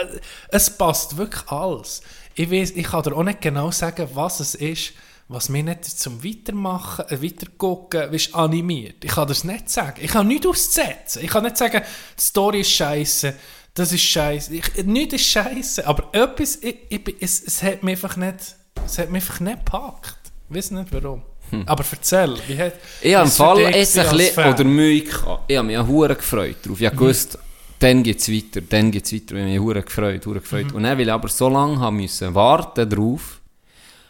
es 0.48 0.70
passt 0.70 1.16
wirklich 1.16 1.46
alles. 1.48 2.02
Ich, 2.34 2.50
weiss, 2.50 2.70
ich 2.70 2.84
kann 2.84 3.02
dir 3.02 3.16
auch 3.16 3.22
nicht 3.22 3.40
genau 3.40 3.70
sagen, 3.70 4.08
was 4.14 4.40
es 4.40 4.54
ist, 4.54 4.92
was 5.28 5.50
mich 5.50 5.64
nicht 5.64 5.84
zum 5.84 6.24
Weitermachen, 6.24 7.04
äh, 7.08 7.22
Weitergucken, 7.22 8.12
weißt, 8.12 8.34
animiert. 8.34 9.04
Ich 9.04 9.10
kann 9.10 9.28
das 9.28 9.44
nicht 9.44 9.68
sagen. 9.68 10.00
Ich 10.00 10.10
kann 10.10 10.26
nichts 10.26 10.46
aussetzen. 10.46 11.22
Ich 11.22 11.30
kann 11.30 11.44
nicht 11.44 11.56
sagen, 11.56 11.82
die 12.16 12.22
Story 12.22 12.60
ist 12.60 12.70
scheiße, 12.70 13.34
das 13.74 13.92
ist 13.92 14.02
scheiße. 14.02 14.54
Ich, 14.54 14.84
nichts 14.84 15.14
ist 15.14 15.26
scheiße. 15.26 15.86
Aber 15.86 16.08
etwas, 16.12 16.56
ich, 16.62 16.76
ich, 16.88 17.16
es, 17.20 17.42
es 17.42 17.62
hat 17.62 17.82
mich 17.82 17.96
einfach 17.96 18.16
nicht, 18.16 18.56
es 18.84 18.98
hat 18.98 19.10
mich 19.10 19.22
einfach 19.22 19.40
nicht 19.40 19.64
gepackt. 19.64 20.18
Ich 20.48 20.56
weiß 20.56 20.70
nicht 20.70 20.92
warum. 20.92 21.22
Aber 21.66 21.84
erzähl, 21.90 22.34
wie 22.46 22.58
hat 22.58 22.74
Ich 23.00 23.14
habe 23.14 23.24
im 23.26 23.30
Fall 23.30 23.61
jetzt 23.74 23.98
ein 23.98 24.16
bisschen, 24.16 24.44
oder 24.52 24.64
Mühe 24.64 25.00
gehabt. 25.02 25.44
Ich 25.50 25.56
habe 25.56 25.66
mich 25.66 25.78
auch 25.78 25.87
hure 25.87 26.14
gefreut 26.14 26.56
drauf. 26.64 26.80
Ich 26.80 26.87
habe 26.87 26.96
gewusst, 26.96 27.38
dann 27.78 28.02
geht 28.02 28.18
es 28.18 28.30
weiter, 28.30 28.61
dann 28.61 28.90
geht 28.90 29.04
es 29.06 29.12
weiter. 29.12 29.34
Ich 29.37 29.40
habe 29.40 29.50
mich 29.50 29.61
hure 29.61 29.82
gefreut, 29.82 30.26
hure 30.26 30.40
gefreut. 30.40 30.72
Und 30.72 30.82
dann, 30.82 30.98
weil 30.98 31.06
ich 31.06 31.12
aber 31.12 31.28
so 31.28 31.48
lange 31.48 31.78
haben 31.78 31.96
müssen 31.96 32.34
warten 32.34 32.88
drauf, 32.88 33.40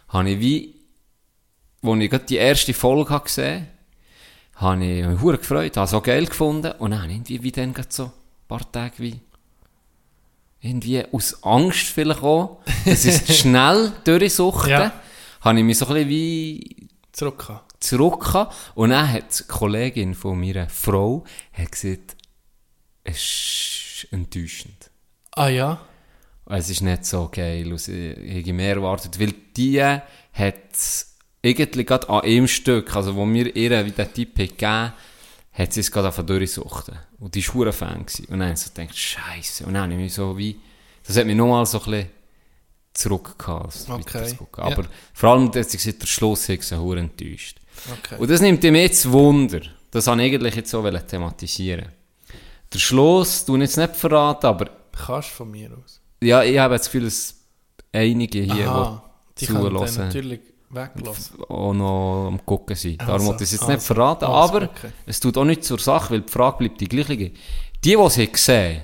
habe 0.08 0.30
ich 0.30 0.40
wie, 0.40 0.74
als 1.82 2.00
ich 2.00 2.10
gerade 2.10 2.24
die 2.24 2.36
erste 2.36 2.74
Folge 2.74 3.10
habe 3.10 3.24
gesehen 3.24 3.66
habe, 4.56 4.84
ich 4.84 5.06
mich 5.06 5.20
hure 5.20 5.38
gefreut, 5.38 5.76
habe 5.76 5.84
es 5.84 5.90
so 5.90 6.00
geil 6.00 6.26
gefunden. 6.26 6.72
Und 6.78 6.90
dann 6.90 7.00
habe 7.02 7.10
ich 7.10 7.16
irgendwie 7.16 7.42
wie 7.44 7.52
dann 7.52 7.74
so 7.88 8.04
ein 8.04 8.10
paar 8.48 8.72
Tage 8.72 8.94
wie, 8.98 9.20
irgendwie 10.60 11.04
aus 11.12 11.42
Angst 11.44 11.86
vielleicht 11.86 12.22
auch, 12.22 12.58
dass 12.84 13.04
ich 13.04 13.14
es 13.28 13.38
schnell 13.40 13.92
durchsuchte, 14.04 14.70
Ja. 14.70 14.92
habe 15.42 15.58
ich 15.58 15.64
mich 15.64 15.78
so 15.78 15.86
ein 15.86 15.94
bisschen 15.94 16.08
wie 16.08 16.76
Zurückkommen. 17.18 17.60
zurückgekommen. 17.80 18.48
Und 18.76 18.90
dann 18.90 19.12
hat 19.12 19.40
die 19.40 19.44
Kollegin 19.44 20.14
von 20.14 20.38
meiner 20.38 20.68
Frau 20.68 21.24
hat 21.52 21.72
gesagt, 21.72 22.16
es 23.02 23.16
ist 23.16 24.12
enttäuschend. 24.12 24.90
Ah 25.32 25.48
ja? 25.48 25.80
Es 26.46 26.70
ist 26.70 26.80
nicht 26.80 27.04
so 27.04 27.28
geil, 27.30 27.72
ich 27.72 28.42
habe 28.42 28.52
mehr 28.52 28.76
erwartet, 28.76 29.18
weil 29.18 29.34
die 29.56 29.82
hat 29.82 30.54
irgendwie 31.42 31.84
gerade 31.84 32.08
an 32.08 32.20
einem 32.20 32.46
Stück, 32.46 32.94
also 32.94 33.16
wo 33.16 33.26
mir 33.26 33.54
ihr 33.54 33.84
wie 33.84 33.90
den 33.90 34.12
Tipp 34.12 34.38
hat 34.38 34.50
gegeben, 34.50 34.92
hat 35.52 35.72
sie 35.72 35.80
es 35.80 35.90
gerade 35.90 36.12
von 36.12 36.24
durchsuchten. 36.24 36.96
Und 37.18 37.34
die 37.34 37.46
war 37.48 37.72
Fan. 37.72 38.06
Gewesen. 38.06 38.26
Und 38.26 38.38
dann 38.38 38.48
habe 38.48 38.52
ich 38.52 38.60
so 38.60 38.70
gedacht, 38.72 38.96
Scheiße. 38.96 39.66
Und 39.66 39.74
dann 39.74 39.82
habe 39.82 39.92
ich 39.94 39.98
mich 39.98 40.14
so 40.14 40.38
wie, 40.38 40.60
das 41.04 41.16
hat 41.16 41.26
mich 41.26 41.36
nochmal 41.36 41.66
so 41.66 41.80
ein 41.80 41.84
bisschen 41.90 42.10
als 43.62 43.88
Okay, 43.88 44.34
gucken. 44.36 44.64
ja. 44.64 44.72
Aber 44.72 44.84
vor 45.14 45.30
allem, 45.30 45.50
dass 45.50 45.72
ich 45.74 45.82
gesagt, 45.82 46.02
der 46.02 46.06
Schluss 46.06 46.48
hat 46.48 46.60
hure 46.72 47.00
enttäuscht. 47.00 47.58
Okay. 47.92 48.16
Und 48.20 48.30
das 48.30 48.40
nimmt 48.40 48.62
mir 48.62 48.82
jetzt 48.82 49.10
Wunder. 49.10 49.60
Das 49.90 50.06
wollte 50.06 50.22
ich 50.24 50.34
eigentlich 50.34 50.54
jetzt 50.56 50.70
so 50.70 50.82
wollen 50.82 51.06
thematisieren. 51.06 51.86
Der 52.72 52.78
Schluss, 52.78 53.44
du 53.44 53.56
jetzt 53.56 53.76
nicht 53.76 53.96
verraten, 53.96 54.46
aber 54.46 54.70
Kannst 54.92 55.28
von 55.30 55.50
mir 55.50 55.70
aus. 55.72 56.00
ja, 56.22 56.42
ich 56.42 56.58
habe 56.58 56.76
das 56.76 56.86
Gefühl, 56.86 57.04
dass 57.04 57.34
einige 57.92 58.40
hier, 58.40 58.68
Aha, 58.68 59.02
die 59.38 59.46
die 59.46 59.46
zuhören, 59.46 59.96
natürlich 59.96 60.40
weglassen. 60.70 61.42
auch 61.44 61.72
noch 61.72 62.26
am 62.26 62.44
Gucken 62.44 62.74
sind. 62.76 63.00
Darum 63.00 63.14
Also, 63.14 63.26
wollte 63.28 63.44
ich 63.44 63.48
es 63.48 63.52
jetzt 63.52 63.62
also, 63.62 63.72
nicht 63.72 63.82
verraten, 63.86 64.24
also, 64.24 64.36
aber 64.56 64.62
okay. 64.64 64.90
es 65.06 65.20
tut 65.20 65.38
auch 65.38 65.44
nicht 65.44 65.64
zur 65.64 65.78
Sache, 65.78 66.14
weil 66.14 66.20
die 66.22 66.32
Frage 66.32 66.58
bleibt 66.58 66.80
die 66.80 66.88
gleiche. 66.88 67.16
Die, 67.16 67.32
die 67.84 67.94
es 67.94 68.16
gesehen 68.32 68.82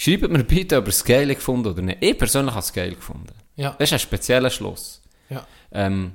schreibt 0.00 0.30
mir 0.30 0.44
bitte, 0.44 0.76
ob 0.78 0.84
ihr 0.86 0.90
es 0.90 1.04
geil 1.04 1.28
gefunden 1.34 1.68
oder 1.68 1.82
nicht. 1.82 1.98
Ich 2.00 2.16
persönlich 2.16 2.52
habe 2.54 2.60
es 2.64 2.72
geil 2.72 2.94
gefunden. 2.94 3.32
Ja, 3.56 3.74
Das 3.78 3.88
ist 3.88 3.92
ein 3.94 3.98
spezieller 3.98 4.50
Schluss. 4.50 5.02
ja. 5.28 5.44
Ähm, 5.72 6.12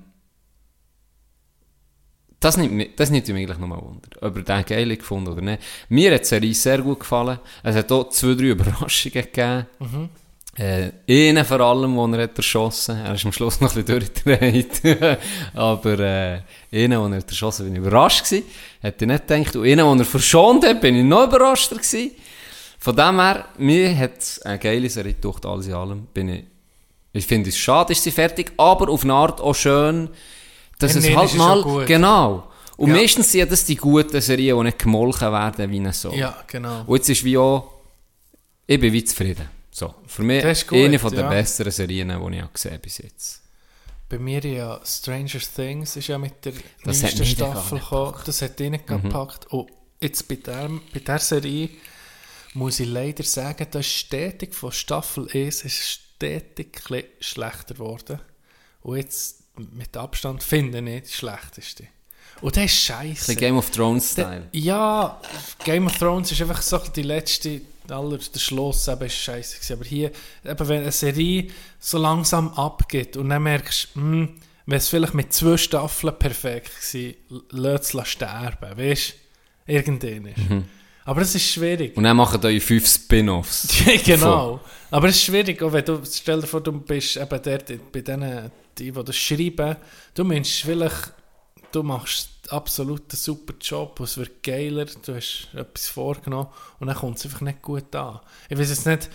das 2.40 2.58
nimmt, 2.58 2.74
mich- 2.74 2.90
das 2.98 3.10
nimmt 3.10 3.26
mich 3.30 3.38
eigentlich 3.38 3.58
nochmal 3.58 3.82
Wunder. 3.82 4.10
Ob 4.22 4.36
ihr 4.36 4.44
den 4.44 4.66
geil 4.66 4.98
gefunden 4.98 5.30
oder 5.32 5.42
nicht. 5.42 5.62
Mir 5.88 6.14
hat 6.14 6.22
die 6.22 6.26
Serie 6.26 6.54
sehr 6.54 6.80
gut 6.80 7.00
gefallen. 7.00 7.40
Es 7.64 7.76
hat 7.76 7.90
auch 7.92 8.10
zwei, 8.10 8.34
drei 8.34 8.48
Überraschungen 8.50 9.14
gegeben. 9.14 9.66
Äh, 10.56 10.92
einen 11.10 11.46
vor 11.46 11.62
allem, 11.62 11.96
den 11.96 12.14
er 12.14 12.24
hat 12.26 12.38
erschossen 12.38 12.98
Er 12.98 13.16
ist 13.16 13.26
am 13.26 13.32
Schluss 13.32 13.60
noch 13.62 13.76
ein 13.76 13.84
bisschen 13.84 14.00
durchgedreht. 14.00 15.18
Aber 15.56 16.00
äh, 16.00 16.42
einen, 16.72 16.92
den 17.02 17.14
er 17.14 17.18
hat 17.20 17.30
erschossen 17.30 17.66
bin 17.66 17.76
ich 17.76 17.80
überrascht 17.82 18.26
gewesen. 18.26 18.46
Hätte 18.82 19.06
ich 19.06 19.12
nicht 19.12 19.28
gedacht. 19.28 19.56
Und 19.56 19.64
einen, 19.66 19.78
den 19.90 20.00
er 20.00 20.06
verschont 20.06 20.66
hat, 20.66 20.82
bin 20.82 20.96
ich 20.98 21.04
noch 21.06 21.24
überraschter 21.28 21.76
gewesen. 21.78 22.12
Von 22.84 22.98
dem 22.98 23.18
her, 23.18 23.46
mir 23.58 23.98
hat 23.98 24.18
es 24.18 24.42
eine 24.42 24.60
geile 24.60 24.90
Serie 24.90 25.14
durch 25.14 25.42
alles 25.46 25.68
in 25.68 25.74
allem. 25.74 26.06
Bin 26.14 26.28
ich, 26.28 26.44
ich 27.14 27.26
finde 27.26 27.48
es 27.48 27.58
schade, 27.58 27.94
ist 27.94 28.04
sie 28.04 28.12
fertig, 28.12 28.52
aber 28.58 28.90
auf 28.90 29.04
eine 29.06 29.14
Art 29.14 29.40
auch 29.40 29.54
schön, 29.56 30.10
dass 30.80 30.94
es 30.94 31.16
halt 31.16 31.34
mal, 31.36 31.86
genau. 31.86 32.52
Und 32.76 32.90
Ja. 32.90 32.96
meistens 32.98 33.32
sind 33.32 33.50
das 33.50 33.64
die 33.64 33.78
guten 33.78 34.20
Serien, 34.20 34.58
die 34.58 34.64
nicht 34.66 34.80
gemolken 34.80 35.32
werden 35.32 35.72
wie 35.72 35.80
eine 35.80 35.94
so. 35.94 36.12
Ja, 36.12 36.44
genau. 36.46 36.84
Und 36.86 36.98
jetzt 36.98 37.08
ist 37.08 37.24
wie 37.24 37.38
auch, 37.38 37.72
ich 38.68 38.78
bin 38.82 38.92
wie 38.92 39.06
zufrieden. 39.06 39.48
So, 39.72 39.94
für 40.06 40.24
mich 40.24 40.44
ist 40.44 40.68
gut, 40.68 40.80
eine 40.80 41.00
von 41.00 41.12
der 41.12 41.22
ja. 41.24 41.30
besseren 41.30 41.72
Serien, 41.72 42.10
die 42.10 42.36
ich 42.36 42.42
habe 42.42 42.52
gesehen 42.52 42.80
bis 42.82 42.98
jetzt. 42.98 43.44
Bei 44.10 44.20
mir 44.20 44.44
ja 44.46 44.82
Stranger 44.84 45.40
Things 45.56 45.96
ist 45.96 46.08
ja 46.08 46.18
mit 46.18 46.44
der 46.44 46.52
Das 46.84 47.02
neuesten 47.02 47.26
Staffel 47.26 47.80
gekommen. 47.80 48.16
Das 48.26 48.42
hat 48.42 48.60
ihn 48.60 48.72
nicht 48.72 48.88
gepackt. 48.88 49.48
Und 49.52 49.70
jetzt 50.02 50.28
bei 50.28 50.36
der, 50.36 50.70
bei 50.94 51.00
der 51.00 51.20
Serie 51.20 51.70
muss 52.54 52.80
ich 52.80 52.88
leider 52.88 53.24
sagen, 53.24 53.68
dass 53.72 53.86
stetig 53.86 54.54
von 54.54 54.72
Staffel 54.72 55.28
1 55.32 55.66
ist 55.66 56.02
stetig 56.18 56.82
ein 56.90 57.04
schlechter 57.20 57.74
geworden. 57.74 58.20
Und 58.82 58.98
jetzt 58.98 59.44
mit 59.56 59.96
Abstand 59.96 60.44
finde 60.44 60.80
ich 60.80 61.04
die 61.04 61.14
schlechteste. 61.14 61.88
Und 62.42 62.56
das 62.58 62.66
ist 62.66 62.92
Ein 62.92 63.08
scheiße. 63.08 63.14
bisschen 63.14 63.38
Game 63.38 63.58
of 63.58 63.70
Thrones-Style. 63.70 64.50
Ja, 64.52 65.22
Game 65.64 65.86
of 65.86 65.98
Thrones 65.98 66.32
ist 66.32 66.42
einfach 66.42 66.62
so 66.62 66.78
die 66.78 67.04
letzte, 67.04 67.62
aller, 67.88 68.18
der 68.18 68.40
Schluss 68.40 68.88
eben 68.88 69.04
ist 69.06 69.16
scheiße. 69.16 69.74
Aber 69.74 69.86
hier, 69.86 70.12
eben 70.44 70.68
wenn 70.68 70.82
eine 70.82 70.92
Serie 70.92 71.48
so 71.80 71.98
langsam 71.98 72.50
abgeht 72.54 73.16
und 73.18 73.30
dann 73.30 73.44
merkst 73.44 73.90
du, 73.96 74.00
hm, 74.00 74.36
wenn 74.66 74.78
es 74.78 74.88
vielleicht 74.90 75.14
mit 75.14 75.34
zwei 75.34 75.58
Staffeln 75.58 76.18
perfekt 76.18 76.72
war, 76.94 77.42
lass 77.52 77.94
es 77.94 78.08
sterben, 78.08 78.78
weißt 78.78 79.14
du? 79.66 79.72
Irgendwann 79.74 80.26
ist. 80.26 80.66
Aber 81.06 81.22
es 81.22 81.36
ist 81.36 81.52
schwierig. 81.52 81.98
Und 81.98 82.04
dann 82.04 82.16
machen 82.16 82.44
euch 82.46 82.64
fünf 82.64 82.88
Spin-Offs. 82.88 83.84
genau. 84.06 84.60
Aber 84.90 85.08
es 85.10 85.16
ist 85.16 85.24
schwierig, 85.24 85.62
auch 85.62 85.74
wenn 85.74 85.84
du, 85.84 86.02
stell 86.10 86.42
dir 86.42 86.48
vor, 86.48 86.62
du 86.62 86.72
bist 86.72 87.18
eben 87.18 87.42
dort 87.42 87.92
bei 87.92 88.02
denen, 88.02 88.52
die, 88.78 88.92
die 88.92 89.04
das 89.04 89.16
schreiben, 89.16 89.76
du 90.14 90.24
meinst 90.24 90.62
vielleicht, 90.62 91.14
du 91.72 91.84
machst 91.84 92.30
absolut 92.50 93.02
einen 93.02 93.18
super 93.18 93.54
Job, 93.60 94.00
es 94.00 94.18
wird 94.18 94.44
geiler, 94.44 94.86
du 94.86 95.16
hast 95.16 95.50
etwas 95.54 95.88
vorgenommen 95.88 96.48
und 96.80 96.88
dann 96.88 96.96
kommt 96.96 97.18
es 97.18 97.26
einfach 97.26 97.42
nicht 97.42 97.62
gut 97.62 97.94
an. 97.96 98.20
Ich 98.50 98.58
weiß 98.58 98.70
jetzt 98.70 98.86
nicht, 98.86 99.10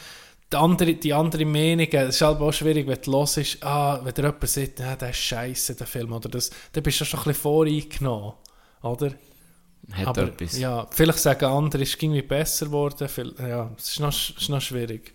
die 0.53 0.57
andere, 0.57 0.95
die 0.95 1.13
andere 1.13 1.45
Meinung, 1.45 1.87
es 1.87 2.17
ist 2.17 2.23
halt 2.23 2.41
auch 2.41 2.53
schwierig, 2.53 2.87
wenn 2.87 3.01
du 3.03 3.13
hörst, 3.13 3.63
ah, 3.63 4.01
wenn 4.03 4.15
dir 4.15 4.25
jemand 4.25 4.49
sagt, 4.49 4.81
ah, 4.81 4.97
der 4.97 5.11
ist 5.11 5.19
scheiße, 5.19 5.75
der 5.75 5.87
Film, 5.87 6.13
oder 6.13 6.29
das, 6.29 6.51
dann 6.73 6.83
bist 6.83 7.01
du 7.01 7.05
schon 7.05 7.21
ein 7.21 7.25
bisschen 7.25 7.43
voreingenommen, 7.43 8.33
oder? 8.83 9.13
Hat 9.93 10.07
Aber, 10.09 10.23
etwas. 10.25 10.59
Ja, 10.59 10.87
vielleicht 10.91 11.19
sagen 11.19 11.45
andere, 11.47 11.83
es 11.83 11.91
ist 11.95 12.03
irgendwie 12.03 12.23
besser 12.23 12.67
geworden. 12.67 13.09
Ja, 13.39 13.71
es 13.77 13.91
ist 13.93 14.01
noch, 14.01 14.09
ist 14.13 14.49
noch 14.49 14.61
schwierig. 14.61 15.15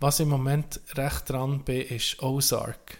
Was 0.00 0.20
ich 0.20 0.24
im 0.24 0.30
Moment 0.30 0.80
recht 0.94 1.28
dran 1.30 1.62
bin, 1.64 1.82
ist 1.82 2.22
Ozark. 2.22 2.98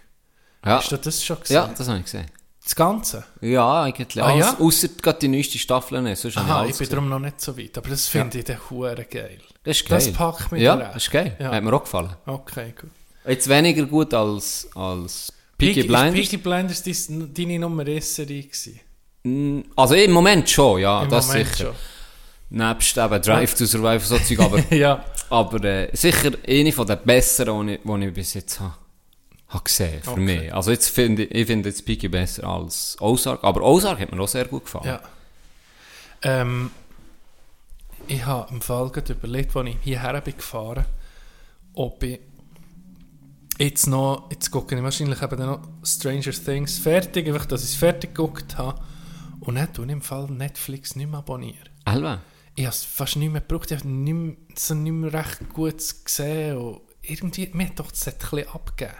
Ja. 0.65 0.77
Hast 0.77 0.91
du 0.91 0.97
das 0.97 1.23
schon 1.23 1.39
gesehen? 1.39 1.55
ja, 1.55 1.67
das 1.75 1.87
habe 1.87 1.99
ich 1.99 2.05
gesehen. 2.05 2.25
Das 2.63 2.75
Ganze? 2.75 3.25
Ja, 3.41 3.83
eigentlich 3.83 4.23
Ah, 4.23 4.33
ja? 4.33 4.57
Außer 4.57 4.87
gerade 5.01 5.19
die 5.19 5.27
neueste 5.27 5.57
Staffel 5.57 6.01
nicht. 6.01 6.17
Sonst 6.21 6.35
ich 6.35 6.41
Aha, 6.41 6.59
alles 6.61 6.71
ich 6.71 6.77
bin 6.87 6.89
darum 6.95 7.09
noch 7.09 7.19
nicht 7.19 7.41
so 7.41 7.57
weit. 7.57 7.77
Aber 7.77 7.89
das 7.89 8.07
finde 8.07 8.37
ich 8.39 8.45
dann 8.45 8.57
hure 8.69 9.03
geil. 9.03 9.39
Das 9.63 9.77
ist 9.81 9.87
geil. 9.89 9.99
Das 9.99 10.13
packt 10.13 10.49
mich 10.53 10.61
Ja, 10.61 10.75
recht. 10.75 10.95
das 10.95 11.03
ist 11.03 11.11
geil. 11.11 11.35
Ja. 11.39 11.51
Hat 11.51 11.61
mir 11.63 11.73
auch 11.73 11.83
gefallen. 11.83 12.15
Okay, 12.25 12.73
gut. 12.79 12.89
Jetzt 13.27 13.49
weniger 13.49 13.85
gut 13.85 14.13
als, 14.13 14.69
als 14.75 15.33
Peaky 15.57 15.83
Blinders. 15.83 16.13
Peaky 16.13 16.37
Blinders 16.37 16.83
dein- 16.83 17.33
deine 17.33 17.59
Nummer 17.59 17.85
1 17.85 18.15
Serie 18.15 18.43
gewesen? 18.43 18.79
Mm, 19.23 19.61
Also 19.75 19.95
im 19.95 20.11
Moment 20.11 20.49
schon, 20.49 20.81
ja, 20.81 21.03
Im 21.03 21.09
das 21.09 21.27
Moment 21.27 21.47
sicher. 21.47 21.65
schon. 21.67 21.75
Nebst 22.57 22.97
eben 22.97 23.21
Drive 23.21 23.55
to 23.55 23.65
Survive 23.65 24.05
so 24.05 24.17
Zeug, 24.19 24.39
aber, 24.39 24.59
Ja. 24.75 25.03
aber 25.29 25.63
äh, 25.63 25.89
sicher 25.95 26.31
eine 26.47 26.71
von 26.71 26.85
den 26.85 26.99
besseren, 27.03 27.67
die 27.67 27.73
ich, 27.75 27.79
die 27.83 28.05
ich 28.07 28.13
bis 28.13 28.33
jetzt 28.35 28.59
habe, 28.59 28.73
habe 29.49 29.63
gesehen, 29.63 30.03
für 30.03 30.11
Okay. 30.11 30.19
mich. 30.21 30.53
Also 30.53 30.71
jetzt 30.71 30.89
finde 30.89 31.23
ich, 31.23 31.47
finde 31.47 31.69
jetzt 31.69 31.85
Peaky 31.85 32.09
besser 32.09 32.45
als 32.47 32.95
Ozark, 32.99 33.43
aber 33.43 33.61
Ozark 33.63 33.99
hat 33.99 34.11
mir 34.11 34.21
auch 34.21 34.27
sehr 34.27 34.45
gut 34.45 34.65
gefallen. 34.65 34.85
Ja. 34.85 35.01
Ähm, 36.21 36.69
ich 38.07 38.25
habe 38.25 38.51
im 38.53 38.61
Fall 38.61 38.89
gerade 38.89 39.13
überlegt, 39.13 39.55
als 39.55 39.69
ich 39.69 39.77
hierher 39.81 40.21
bin 40.21 40.35
gefahren, 40.37 40.85
ob 41.73 42.03
ich 42.03 42.19
jetzt 43.57 43.87
noch, 43.87 44.29
jetzt 44.31 44.51
gucke 44.51 44.75
ich 44.75 44.83
wahrscheinlich 44.83 45.21
eben 45.21 45.39
noch 45.39 45.61
Stranger 45.83 46.31
Things 46.31 46.77
fertig, 46.77 47.27
einfach, 47.27 47.45
dass 47.45 47.63
ich 47.63 47.69
es 47.71 47.75
fertig 47.75 48.13
geguckt 48.13 48.57
habe. 48.57 48.79
Und 49.45 49.55
dann 49.55 49.73
tue 49.73 49.85
ich 49.85 49.91
im 49.91 50.01
Fall 50.01 50.29
Netflix 50.29 50.95
nicht 50.95 51.09
mehr 51.09 51.19
abonnieren. 51.19 51.69
Alba? 51.85 52.21
Ich 52.55 52.65
habe 52.65 52.73
es 52.75 52.83
fast 52.83 53.15
nicht 53.17 53.31
mehr 53.31 53.41
gebraucht, 53.41 53.71
ich 53.71 53.79
habe 53.79 53.87
nicht 53.89 54.13
mehr, 54.13 54.35
so 54.55 54.73
nicht 54.73 54.91
mehr 54.91 55.11
recht 55.13 55.49
gut 55.49 55.75
gesehen. 56.05 56.57
Und 56.57 56.81
irgendwie, 57.01 57.49
mir 57.53 57.67
hat 57.67 57.79
doch 57.79 57.91
das 57.91 58.07
ein 58.07 58.13
bisschen 58.17 58.47
abgegeben. 58.49 58.97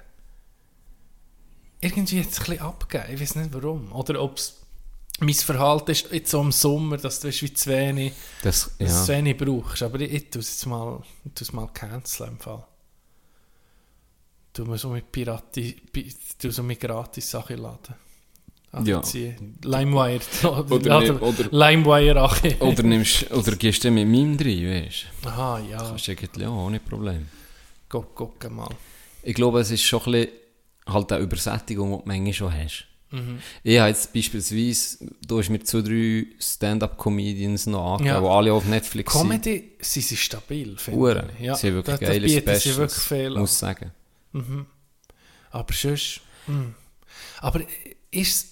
Irgendwie 1.82 2.20
hat 2.22 2.30
es 2.32 2.40
ein 2.40 2.46
bisschen 2.46 2.62
abgegeben, 2.62 3.14
ich 3.14 3.22
weiß 3.22 3.36
nicht 3.36 3.54
warum. 3.54 3.92
Oder 3.92 4.22
ob 4.22 4.38
es 4.38 4.60
mein 5.20 5.34
Verhalten 5.34 5.92
ist 5.92 6.12
jetzt 6.12 6.32
so 6.32 6.42
im 6.42 6.52
Sommer, 6.52 6.98
dass 6.98 7.20
du 7.20 7.28
weißt, 7.28 7.42
wie 7.44 7.54
zu 7.54 7.70
wenig, 7.70 8.14
Das, 8.42 8.72
ja. 8.80 8.88
zu 8.88 9.08
wenig 9.10 9.38
brauchst. 9.38 9.84
Aber 9.84 10.00
ich, 10.00 10.12
ich 10.12 10.30
tue 10.30 10.40
es 10.42 10.50
jetzt 10.50 10.66
mal, 10.66 11.02
ich 11.24 11.34
tue 11.34 11.46
es 11.46 11.54
mal 11.54 11.68
canceln 11.68 12.32
im 12.32 12.40
Fall. 12.40 12.66
Du 14.54 14.66
musst 14.66 14.82
so 14.82 14.90
mit 14.90 15.12
Pirati, 15.12 15.74
Pi- 15.92 16.14
du 16.42 16.52
so 16.52 16.64
mit 16.64 16.80
gratis 16.80 17.30
Sachen 17.30 17.58
laden. 17.60 17.96
Ja. 18.84 18.98
Abziehen. 18.98 19.58
LimeWire. 19.64 20.20
Oder 20.44 21.00
oder- 21.22 21.48
LimeWire 21.52 22.22
Ache. 22.22 22.56
Oder, 22.60 22.82
nimmst, 22.84 23.30
oder 23.32 23.56
gehst 23.56 23.84
du 23.84 23.92
mit 23.92 24.08
meinem 24.08 24.36
rein, 24.38 24.86
weißt 24.86 25.06
du? 25.22 25.30
Aha, 25.30 25.60
ja. 25.70 25.78
Das 25.78 26.02
ist 26.02 26.10
eigentlich 26.10 26.48
auch 26.48 26.66
ohne 26.66 26.80
Problem. 26.80 27.28
Guck, 27.88 28.16
guck 28.16 28.50
mal. 28.52 28.70
Ich 29.22 29.36
glaube, 29.36 29.60
es 29.60 29.70
ist 29.70 29.84
schon 29.84 30.02
ein 30.06 30.12
bisschen 30.12 30.30
halt 30.88 31.12
eine 31.12 31.24
Übersättigung, 31.24 31.92
die 31.92 31.98
du 31.98 32.08
manchmal 32.08 32.34
schon 32.34 32.54
hast. 32.54 32.86
Mhm. 33.12 33.38
Ich 33.62 33.78
habe 33.78 33.90
jetzt 33.90 34.12
beispielsweise, 34.12 34.98
du 35.28 35.38
hast 35.38 35.50
mir 35.50 35.60
zwei, 35.64 35.82
drei 35.82 36.26
Stand-Up-Comedians 36.40 37.68
noch 37.68 37.94
angegeben, 37.94 38.16
Ja. 38.16 38.22
die 38.22 38.28
alle 38.28 38.54
auf 38.54 38.66
Netflix 38.66 39.14
sind. 39.14 39.22
Comedy, 39.22 39.72
sie 39.80 40.02
sind 40.02 40.18
stabil, 40.18 40.76
finde 40.80 41.30
ich. 41.38 41.46
Ja, 41.46 41.56
sie 41.56 41.68
haben 41.68 41.76
wirklich 41.76 41.96
da- 42.00 42.06
da 42.06 42.12
geile 42.12 42.26
bieten 42.26 42.56
Specials, 42.60 42.78
wirklich 42.78 43.04
viel 43.04 43.30
muss 43.38 43.52
ich 43.52 43.58
sagen. 43.60 43.92
Aber 45.52 45.74
sonst... 45.74 46.22
hm. 46.48 46.74
Aber 47.40 47.62
ist 48.10 48.48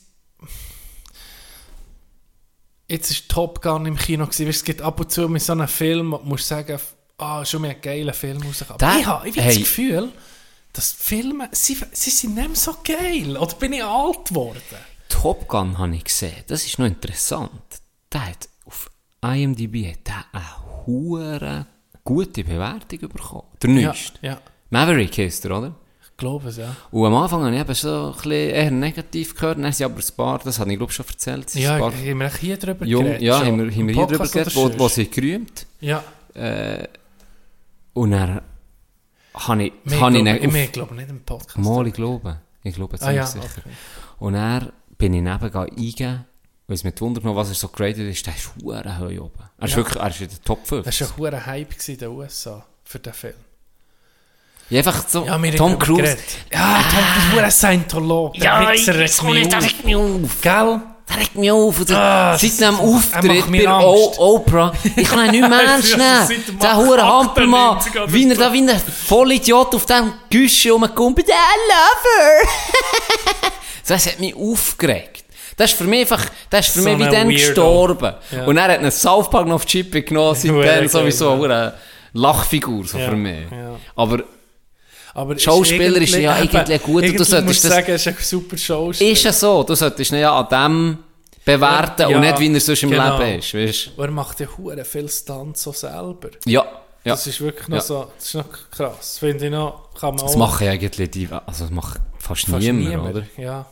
Jetzt 2.91 3.09
ist 3.11 3.29
Top 3.29 3.61
Gun 3.61 3.85
im 3.85 3.95
Kino 3.95 4.25
gewesen. 4.25 4.47
Weißt, 4.47 4.57
Es 4.57 4.63
gibt 4.63 4.81
ab 4.81 4.99
und 4.99 5.11
zu 5.11 5.29
mit 5.29 5.41
so 5.41 5.53
einem 5.53 5.67
Film, 5.67 6.11
wo 6.11 6.17
musst 6.23 6.47
sagen, 6.47 6.77
ah, 7.17 7.45
schon 7.45 7.61
mehr 7.61 7.71
einen 7.71 7.81
geilen 7.81 8.13
Film 8.13 8.41
rausgekommen. 8.41 8.79
Der- 8.79 8.89
Aber 8.89 9.25
ich 9.25 9.37
habe 9.37 9.41
hey. 9.41 9.47
das 9.53 9.57
Gefühl, 9.57 10.09
dass 10.73 10.91
Filme, 10.91 11.49
sie, 11.51 11.77
sie 11.91 12.09
sind 12.09 12.35
nicht 12.35 12.47
mehr 12.47 12.55
so 12.55 12.75
geil. 12.83 13.37
Oder 13.37 13.55
bin 13.55 13.73
ich 13.73 13.83
alt 13.83 14.25
geworden? 14.29 14.61
Top 15.09 15.47
Gun 15.47 15.77
habe 15.77 15.95
ich 15.95 16.03
gesehen. 16.03 16.43
Das 16.47 16.65
ist 16.65 16.79
noch 16.79 16.85
interessant. 16.85 17.51
Der 18.11 18.27
hat 18.27 18.49
auf 18.65 18.91
IMDb 19.23 19.91
hat 19.91 20.07
der 20.07 20.25
eine 20.33 20.85
hure 20.85 21.65
gute 22.03 22.43
Bewertung 22.43 22.99
bekommen. 22.99 23.43
Der 23.61 23.69
Ja, 23.69 23.87
neueste. 23.87 24.19
ja, 24.21 24.41
Maverick 24.69 25.17
heisst 25.17 25.45
er, 25.45 25.57
oder? 25.57 25.75
Ich 26.21 26.23
glaube 26.23 26.49
es, 26.49 26.57
ja. 26.57 26.75
Und 26.91 27.05
am 27.07 27.15
Anfang 27.15 27.43
habe 27.43 27.55
ich 27.55 27.61
eben 27.61 27.73
so 27.73 28.13
ein 28.23 28.31
eher 28.31 28.69
negativ 28.71 29.33
gehört. 29.35 29.57
Dann 29.57 29.71
sind 29.73 29.85
aber 29.85 29.95
ein 29.99 30.15
paar, 30.15 30.37
das 30.39 30.59
habe 30.59 30.71
ich 30.71 30.77
glaube 30.77 30.93
schon 30.93 31.05
erzählt, 31.07 31.53
Ja, 31.55 31.79
paar 31.79 31.91
haben 31.91 32.19
wir 32.19 32.29
hier 32.29 32.57
drüber 32.57 32.85
Jung, 32.85 33.03
geredet? 33.05 33.21
ja, 33.23 33.37
schon? 33.39 33.47
haben 33.47 33.57
wir, 33.59 33.71
haben 33.75 33.87
wir 33.87 33.95
hier 33.95 34.05
drüber 34.07 34.27
geredet, 34.27 34.55
wo, 34.55 34.79
wo 34.79 34.87
sie 34.87 35.09
gerühmt. 35.09 35.65
Ja, 35.79 36.03
Und 37.93 38.11
dann 38.11 38.41
habe 39.33 39.63
ich, 39.63 39.73
wir 39.83 39.99
habe 39.99 40.13
ich 40.17 40.19
ihn 40.19 40.27
auf... 40.47 40.53
wir 40.53 40.67
glauben 40.67 40.95
nicht 40.95 41.09
im 41.09 41.21
Podcast. 41.23 41.57
Mal, 41.57 41.87
ich 41.87 41.93
glaube. 41.93 42.39
Ich 42.63 42.75
glaube 42.75 42.95
ah 42.95 42.99
ziemlich 42.99 43.15
ja, 43.17 43.25
sicher. 43.25 43.45
okay. 43.45 43.69
Und 44.19 44.33
dann 44.33 44.71
bin 44.99 45.13
ich 45.13 45.21
neben 45.23 45.55
eingegeben, 45.55 46.25
weil 46.67 46.75
es 46.75 46.83
mich 46.83 47.01
wundert, 47.01 47.23
was 47.23 47.49
er 47.49 47.55
so 47.55 47.67
graded 47.69 48.07
ist, 48.07 48.25
der 48.27 48.35
ist 48.35 48.51
verdammt 48.63 48.99
hoch 48.99 49.21
oben. 49.25 49.43
Er 49.57 49.65
ist 49.65 49.71
Ja. 49.71 49.77
wirklich, 49.77 49.95
er 50.03 50.09
ist 50.09 50.21
in 50.21 50.29
der 50.29 50.41
Top 50.43 50.67
5. 50.67 50.85
Das 50.85 51.01
war 51.01 51.07
ein 51.07 51.17
hoher 51.17 51.45
Hype 51.47 51.87
in 51.89 51.97
den 51.97 52.09
USA 52.09 52.63
für 52.83 52.99
den 52.99 53.13
Film. 53.13 53.33
Ja, 54.71 54.77
einfach 54.79 55.03
so, 55.07 55.25
Ja, 55.25 55.37
Tom 55.57 55.77
Cruise. 55.77 56.01
geredet. 56.01 56.19
Ja, 56.51 56.79
Tom 56.89 57.03
Cruise, 57.31 57.43
ein 57.43 57.51
Scientolog. 57.51 58.33
Der 58.35 58.69
Wichser 58.71 58.95
regt 58.97 59.23
mich 59.23 59.47
der 59.49 59.57
auf. 59.59 59.63
regt 59.65 59.85
mich 59.85 59.95
auf. 59.95 60.41
Gell? 60.41 60.81
Der 61.09 61.17
regt 61.19 61.35
mich 61.35 61.51
auf. 61.51 61.79
Und 61.79 61.91
Ah, 61.91 62.37
seit 62.37 62.59
dem 62.61 62.73
er 62.75 62.79
Auftritt 62.79 63.51
bei 63.51 63.69
o 63.69 64.13
Oprah, 64.17 64.71
ich 64.95 65.07
kann 65.09 65.25
ihn 65.25 65.31
nicht 65.41 65.49
mehr 65.49 65.59
ernst 65.67 65.89
Ja, 65.91 65.97
nehmen. 66.25 66.59
Der 66.61 66.71
98 66.71 67.05
Hampelmann, 67.05 67.77
wie 68.07 68.29
er 68.29 68.35
da 68.37 68.53
wie 68.53 68.61
ein 68.61 68.81
Vollidiot 69.07 69.75
auf 69.75 69.85
dem 69.85 70.13
Güsche 70.29 70.71
rumkommt. 70.71 71.19
I 71.19 71.23
love 71.23 72.07
her. 72.17 72.47
das 73.87 74.05
hat 74.07 74.19
mich 74.21 74.33
aufgeregt. 74.35 75.25
Das 75.57 75.71
ist 75.71 75.77
für 75.77 75.83
mich 75.83 75.99
einfach, 76.01 76.25
das 76.49 76.67
ist 76.69 76.73
für 76.75 76.81
So 76.81 76.89
mich 76.89 76.99
wie 76.99 77.03
dann 77.11 77.27
Weirdo. 77.27 77.33
gestorben. 77.33 78.13
Ja. 78.31 78.45
Und 78.45 78.55
er 78.57 78.63
hat 78.63 78.79
einen 78.79 78.89
South 78.91 79.29
Park 79.29 79.47
noch 79.47 79.55
auf 79.55 79.65
die 79.65 79.83
Chippe 79.83 80.01
genommen, 80.01 80.33
seitdem 80.39 80.87
sowieso 80.87 81.35
ja. 81.35 81.43
eine 81.43 81.73
Lachfigur, 82.13 82.85
so 82.85 82.97
Ja, 82.97 83.09
für 83.09 83.15
mich. 83.17 83.41
ja. 83.51 83.75
Aber 83.97 84.23
Aber 85.13 85.37
Schauspieler 85.37 85.97
ist 86.01 86.15
ja 86.15 86.33
eigentlich 86.35 86.81
gut 86.83 87.03
und 87.03 87.19
du 87.19 87.23
solltest 87.23 87.63
das- 87.65 87.71
sagen, 87.71 87.91
ist 87.93 88.07
ein 88.07 88.15
super 88.19 88.57
Schauspieler. 88.57 89.11
ist 89.11 89.23
ja 89.23 89.33
so, 89.33 89.63
du 89.63 89.75
solltest 89.75 90.11
ihn 90.11 90.19
ja 90.19 90.33
an 90.39 90.47
dem 90.49 90.97
bewerten 91.43 92.09
Ja, 92.09 92.15
und 92.15 92.21
nicht, 92.21 92.39
wie 92.39 92.53
er 92.53 92.59
sonst 92.61 92.83
im 92.83 92.91
genau. 92.91 93.17
Leben 93.17 93.39
ist, 93.39 93.53
weißt 93.53 93.91
Und 93.97 94.05
er 94.05 94.11
macht 94.11 94.39
ja 94.39 94.47
hure 94.57 94.85
viel 94.85 95.09
Stunts 95.09 95.63
so 95.63 95.71
selber. 95.73 96.29
Ja, 96.45 96.63
ja. 97.03 97.13
Das 97.13 97.25
ist 97.27 97.41
wirklich 97.41 97.67
noch 97.67 97.77
Ja. 97.77 97.81
so, 97.83 98.07
das 98.15 98.25
ist 98.27 98.33
noch 98.35 98.45
krass. 98.71 99.17
Finde 99.19 99.45
ich 99.45 99.51
noch, 99.51 99.89
kann 99.99 100.15
man 100.15 100.25
Das 100.25 100.35
machen 100.37 100.67
eigentlich 100.67 101.09
die, 101.11 101.27
also 101.45 101.63
das 101.65 101.71
macht 101.71 101.99
fast, 102.19 102.45
fast 102.45 102.61
niemand, 102.61 102.87
niemand. 102.89 103.15
oder? 103.15 103.23
Ja, 103.37 103.65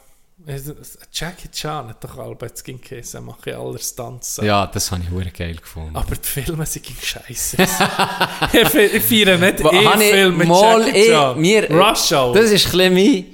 Jackie 1.14 1.50
Chan 1.52 1.90
hat 1.90 2.04
doch 2.04 2.18
Albert 2.18 2.58
Skin 2.58 2.80
Case, 2.82 3.20
mache 3.22 3.52
ich 3.52 3.56
alle 3.56 3.78
Stunts. 3.80 4.40
Ja, 4.44 4.66
das 4.68 4.92
habe 4.92 5.02
ich 5.04 5.12
hure 5.12 5.30
geil 5.32 5.56
gefunden. 5.56 5.96
Aber 5.96 6.16
die 6.16 6.28
Filme 6.28 6.66
sind 6.66 6.86
scheiße. 7.02 7.58
ich 8.54 8.68
fe- 8.70 8.86
ich 8.86 9.04
feiere 9.04 9.38
nicht 9.38 9.64
habe 9.64 9.76
ich 9.76 9.84
E-Film 10.10 10.38
mit 10.38 10.48
mal 10.48 10.82
Jackie 10.86 10.98
eh- 10.98 11.08
Chan. 11.10 11.40
mir- 11.40 11.70
Rush 11.72 12.12
Hour. 12.12 12.34
Das 12.34 12.52
ist 12.52 12.66
ein 12.74 12.94
bisschen 12.94 12.94
mein, 12.94 13.26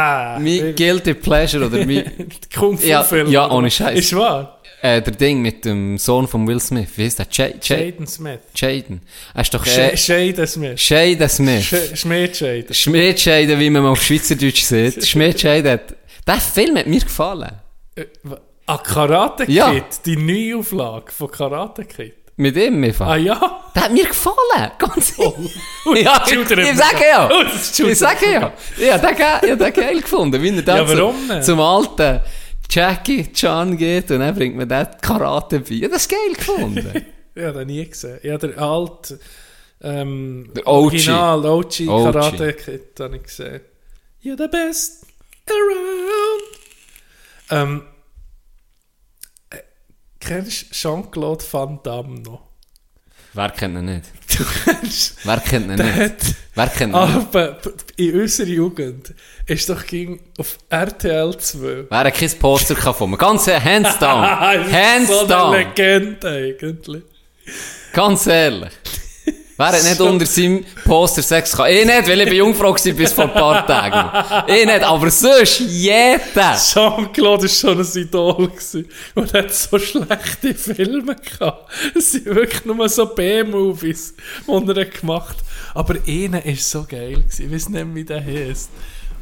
ah, 0.00 0.38
mein 0.38 0.74
Guilty 0.76 1.14
Pleasure 1.14 1.66
oder 1.66 1.84
mein, 1.84 2.28
Kung 2.54 2.78
Fu 2.78 2.86
Ja, 2.86 3.02
Film. 3.02 3.30
ja, 3.30 3.50
ohne 3.50 3.70
Scheiß. 3.70 3.98
Ist 3.98 4.14
wahr? 4.16 4.56
äh, 4.82 5.02
der 5.02 5.12
Ding 5.12 5.42
mit 5.42 5.64
dem 5.66 5.98
Sohn 5.98 6.26
von 6.26 6.46
Will 6.48 6.58
Smith. 6.60 6.88
Wie 6.96 7.04
heißt 7.04 7.18
der? 7.18 7.26
J 7.30 7.62
Jaden 7.68 8.06
Smith. 8.06 8.38
Jaden. 8.54 9.02
Er 9.34 9.42
ist 9.42 9.52
doch 9.52 9.66
äh, 9.66 9.94
Shaden 9.96 10.46
Smith. 10.46 10.88
Jaden 10.88 11.28
Smith. 11.28 11.64
Sh 11.66 11.98
Schmied 12.00 12.34
Shaden. 12.36 12.72
Schmiedscheiden, 12.74 13.60
wie 13.60 13.68
man 13.68 13.82
mal 13.82 13.90
auf 13.90 14.02
Schweizerdeutsch 14.02 14.62
sieht. 14.62 15.06
Schmiedscheiden 15.06 15.72
hat... 15.72 15.96
Der 16.30 16.40
Film 16.40 16.76
hat 16.76 16.86
mir 16.86 17.00
gefallen. 17.00 17.50
Äh, 17.96 18.04
Ah, 18.66 18.78
Karate 18.78 19.46
Kid. 19.46 19.54
Ja. 19.54 19.74
Die 20.06 20.16
Neuauflage 20.16 21.10
von 21.10 21.28
Karate 21.28 21.84
Kid. 21.84 22.14
Mit 22.36 22.56
ihm 22.56 22.84
einfach. 22.84 23.08
Ah 23.08 23.16
ja? 23.16 23.62
Der 23.74 23.82
hat 23.82 23.92
mir 23.92 24.04
gefallen. 24.06 24.70
Ganz 24.78 25.18
ehrlich. 25.18 25.56
Ui, 25.86 26.02
Ja, 26.04 26.22
ich, 26.24 26.32
ich 26.38 26.48
sage 26.76 27.04
ja. 27.10 27.28
Oh, 27.28 27.42
das 27.42 27.76
Ich 27.80 27.98
sage 27.98 28.32
ja. 28.32 28.52
Den, 28.78 29.16
ge- 29.16 29.48
ja, 29.48 29.56
den 29.56 29.72
geil 29.72 30.00
gefunden. 30.00 30.40
Wie 30.40 30.54
er 30.54 30.62
dann 30.62 30.76
Ja, 30.76 30.88
warum 30.98 31.16
zu, 31.28 31.40
zum 31.40 31.60
alten 31.60 32.20
Jackie 32.70 33.32
Chan 33.32 33.76
geht 33.76 34.08
und 34.12 34.20
dann 34.20 34.36
bringt 34.36 34.56
man 34.56 34.68
den 34.68 34.86
Karate 35.02 35.58
bei. 35.60 35.74
Ja, 35.74 35.88
das 35.88 36.02
ist 36.02 36.10
geil 36.10 36.32
gefunden. 36.36 37.06
Ja, 37.34 37.52
den 37.52 37.66
nie 37.68 37.84
gesehen. 37.88 38.18
Ja, 38.22 38.38
der 38.38 38.56
alte, 38.58 39.18
ähm, 39.82 40.50
Der 40.54 40.66
OG. 40.66 40.84
Original, 40.84 41.46
OG. 41.46 41.86
Karate 41.86 42.52
Kid 42.54 43.00
habe 43.00 43.16
ich 43.16 43.22
gesehen. 43.22 43.60
You're 44.22 44.36
the 44.38 44.48
best 44.48 45.06
around. 45.50 46.42
Ähm, 47.50 47.82
äh, 49.50 49.56
kennst 50.20 50.70
du 50.70 50.74
Jean-Claude 50.74 51.44
Van 51.50 51.80
Damme 51.82 52.20
noch? 52.20 52.42
Wer 53.32 53.50
kennt 53.50 53.76
ihn 53.78 53.84
nicht? 53.84 54.06
Du 54.38 54.44
kennst, 54.64 55.16
Wer 55.24 55.36
kennt 55.40 55.66
ihn 55.70 55.76
nicht? 55.76 56.34
Wer 56.54 56.66
kennt 56.68 56.94
ihn 56.94 57.00
nicht? 57.00 57.16
aber 57.34 57.58
in 57.96 58.20
unserer 58.20 58.46
Jugend 58.46 59.12
ist 59.46 59.68
doch 59.68 59.84
ging 59.86 60.20
auf 60.38 60.56
RTL 60.68 61.36
2. 61.36 61.86
Wer 61.90 61.98
hat 61.98 62.14
kein 62.14 62.38
Poster 62.38 62.76
von 62.94 63.10
mir? 63.10 63.18
Ganz 63.18 63.46
hands 63.46 63.98
down. 63.98 64.22
hands 64.72 65.08
so 65.08 65.26
down. 65.26 65.54
eine 65.54 65.64
Legende 65.68 66.28
eigentlich. 66.28 67.02
Ganz 67.92 68.26
ehrlich. 68.26 68.70
Wer 69.60 69.72
hat 69.72 69.82
nicht 69.82 70.00
unter 70.00 70.24
seinem 70.24 70.64
Poster 70.86 71.22
Sex 71.22 71.52
gehabt? 71.52 71.70
Ich 71.70 71.84
nicht, 71.84 72.08
weil 72.08 72.20
ich 72.22 72.28
bei 72.30 72.36
Jungfrau 72.36 72.72
war 72.72 72.92
bis 72.94 73.12
vor 73.12 73.24
ein 73.24 73.34
paar 73.34 73.66
Tagen. 73.66 74.46
Ich 74.50 74.64
nicht, 74.64 74.82
aber 74.82 75.10
sonst 75.10 75.60
jeder. 75.60 76.56
Jean-Claude 76.56 77.42
war 77.42 77.48
schon 77.48 77.78
ein 77.78 78.02
Idol. 78.02 78.48
gewesen. 78.48 78.88
Und 79.14 79.34
hat 79.34 79.52
so 79.52 79.78
schlechte 79.78 80.54
Filme 80.54 81.14
gehabt. 81.14 81.70
Es 81.94 82.12
sind 82.12 82.24
wirklich 82.24 82.64
nur 82.64 82.88
so 82.88 83.04
B-Movies, 83.04 84.14
die 84.46 84.70
er 84.70 84.84
gemacht 84.86 85.36
hat. 85.36 85.76
Aber 85.76 85.96
einer 86.08 86.42
war 86.42 86.56
so 86.56 86.86
geil. 86.88 87.16
Gewesen. 87.16 87.44
Ich 87.44 87.52
weiß 87.52 87.68
nicht, 87.68 87.94
wie 87.94 88.04
der 88.04 88.24
heisst. 88.24 88.70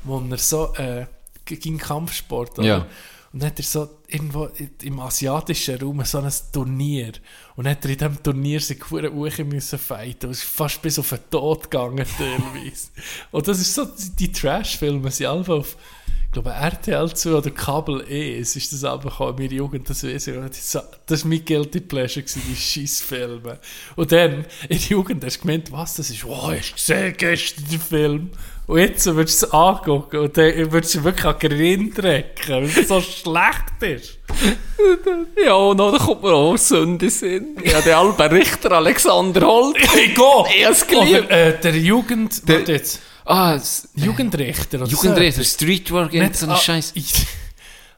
Wo 0.04 0.22
er 0.30 0.38
so 0.38 0.72
äh, 0.76 1.06
ging 1.44 1.78
Kampfsport. 1.78 2.60
oder? 2.60 2.68
Ja. 2.68 2.86
Und 3.32 3.42
dann 3.42 3.50
hat 3.50 3.58
er 3.58 3.64
so 3.64 3.88
irgendwo 4.08 4.48
im 4.82 5.00
asiatischen 5.00 5.78
Raum 5.78 6.02
so 6.04 6.18
ein 6.18 6.32
Turnier. 6.50 7.12
Und 7.56 7.64
dann 7.64 7.72
hat 7.72 7.84
er 7.84 7.90
in 7.90 7.98
diesem 7.98 8.22
Turnier 8.22 8.60
sich 8.60 8.78
hure 8.90 9.12
Uche 9.12 9.44
müssen 9.44 9.78
fighten. 9.78 10.26
Und 10.26 10.32
ist 10.32 10.44
fast 10.44 10.80
bis 10.80 10.98
auf 10.98 11.10
den 11.10 11.20
Tod 11.30 11.70
gegangen, 11.70 12.06
teilweise. 12.18 12.88
Und 13.30 13.46
das 13.46 13.60
ist 13.60 13.74
so, 13.74 13.86
die 14.18 14.32
Trash-Filme 14.32 15.10
sind 15.10 15.26
alle 15.26 15.46
auf, 15.48 15.76
ich 16.24 16.32
glaube, 16.32 16.50
RTL 16.50 17.14
2 17.14 17.30
oder 17.30 17.50
Kabel 17.50 18.04
E. 18.08 18.38
Es 18.38 18.56
ist 18.56 18.72
das 18.72 18.82
gekommen, 19.02 19.38
in 19.38 19.44
meiner 19.44 19.56
Jugend, 19.56 19.88
das 19.90 20.04
weiß 20.04 20.26
ich. 20.26 20.36
Und 20.36 20.50
Das 20.54 20.74
war 20.74 21.28
mein 21.28 21.44
Guilty 21.44 21.80
Pleasure, 21.80 22.22
gewesen, 22.22 22.42
die 22.48 22.56
Scheiss-Filme. 22.56 23.58
Und 23.96 24.12
dann, 24.12 24.46
in 24.68 24.78
der 24.78 24.88
Jugend, 24.88 25.24
hast 25.24 25.36
du 25.36 25.40
gemeint, 25.42 25.70
was 25.70 25.96
das 25.96 26.10
ist? 26.10 26.24
Wow, 26.24 26.52
hast 26.52 26.70
du 26.70 26.74
gesehen 26.74 27.14
gestern 27.16 27.64
den 27.70 27.80
Film? 27.80 28.30
Und 28.68 28.78
jetzt 28.80 29.06
würdest 29.06 29.42
du 29.42 29.46
es 29.46 29.52
angucken 29.54 30.18
und 30.18 30.36
dann 30.36 30.70
würdest 30.70 30.94
du 30.94 31.02
wirklich 31.02 31.24
an 31.24 31.38
den 31.38 31.50
Grin 31.50 31.94
drecken, 31.94 32.52
weil 32.52 32.64
es 32.64 32.86
so 32.86 33.00
schlecht 33.00 33.80
ist. 33.80 34.18
Ja, 35.44 35.54
und 35.54 35.78
dann 35.78 35.98
kommt 35.98 36.22
mir 36.22 36.32
auch 36.32 36.56
Sünde 36.56 37.08
Sinn. 37.08 37.56
Ja, 37.64 37.80
der 37.80 37.98
Albert 37.98 38.30
Richter, 38.32 38.72
Alexander 38.72 39.46
Holt. 39.46 39.76
Ich 39.82 40.14
gehe! 40.14 40.44
Ich 40.56 40.66
hab's 40.66 40.86
geliebt. 40.86 41.30
Äh, 41.30 41.58
der 41.58 41.76
Jugend... 41.76 42.46
Der- 42.46 42.58
warte 42.58 42.72
jetzt. 42.72 43.00
Ah, 43.24 43.54
das- 43.54 43.88
Jugendrichter 43.94 44.82
oder 44.82 44.86
Jugendrichter, 44.86 45.42
Streetwork, 45.42 46.10
so. 46.12 46.16
irgend 46.18 46.36
so 46.36 46.46
ein 46.46 46.52
ah, 46.52 46.56
Scheiß. 46.56 46.92
ich- 46.94 47.26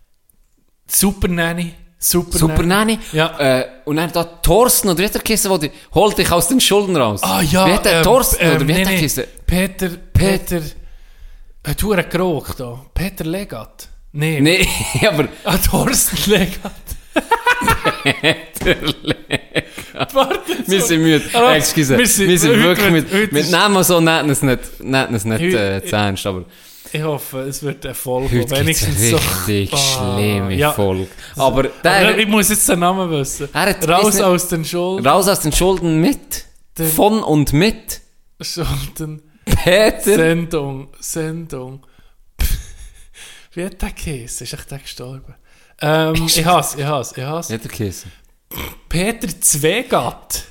Super 0.87 1.29
Nanny. 1.29 1.75
Super, 1.99 2.39
Super 2.39 2.63
Nanny. 2.63 2.99
Ja. 3.13 3.39
Äh, 3.39 3.67
und 3.85 3.97
dann 3.97 4.11
da 4.13 4.25
Thorsten, 4.25 4.89
oder 4.89 4.99
wie 4.99 5.05
hat 5.05 5.15
er 5.15 5.21
geheißen, 5.21 5.51
holt 5.95 6.17
dich 6.17 6.33
aus 6.33 6.49
den 6.49 6.61
Schulden 6.61 6.97
raus. 6.97 7.21
Ah 7.23 7.43
ja, 7.43 7.67
Wie 7.67 7.73
hat 7.73 7.85
der 7.85 7.99
ähm, 7.99 8.03
Thorsten, 8.05 8.37
ähm, 8.41 8.57
oder 8.57 8.69
wie 8.69 8.73
nee, 8.73 8.85
hat 8.85 9.17
der 9.17 9.25
nee. 9.25 9.29
Peter, 9.47 9.91
Peter, 10.21 10.63
hat 11.67 11.83
hure 11.83 12.05
geraucht 12.05 12.59
da. 12.61 12.85
Peter 12.95 13.25
Legat. 13.25 13.89
Nee. 14.13 14.41
Nee, 14.41 14.67
aber... 15.09 15.29
Ah, 15.45 15.57
Thorsten 15.59 16.31
Legat. 16.31 16.73
Warte, 20.13 20.41
Wir 20.67 20.81
so- 20.81 20.87
sind 20.87 21.03
müde. 21.03 21.25
Ah, 21.35 21.55
Excuse. 21.57 21.91
wir 21.91 21.99
Wir 21.99 22.07
sind- 22.09 22.39
sind, 22.39 22.51
heute 22.51 22.63
wirklich 22.93 23.05
heute 23.13 23.33
Wir 23.33 23.41
ist- 23.41 23.51
nehmen 23.53 23.85
so 23.85 24.01
nehmen 24.01 24.31
es 24.31 24.43
nicht, 24.43 24.81
nehmen 24.81 25.15
es 25.15 25.25
nicht 25.25 25.41
äh, 25.55 25.83
zu 25.85 25.97
ernst, 25.97 26.27
aber 26.27 26.45
Ich 26.93 27.03
hoffe, 27.03 27.41
es 27.41 27.63
wird 27.63 27.85
eine 27.85 27.95
Folge, 27.95 28.41
heute 28.41 28.57
wenigstens 28.59 29.11
so... 29.11 29.17
richtig 29.17 29.73
Ah, 29.73 29.77
schlimme 30.17 30.55
ja. 30.55 30.73
Folge. 30.73 31.07
Aber 31.37 31.65
der... 31.65 32.09
Aber 32.09 32.19
ich 32.19 32.27
muss 32.29 32.49
jetzt 32.49 32.69
den 32.69 32.79
Namen 32.81 33.11
wissen. 33.11 33.49
Hat- 33.53 33.89
Raus 33.89 34.15
nicht- 34.15 34.23
aus 34.25 34.49
den 34.49 34.65
Schulden. 34.65 35.07
Raus 35.07 35.29
aus 35.29 35.41
den 35.41 35.53
Schulden 35.53 36.01
mit. 36.01 36.45
Der- 36.79 36.87
Von 36.87 37.23
und 37.23 37.53
mit. 37.53 38.01
Schulden. 38.41 39.23
Peter. 39.65 40.15
Sendung. 40.17 40.89
Sendung. 41.01 41.87
Wie 43.53 43.65
hat 43.65 43.81
der 43.83 43.91
geheißen? 43.91 44.45
Ist 44.45 44.53
echt 44.55 44.71
der 44.71 44.79
gestorben? 44.79 45.35
Ähm, 45.81 46.15
ich 46.27 46.45
hasse, 46.45 46.79
ich 46.79 46.85
hasse, 46.87 47.15
ich 47.21 47.27
hasse. 47.27 47.55
Hat 47.55 47.65
er 47.65 47.69
geheißen? 47.71 48.13
Peter 48.89 49.29
Zwegat. 49.41 50.45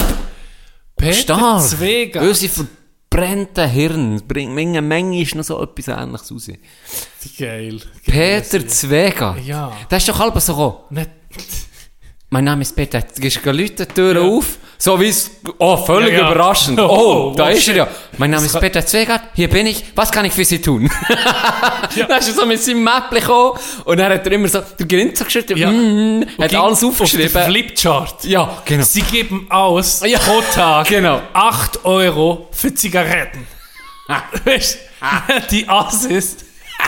Peter 0.97 1.13
Stark. 1.13 1.61
Zwegat. 1.63 2.23
Unsere 2.23 2.51
verbrannten 2.51 3.69
Hirn 3.69 4.21
bringt 4.27 4.53
Menge, 4.53 4.81
Menge 4.81 5.21
ist 5.21 5.35
noch 5.35 5.43
so 5.43 5.61
etwas 5.61 5.87
Ähnliches 5.87 6.31
raus. 6.31 6.49
Geil. 7.37 7.79
Peter 8.05 8.67
Zwega. 8.67 9.37
Ja. 9.37 9.71
Das 9.87 10.03
ist 10.03 10.09
doch 10.09 10.19
halb 10.19 10.39
so 10.41 10.53
gekommen. 10.53 10.77
Nicht, 10.89 11.09
Mein 12.29 12.43
Name 12.43 12.61
ist 12.63 12.75
Peter. 12.75 13.01
Du 13.01 13.21
gehst 13.21 13.43
Leute 13.45 13.85
die 13.85 13.93
Tür 13.93 14.15
Ja. 14.15 14.21
auf. 14.21 14.57
So 14.81 14.97
wie 14.97 15.09
es, 15.09 15.29
oh, 15.57 15.75
völlig 15.75 16.13
Ja, 16.13 16.19
ja. 16.21 16.31
überraschend. 16.31 16.79
Oh, 16.79 17.31
Oh, 17.31 17.33
da 17.35 17.49
ist 17.49 17.57
er 17.57 17.61
shit. 17.63 17.75
ja. 17.75 17.87
Mein 18.17 18.31
Name 18.31 18.43
Das 18.43 18.53
ist 18.55 18.61
Peter 18.61 18.85
Zwegert. 18.85 19.21
Hier 19.33 19.49
bin 19.49 19.67
ich. 19.67 19.83
Was 19.93 20.09
kann 20.09 20.23
ich 20.23 20.31
für 20.31 20.45
Sie 20.45 20.61
tun? 20.61 20.89
Dann 22.07 22.19
ist 22.19 22.27
er 22.29 22.33
so 22.33 22.45
mit 22.45 22.63
seinem 22.63 22.83
Mäppchen 22.85 23.19
gekommen. 23.19 23.59
Und 23.83 23.97
dann 23.99 24.13
hat 24.13 24.25
er 24.25 24.31
immer 24.31 24.47
so, 24.47 24.61
der 24.79 24.87
Grinzer 24.87 25.25
geschrieben, 25.25 25.57
Ja. 25.57 25.69
mm, 25.69 26.25
hat 26.41 26.49
ging 26.49 26.59
alles 26.59 26.81
Auf 26.83 26.91
aufgeschrieben. 26.91 27.43
Flipchart. 27.43 28.23
ja, 28.23 28.61
genau. 28.63 28.83
Sie 28.85 29.01
geben 29.01 29.47
aus 29.49 30.01
Ja. 30.05 30.17
pro 30.19 30.41
Tag 30.53 30.87
Genau. 30.87 31.21
8 31.33 31.83
Euro 31.83 32.47
für 32.51 32.73
Zigaretten. 32.73 33.45
Weißt 34.45 34.77
du, 35.01 35.41
die 35.51 35.67
Assis 35.67 36.37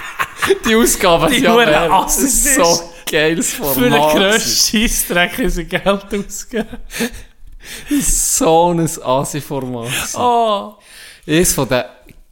Die 0.65 0.75
Ausgabe, 0.75 1.29
Die 1.29 1.41
ja, 1.41 1.55
wäre- 1.57 1.91
Assis 1.91 2.55
so 2.55 2.89
geiles 3.11 3.53
Format. 3.53 3.75
für 3.75 3.89
den 3.89 4.01
grössten 4.01 4.79
Scheissdreck 4.79 5.31
sie 5.51 5.65
Geld 5.65 5.85
ausgegeben. 5.85 6.77
So 8.01 8.73
ein 8.73 8.79
Asi-Format. 8.81 9.85
gewesen. 9.85 10.19
Oh. 10.19 10.75
Eines 11.27 11.53
von 11.53 11.67
den 11.67 11.83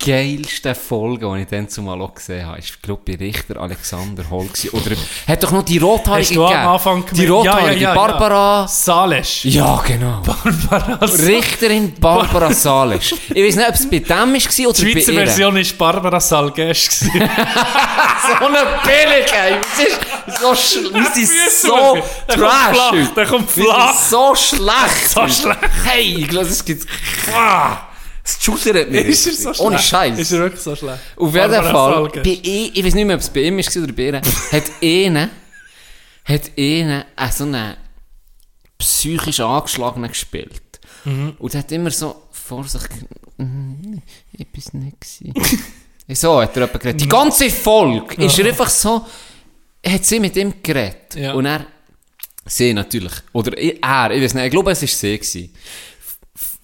geilsten 0.04 0.74
Folgen, 0.76 1.34
die 1.36 1.42
ich 1.42 1.48
dann 1.50 1.68
zumal 1.68 2.02
auch 2.02 2.14
gesehen 2.16 2.46
habe, 2.46 2.58
ist, 2.60 2.82
glaube 2.82 3.02
ich, 3.12 3.20
Richter 3.20 3.60
Alexander 3.60 4.24
Holl 4.30 4.48
gewesen. 4.48 4.70
Oder, 4.70 4.96
hat 5.28 5.44
doch 5.44 5.52
noch 5.52 5.64
die 5.64 5.78
Rothaarige 5.78 6.34
du 6.36 6.44
am 6.46 6.50
gegeben. 6.52 6.68
Anfang 6.68 7.06
Die 7.12 7.26
gemeint- 7.26 7.46
Ja, 7.46 7.52
Rothaarige, 7.54 7.82
ja, 7.82 7.90
ja, 7.90 7.96
Barbara... 7.96 8.68
Salesch. 8.68 9.46
Ja, 9.46 9.84
genau. 9.86 10.22
Barbara 10.26 11.06
Salesch. 11.08 11.28
Richterin 11.28 11.94
Barbara 12.00 12.54
Salisch. 12.54 13.14
Ich 13.34 13.44
weiß 13.46 13.56
nicht, 13.58 13.68
ob 13.68 13.76
es 13.76 13.90
bei 13.90 14.00
dem 14.00 14.10
war 14.10 14.26
oder 14.70 14.80
Die 14.80 14.92
Schweizer. 14.92 15.14
Version 15.14 15.56
war 15.56 15.64
Barbara 15.78 16.20
Salgesch. 16.20 16.90
So 18.30 18.46
eine 18.46 18.60
Billig, 18.84 19.34
ey. 19.34 19.56
Es 19.74 19.80
ist 19.88 20.40
so, 20.42 20.52
schl- 20.52 20.94
wir 20.94 21.26
sind 21.26 21.30
so 21.62 21.98
trash. 22.28 23.08
der 23.16 23.26
kommt 23.26 23.50
flach. 23.50 23.94
so 23.98 24.36
schlecht. 24.36 25.10
So 25.10 25.28
schlecht. 25.28 25.60
Hey, 25.86 26.18
ich 26.20 26.28
glaube, 26.28 26.46
es 26.48 26.64
gibt... 26.64 26.86
Es 28.38 28.44
schudert 28.44 28.92
mich. 28.92 29.06
Ist 29.08 29.28
er 29.28 29.34
so 29.34 29.42
schlecht? 29.42 29.60
Ohne 29.60 29.80
Scheiß. 29.80 30.20
Ist 30.20 30.32
er 30.32 30.40
wirklich 30.40 30.62
so 30.62 30.76
schlecht? 30.76 31.00
Auf 31.16 31.34
jeden 31.34 31.52
Barbara 31.52 31.72
Fall, 31.72 31.94
Salgesch. 31.94 32.24
bei 32.24 32.50
ihm, 32.50 32.72
ich 32.74 32.86
weiß 32.86 32.94
nicht 32.94 33.06
mehr, 33.06 33.16
ob 33.16 33.22
es 33.22 33.30
bei 33.30 33.42
ihm 33.42 33.58
war 33.58 33.84
oder 33.84 33.94
bei 33.94 34.04
ihr, 34.04 34.22
hat 34.52 34.64
einer, 34.82 35.30
hat 36.26 36.52
einer 36.58 37.06
äh, 37.16 37.32
so 37.32 37.44
einen 37.44 37.78
psychisch 38.78 39.40
angeschlagenen 39.40 40.10
gespielt. 40.10 40.62
Mhm. 41.06 41.36
Und 41.40 41.56
hat 41.56 41.72
immer 41.72 41.92
so 41.92 42.24
vor 42.32 42.64
sich, 42.66 42.82
«Mm, 43.38 43.98
ich 44.34 44.48
bin's 44.48 44.74
nicht 44.74 44.98
gewesen. 45.00 45.64
so 46.14 46.42
hat 46.42 46.56
er 46.56 46.64
jemand 46.64 46.82
geredet. 46.82 47.02
Die 47.02 47.10
ganze 47.10 47.50
Folge 47.50 48.24
ist 48.24 48.40
er 48.40 48.46
einfach 48.48 48.70
so 48.70 49.06
hat 49.86 50.06
sie 50.06 50.20
mit 50.20 50.36
ihm 50.36 50.54
geredet. 50.62 51.16
Ja. 51.16 51.34
Und 51.34 51.46
er, 51.46 51.66
sie 52.46 52.74
natürlich, 52.74 53.14
oder 53.34 53.58
er, 53.58 54.12
ich 54.12 54.24
weiß 54.24 54.34
nicht, 54.34 54.46
ich 54.46 54.52
glaube, 54.52 54.72
es 54.72 54.82
war 54.82 54.88
sie. 54.88 55.18
Gewesen. 55.18 55.54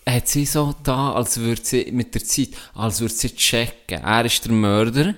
Hat 0.08 0.28
sie 0.28 0.46
so 0.46 0.76
da, 0.84 1.14
als 1.14 1.38
würde 1.38 1.62
sie 1.64 1.90
mit 1.92 2.14
der 2.14 2.24
Zeit, 2.24 2.50
als 2.76 3.00
würde 3.02 3.14
sie 3.14 3.36
checken. 3.36 4.04
Er 4.04 4.26
ist 4.26 4.46
der 4.46 4.52
Mörder. 4.52 5.16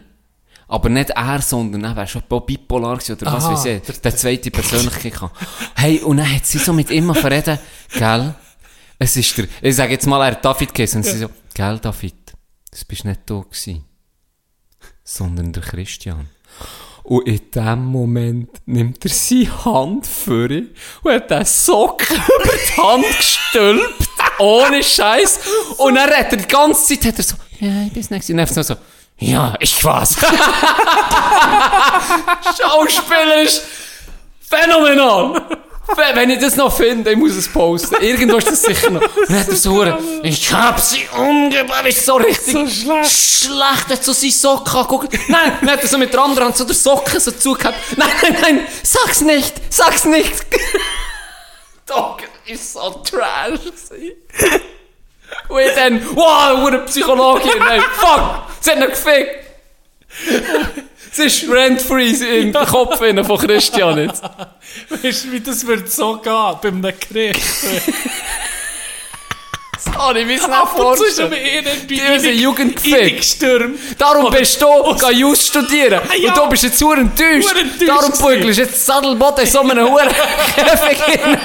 Aber 0.70 0.90
nicht 0.90 1.10
er, 1.12 1.42
sondern 1.42 1.84
er 1.86 1.96
wäre 1.96 2.08
schon 2.08 2.24
bipolar 2.46 2.98
gewesen, 2.98 3.14
oder 3.14 3.32
was 3.32 3.46
Aha, 3.46 3.54
weiß 3.54 3.66
ich, 3.66 3.82
der- 3.84 3.96
der, 3.96 4.16
zweite 4.18 4.52
Persönlichkeit. 4.52 5.14
Hey, 5.76 6.00
und 6.02 6.18
dann 6.18 6.36
hat 6.36 6.46
sie 6.46 6.58
so 6.58 6.74
mit 6.74 6.90
ihm 6.90 7.14
verreden, 7.16 7.58
gell, 7.94 8.36
es 9.00 9.16
ist 9.16 9.38
der, 9.38 9.48
ich 9.62 9.76
sage 9.78 9.94
jetzt 9.94 10.06
mal, 10.08 10.22
er 10.26 10.32
hat 10.32 10.44
David 10.44 10.74
geheißen, 10.74 10.98
und 10.98 11.04
sie 11.06 11.20
so, 11.20 11.30
gell, 11.54 11.80
David, 11.80 12.16
das 12.70 12.84
bist 12.84 13.06
nicht 13.06 13.22
du 13.26 13.44
gewesen, 13.44 13.86
sondern 15.06 15.54
der 15.54 15.64
Christian. 15.64 16.28
Und 17.08 17.26
in 17.26 17.40
dem 17.56 17.86
Moment 17.86 18.50
nimmt 18.66 19.06
er 19.06 19.12
seine 19.12 19.64
Hand 19.64 20.06
vor 20.06 20.50
ihn 20.50 20.72
und 21.04 21.14
hat 21.14 21.32
den 21.32 21.46
Sock 21.46 22.02
über 22.12 22.52
die 22.52 22.82
Hand 22.82 23.06
gestülpt, 23.18 24.10
ohne 24.40 24.84
Scheiß. 24.84 25.40
Und 25.78 25.96
dann 25.96 26.10
hat 26.10 26.34
er 26.34 26.38
die 26.38 26.48
ganze 26.50 26.86
Zeit, 26.86 27.06
hat 27.06 27.18
er 27.20 27.24
so, 27.24 27.36
ja, 27.62 27.88
bin's 27.94 28.10
nicht 28.10 28.28
gewesen. 28.28 28.38
Und 28.38 28.58
dann 28.58 28.64
so, 28.66 28.76
ja, 29.20 29.56
ich 29.62 29.82
war's. 29.86 30.18
Schauspieler 32.60 33.42
ist 33.42 33.64
phänomenal. 34.42 35.42
Wenn- 35.96 36.30
ich 36.30 36.40
das 36.40 36.56
noch 36.56 36.76
finde, 36.76 37.12
ich 37.12 37.18
muss 37.18 37.34
es 37.36 37.48
posten. 37.48 37.96
Irgendwo 38.02 38.38
ist 38.38 38.48
das 38.52 38.62
sicher 38.62 38.90
noch. 38.92 39.02
Und 39.02 39.30
dann 39.30 39.40
hat 39.40 39.48
er 39.48 39.56
so, 39.56 39.84
ich 40.24 40.52
hab 40.54 40.80
sie 40.80 41.08
umgebracht, 41.18 41.86
ist 41.88 42.06
so 42.06 42.16
richtig 42.16 42.54
So 42.54 42.68
schlecht. 42.68 43.12
schlecht, 43.12 43.88
hat 43.90 44.04
so 44.04 44.12
seine 44.14 44.32
Socken 44.32 44.76
angeguckt. 44.76 45.14
Nein, 45.30 45.54
dann 45.62 45.72
hat 45.72 45.82
er 45.82 45.88
so 45.88 45.98
mit 45.98 46.14
der 46.14 46.22
anderen 46.22 46.48
Hand 46.48 46.58
so 46.58 46.66
der 46.66 46.76
Socken 46.76 47.20
so 47.20 47.32
zugehabt. 47.32 47.78
Nein, 47.98 48.10
nein, 48.22 48.38
nein, 48.42 48.68
sag's 48.84 49.22
nicht, 49.22 49.54
sag's 49.70 50.06
nicht. 50.06 50.34
Das 51.86 52.18
ist 52.46 52.74
so 52.74 53.02
trash. 53.10 53.60
Und 55.48 55.60
ich 55.62 55.74
dann, 55.74 56.06
wow, 56.16 56.68
eine 56.68 56.80
Psychologin, 56.80 57.60
nein, 57.60 57.82
fuck, 57.94 58.44
sie 58.60 58.72
hat 58.72 58.80
noch 58.80 58.88
gefickt. 58.90 59.46
Es 61.20 61.42
ist 61.42 61.50
rent-free 61.50 62.12
in 62.12 62.54
den 62.54 62.66
Kopf 62.66 63.02
innen 63.02 63.26
von 63.26 63.40
Christian 63.40 63.98
jetzt. 63.98 64.22
Weißt 64.90 65.26
du, 65.26 65.32
wie 65.32 65.40
das 65.40 65.66
wird 65.66 65.92
so 65.92 66.18
gehen 66.18 66.56
bei 66.62 66.68
einem 66.68 66.82
nicht 66.82 67.12
Ab 70.50 70.78
und 70.78 70.98
zu 70.98 71.06
ist 71.06 71.20
vorstellen. 71.20 71.88
Die 71.88 72.02
haben 72.02 72.20
sie 72.20 72.32
Jugend 72.32 72.76
gefickt. 72.76 73.02
Eingestürmt. 73.02 73.80
Darum 73.98 74.32
bist 74.32 74.62
du 74.62 74.68
Jus 75.12 75.48
studieren. 75.48 76.02
Ja. 76.20 76.30
Und 76.30 76.38
du 76.38 76.50
bist 76.50 76.64
jetzt 76.64 76.78
sehr 76.78 76.98
enttäuscht. 76.98 77.56
Enttäuscht 77.56 77.88
Darum 77.88 78.12
bügelst 78.12 78.60
du 78.60 78.64
jetzt 78.64 78.86
Sadelboden 78.86 79.44
in 79.46 79.50
so 79.52 79.62
einem 79.62 79.88
Huren 79.90 80.10
Käfig 80.56 81.04
hin. 81.04 81.38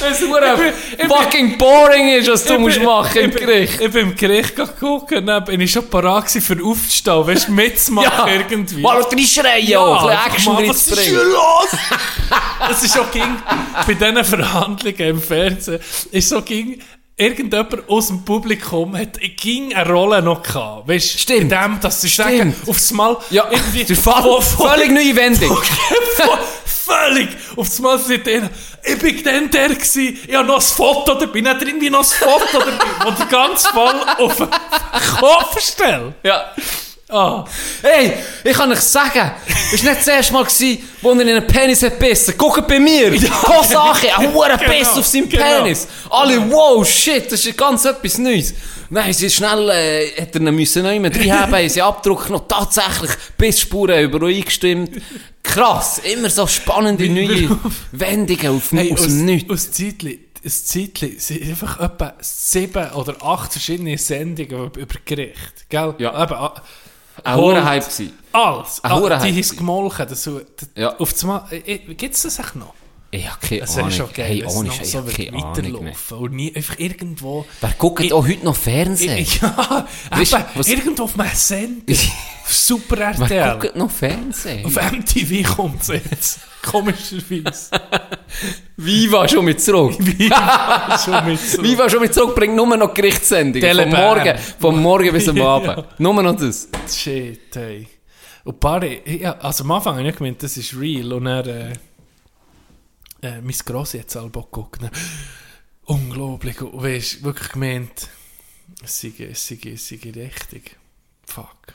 Das 0.00 0.20
ist 0.20 0.28
hure 0.28 0.72
fucking 1.08 1.56
boring 1.58 2.08
ist, 2.08 2.30
was 2.30 2.44
du 2.44 2.58
musst 2.58 2.82
machen 2.82 3.22
im 3.22 3.30
Gericht. 3.30 3.80
Ich 3.80 3.90
bin 3.90 4.10
im 4.10 4.16
Gericht 4.16 4.54
gucken, 4.78 5.26
dann 5.26 5.44
bin 5.44 5.60
ich 5.60 5.72
schon 5.72 5.88
parat 5.88 6.30
für 6.30 6.62
aufzustehen, 6.62 7.26
weißt 7.26 7.48
du, 7.48 7.52
mitzumachen 7.52 8.32
irgendwie. 8.50 8.80
Mal 8.80 9.00
reinschreien, 9.00 9.66
ja, 9.66 9.84
ein 9.84 10.34
bisschen 10.34 10.56
Action 10.56 10.68
was 10.68 10.86
ist 10.86 11.00
hier 11.00 11.24
los? 11.24 11.68
Es 12.70 12.82
ist 12.82 12.94
so 12.94 13.04
ging, 13.12 13.36
bei 13.86 13.94
diesen 13.94 14.24
Verhandlungen 14.24 14.98
im 14.98 15.20
Fernsehen, 15.20 15.80
ist 16.10 16.28
so 16.28 16.40
ging, 16.42 16.80
irgendjemand 17.16 17.88
aus 17.88 18.08
dem 18.08 18.24
Publikum 18.24 18.96
hat 18.96 19.18
ging 19.36 19.72
eine 19.74 19.88
Rolle 19.90 20.20
noch 20.22 20.42
gehabt. 20.42 20.88
Weißt 20.88 21.14
du, 21.14 21.18
Stimmt. 21.18 21.40
in 21.42 21.48
dem, 21.48 21.80
dass 21.80 22.00
sie 22.00 22.08
sagen, 22.08 22.54
aufs 22.66 22.90
Mal, 22.92 23.16
Ja, 23.30 23.46
irgendwie, 23.50 23.84
der 23.84 23.96
Fall, 23.96 24.22
von- 24.22 24.42
von- 24.42 24.68
völlig 24.70 24.90
neue 24.90 25.14
Wendung. 25.16 25.56
Völlig! 26.64 27.28
Aufs 27.56 27.78
Mal 27.78 27.98
sagt 27.98 28.28
einer, 28.28 28.50
ich 28.82 28.98
bin 28.98 29.22
dann 29.24 29.50
der 29.50 29.70
gsi, 29.74 30.18
ich 30.28 30.34
habe 30.34 30.46
noch 30.46 30.56
ein 30.56 30.60
Foto 30.60 31.14
dabei, 31.14 31.40
nicht 31.40 31.62
irgendwie 31.62 31.88
noch 31.88 32.00
ein 32.00 32.04
Foto 32.04 32.58
dabei, 32.58 32.84
wo 33.06 33.10
der 33.10 33.26
ganze 33.26 33.68
Fall 33.70 34.00
auf 34.18 34.36
den 34.36 34.48
Kopf 35.18 35.60
stellt. 35.60 36.12
Ja. 36.22 36.52
Ah, 37.14 37.44
Hey, 37.80 38.12
ich 38.42 38.56
kann 38.56 38.72
euch 38.72 38.80
sagen, 38.80 39.30
es 39.72 39.84
war 39.84 39.90
nicht 39.92 40.00
das 40.00 40.08
erste 40.08 40.32
Mal, 40.32 40.42
gewesen, 40.42 40.78
wo 41.00 41.12
er 41.12 41.20
in 41.20 41.28
einen 41.28 41.46
Penis 41.46 41.80
hat 41.84 42.00
gebissen. 42.00 42.34
Guckt 42.36 42.66
bei 42.66 42.80
mir! 42.80 43.14
Ja, 43.14 43.62
Sache, 43.62 44.08
ein 44.18 44.34
hoher 44.34 44.58
Biss 44.58 44.88
auf 44.88 45.06
seinem 45.06 45.28
genau. 45.28 45.62
Penis. 45.62 45.86
Alle, 46.10 46.50
wow, 46.50 46.84
shit, 46.84 47.30
das 47.30 47.46
ist 47.46 47.56
ganz 47.56 47.84
etwas 47.84 48.18
Neues. 48.18 48.52
Nein, 48.90 49.12
sie 49.12 49.26
ist 49.26 49.36
schnell, 49.36 49.70
äh, 49.70 50.22
hat 50.22 50.34
er 50.34 50.40
müssen 50.40 50.82
neu 50.82 50.98
mit 50.98 51.16
reinhaben, 51.16 51.54
haben 51.56 51.68
sie 51.68 51.82
abgedruckt, 51.82 52.30
noch 52.30 52.48
tatsächlich 52.48 53.12
Bissspuren 53.38 54.02
überall 54.02 54.34
eingestimmt. 54.34 55.00
Krass, 55.44 56.00
immer 56.12 56.30
so 56.30 56.48
spannende 56.48 57.08
neue 57.08 57.48
Wendungen 57.92 58.56
auf, 58.56 58.72
hey, 58.72 58.92
aus 58.92 59.02
aus, 59.02 59.06
dem 59.06 59.24
Nichts. 59.24 59.50
aus 59.52 59.70
Zeitli, 59.70 60.18
ein 60.44 60.50
Zeitli 60.50 61.14
sind 61.18 61.42
einfach 61.42 61.78
etwa 61.78 62.14
sieben 62.20 62.90
oder 62.90 63.22
acht 63.24 63.52
verschiedene 63.52 63.96
Sendungen 63.98 64.66
über, 64.66 64.80
über 64.80 64.94
Gericht, 65.04 65.68
gell? 65.68 65.94
Ja. 65.98 66.22
Eben, 66.22 66.34
ah, 66.34 66.54
Ein 67.24 67.36
hoher 67.36 67.64
Hype 67.64 67.84
gewesen. 67.84 68.18
alles. 68.32 68.82
Ein 68.84 68.90
Ah, 68.92 68.94
hoher 68.96 69.08
die 69.10 69.14
Hype 69.16 69.22
haben 69.32 69.38
es 69.38 69.56
gemolken. 69.56 70.06
Ja. 70.74 70.94
Gibt 70.98 72.14
es 72.14 72.22
das 72.22 72.38
echt 72.38 72.56
noch? 72.56 72.74
Ich 73.16 73.30
hab 73.30 73.40
keine 73.40 73.60
wäre 73.60 73.70
Ahnung. 73.78 73.90
schon 73.90 74.12
geil, 74.12 74.26
hey, 74.26 74.40
wenn 74.40 74.66
es 74.66 74.90
so 74.92 75.04
ich 75.08 75.30
mehr. 75.30 75.32
weiterlaufen 75.44 76.18
und 76.18 76.32
nie 76.34 76.54
einfach 76.56 76.78
irgendwo... 76.78 77.46
Wer 77.60 77.74
guckt 77.78 78.00
Ich- 78.04 78.12
auch 78.12 78.26
heute 78.26 78.44
noch 78.44 78.56
Fernsehen? 78.56 79.26
Ja, 79.42 79.86
Weisst, 80.10 80.32
eben, 80.32 80.44
was- 80.54 80.68
irgendwo 80.68 81.02
auf 81.04 81.16
meinem 81.16 81.34
Sender. 81.34 81.94
Super 82.46 82.96
Wer 83.16 83.20
RTL. 83.20 83.58
guckt 83.60 83.76
noch 83.76 83.90
Fernsehen? 83.90 84.64
Auf 84.66 84.74
MTV 84.76 85.54
kommt 85.56 85.82
es 85.82 85.88
jetzt. 85.88 86.40
Komischerweise. 86.62 87.70
Viva 88.76 89.28
schon 89.28 89.44
mit 89.44 89.60
zurück. 89.60 89.96
War 90.30 90.98
schon 90.98 91.26
mit 91.26 91.38
so. 91.40 91.62
Viva 91.62 91.88
schon 91.88 92.00
mit 92.00 92.14
zurück 92.14 92.34
bringt 92.34 92.56
nur 92.56 92.76
noch 92.76 92.92
Gerichtssendungen. 92.94 93.76
Vom. 93.76 93.90
Morgen, 93.90 94.38
vom 94.58 94.82
Morgen 94.82 95.12
bis 95.12 95.28
am. 95.28 95.40
Abend. 95.40 95.84
Nur 96.00 96.22
noch 96.22 96.36
das. 96.36 96.68
Shit, 96.92 97.38
hey. 97.54 97.86
Und 98.44 98.60
Barry, 98.60 99.00
ja, 99.20 99.32
also 99.38 99.64
am 99.64 99.70
Anfang 99.72 99.98
habe 99.98 100.08
ich 100.08 100.16
gemeint, 100.16 100.42
das 100.42 100.56
ist 100.56 100.74
real. 100.78 101.12
Und 101.14 101.26
er, 101.26 101.46
äh, 101.46 101.72
äh, 103.24 103.40
mein 103.40 103.56
Grossi 103.64 103.98
hat 103.98 104.10
selber 104.10 104.42
geguckt. 104.42 104.82
ne? 104.82 104.90
Unglaublich. 105.84 106.60
Und 106.60 106.82
weißt, 106.82 107.22
wirklich 107.22 107.50
gemeint, 107.50 108.08
es 108.82 109.00
sei, 109.00 109.12
es 109.30 109.46
sei, 109.46 109.58
es 109.72 109.88
sei 109.88 109.98
richtig. 110.14 110.76
Fuck. 111.26 111.74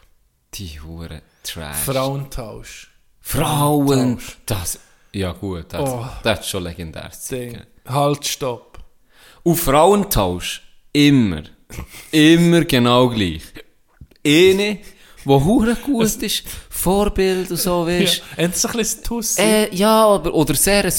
Die 0.55 0.79
Hure 0.81 1.21
Trash. 1.43 1.77
Frauentausch. 1.77 2.89
Frauen. 3.21 4.19
Das, 4.45 4.79
ja 5.13 5.31
gut, 5.33 5.65
das, 5.69 5.81
Oh. 5.89 6.05
das 6.23 6.39
ist 6.41 6.49
schon 6.49 6.63
legendär. 6.63 7.11
Halt, 7.87 8.25
stopp. 8.25 8.79
Und 9.43 9.55
Frauentausch, 9.55 10.61
immer, 10.91 11.43
immer 12.11 12.65
genau 12.65 13.09
gleich. 13.09 13.43
Eine, 14.25 14.79
die 15.23 15.29
hure 15.29 15.75
gut 15.75 16.15
ist, 16.23 16.43
Vorbild 16.69 17.51
und 17.51 17.57
so, 17.57 17.87
Ja, 17.87 17.99
weißt 18.01 18.23
haben 18.37 18.53
sie 18.53 18.67
ein 18.69 18.77
bisschen 18.77 19.03
Tussi? 19.03 19.41
Äh, 19.41 19.75
ja, 19.75 20.05
aber, 20.07 20.33
oder 20.33 20.55
sehr 20.55 20.85
ein, 20.85 20.93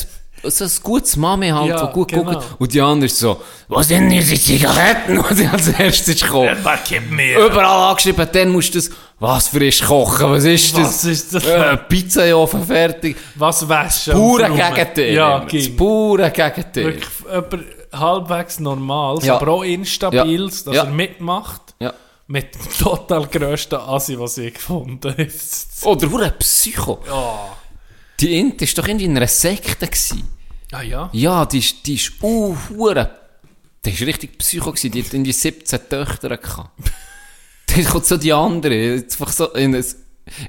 so 0.45 0.65
ein 0.65 0.71
gutes 0.83 1.17
Mami 1.17 1.49
halt, 1.49 1.69
Ja, 1.69 1.87
die 1.87 1.93
gut 1.93 2.09
genau. 2.09 2.33
guckt. 2.33 2.47
Und 2.59 2.73
die 2.73 2.81
andere 2.81 3.07
ist 3.07 3.19
so, 3.19 3.41
wo 3.69 3.83
sind 3.83 4.11
hier 4.11 4.23
die 4.23 4.41
Zigaretten? 4.41 5.19
Und 5.19 5.37
sie 5.37 5.47
als 5.47 5.69
erstes 5.69 6.21
gekommen. 6.21 6.57
Was? 6.63 6.81
Überall 6.91 7.91
angeschrieben, 7.91 8.29
dann 8.33 8.49
musst 8.51 8.75
du 8.75 8.79
das, 8.79 8.91
was 9.19 9.49
frisch 9.49 9.83
kochen, 9.85 10.31
was 10.31 10.45
ist 10.45 10.77
das? 10.77 10.83
Was 10.85 11.05
ist 11.05 11.35
das? 11.35 11.45
Äh, 11.45 11.77
Pizza 11.89 12.27
in 12.27 12.35
Ofen 12.35 12.65
fertig. 12.65 13.17
Was 13.35 13.69
waschen? 13.69 14.15
Pure? 14.15 14.49
Gegenteil. 14.51 15.13
Ja. 15.15 15.41
Das 15.41 15.77
pure 15.77 16.31
Gegenteil. 16.31 16.85
Wirklich 16.85 17.09
jemand 17.31 17.65
halbwegs 17.93 18.61
Normales, 18.61 19.25
Ja. 19.27 19.37
aber 19.37 19.53
auch 19.53 19.63
Instabiles, 19.63 20.61
Ja. 20.61 20.65
dass 20.67 20.75
Ja. 20.77 20.85
er 20.85 20.91
mitmacht. 20.91 21.61
Ja. 21.81 21.93
Mit 22.29 22.55
dem 22.55 22.61
total 22.79 23.27
grössten 23.27 23.75
Assi, 23.75 24.19
was 24.19 24.39
ich 24.39 24.55
gefunden 24.55 25.11
habe. 25.11 25.29
Oder 25.85 26.11
hure 26.11 26.31
Psycho. 26.39 27.01
Ja. 27.07 27.35
Die 28.21 28.39
Int 28.39 28.61
ist 28.63 28.77
doch 28.77 28.87
irgendwie 28.87 29.07
in 29.07 29.17
einer 29.17 29.27
Sekte 29.27 29.87
gewesen. 29.87 30.29
Ah 30.73 30.83
ja? 30.83 31.09
Ja, 31.13 31.47
die 31.47 31.59
ist, 31.59 31.87
die 31.87 31.95
ist, 31.95 32.13
uh, 32.23 32.57
hure. 32.77 33.11
Die 33.85 33.91
ist 33.91 34.03
richtig 34.03 34.39
Psycho 34.39 34.71
gewesen. 34.73 34.91
Die 34.93 35.03
hat 35.03 35.15
in 35.15 35.25
die 35.25 35.33
17 35.33 35.81
Töchter 35.89 36.37
gehabt. 36.37 36.71
Dann 37.67 37.85
kommt 37.85 38.07
so 38.07 38.17
die 38.17 38.33
andere, 38.33 38.75
jetzt 38.75 39.21
einfach 39.21 39.33
so 39.33 39.53
in 39.53 39.75
ein, 39.75 39.85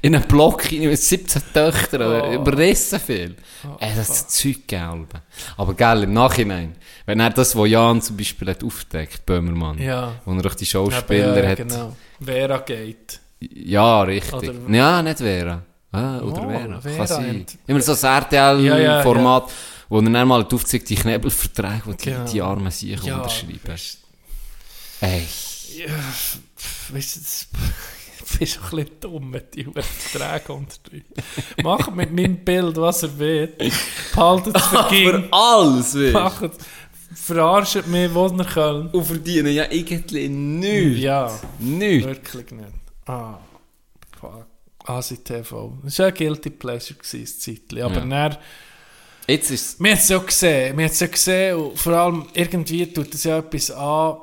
in 0.02 0.14
einen 0.14 0.24
Block 0.28 0.70
rein 0.70 0.80
mit 0.80 0.98
17 0.98 1.42
Töchtern, 1.54 2.02
Oh. 2.02 2.34
überrissen 2.34 3.00
viel. 3.00 3.36
Ey, 3.78 3.92
das 3.96 4.10
ist 4.10 4.30
Zeug 4.32 4.66
gelb. 4.66 5.08
Aber 5.56 5.74
geil, 5.74 6.02
im 6.02 6.12
Nachhinein, 6.12 6.74
wenn 7.06 7.20
er 7.20 7.30
das, 7.30 7.56
was 7.56 7.68
Jan 7.68 8.02
zum 8.02 8.16
Beispiel 8.16 8.48
hat 8.48 8.62
aufgedeckt, 8.62 9.24
Böhmermann, 9.24 9.78
Ja. 9.78 10.20
wo 10.24 10.32
er 10.34 10.42
durch 10.42 10.56
die 10.56 10.66
Schauspieler 10.66 11.42
ja, 11.42 11.50
hat, 11.50 11.58
genau. 11.58 11.96
Vera 12.20 12.58
geht. 12.58 13.20
ja, 13.40 14.02
richtig. 14.02 14.34
Oder- 14.50 14.54
ja, 14.74 15.02
nicht 15.02 15.18
Vera. 15.18 15.62
Ah, 15.92 16.18
oder 16.20 16.42
Oh, 16.46 16.48
Vera, 16.48 16.80
Vera 16.80 17.06
kann 17.06 17.46
Immer 17.66 17.80
so 17.82 17.92
ein 17.92 17.98
Ja, 18.30 18.58
ja, 18.58 18.76
RTL-Format, 18.76 19.50
wo 19.90 20.00
dann 20.00 20.26
mal 20.26 20.42
aufzeigt, 20.50 20.88
die 20.88 20.94
Knebelverträge, 20.94 21.94
die 22.00 22.04
Genau. 22.04 22.24
die, 22.24 22.30
die 22.32 22.42
armen 22.42 22.70
sich 22.70 22.98
Ja, 23.04 23.16
unterschreiben. 23.16 23.60
weisst- 23.66 23.98
Ey, 25.00 25.26
Ja, 25.78 25.92
weißt 26.94 27.16
du, 27.16 27.20
das 27.20 27.48
schon 28.48 28.62
ein 28.62 28.70
bisschen 28.70 29.00
dumm, 29.00 29.32
wenn 29.34 29.42
die 29.54 29.64
Verträge 29.82 30.52
untertreibt. 30.52 31.62
Macht 31.62 31.94
mit 31.94 32.12
meinem 32.12 32.36
Bild, 32.36 32.76
was 32.76 33.02
er 33.02 33.18
will. 33.18 33.52
Behaltet 34.14 34.56
es 34.56 34.64
für. 34.64 34.84
Für 34.88 35.28
alles, 35.32 35.94
weißt 35.94 35.94
du. 35.94 36.12
Macht, 36.12 36.50
verarscht 37.14 37.86
mich, 37.86 38.14
wo 38.14 38.28
ihr 38.28 38.44
könnt. 38.44 38.94
Und 38.94 39.04
verdienen 39.04 39.52
ja 39.52 39.64
irgendwie 39.70 40.28
nichts. 40.28 41.00
Ja, 41.00 41.30
Nichts. 41.58 42.06
wirklich 42.06 42.50
nicht. 42.52 42.68
Ah. 43.06 43.34
ASI-TV. 44.84 45.78
Das 45.84 45.98
war 45.98 46.06
ein 46.06 46.14
Guilty 46.14 46.50
Pleasure, 46.50 46.98
gewesen, 46.98 47.38
Zeitchen. 47.40 47.82
Aber 47.82 47.94
Ja. 48.04 48.06
dann, 48.28 48.36
Jetzt 49.28 49.50
ist 49.52 49.80
wir 49.80 49.90
haben 49.92 49.98
es 49.98 50.08
ja 50.08 50.18
gesehen. 50.18 50.76
Wir 50.76 50.84
haben 50.86 50.92
es 50.92 50.98
ja 51.00 51.06
gesehen 51.06 51.56
und 51.56 51.78
vor 51.78 51.92
allem 51.92 52.26
irgendwie 52.34 52.92
tut 52.92 53.14
es 53.14 53.22
ja 53.24 53.38
etwas 53.38 53.70
an, 53.70 54.16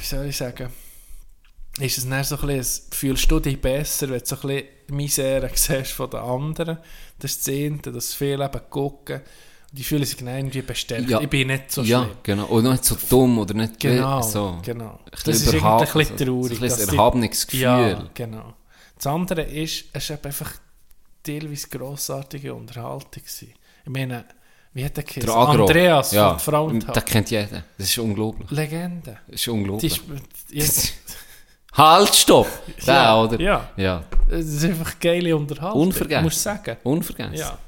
wie 0.00 0.04
soll 0.06 0.26
ich 0.26 0.36
sagen, 0.36 0.70
ist 1.78 1.98
es 1.98 2.08
dann 2.08 2.24
so 2.24 2.36
ein 2.36 2.46
bisschen, 2.48 2.84
fühlst 2.92 3.30
du 3.30 3.38
dich 3.38 3.60
besser, 3.60 4.08
wenn 4.10 4.18
du 4.18 4.26
so 4.26 4.34
ein 4.36 4.40
bisschen 4.48 4.66
Misere 4.90 5.50
siehst 5.54 5.92
von 5.92 6.10
den 6.10 6.18
anderen. 6.20 6.78
Das 7.20 7.32
ist 7.46 7.86
das 7.86 8.14
viele 8.14 8.44
eben 8.44 8.60
gucken. 8.70 9.20
Die 9.70 9.84
fühlen 9.84 10.04
sich 10.04 10.16
dann 10.16 10.28
irgendwie 10.28 10.62
bestärkt. 10.62 11.08
Ja. 11.10 11.20
Ich 11.20 11.28
bin 11.28 11.46
nicht 11.48 11.70
so 11.70 11.82
ja, 11.82 12.02
schlimm. 12.04 12.16
genau. 12.22 12.46
Und 12.46 12.64
nicht 12.64 12.84
so 12.84 12.96
dumm 13.08 13.38
oder 13.38 13.52
nicht 13.54 13.78
Genau, 13.78 14.22
so. 14.22 14.58
genau. 14.64 14.98
Das 15.10 15.20
ist 15.20 15.26
ein 15.26 15.60
bisschen 15.60 15.60
traurig. 16.16 16.54
Ein 16.56 16.60
bisschen 16.60 16.82
ein 16.84 16.90
die- 16.90 16.96
erhabenes 16.96 17.46
Gefühl. 17.46 17.60
Ja, 17.60 18.08
genau. 18.14 18.54
Das 18.98 19.06
andere 19.06 19.42
ist, 19.42 19.84
es 19.92 20.10
war 20.10 20.18
einfach 20.24 20.52
teilweise 21.22 21.68
grossartige 21.68 22.54
Unterhaltung. 22.54 23.22
Gewesen. 23.22 23.54
Ich 23.84 23.90
meine, 23.90 24.24
wie 24.74 24.84
hat 24.84 24.96
der 24.96 25.04
Agro. 25.28 25.66
Andreas 25.66 26.12
ja, 26.12 26.30
von 26.30 26.38
Frauentag. 26.40 26.94
Das 26.94 27.04
kennt 27.04 27.30
jeder. 27.30 27.64
Das 27.78 27.88
ist 27.88 27.98
unglaublich. 27.98 28.50
Legende. 28.50 29.18
Das 29.26 29.40
ist 29.40 29.48
unglaublich. 29.48 30.02
ist, 30.50 30.94
Halt, 31.72 32.14
stopp! 32.14 32.48
Ja, 32.86 33.20
oder? 33.20 33.40
ja. 33.40 33.70
ja. 33.76 34.02
es 34.30 34.46
ist 34.46 34.64
einfach 34.64 34.98
geile 34.98 35.36
Unterhaltung. 35.36 35.82
Unvergessen. 35.82 36.24
Muss 36.24 36.42
sagen. 36.42 36.76
Unvergessen. 36.82 37.36
Ja. 37.36 37.58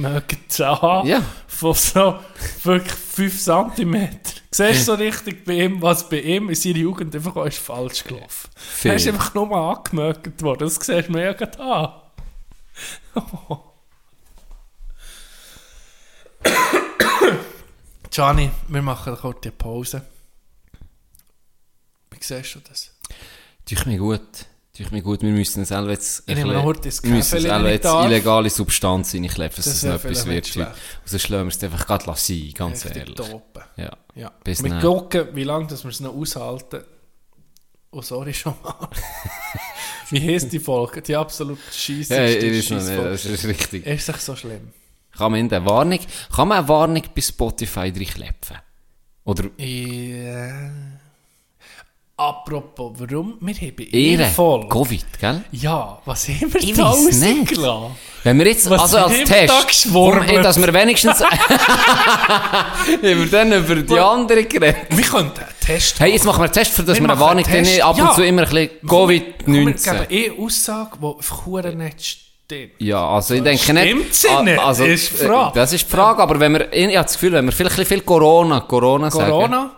Mögen 0.00 0.38
haben. 0.58 1.08
Ja. 1.08 1.22
Von 1.46 1.74
so 1.74 2.18
wirklich 2.62 2.92
5 2.92 3.42
cm. 3.42 4.08
Siehst 4.50 4.80
du 4.80 4.84
so 4.84 4.94
richtig 4.94 5.44
bei 5.44 5.64
ihm, 5.64 5.82
was 5.82 6.08
bei 6.08 6.20
ihm 6.20 6.48
in 6.48 6.54
seiner 6.54 6.76
Jugend 6.76 7.14
einfach 7.14 7.36
auch 7.36 7.46
ist 7.46 7.58
falsch 7.58 8.04
gelaufen. 8.04 8.50
Viel. 8.56 8.90
Er 8.92 8.96
ist 8.96 9.06
einfach 9.08 9.34
nur 9.34 9.46
mal 9.46 9.74
angemerkt 9.74 10.42
worden. 10.42 10.60
Das 10.60 10.76
siehst 10.76 11.08
du 11.08 11.12
mir 11.12 11.24
ja 11.24 11.32
gerade 11.32 11.60
an. 11.60 11.92
Gianni, 18.10 18.50
wir 18.68 18.82
machen 18.82 19.12
eine 19.12 19.20
kurze 19.20 19.50
Pause. 19.50 20.02
Wie 22.10 22.18
siehst 22.20 22.54
du 22.54 22.60
das? 22.60 22.90
Tue 23.66 23.84
mir 23.86 23.98
gut. 23.98 24.46
Tue 24.78 24.86
mir 24.92 25.02
gut. 25.02 25.22
Wir 25.22 25.30
müssen 25.30 25.64
jetzt... 25.64 26.22
Ich 26.26 26.44
noch 26.44 26.62
heute 26.62 26.82
das 26.82 27.02
wir 27.02 27.10
müssen 27.10 27.38
ich 27.38 27.44
jetzt 27.44 27.84
illegale 27.84 28.48
Substanz 28.48 29.12
reinkleppen, 29.12 29.56
dass 29.56 29.64
Das 29.64 29.74
es 29.74 29.82
wäre 29.82 29.94
noch 29.96 30.04
etwas 30.04 30.26
wird. 30.26 30.46
schlecht. 30.46 30.70
Sonst 31.04 31.28
lassen 31.30 31.44
wir 31.46 31.48
es 31.48 31.64
einfach 31.64 31.86
gerade 31.86 32.04
sein, 32.16 32.52
ganz 32.54 32.84
Richtig 32.84 33.00
ehrlich. 33.02 33.14
topen. 33.16 33.62
Ja. 33.76 33.90
Ja. 34.14 34.32
Bis 34.44 34.62
wir 34.62 34.78
gucken, 34.78 35.28
wie 35.32 35.42
lange 35.42 35.66
dass 35.66 35.82
wir 35.82 35.90
es 35.90 35.98
noch 35.98 36.14
aushalten. 36.14 36.84
Oh, 37.90 38.02
sorry 38.02 38.32
schon 38.32 38.54
mal. 38.62 38.88
wie 40.10 40.20
heisst 40.20 40.52
die 40.52 40.60
Folge? 40.60 41.02
Die 41.02 41.16
absolut 41.16 41.58
scheisse. 41.72 42.14
Ja, 42.14 42.26
ich 42.26 42.70
weiß 42.70 42.70
noch 42.70 42.82
nicht, 42.82 43.04
das 43.04 43.24
ist 43.24 43.44
richtig. 43.46 43.84
Ist 43.84 44.08
echt 44.08 44.20
so 44.20 44.36
schlimm? 44.36 44.68
Kann 45.16 45.32
man 45.32 45.40
in 45.40 45.48
der 45.48 45.64
Warnung, 45.64 45.98
kann 46.32 46.46
man 46.46 46.58
eine 46.58 46.68
Warnung 46.68 47.02
bei 47.12 47.20
Spotify 47.20 47.80
reinklepfen? 47.88 48.58
Oder 49.24 49.50
Ja. 49.56 50.70
Apropos, 52.20 52.94
warum? 52.98 53.34
Wir 53.40 53.54
haben 53.54 53.76
Ehre? 53.92 54.24
Folge... 54.30 54.66
Covid, 54.68 55.04
gell? 55.20 55.44
Ja, 55.52 55.98
was 56.04 56.26
haben 56.28 56.52
wir 56.52 56.60
Ich 56.60 56.72
da 56.72 56.90
weiss 56.90 57.20
nicht. 57.20 57.52
rausgelassen? 57.52 57.90
Wenn 58.24 58.38
wir 58.40 58.46
jetzt, 58.48 58.68
Was 58.68 58.80
also 58.80 58.96
als 58.98 59.06
haben 59.12 59.18
wir 59.20 59.24
Test, 59.24 59.54
da 59.54 59.62
geschwurbelt? 59.62 60.44
dass 60.44 60.60
wir 60.60 60.74
wenigstens, 60.74 61.20
wir 63.00 63.26
dann 63.26 63.52
über 63.52 63.76
die 63.76 63.98
anderen 64.00 64.48
geredet. 64.48 64.76
Wir 64.90 65.04
könnten 65.04 65.38
einen 65.40 65.48
Test 65.64 66.00
Hey, 66.00 66.10
jetzt 66.12 66.24
machen 66.24 66.40
wir 66.40 66.44
einen 66.46 66.52
Test, 66.52 66.72
für 66.72 66.82
dass 66.82 66.96
Wir 66.96 67.04
wir, 67.04 67.10
eine 67.10 67.14
machen 67.20 67.20
Warnung 67.28 67.44
einen 67.46 67.64
Test. 67.64 67.76
drin 67.76 67.82
ab 67.84 67.94
und 67.96 68.04
Ja. 68.04 68.12
zu 68.14 68.22
immer 68.24 68.42
ein 68.42 68.48
bisschen 68.48 68.70
Komm, 68.88 69.08
Wir 69.10 69.20
Covid-19. 69.20 69.84
geben 69.84 70.06
eh 70.10 70.44
Aussage, 70.44 70.90
die 71.00 71.06
einfach 71.06 71.42
verdammt 71.44 71.78
nicht 71.78 72.00
stimmt. 72.04 72.72
Ja, 72.78 73.08
also 73.10 73.34
ich 73.34 73.42
denke 73.44 73.72
nicht... 73.74 73.84
Stimmt 73.86 74.14
sie 74.14 74.28
Ah, 74.28 74.42
nicht? 74.42 74.58
Also, 74.58 74.84
Ist 74.86 75.12
die 75.12 75.22
äh, 75.22 75.26
Frage. 75.28 75.52
Das 75.54 75.72
ist 75.72 75.86
die 75.86 75.90
Frage, 75.96 76.20
aber 76.20 76.40
wenn 76.40 76.52
wir, 76.52 76.72
ich 76.72 76.84
habe 76.96 77.04
das 77.04 77.12
Gefühl, 77.12 77.30
wenn 77.32 77.44
wir 77.44 77.52
vielleicht 77.52 77.76
ein 77.76 77.82
bisschen 77.84 77.98
viel 77.98 78.04
Corona, 78.04 78.58
Corona, 78.62 79.08
sagen, 79.08 79.30
Corona? 79.30 79.70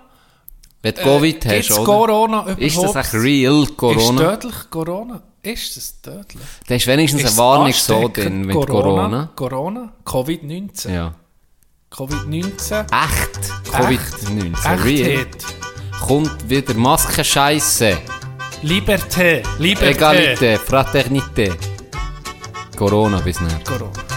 Wenn 0.82 0.94
du 0.94 1.02
Covid 1.02 1.44
hast, 1.44 1.52
Gibt's 1.52 1.70
oder? 1.72 1.84
Corona 1.84 2.40
überhaupt? 2.42 2.62
Ist 2.62 2.82
das 2.82 2.96
echt 2.96 3.14
real, 3.14 3.66
Corona? 3.76 4.32
Ist 4.32 4.40
tödlich 4.40 4.70
Corona? 4.70 5.22
Ist 5.42 5.76
das 5.76 6.00
tödlich? 6.00 6.42
Da 6.66 6.74
ist 6.74 6.86
wenigstens 6.86 7.22
Ist 7.22 7.28
eine 7.28 7.36
Warnung 7.38 7.72
so 7.72 8.08
drin 8.08 8.46
mit 8.46 8.54
Corona. 8.54 9.30
Corona? 9.34 9.92
Covid-19? 10.04 10.90
Ja. 10.90 11.14
Covid-19? 11.90 12.86
Echt? 12.92 13.72
Covid-19, 13.72 14.84
real. 14.84 15.10
Echtheit. 15.10 15.44
Kommt 16.00 16.48
wieder 16.48 16.74
Maskenscheiße. 16.74 17.98
Liberté. 18.62 19.42
Liberté. 19.58 19.90
Egalité, 19.90 20.58
Fraternité. 20.58 21.52
Corona 22.76 23.20
bis 23.20 23.40
näher. 23.40 23.60
Corona. 23.64 24.09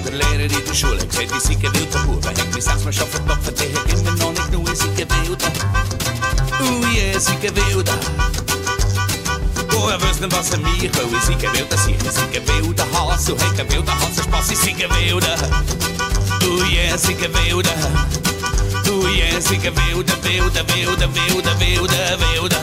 Schon 0.00 0.12
der 0.12 0.18
Lehrer 0.18 0.58
in 0.58 0.64
der 0.64 0.74
Schule 0.74 1.06
gesagt, 1.06 1.32
ich 1.36 1.42
sei 1.42 1.52
ein 1.52 1.74
wilder 1.74 1.98
Bube. 2.00 2.28
Hat 2.28 2.54
mich 2.54 2.64
sechsmal 2.64 2.92
schon 2.92 3.06
verklopft, 3.06 3.60
der 3.60 3.68
hat 3.68 3.92
immer 3.92 4.12
noch 4.12 4.30
nicht 4.30 4.50
genug, 4.50 4.70
ich 4.72 4.78
sei 4.78 4.86
ein 4.86 4.96
Wilder. 4.96 5.52
Oh 6.60 6.86
yeah, 6.94 7.16
ich 7.16 7.20
sei 7.22 7.32
ein 7.32 7.56
Wilder. 7.56 7.98
Oh, 9.76 9.88
er 9.88 10.00
wüsste 10.00 10.24
nicht, 10.24 10.36
was 10.36 10.50
er 10.52 10.58
mich 10.58 10.82
will. 10.82 10.90
Ich 10.90 11.24
sei 11.24 11.34
ein 11.34 11.54
Wilder, 11.54 11.76
sicher, 11.76 12.06
ich 12.06 12.12
sei 12.12 12.22
ein 12.22 12.64
wilder 12.64 12.86
Hase. 12.94 13.32
Und 13.34 13.44
hat 13.44 13.60
ein 13.60 13.70
wilder 13.70 14.00
Hase 14.00 14.22
Spaß, 14.22 14.50
ich 14.52 14.58
sei 14.58 14.70
ein 14.70 14.90
Wilder. 14.90 15.36
Oh 16.44 16.64
yeah, 16.64 16.94
ich 16.94 17.00
sei 17.00 17.12
ein 17.12 17.34
Wilder. 17.34 17.76
Oh 18.88 19.06
yeah, 19.06 19.38
ich 19.38 19.44
sei 19.44 19.56
ein 19.56 19.76
wilder, 19.76 20.16
wilder, 20.22 20.64
wilder, 20.74 21.08
wilder, 21.14 21.60
wilder, 21.60 22.18
wilder. 22.20 22.62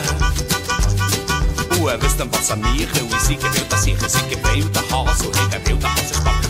Oh, 1.78 1.86
er 1.86 2.02
wüsste 2.02 2.24
nicht, 2.24 2.36
was 2.36 2.50
er 2.50 2.56
mich 2.56 2.80
will. 2.94 3.06
Ich 3.12 3.20
sei 3.20 3.34
ein 3.34 3.54
wilder, 3.54 3.78
sicher, 3.78 4.06
ich 4.06 4.12
sei 4.12 4.20
ein 4.20 4.56
wilder 4.56 4.82
Hase. 4.90 5.26
Und 5.28 5.40
hat 5.40 5.54
ein 5.54 5.66
wilder 5.66 5.94
Hase 5.94 6.14
Spaß. 6.14 6.47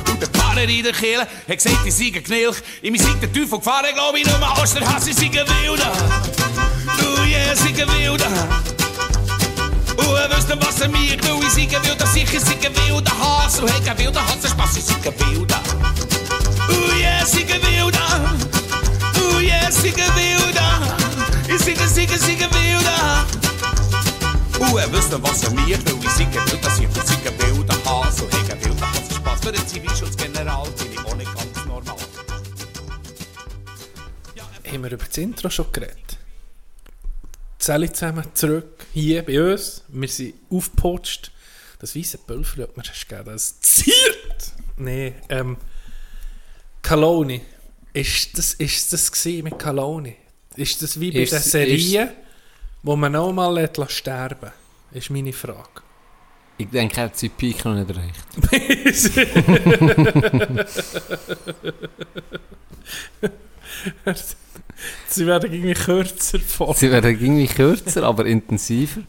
Pfarrer 0.59 0.71
in 0.71 0.83
der 0.83 0.93
Kirche 0.93 1.21
hat 1.21 1.29
gesagt, 1.47 1.87
ich 1.87 1.95
sei. 1.95 2.13
In 2.83 2.93
mir 2.93 3.01
sei 3.01 3.15
der 3.21 3.33
Teufel 3.33 3.59
gefahren, 3.59 3.87
glaub 3.95 4.17
ich, 4.17 4.27
nur 4.27 4.61
Osterhass, 4.61 5.07
ich 5.07 5.15
sei 5.15 5.27
ein. 5.27 5.47
Oh 7.01 7.25
yeah, 7.25 7.55
sei 7.55 7.71
er 10.15 10.37
wüsste, 10.37 10.59
was 10.61 10.81
er 10.81 10.89
mir 10.89 10.99
will, 10.99 11.41
ich 11.47 11.53
sei 11.53 11.63
ein 11.77 11.85
Wilder, 11.85 12.07
sicher, 12.07 12.35
ich 12.35 12.41
sei 12.41 12.55
ein 12.55 12.75
wilder 12.75 13.19
Hase. 13.19 13.63
Und 13.63 13.73
hat 13.73 13.89
ein 13.89 13.99
wilder 13.99 14.27
Hase 14.27 14.49
Spaß, 14.49 14.77
ich. 14.79 14.85
Oh 14.89 15.13
ich 17.21 17.29
sei 17.29 17.43
ein. 17.43 17.61
Oh. 19.15 19.29
Oh, 24.73 24.77
er 24.77 24.93
wüsste, 24.93 25.23
was 25.23 25.45
er 25.45 25.51
mir 25.51 25.67
will, 25.67 25.99
ich 26.03 26.11
sei 26.11 26.25
ein 26.25 26.35
Wilder, 26.35 26.71
sicher, 26.71 26.91
ich 26.97 27.09
sei 27.09 27.15
ein 27.15 27.39
Spaß. 29.39 29.45
Für 29.45 29.53
den 29.53 29.67
Zivilschutzgeneral 29.67 30.69
bin 30.71 30.93
ich 30.93 31.15
nicht 31.17 31.35
ganz 31.35 31.65
normal. 31.67 31.97
Haben 34.67 34.83
wir 34.85 34.93
über 34.93 35.05
das 35.05 35.17
Intro 35.17 35.49
schon 35.51 35.73
geredet? 35.73 36.19
Zähle 37.59 37.91
zusammen 37.93 38.25
zurück 38.35 38.87
hier 38.93 39.25
bei 39.25 39.53
uns. 39.53 39.83
Wir 39.89 40.09
sind 40.09 40.35
aufgeputscht. 40.51 41.33
Das 41.79 41.95
weiße 41.97 42.19
Pulver 42.19 42.63
hat 42.65 42.77
mir 42.77 42.85
erst 42.85 43.09
gegeben. 43.09 43.31
Das 43.31 43.61
ziert! 43.61 44.53
Nee, 44.77 45.15
ähm. 45.29 45.57
Kaloni. 46.83 47.41
Ist 47.93 48.37
das, 48.39 48.55
ist 48.55 48.93
das 48.93 49.11
gewesen 49.11 49.45
mit 49.45 49.59
Kaloni? 49.59 50.15
Ist 50.57 50.83
das 50.83 51.01
wie 51.01 51.11
bei 51.11 51.21
Ist- 51.21 51.33
der 51.33 51.41
Serie, 51.41 52.15
wo 52.83 52.95
man 52.95 53.17
auch 53.17 53.33
mal 53.33 53.53
lässt 53.55 53.91
sterben 53.93 54.53
Ist 54.93 55.11
meine 55.11 55.33
Frage. 55.33 55.83
Ich 56.59 56.69
denke, 56.69 56.97
er 56.97 57.05
hat 57.05 57.17
seinen 57.17 57.31
Peak 57.31 57.65
noch 57.65 57.75
nicht 57.75 57.89
erreicht. 57.89 58.27
Sie 65.09 65.27
werden 65.27 65.53
irgendwie 65.53 65.75
kürzer 65.75 66.41
vor. 66.41 66.75
Sie 66.75 66.91
werden 66.91 67.11
irgendwie 67.11 67.47
kürzer, 67.47 68.03
aber 68.03 68.27
intensiver. 68.27 69.03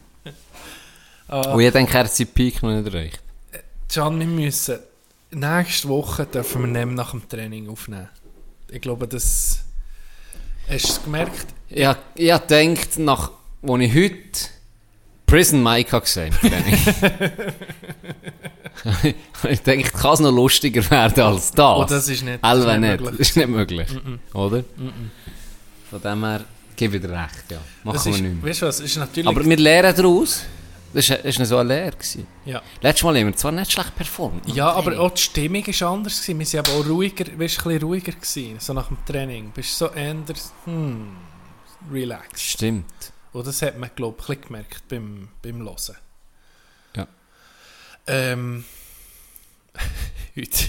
Ah. 1.26 1.52
Und 1.52 1.60
ich 1.60 1.72
denke, 1.72 1.92
er 1.92 2.04
hat 2.04 2.14
seinen 2.14 2.28
Peak 2.28 2.62
noch 2.62 2.70
nicht 2.70 2.86
erreicht. 2.86 3.20
Can, 3.92 4.20
wir 4.20 4.26
müssen 4.26 4.78
nächste 5.32 5.88
Woche 5.88 6.26
dürfen 6.26 6.62
wir 6.62 6.68
nehmen 6.68 6.94
nach 6.94 7.10
dem 7.10 7.28
Training 7.28 7.68
aufnehmen. 7.68 8.08
Ich 8.70 8.80
glaube, 8.80 9.08
das 9.08 9.60
hast 10.68 10.84
du 10.84 10.88
es 10.88 11.02
gemerkt. 11.02 11.46
Ich 11.68 11.88
ich 12.14 12.30
gedacht, 12.30 12.98
nach, 12.98 13.32
wo 13.62 13.76
ich 13.76 13.92
heute 13.92 14.50
Prison 15.30 15.62
Mike 15.62 16.00
gesehen 16.00 16.34
ich 19.48 19.60
denke, 19.62 19.90
kann 19.90 20.14
es 20.14 20.20
noch 20.20 20.32
lustiger 20.32 20.88
werden 20.90 21.22
als 21.22 21.50
das. 21.52 21.78
Oh, 21.78 21.84
das 21.88 22.08
ist 22.08 22.22
nicht, 22.22 22.38
Alle 22.42 22.64
das 22.64 22.74
ist 22.74 22.80
nicht. 22.80 22.90
möglich. 23.00 23.10
Das 23.18 23.28
ist 23.28 23.36
nicht 23.36 23.48
möglich. 23.48 23.88
Oder? 24.34 24.64
Von 25.90 26.00
dem 26.02 26.24
her, 26.24 26.44
Gib 26.76 26.92
wieder 26.92 27.10
recht, 27.10 27.44
ja. 27.50 27.58
Machen 27.84 27.94
Das 27.94 28.06
wir 28.06 28.12
ist, 28.14 28.20
nicht 28.22 28.34
mehr. 28.42 28.50
weißt 28.50 28.62
du 28.62 28.66
was, 28.66 28.80
ist 28.80 28.96
natürlich... 28.96 29.28
Aber 29.28 29.44
wir 29.44 29.56
lernen 29.56 29.94
daraus. 29.94 30.44
Das 30.94 31.10
war 31.10 31.18
war 31.22 31.44
so 31.46 31.56
eine 31.58 31.68
Lehre. 31.74 31.90
Gewesen. 31.92 32.26
ja. 32.46 32.62
Letztes 32.80 33.04
Mal 33.04 33.18
haben 33.18 33.26
wir 33.26 33.36
zwar 33.36 33.52
nicht 33.52 33.70
schlecht 33.70 33.94
performt. 33.94 34.48
ja, 34.54 34.72
aber 34.72 34.98
auch 34.98 35.10
die 35.10 35.20
Stimmung 35.20 35.64
war 35.66 35.90
anders. 35.92 36.20
Gewesen. 36.26 36.38
Wir 36.52 36.64
waren 36.64 36.72
aber 36.74 36.80
auch 36.80 36.88
ruhiger, 36.88 37.24
weißt, 37.26 37.30
du, 37.30 37.34
ein 37.34 37.68
bisschen 37.68 37.82
ruhiger 37.82 38.12
gewesen, 38.12 38.56
so 38.58 38.72
nach 38.72 38.88
dem 38.88 38.96
Training. 39.06 39.50
Bist 39.54 39.76
so 39.76 39.90
anders, 39.90 40.52
hm, 40.64 41.08
relaxed. 41.92 42.40
Stimmt. 42.40 43.12
Und 43.32 43.46
das 43.46 43.62
hat 43.62 43.78
man, 43.78 43.90
glaube 43.94 44.20
ich, 44.28 44.40
gemerkt 44.40 44.88
beim, 44.88 45.28
beim 45.42 45.60
Hören. 45.62 45.96
Ja. 46.96 47.06
Ähm, 48.06 48.64
heute 50.36 50.64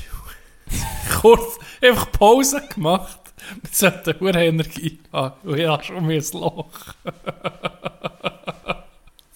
kurz 1.22 1.58
einfach 1.82 2.12
Pause 2.12 2.62
gemacht. 2.74 3.20
Wir 3.62 3.70
sollten 3.72 4.20
hohe 4.20 4.32
Energie 4.32 5.00
haben. 5.12 5.48
Und 5.50 5.58
ich 5.58 5.68
habe 5.68 5.84
schon 5.84 6.06
mein 6.06 6.24
Loch. 6.34 6.70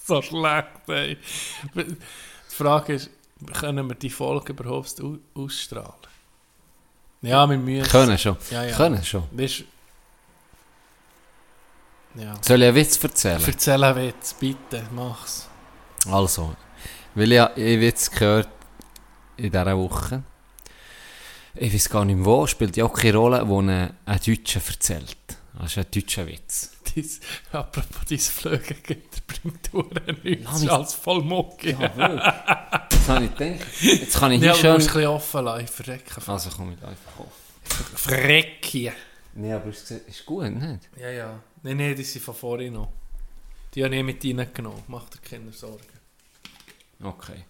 so 0.05 0.21
schlecht, 0.21 0.67
ey. 0.88 1.17
Die 1.73 1.97
Frage 2.55 2.93
ist, 2.93 3.09
können 3.53 3.88
wir 3.88 3.95
die 3.95 4.09
Folge 4.11 4.53
überhaupt 4.53 5.01
au- 5.01 5.17
ausstrahlen? 5.34 5.91
Ja, 7.21 7.47
wir 7.49 7.57
müssen. 7.57 7.89
Können 7.89 8.17
schon. 8.17 8.38
Ja, 8.51 8.63
ja. 8.63 8.76
Können 8.76 9.03
schon. 9.03 9.23
Weißt, 9.32 9.63
ja. 12.18 12.34
Soll 12.41 12.61
ich 12.61 12.68
einen 12.68 12.76
Witz 12.76 13.03
erzählen? 13.03 13.41
Erzähl 13.45 13.84
einen 13.84 14.07
Witz, 14.07 14.34
bitte, 14.34 14.84
mach's. 14.91 15.47
Also, 16.09 16.55
weil 17.16 17.32
ich, 17.32 17.41
ich 17.55 17.80
Witz 17.80 18.11
gehört 18.11 18.49
in 19.38 19.51
dieser 19.51 19.78
Woche. 19.78 20.24
Ich 21.55 21.74
weiß 21.74 21.89
gar 21.89 22.03
nicht 22.05 22.24
wo, 22.24 22.45
spielt 22.47 22.76
ja 22.78 22.86
auch 22.86 22.93
keine 22.93 23.18
Rolle, 23.18 23.47
wo 23.47 23.61
ein, 23.61 23.70
ein 24.05 24.20
Deutscher 24.26 24.61
erzählt. 24.68 25.18
Das 25.57 25.72
ist 25.72 25.78
ein 25.78 25.86
deutscher 25.93 26.28
Witz. 26.28 26.72
Dies, 26.93 27.20
apropos 27.51 28.05
dieses 28.09 28.30
Flögengitter 28.30 29.22
bringt 29.26 29.74
Uhren 29.74 30.18
nichts 30.24 30.61
mich- 30.61 30.72
als 30.72 30.93
voll 30.93 31.22
Mucki. 31.24 31.72
Ja, 31.72 31.88
Das 32.89 33.09
habe 33.09 33.26
ich 33.26 33.36
gedacht. 33.36 33.66
Jetzt 33.82 34.18
kann 34.20 34.32
ich 34.34 34.39
hier 34.39 34.47
ja, 34.49 34.53
du 34.53 34.59
schön... 34.59 34.74
musst 34.74 34.88
ein 34.89 34.93
bisschen 34.93 35.07
offen 35.07 35.45
lassen, 35.45 35.63
ich 35.63 35.70
verrecke. 35.72 36.22
Also 36.28 36.49
komm 36.55 36.74
ich 36.74 36.84
einfach 36.86 37.20
auf. 37.20 37.32
Verrecke. 37.95 38.93
Nee, 39.34 39.53
aber 39.53 39.68
es 39.70 39.89
ist 39.91 40.26
gut, 40.26 40.43
nicht? 40.51 40.89
Ja, 40.99 41.09
ja. 41.09 41.39
Nein, 41.66 41.78
nein, 41.78 41.95
die 41.95 42.03
sind 42.03 42.24
von 42.24 42.36
vorhin 42.36 42.74
noch. 42.74 42.89
Die 43.74 43.84
habe 43.84 43.95
ich 43.95 44.03
mit 44.03 44.24
reingenommen. 44.24 44.84
Mach 44.88 45.09
dir 45.09 45.18
keine 45.28 45.51
Sorgen. 45.51 45.82
Okay. 47.03 47.43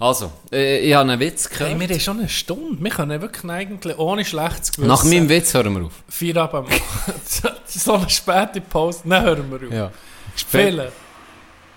Also, 0.00 0.32
äh, 0.50 0.80
ich 0.80 0.92
habe 0.94 1.08
einen 1.08 1.20
Witz 1.20 1.48
gehört. 1.48 1.70
Hey, 1.70 1.78
wir 1.78 1.88
haben 1.88 2.00
schon 2.00 2.18
eine 2.18 2.28
Stunde. 2.28 2.82
Wir 2.82 2.90
können 2.90 3.20
wirklich 3.20 3.48
eigentlich 3.48 3.96
ohne 3.98 4.24
schlechtes 4.24 4.72
Gewissen 4.72 4.88
Nach 4.88 5.04
meinem 5.04 5.28
Witz 5.28 5.54
hören 5.54 5.74
wir 5.76 5.84
auf. 5.86 6.02
Feierabend 6.08 6.70
machen. 6.70 7.14
so 7.66 7.92
eine 7.92 8.10
späte 8.10 8.60
Pause, 8.60 9.02
dann 9.04 9.22
hören 9.22 9.48
wir 9.48 9.68
auf. 9.68 9.72
Ja. 9.72 9.92
Spielen. 10.34 10.90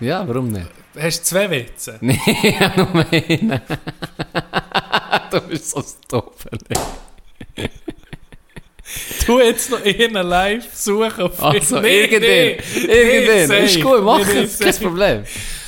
Ja, 0.00 0.26
warum 0.26 0.48
nicht? 0.48 0.66
Hast 0.98 1.20
du 1.20 1.24
zwei 1.24 1.48
Witze? 1.48 2.00
Ich 2.02 2.58
habe 2.58 2.82
nur 2.82 3.06
einen. 3.12 3.60
du 5.30 5.40
bist 5.42 5.70
so 5.70 5.82
stoppen. 5.82 6.58
Du 9.26 9.40
jetzt 9.40 9.70
noch 9.70 9.84
einen 9.84 10.26
live 10.26 10.66
suchen 10.74 11.30
Also, 11.38 11.80
Nee, 11.80 12.00
irgendwann. 12.00 12.20
nee. 12.20 12.58
Irgendwann. 12.74 13.58
Nee, 13.58 13.64
ist 13.66 13.82
gut, 13.82 14.02
mach 14.02 14.18
Nee, 14.18 14.32
nee, 14.34 14.40
es. 14.40 14.58
Kein 14.58 14.72
safe. 14.72 14.84
Problem. 14.86 15.24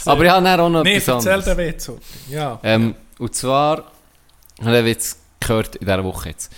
Aber 0.06 0.24
ich 0.24 0.30
habe 0.30 0.44
dann 0.44 0.60
auch 0.60 0.68
noch 0.70 0.82
Nee, 0.84 0.96
etwas 0.96 1.24
erzähl 1.26 1.32
anderes. 1.32 1.56
den 1.56 1.58
Witz. 1.58 1.92
Ja. 2.30 2.58
Ähm, 2.62 2.94
und 3.18 3.34
zwar 3.34 3.76
habe 3.76 3.90
ich 4.60 4.66
einen 4.66 4.86
Witz 4.86 5.16
gehört 5.40 5.76
in 5.76 5.80
dieser 5.86 6.04
Woche 6.04 6.30
jetzt. 6.30 6.52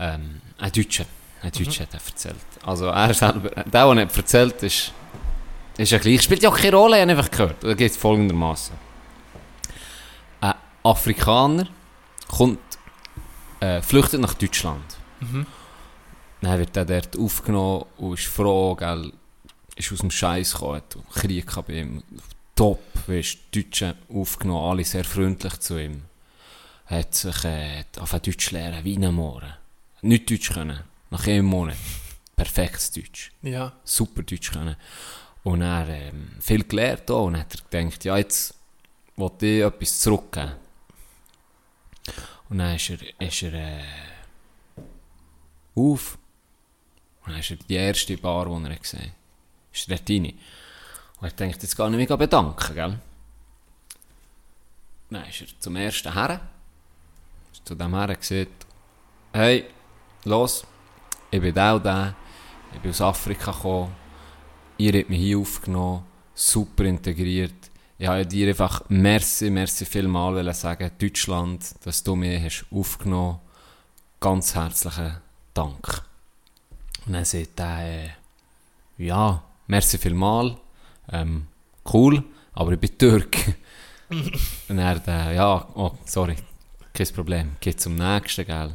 Ähm, 0.00 0.40
ein 0.58 0.72
Deutscher. 0.72 1.04
Ein 1.42 1.52
Deutscher 1.52 1.82
hat 1.84 1.94
er 1.94 2.00
erzählt. 2.06 2.34
Also 2.64 2.86
er 2.86 3.14
selber, 3.14 3.48
der, 3.50 3.64
der 3.64 3.94
nicht 3.94 4.16
erzählt, 4.16 4.62
ist, 4.64 4.92
ist 5.76 5.92
ja 5.92 5.98
gleich. 5.98 6.22
Spielt 6.22 6.42
ja 6.42 6.48
auch 6.50 6.58
keine 6.58 6.76
Rolle, 6.76 6.96
ich 6.96 7.02
habe 7.02 7.12
einfach 7.12 7.30
gehört. 7.30 7.56
Da 7.62 7.74
geht 7.74 7.92
es 7.92 7.96
folgendermaßen. 7.96 8.74
Ein 10.40 10.54
Afrikaner 10.82 11.68
kommt, 12.28 12.58
äh, 13.60 13.80
flüchtet 13.82 14.20
nach 14.20 14.34
Deutschland. 14.34 14.82
Dann 16.40 16.58
wird 16.58 16.76
er 16.76 16.84
dort 16.84 17.16
aufgenommen 17.16 17.84
und 17.96 18.14
ist 18.14 18.26
froh, 18.26 18.74
gell, 18.74 19.12
ist 19.76 19.92
aus 19.92 19.98
dem 19.98 20.10
Scheiß 20.10 20.52
gekommen, 20.52 20.82
Krieg 21.12 21.66
bei 21.66 21.72
ihm. 21.72 22.02
Top, 22.54 22.82
weißt, 23.06 23.38
die 23.54 23.62
Deutschen 23.62 23.94
aufgenommen, 24.12 24.70
alle 24.70 24.84
sehr 24.84 25.04
freundlich 25.04 25.58
zu 25.58 25.78
ihm. 25.78 26.02
Hat 26.86 27.14
sich 27.14 27.44
äh, 27.44 27.84
angefangen 27.96 28.22
Deutsch 28.22 28.50
lernen, 28.50 28.84
wie 28.84 28.96
ein 28.96 29.14
Mohren. 29.14 29.54
Nicht 30.02 30.30
Deutsch 30.30 30.50
können, 30.52 30.80
nach 31.10 31.26
einem 31.26 31.46
Monat. 31.46 31.76
Perfektes 32.34 32.92
Deutsch. 32.92 33.32
Ja. 33.42 33.72
Super 33.84 34.22
Deutsch 34.22 34.52
können. 34.52 34.76
Und 35.44 35.62
er 35.62 35.88
ähm, 35.88 36.30
viel 36.40 36.64
gelernt 36.64 37.10
auch. 37.10 37.26
Und 37.26 37.36
hat 37.38 37.54
er 37.54 37.82
gedacht, 37.82 38.04
ja, 38.04 38.16
jetzt 38.16 38.54
wollte 39.16 39.46
ich 39.46 39.62
etwas 39.64 40.00
zurückgeben. 40.00 40.52
Und 42.48 42.58
dann 42.58 42.76
ist 42.76 42.90
er, 42.90 42.98
ist 43.20 43.42
er 43.42 43.54
äh, 43.54 43.82
auf. 45.74 46.18
Und 47.28 47.34
dann 47.34 47.40
ist 47.40 47.68
die 47.68 47.74
erste 47.74 48.16
Bar, 48.16 48.46
die 48.46 48.70
er 48.70 48.76
gesehen 48.76 49.00
hat. 49.00 49.10
Ist 49.72 49.90
dort 49.90 50.08
rein. 50.08 50.32
Und 51.20 51.28
er 51.28 51.30
denkt, 51.30 51.62
jetzt 51.62 51.76
gar 51.76 51.90
nicht 51.90 52.08
mehr 52.08 52.16
bedanken, 52.16 52.74
gell? 52.74 52.98
Dann 55.10 55.28
ist 55.28 55.42
er 55.42 55.60
zum 55.60 55.76
ersten 55.76 56.12
Herren. 56.12 56.40
Ist 57.52 57.66
zu 57.66 57.74
dem 57.74 57.94
Herren 57.94 58.16
gesagt, 58.18 58.66
hey, 59.32 59.64
los, 60.24 60.64
ich 61.30 61.40
bin 61.40 61.58
auch 61.58 61.78
da, 61.78 62.14
ich 62.72 62.80
bin 62.80 62.90
aus 62.90 63.00
Afrika 63.00 63.52
gekommen, 63.52 63.94
ihr 64.78 64.98
habt 64.98 65.10
mich 65.10 65.20
hier 65.20 65.38
aufgenommen, 65.38 66.04
super 66.34 66.84
integriert. 66.84 67.52
Ich 67.98 68.06
habe 68.06 68.24
dir 68.24 68.48
einfach 68.48 68.82
merci, 68.88 69.50
merci 69.50 69.84
vielmal 69.84 70.54
sagen, 70.54 70.90
Deutschland, 70.98 71.74
dass 71.84 72.02
du 72.02 72.16
mich 72.16 72.42
hast 72.42 72.66
aufgenommen 72.70 73.40
Ganz 74.20 74.56
herzlichen 74.56 75.18
Dank. 75.54 76.07
Und 77.08 77.14
dann 77.14 77.24
sagt 77.24 77.58
er, 77.58 78.04
äh, 78.04 78.08
ja, 78.98 79.42
merci 79.66 79.96
vielmal, 79.96 80.58
ähm, 81.10 81.46
cool, 81.90 82.22
aber 82.52 82.72
ich 82.72 82.80
bin 82.80 82.98
Türk. 82.98 83.34
Und 84.68 84.78
er, 84.78 85.00
äh, 85.08 85.36
ja, 85.36 85.66
oh, 85.74 85.92
sorry, 86.04 86.36
kein 86.92 87.06
Problem, 87.14 87.56
geht 87.60 87.80
zum 87.80 87.94
nächsten, 87.94 88.44
gell. 88.44 88.74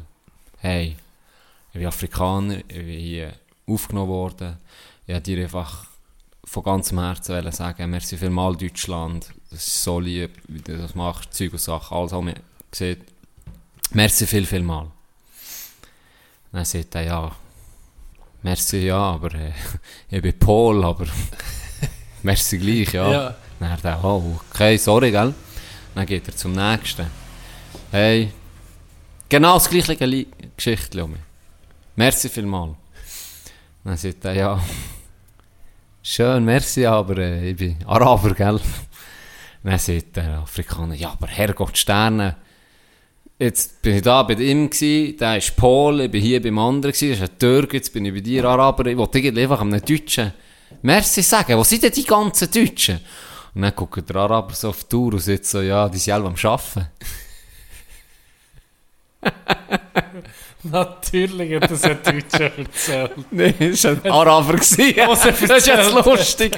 Hey, 0.58 0.96
ich 1.72 1.78
bin 1.78 1.86
Afrikaner, 1.86 2.56
ich 2.56 2.66
bin 2.66 2.88
hier 2.88 3.34
aufgenommen 3.68 4.08
worden. 4.08 4.56
Ich 5.06 5.14
wollte 5.14 5.32
dir 5.32 5.44
einfach 5.44 5.86
von 6.44 6.64
ganzem 6.64 6.98
Herzen 6.98 7.52
sagen, 7.52 7.88
merci 7.88 8.18
vielmal 8.18 8.56
Deutschland, 8.56 9.32
das 9.50 9.60
ist 9.60 9.84
so 9.84 10.00
lieb, 10.00 10.32
wie 10.48 10.60
du 10.60 10.76
das 10.76 10.96
machst, 10.96 11.32
Zeug 11.32 11.52
und 11.52 11.60
Sachen, 11.60 11.96
alles 11.96 12.10
haben 12.10 12.26
wir 12.26 12.34
gesehen. 12.68 13.00
Merci 13.92 14.26
viel, 14.26 14.44
viel 14.44 14.64
mal. 14.64 14.90
Dann 16.50 16.64
sagt 16.64 16.96
er, 16.96 17.02
ja, 17.02 17.36
merci, 18.44 18.86
ja, 18.86 18.98
aber 18.98 19.34
äh, 19.34 19.52
ich 20.10 20.22
bin 20.22 20.38
Pol, 20.38 20.84
aber 20.84 21.06
merci 22.22 22.58
gleich, 22.58 22.92
ja. 22.92 23.10
Ja. 23.10 23.34
Dann 23.58 23.70
hat 23.70 23.84
er, 23.84 24.04
oh, 24.04 24.38
okay, 24.50 24.76
sorry, 24.76 25.10
gell. 25.10 25.34
Dann 25.94 26.06
geht 26.06 26.28
er 26.28 26.36
zum 26.36 26.52
nächsten. 26.52 27.06
Hey, 27.90 28.32
genau 29.28 29.54
das 29.54 29.68
gleiche 29.68 30.04
Li 30.04 30.26
Geschichte, 30.56 30.98
Lumi. 30.98 31.18
Merci 31.96 32.28
vielmal. 32.28 32.74
Dann 33.84 33.96
sagt 33.96 34.24
er, 34.24 34.34
ja, 34.34 34.60
schön, 36.02 36.44
merci, 36.44 36.86
aber 36.86 37.18
äh, 37.18 37.50
ich 37.50 37.56
bin 37.56 37.76
Araber, 37.86 38.34
gell. 38.34 38.60
Dann 39.62 39.78
sagt 39.78 40.16
der 40.16 40.40
Afrikaner, 40.40 40.94
ja, 40.94 41.12
aber 41.12 41.26
Herrgott 41.26 41.78
Sterne, 41.78 42.36
jetzt 43.38 43.82
bin 43.82 43.96
ich 43.96 44.02
da 44.02 44.22
bei 44.22 44.34
ihm 44.34 44.70
gsi, 44.70 45.16
der 45.18 45.38
ist 45.38 45.56
Pol, 45.56 46.02
ich 46.02 46.10
bin 46.10 46.22
hier 46.22 46.42
beim 46.42 46.58
anderen 46.58 46.92
gsi, 46.92 47.10
das 47.10 47.18
ist 47.18 47.30
ein 47.30 47.38
Türk, 47.38 47.74
jetzt 47.74 47.92
bin 47.92 48.04
ich 48.04 48.14
bei 48.14 48.20
dir 48.20 48.44
Araber, 48.44 48.86
ich 48.86 48.96
wollte 48.96 49.18
einfach 49.18 49.60
einem 49.60 49.84
Deutschen 49.84 50.32
Merci 50.82 51.22
sagen, 51.22 51.56
wo 51.56 51.64
sind 51.64 51.82
denn 51.82 51.92
die 51.92 52.04
ganzen 52.04 52.50
Deutschen? 52.50 53.00
Und 53.54 53.62
dann 53.62 53.74
guckt 53.74 54.08
der 54.08 54.16
Araber 54.16 54.52
so 54.54 54.68
auf 54.68 54.84
die 54.84 54.88
Tour 54.90 55.14
und 55.14 55.20
sagt 55.20 55.46
so, 55.46 55.60
ja, 55.60 55.88
die 55.88 55.98
sind 55.98 56.12
alle 56.12 56.26
am 56.26 56.34
Arbeiten. 56.34 56.88
Natürlich 60.70 61.54
hat 61.54 61.70
das 61.70 61.84
ein 61.84 61.98
Deutscher 62.02 62.50
erzählt. 62.58 63.12
Nein, 63.30 63.54
das 63.58 63.84
war 63.84 63.90
ein 63.92 64.10
Araber. 64.10 64.54
er 64.54 64.58
das 65.08 65.26
ist 65.26 65.66
jetzt 65.66 65.92
lustig. 65.92 66.56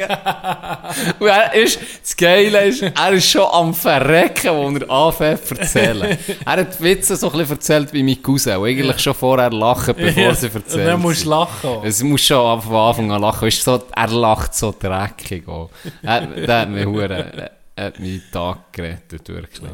Und 1.18 1.26
er 1.26 1.54
ist, 1.54 1.78
das 2.02 2.16
Geile 2.16 2.66
ist, 2.66 2.82
er 2.82 3.12
ist 3.12 3.28
schon 3.28 3.46
am 3.50 3.74
Verrecken, 3.74 4.50
wo 4.52 4.70
er 4.70 4.90
anfängt 4.90 5.44
zu 5.44 5.56
erzählen. 5.56 6.16
Er 6.44 6.52
hat 6.52 6.78
die 6.78 6.84
Witze 6.84 7.16
so 7.16 7.30
ein 7.32 7.38
bisschen 7.38 7.56
erzählt 7.56 7.92
wie 7.92 8.02
mein 8.04 8.22
Cousin, 8.22 8.62
eigentlich 8.62 8.98
schon 9.00 9.14
vorher 9.14 9.50
lacht, 9.50 9.96
bevor 9.96 10.34
sie 10.34 10.46
Und 10.46 10.54
erzählt 10.54 10.86
dann 10.86 11.00
musst 11.00 11.16
du 11.18 11.20
sind. 11.22 11.30
lachen. 11.30 11.70
Es 11.82 12.02
muss 12.02 12.22
schon 12.22 12.62
von 12.62 12.76
Anfang 12.76 13.10
an 13.10 13.20
lachen. 13.20 13.48
Ist 13.48 13.62
so, 13.62 13.82
er 13.94 14.08
lacht 14.08 14.54
so 14.54 14.72
dreckig. 14.78 15.48
Auch. 15.48 15.70
Er, 16.02 16.26
der 16.26 16.60
hat 16.60 16.68
hure, 16.86 17.50
er 17.74 17.84
hat 17.86 17.98
meinen 17.98 18.22
Tag 18.32 18.72
gerettet, 18.72 19.28
wirklich. 19.28 19.70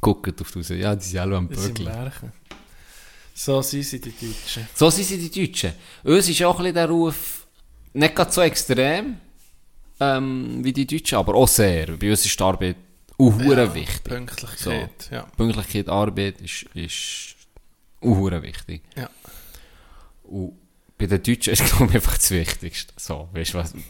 Guckt 0.00 0.40
auf 0.40 0.52
die 0.52 0.58
raus. 0.58 0.68
Ja, 0.68 0.94
die 0.94 1.04
sind 1.04 1.18
alle 1.18 1.36
am 1.36 1.48
Bögeln. 1.48 1.90
So 3.40 3.62
sind 3.62 3.84
sie, 3.84 4.00
die 4.00 4.10
Deutschen. 4.10 4.68
So 4.74 4.90
sind 4.90 5.04
sie 5.04 5.28
die 5.28 5.46
Deutschen. 5.46 5.72
Uns 6.02 6.28
ist 6.28 6.42
auch 6.42 6.56
ein 6.58 6.64
bisschen 6.64 6.74
der 6.74 6.88
Ruf 6.88 7.46
nicht 7.92 8.16
gerade 8.16 8.32
so 8.32 8.40
extrem 8.42 9.18
ähm, 10.00 10.58
wie 10.64 10.72
die 10.72 10.84
Deutschen, 10.86 11.18
aber 11.18 11.36
auch 11.36 11.46
sehr. 11.46 11.86
Bei 11.96 12.10
uns 12.10 12.26
ist 12.26 12.38
die 12.38 12.42
Arbeit 12.42 12.76
auch 13.16 13.32
hure 13.32 13.72
wichtig. 13.74 14.02
Pünktlichkeit, 14.02 15.08
ja. 15.12 15.22
Pünktlichkeit, 15.36 15.88
Arbeit 15.88 16.40
ist, 16.40 16.64
ist 16.74 17.36
auch 18.00 18.42
wichtig. 18.42 18.82
Ja. 18.96 19.08
Und 20.24 20.54
bei 20.98 21.06
den 21.06 21.22
Deutschen 21.22 21.52
ist, 21.52 21.64
glaube 21.76 21.86
ich, 21.86 21.94
einfach 21.94 22.16
das 22.16 22.32
Wichtigste. 22.32 22.92
So, 22.96 23.28
weißt 23.32 23.54
du 23.54 23.58
was? 23.58 23.72
Das 23.72 23.80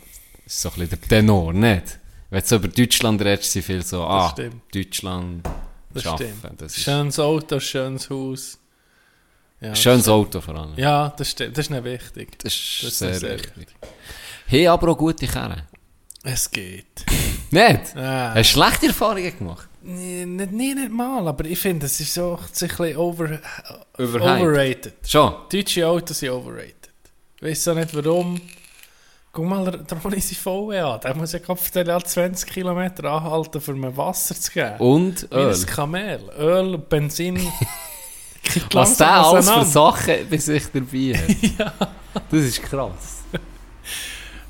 ist 0.44 0.60
so 0.60 0.68
ein 0.68 0.74
bisschen 0.74 0.90
der 0.90 1.08
Tenor, 1.08 1.54
nicht? 1.54 1.98
Wenn 2.28 2.40
du 2.42 2.46
so 2.46 2.56
über 2.56 2.68
Deutschland 2.68 3.22
redest, 3.22 3.50
sind 3.52 3.64
viele 3.64 3.80
so, 3.82 4.04
ah, 4.04 4.28
stimmt. 4.30 4.62
Deutschland 4.74 5.48
Das 5.94 6.02
schaffen. 6.02 6.34
stimmt. 6.38 6.60
Das 6.60 6.76
ist 6.76 6.84
Schönes 6.84 7.18
Auto, 7.18 7.58
schönes 7.60 8.10
Haus. 8.10 8.58
Ja, 9.60 9.74
schönes 9.74 10.08
Auto 10.08 10.40
vor 10.40 10.54
allem. 10.54 10.74
Ja, 10.76 11.12
das 11.16 11.30
stimmt. 11.30 11.56
Das 11.58 11.66
ist 11.66 11.70
nicht 11.70 11.84
wichtig. 11.84 12.38
Das 12.38 12.52
ist, 12.54 12.78
Das 12.82 12.88
ist 12.92 12.98
sehr, 12.98 13.14
sehr 13.14 13.34
wichtig. 13.34 13.66
Hey, 14.46 14.66
aber 14.68 14.92
auch 14.92 14.98
gute 14.98 15.26
Kerren. 15.26 15.62
Es 16.22 16.50
geht. 16.50 17.04
Nicht? 17.50 17.96
Ah. 17.96 18.34
Hast 18.34 18.54
du 18.54 18.60
schlechte 18.60 18.86
Erfahrungen 18.86 19.36
gemacht? 19.38 19.68
Nee, 19.82 20.26
nicht, 20.26 20.52
nicht 20.52 20.90
mal, 20.90 21.26
aber 21.26 21.44
ich 21.46 21.58
finde, 21.58 21.86
es 21.86 21.98
ist 22.00 22.12
so 22.12 22.36
ein 22.36 22.68
bisschen 22.68 22.96
over, 22.96 23.38
Überhyped. 23.96 24.42
overrated. 24.42 24.94
Schon? 25.06 25.34
Deutsche 25.50 25.86
Autos 25.86 26.18
sind 26.18 26.30
overrated. 26.30 26.90
Ich 27.36 27.42
weiß 27.42 27.68
auch 27.68 27.74
nicht 27.76 27.94
warum. 27.94 28.40
Guck 29.32 29.44
mal, 29.46 29.64
der 29.70 29.98
Ronny 29.98 30.20
sein 30.20 30.36
VW 30.36 30.78
an. 30.80 31.00
Der 31.00 31.14
muss 31.14 31.32
ja 31.32 31.38
Kopf 31.38 31.70
20 31.70 32.50
Kilometer 32.50 33.04
anhalten, 33.04 33.62
um 33.66 33.80
mir 33.80 33.96
Wasser 33.96 34.34
zu 34.34 34.50
geben. 34.52 34.76
Und 34.78 35.22
Wie 35.30 35.36
Öl. 35.36 35.54
ein 35.54 35.66
Kamel. 35.66 36.20
Öl 36.38 36.76
Benzin. 36.78 37.40
Was 38.72 38.96
der 38.96 39.10
alles 39.10 39.50
für. 39.50 39.64
Sachen 39.64 40.14
bei 40.30 40.36
sich 40.36 40.64
dabei 40.72 41.18
hat. 41.18 41.88
Das 42.30 42.40
ist 42.40 42.62
krass. 42.62 43.22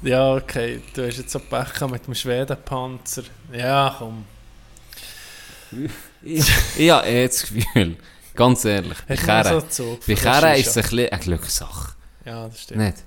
Ja, 0.02 0.34
okay. 0.34 0.80
Du 0.94 1.06
hast 1.06 1.18
jetzt 1.18 1.30
so 1.30 1.38
Pech 1.38 1.80
mit 1.90 2.06
dem 2.06 2.14
Schwedenpanzer. 2.14 3.24
Ja, 3.52 3.94
komm. 3.98 4.24
Ich 6.22 6.90
habe 6.90 7.06
eh 7.06 7.26
das 7.26 7.42
Gefühl, 7.42 7.96
ganz 8.34 8.64
ehrlich, 8.64 8.98
bei 9.06 9.16
Kerren, 9.16 9.62
so 9.68 9.98
ist 10.06 10.24
es 10.24 10.26
ein 10.26 10.62
bisschen 10.62 11.08
eine 11.10 11.20
Glückssache. 11.20 11.94
Ja, 12.24 12.48
das 12.48 12.62
stimmt. 12.62 12.80
Nicht? 12.80 12.98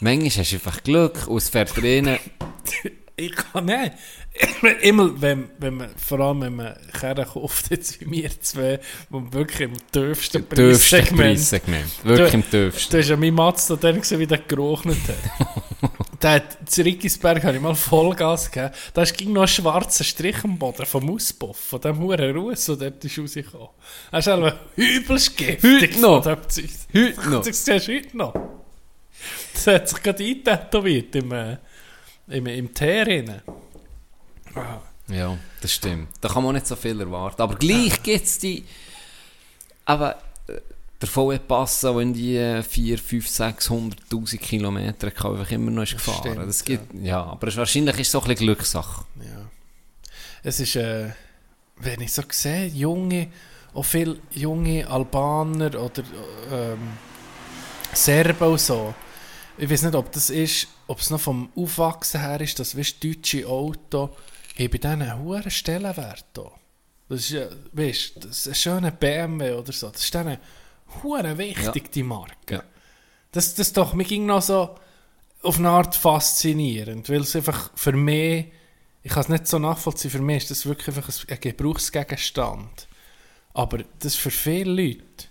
Manchmal 0.00 0.30
hast 0.30 0.52
du 0.52 0.56
einfach 0.56 0.82
Glück 0.82 1.28
es 1.28 1.48
fährt 1.48 1.76
rein. 1.82 2.18
Ich 3.16 3.32
kann 3.32 3.66
nicht. 3.66 3.92
Immer, 4.82 5.20
wenn, 5.20 5.50
wenn 5.58 5.74
man, 5.74 5.90
vor 5.96 6.20
allem 6.20 6.40
wenn 6.40 6.56
man 6.56 6.74
Kerren 6.92 7.24
kauft, 7.24 7.70
jetzt 7.70 8.00
wie 8.00 8.10
wir 8.10 8.40
zwei, 8.40 8.80
wo 9.08 9.20
man 9.20 9.32
wirklich 9.32 9.60
im 9.60 9.74
tiefsten 9.92 9.92
Tiefste 9.92 10.40
Preissegment... 10.40 11.20
Preissegment. 11.20 12.04
Wirklich 12.04 12.34
im 12.34 12.50
tiefsten. 12.50 12.92
Du 12.92 12.98
hast 12.98 13.08
ja 13.08 13.16
mein 13.16 13.34
Mazda 13.34 13.76
dann 13.76 14.00
gesehen, 14.00 14.18
wie 14.18 14.26
der 14.26 14.38
gerochnet 14.38 14.98
hat. 15.08 15.90
der 16.22 16.30
hat, 16.30 16.68
zu 16.68 16.82
Rickisberg 16.82 17.44
habe 17.44 17.56
ich 17.56 17.62
mal 17.62 17.74
Vollgas 17.76 18.50
gegeben. 18.50 18.74
Da 18.92 19.04
ging 19.04 19.32
noch 19.32 19.42
ein 19.42 19.48
schwarzer 19.48 20.02
Strich 20.02 20.42
am 20.42 20.58
Boden 20.58 20.84
vom 20.84 21.10
Auspuff, 21.10 21.58
von 21.58 21.80
dem 21.80 21.98
huren 22.00 22.36
Ruß, 22.36 22.66
der 22.66 22.76
dort 22.76 23.04
ist 23.04 23.18
rausgekommen. 23.18 23.68
Das 24.10 24.26
ist 24.26 24.32
einfach 24.32 24.56
übelst 24.74 25.36
giftig. 25.36 25.92
Heute 25.92 26.00
noch? 26.00 26.26
Heute 26.26 27.30
noch? 27.30 27.44
Das 27.44 27.64
siehst 27.64 27.88
du 27.88 27.94
heute 27.94 28.16
noch. 28.16 28.34
Das 29.52 29.66
hat 29.68 29.88
sich 29.88 30.02
gerade 30.02 30.24
eintätowiert 30.24 31.14
im, 31.14 31.32
äh, 31.32 31.56
im, 32.28 32.46
im 32.46 32.74
Teer 32.74 33.06
rein. 33.06 33.42
Ja, 35.08 35.36
das 35.60 35.72
stimmt. 35.72 36.08
Da 36.20 36.28
kann 36.28 36.42
man 36.42 36.54
nicht 36.54 36.66
so 36.66 36.76
viel 36.76 36.98
erwarten. 37.00 37.42
Aber 37.42 37.56
gleich 37.56 38.02
gibt 38.02 38.24
es 38.24 38.38
die. 38.38 38.64
Aber 39.84 40.16
äh, 40.46 40.60
der 41.00 41.08
VW 41.08 41.38
Passa, 41.38 41.92
der 41.92 42.00
in 42.00 42.14
die 42.14 42.36
äh, 42.36 42.62
4, 42.62 42.98
5, 42.98 43.26
600.000 43.26 44.38
Kilometer 44.38 45.10
kann 45.10 45.32
einfach 45.32 45.50
immer 45.50 45.70
noch 45.70 45.82
ist 45.82 45.92
gefahren. 45.92 46.18
stimmt, 46.20 46.48
das 46.48 46.64
gibt, 46.64 46.94
ja. 47.02 47.22
aber 47.22 47.48
es, 47.48 47.56
wahrscheinlich 47.56 47.98
ist 47.98 48.06
es 48.06 48.12
so 48.12 48.20
ein 48.20 48.28
bisschen 48.28 48.46
Glückssache. 48.46 49.04
Ja. 49.20 49.50
Es 50.42 50.60
ist, 50.60 50.76
äh, 50.76 51.10
wenn 51.76 52.00
ich 52.00 52.12
so 52.12 52.22
sehe, 52.30 52.66
junge, 52.66 53.28
auch 53.74 53.84
viele 53.84 54.16
junge 54.30 54.88
Albaner 54.88 55.78
oder 55.78 56.02
ähm, 56.50 56.78
Serben 57.92 58.48
und 58.48 58.60
so. 58.60 58.94
Ich 59.58 59.68
weiß 59.68 59.82
nicht, 59.82 59.94
ob 59.94 60.10
das 60.12 60.30
ist, 60.30 60.68
ob 60.86 60.98
es 61.00 61.10
noch 61.10 61.20
vom 61.20 61.50
Aufwachsen 61.54 62.20
her 62.20 62.40
ist, 62.40 62.58
dass 62.58 62.76
weißt, 62.76 63.04
deutsche 63.04 63.46
Auto 63.46 64.10
haben 64.58 64.70
bei 64.70 64.88
einen 64.88 65.18
hohen 65.18 65.50
Stellenwert. 65.50 66.26
da. 66.32 66.50
Das 67.08 67.20
ist, 67.20 67.30
ja, 67.30 67.48
weißt, 67.72 68.24
das 68.24 68.46
ist 68.46 68.48
ein 68.48 68.54
schöner 68.54 68.90
BMW 68.90 69.52
oder 69.52 69.72
so. 69.72 69.90
Das 69.90 70.02
ist 70.02 70.14
denen 70.14 70.38
hure 71.02 71.36
wichtig, 71.36 71.90
die 71.92 72.02
Marke. 72.02 72.54
Ja. 72.54 72.64
Das, 73.32 73.54
das 73.54 73.72
doch, 73.72 73.94
mir 73.94 74.04
ging 74.04 74.26
noch 74.26 74.42
so 74.42 74.76
auf 75.42 75.58
eine 75.58 75.68
Art 75.68 75.94
faszinierend, 75.94 77.08
weil 77.10 77.20
es 77.20 77.36
einfach 77.36 77.70
für 77.74 77.92
mich, 77.92 78.46
ich 79.02 79.12
kann 79.12 79.22
es 79.22 79.28
nicht 79.28 79.46
so 79.46 79.58
nachvollziehen, 79.58 80.10
für 80.10 80.22
mich 80.22 80.44
ist 80.44 80.50
das 80.50 80.66
wirklich 80.66 80.96
einfach 80.96 81.10
ein, 81.28 81.40
Gebrauchsgegenstand. 81.40 82.88
Aber 83.52 83.84
das 83.98 84.14
für 84.14 84.30
viele 84.30 84.70
Leute 84.70 85.26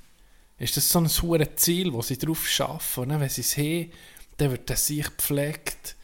ist 0.60 0.78
das 0.78 0.90
so 0.90 1.00
ein 1.00 1.08
hohes 1.08 1.56
Ziel, 1.56 1.92
wo 1.92 2.02
sie 2.02 2.18
drauf 2.18 2.46
arbeiten. 2.60 3.02
Und 3.02 3.10
dann, 3.10 3.22
wenn 3.22 3.30
sie 3.30 3.42
es 3.42 3.58
haben, 3.58 3.92
dann 4.38 4.52
wird 4.52 4.70
das 4.70 4.88
sich 4.88 5.06
gepflegt 5.06 5.96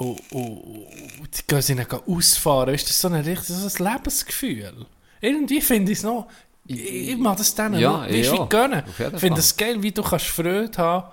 und, 0.00 0.18
und, 0.32 0.86
und 1.20 1.38
die 1.38 1.42
gehen 1.46 1.60
sie 1.60 1.74
dann 1.74 1.86
ausfahren. 2.06 2.74
Ist 2.74 2.88
das 2.88 2.98
so 2.98 3.08
ein 3.08 3.14
richtiges 3.14 3.48
so 3.48 3.84
ein 3.84 3.92
Lebensgefühl? 3.92 4.86
Irgendwie 5.20 5.60
finde 5.60 5.92
ich 5.92 5.98
es 5.98 6.04
noch, 6.04 6.26
ich, 6.66 7.10
ich 7.10 7.18
mag 7.18 7.36
das 7.36 7.54
denen 7.54 7.78
Ja, 7.78 7.92
noch, 7.92 8.08
weißt, 8.08 8.32
ja, 8.32 8.44
wie 8.44 8.48
gönnen. 8.48 8.82
Ich 8.88 9.20
finde 9.20 9.40
es 9.40 9.54
geil, 9.54 9.82
wie 9.82 9.92
du 9.92 10.02
kannst 10.02 10.26
Freude 10.26 10.78
haben 10.78 11.10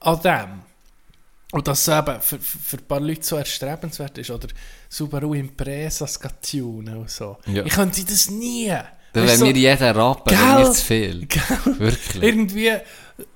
an 0.00 0.20
dem. 0.22 0.62
Und 1.52 1.68
dass 1.68 1.86
es 1.86 1.98
eben 1.98 2.20
für, 2.22 2.38
für 2.38 2.78
ein 2.78 2.84
paar 2.86 3.00
Leute 3.00 3.22
so 3.22 3.36
erstrebenswert 3.36 4.16
ist. 4.16 4.30
Oder 4.30 4.48
Subaru 4.88 5.34
Impreza 5.34 6.06
tunen 6.40 6.96
und 6.96 7.10
so. 7.10 7.36
Ja. 7.46 7.64
Ich 7.64 7.74
könnte 7.74 8.04
das 8.04 8.30
nie. 8.30 8.68
Da 8.68 9.20
Weißt 9.20 9.26
wäre 9.28 9.38
du, 9.38 9.44
mir 9.44 9.56
jeder 9.70 9.94
Rappen, 9.94 10.34
Gell? 10.34 10.58
mir 10.58 10.72
zu 10.72 10.84
viel. 10.84 11.26
Gell? 11.26 11.78
Wirklich. 11.78 12.22
irgendwie 12.22 12.72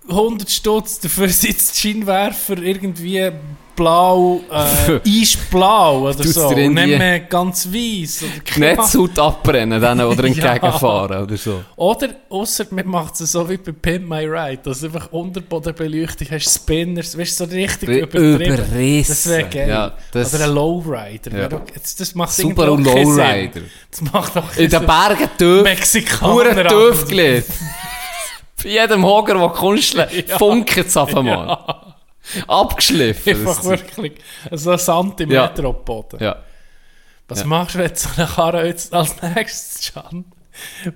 100 0.09 0.51
Stutz, 0.51 0.99
dafür 0.99 1.29
sitzt 1.29 1.77
Scheinwerfer 1.77 2.57
irgendwie 2.57 3.31
blau, 3.79 4.41
äh, 4.51 4.99
Eisblau 5.23 6.09
oder 6.09 6.17
Tut's 6.17 6.35
so. 6.35 6.49
Und 6.49 6.57
nicht 6.75 6.99
mehr 6.99 7.21
ganz 7.21 7.67
weiß. 7.73 8.25
Oder 8.25 8.33
Die 8.55 8.61
Netzhaut 8.61 9.19
abbrennen, 9.19 9.81
denen, 9.81 10.01
oder 10.07 10.27
Ja. 10.27 10.53
entgegenfahren 10.53 11.23
oder 11.23 11.37
so. 11.37 11.63
Oder, 11.77 12.09
ausser 12.29 12.67
man 12.71 12.87
macht 12.89 13.21
es 13.21 13.31
so 13.33 13.49
wie 13.49 13.57
bei 13.57 13.71
Pimp 13.73 14.09
My 14.09 14.25
Ride, 14.27 14.61
dass 14.65 14.83
einfach 14.83 15.13
Unterbodenbeleuchtung 15.13 16.27
hast, 16.33 16.53
Spinners, 16.55 17.17
weißt 17.17 17.41
du, 17.41 17.45
so 17.47 17.55
richtig 17.55 17.89
übertrieben. 17.89 18.41
Überrissen. 18.55 19.09
Das 19.09 19.29
wäre 19.29 19.49
geil. 19.49 19.69
Ja, 19.69 19.93
das- 20.13 20.35
Oder 20.35 20.45
ein 20.45 20.55
Lowrider. 20.55 21.39
Ja. 21.39 21.49
Das, 21.49 21.95
das 21.97 22.15
macht 22.15 22.33
Sinn. 22.33 22.55
Lowrider. 22.57 23.61
Das 23.91 24.01
macht 24.13 24.35
doch 24.37 24.57
In 24.57 24.69
den 24.71 24.87
Bergen 24.87 25.29
tief. 25.39 25.63
Mexikaner. 25.63 26.33
Hure 26.35 26.51
an. 26.51 26.67
tief 26.93 27.07
gelegt. 27.09 27.49
Bei 28.63 28.69
jedem 28.71 29.05
Hoger, 29.05 29.35
der 29.39 29.49
kunsteln, 29.51 30.09
funkt 30.37 30.77
es 30.79 30.97
auf 30.97 31.15
einmal. 31.15 31.57
Abgeschliffen. 32.47 33.37
Einfach 33.47 33.65
wirklich 33.65 34.13
so 34.53 34.71
ein 34.73 34.79
Zentimeter 34.79 35.35
Ja. 35.35 35.47
auf 35.47 35.55
den 35.55 35.85
Boden. 35.85 36.23
Ja. 36.23 36.37
Was 37.29 37.41
Ja. 37.41 37.47
machst 37.47 37.75
du, 37.75 37.79
wenn 37.81 37.95
so 37.95 38.09
eine 38.17 38.27
Karre 38.27 38.67
jetzt 38.67 38.93
als 38.95 39.21
nächstes, 39.23 39.93
Can? 39.93 40.25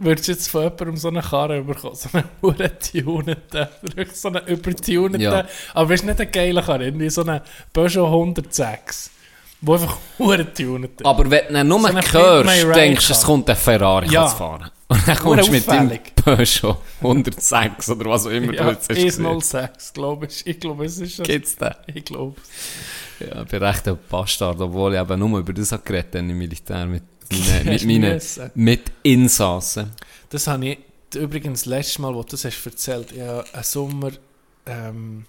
Würdest 0.00 0.26
du 0.26 0.32
jetzt 0.32 0.48
von 0.50 0.62
jemandem 0.64 0.96
so 0.96 1.06
eine 1.08 1.22
Karre 1.22 1.62
bekommen? 1.62 1.94
So 1.94 2.08
einen 2.12 2.24
wirklich 2.40 4.16
so 4.16 4.28
einen 4.28 4.44
übertuneten, 4.46 5.20
Ja. 5.20 5.46
aber 5.74 5.94
ist 5.94 6.04
nicht 6.04 6.18
eine 6.20 6.28
geile 6.30 6.62
Karre, 6.62 6.84
irgendwie 6.86 7.10
so 7.10 7.20
eine 7.22 7.42
Peugeot 7.72 8.08
106, 8.08 9.10
wo 9.62 9.74
einfach 9.74 9.96
urtunet 10.18 11.00
ist. 11.00 11.06
Aber 11.06 11.30
wenn 11.30 11.54
du 11.54 11.64
nur 11.64 11.80
So 11.80 12.12
hörst, 12.18 12.76
denkst 12.76 13.06
du, 13.06 13.12
es 13.12 13.22
kommt 13.22 13.48
ein 13.48 13.56
Ferrari 13.56 14.08
Ja. 14.12 14.26
zu 14.26 14.36
fahren. 14.36 14.70
Und 14.88 15.08
dann 15.08 15.16
kommst 15.16 15.48
du 15.48 15.52
mit 15.52 15.66
dem. 15.66 15.90
Peugeot 16.22 16.76
106 17.00 17.88
oder 17.90 18.10
was 18.10 18.26
auch 18.26 18.30
immer 18.30 18.52
Ja, 18.52 18.64
du 18.64 18.70
jetzt 18.72 18.90
hast 18.90 18.96
gesehen. 18.96 19.24
106, 19.24 19.92
glaube 19.94 20.26
ich. 20.26 20.46
Ich 20.46 20.60
glaube, 20.60 20.84
es 20.84 20.98
ist. 20.98 21.22
Gibt's 21.24 21.56
den? 21.56 21.70
Ich 21.94 22.04
glaube. 22.04 22.36
Ja, 23.18 23.42
ich 23.42 23.48
bin 23.48 23.62
recht 23.62 23.88
ein 23.88 23.98
Bastard, 24.10 24.60
obwohl 24.60 24.94
ich 24.94 25.00
eben 25.00 25.18
nur 25.18 25.38
über 25.38 25.52
das 25.54 25.72
habe 25.72 25.82
geredet 25.82 26.14
habe 26.16 26.18
im 26.30 26.36
Militär 26.36 26.84
mit 26.86 27.04
meinen, 27.30 27.64
mit 27.66 27.84
meinen 27.86 28.12
müssen. 28.14 28.50
Mitinsassen. 28.54 29.92
Das 30.28 30.46
habe 30.46 30.66
ich 30.66 30.78
übrigens 31.14 31.64
letztes 31.66 31.98
Mal, 31.98 32.14
wo 32.14 32.22
du 32.22 32.28
das 32.30 32.44
hast 32.44 32.64
erzählt, 32.66 33.12
ja, 33.12 33.42
einen 33.52 33.62
Sommer 33.64 34.10
ähm, 34.66 35.24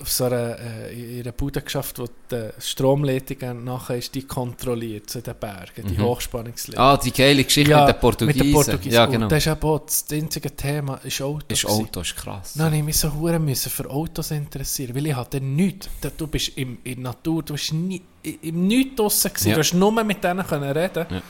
auf 0.00 0.10
so 0.10 0.24
einer, 0.24 0.58
äh, 0.58 1.18
in 1.18 1.20
einer 1.22 1.32
Bude 1.32 1.62
geschafft, 1.62 1.98
wo 1.98 2.06
die 2.30 2.50
Stromleitungen 2.58 3.64
nachher 3.64 3.96
ist, 3.96 4.14
die 4.14 4.22
kontrolliert, 4.22 5.14
in 5.14 5.22
den 5.22 5.34
Bergen, 5.34 5.86
die 5.86 5.98
Hochspannungsleitungen. 5.98 6.88
Ah, 6.88 6.96
die 6.96 7.12
geile 7.12 7.44
Geschichte 7.44 7.76
mit 7.76 7.88
den 7.88 8.00
Portugiesen. 8.00 8.38
Mit 8.38 8.46
den 8.46 8.52
Portugiesen. 8.52 8.92
Ja, 8.92 9.06
genau. 9.06 9.26
Und 9.26 9.32
das 9.32 9.46
ist 9.46 9.52
eben 9.52 9.62
auch 9.62 9.78
das 9.78 10.04
einzige 10.10 10.56
Thema, 10.56 11.00
ist 11.04 11.22
Auto. 11.22 11.44
ist 11.48 11.62
gewesen. 11.62 11.82
Auto, 11.82 12.00
ist 12.00 12.16
krass. 12.16 12.54
Habe 12.58 12.76
ich 12.76 12.82
mich 12.82 12.98
so 12.98 13.12
hure 13.12 13.38
müssen 13.38 13.70
für 13.70 13.88
Autos 13.90 14.30
interessieren, 14.30 14.94
weil 14.94 15.06
ich 15.06 15.16
hatte 15.16 15.40
nichts. 15.40 15.88
Du 16.16 16.26
bist 16.26 16.56
im, 16.56 16.78
in 16.84 17.02
der 17.02 17.12
Natur, 17.12 17.42
du 17.42 17.54
bist 17.54 17.72
nie, 17.72 18.02
im 18.22 18.66
Nichts 18.66 18.96
draussen 18.96 19.32
gewesen. 19.32 19.48
Ja. 19.48 19.54
Du 19.54 19.60
hast 19.60 19.74
nur 19.74 20.04
mit 20.04 20.22
denen 20.22 20.46
können 20.46 20.70
reden. 20.70 21.06
Ja. 21.10 21.22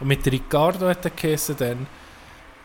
Und 0.00 0.08
mit 0.08 0.26
Ricardo 0.26 0.88
hat 0.88 1.04
er 1.04 1.10
geheißen 1.10 1.56
dann, 1.56 1.86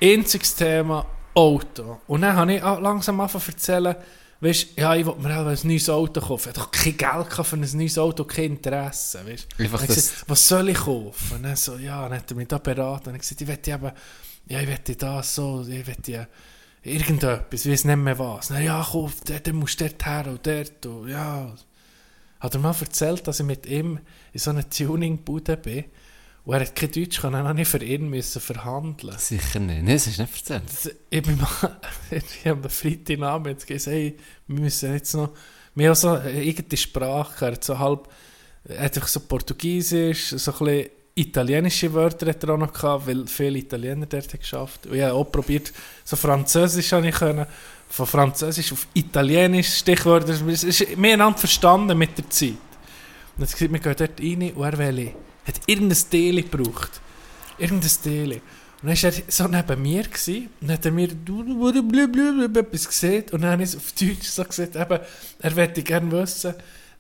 einziges 0.01 0.55
Thema 0.55 1.05
Auto. 1.33 2.01
Und 2.07 2.21
dann 2.21 2.35
habe 2.35 2.55
ich 2.55 2.63
auch 2.63 2.79
langsam 2.81 3.19
angefangen 3.19 3.43
zu 3.45 3.51
erzählen, 3.51 3.95
weißt, 4.41 4.77
ja, 4.77 4.95
ich 4.95 5.05
wollte 5.05 5.21
mir 5.21 5.39
auch 5.39 5.45
ein 5.45 5.57
neues 5.63 5.89
Auto 5.89 6.19
kaufen. 6.19 6.49
Ich 6.49 6.55
doch 6.55 6.71
kein 6.71 6.97
Geld 6.97 7.45
für 7.45 7.55
ein 7.55 7.69
neues 7.73 7.97
Auto, 7.97 8.25
kein 8.25 8.45
Interesse, 8.45 9.25
weißt. 9.25 9.47
Einfach 9.59 9.85
gesagt, 9.85 10.25
was 10.27 10.47
soll 10.47 10.69
ich 10.69 10.77
kaufen? 10.77 11.35
Und 11.35 11.43
dann 11.43 11.55
so, 11.55 11.77
ja, 11.77 12.01
dann 12.07 12.17
hat 12.17 12.29
er 12.29 12.37
mich 12.37 12.47
da 12.47 12.57
beraten. 12.57 13.09
Und 13.09 13.15
ich 13.15 13.21
gesagt, 13.21 13.41
ich 13.41 13.47
wette 13.47 13.71
eben, 13.71 13.91
ja, 14.47 14.59
ich 14.59 14.67
wette 14.67 14.95
das 14.95 15.35
so, 15.35 15.65
ich 15.67 15.85
wette 15.85 16.27
irgendetwas, 16.83 17.65
ich 17.65 17.71
weiß 17.71 17.85
nicht 17.85 17.95
mehr 17.95 18.17
was. 18.17 18.47
Dann, 18.47 18.63
ja, 18.63 18.83
kauf, 18.83 19.13
dann 19.21 19.55
musst 19.55 19.79
du 19.79 19.85
dort 19.85 20.05
her 20.05 20.25
und 20.27 20.45
dort, 20.45 20.85
und, 20.85 21.07
ja. 21.07 21.53
Hat 22.39 22.55
er 22.55 22.59
mal 22.59 22.75
erzählt, 22.79 23.27
dass 23.27 23.39
ich 23.39 23.45
mit 23.45 23.67
ihm 23.67 23.99
in 24.33 24.39
so 24.39 24.49
einer 24.49 24.67
Tuning-Bude 24.67 25.57
bin 25.57 25.85
und 26.43 26.53
er 26.55 26.61
hat 26.61 26.75
kein 26.75 26.91
Deutsch, 26.91 27.21
kann 27.21 27.33
er 27.35 27.47
auch 27.47 27.53
nicht 27.53 27.67
für 27.67 27.83
ihn 27.83 28.09
müssen 28.09 28.41
verhandeln. 28.41 29.15
Sicher 29.17 29.59
nicht. 29.59 29.83
Nein, 29.83 29.93
das 29.93 30.07
hast 30.07 30.17
du 30.17 30.21
nicht 30.23 30.49
erzählt. 30.49 30.97
Ich 31.09 31.21
bin 31.21 31.37
mal, 31.37 31.79
ich 32.11 32.47
habe 32.47 32.63
am 32.63 32.69
Freitagabend 32.69 33.47
jetzt 33.47 33.67
gesagt, 33.67 33.95
hey, 33.95 34.17
wir 34.47 34.59
müssen 34.59 34.93
jetzt 34.93 35.13
noch, 35.13 35.29
wir 35.75 35.87
haben 35.87 35.95
so 35.95 36.09
eine 36.09 36.39
eigene 36.39 36.77
Sprache, 36.77 37.45
er 37.45 37.51
hat 37.51 37.63
so 37.63 37.77
halb, 37.77 38.09
er 38.63 38.85
hat 38.85 38.95
so 38.95 39.19
Portugiesisch, 39.19 40.29
so 40.29 40.51
ein 40.51 40.57
bisschen 40.57 40.89
italienische 41.13 41.93
Wörter 41.93 42.27
hat 42.27 42.43
er 42.43 42.51
auch 42.51 42.57
noch 42.57 42.73
gehabt, 42.73 43.05
weil 43.05 43.27
viele 43.27 43.59
Italiener 43.59 44.05
dort 44.05 44.33
haben 44.33 44.39
geschafft. 44.39 44.87
Und 44.87 44.95
ich 44.95 45.01
habe 45.01 45.13
auch 45.13 45.25
probiert, 45.25 45.71
so 46.03 46.15
Französisch 46.15 46.91
habe 46.93 47.07
ich 47.07 47.15
können, 47.15 47.45
von 47.89 48.07
Französisch 48.07 48.71
auf 48.71 48.87
Italienisch 48.93 49.75
Stichwörter, 49.75 50.29
es 50.47 50.63
ist 50.63 50.97
mehr 50.97 51.13
einander 51.13 51.37
verstanden 51.37 51.97
mit 51.97 52.17
der 52.17 52.29
Zeit. 52.29 52.55
Und 53.37 53.43
jetzt 53.43 53.53
gesagt, 53.53 53.73
wir 53.73 53.79
gehen 53.79 53.95
dort 53.97 54.19
rein 54.19 54.53
und 54.53 54.63
er 54.63 54.77
will, 54.77 55.13
hat 55.45 55.61
irgendein 55.65 56.03
Deli 56.11 56.43
gebraucht. 56.43 57.01
Irgendein 57.57 57.91
Deli. 58.05 58.41
Und 58.81 58.89
dann 58.89 59.03
war 59.03 59.11
er 59.11 59.23
so 59.27 59.47
neben 59.47 59.81
mir 59.81 60.03
gewesen, 60.03 60.49
und 60.59 60.71
hat 60.71 60.85
er 60.85 60.91
mir 60.91 61.09
blablabla 61.09 62.45
etwas 62.59 62.87
gesehen 62.87 63.25
und 63.31 63.41
dann 63.41 63.51
habe 63.51 63.63
ich 63.63 63.69
es 63.69 63.75
auf 63.75 63.91
Deutsch 63.91 64.27
so 64.27 64.43
gesagt, 64.43 64.75
eben, 64.75 64.99
er 65.39 65.55
möchte 65.55 65.83
gerne 65.83 66.11
wissen, 66.11 66.55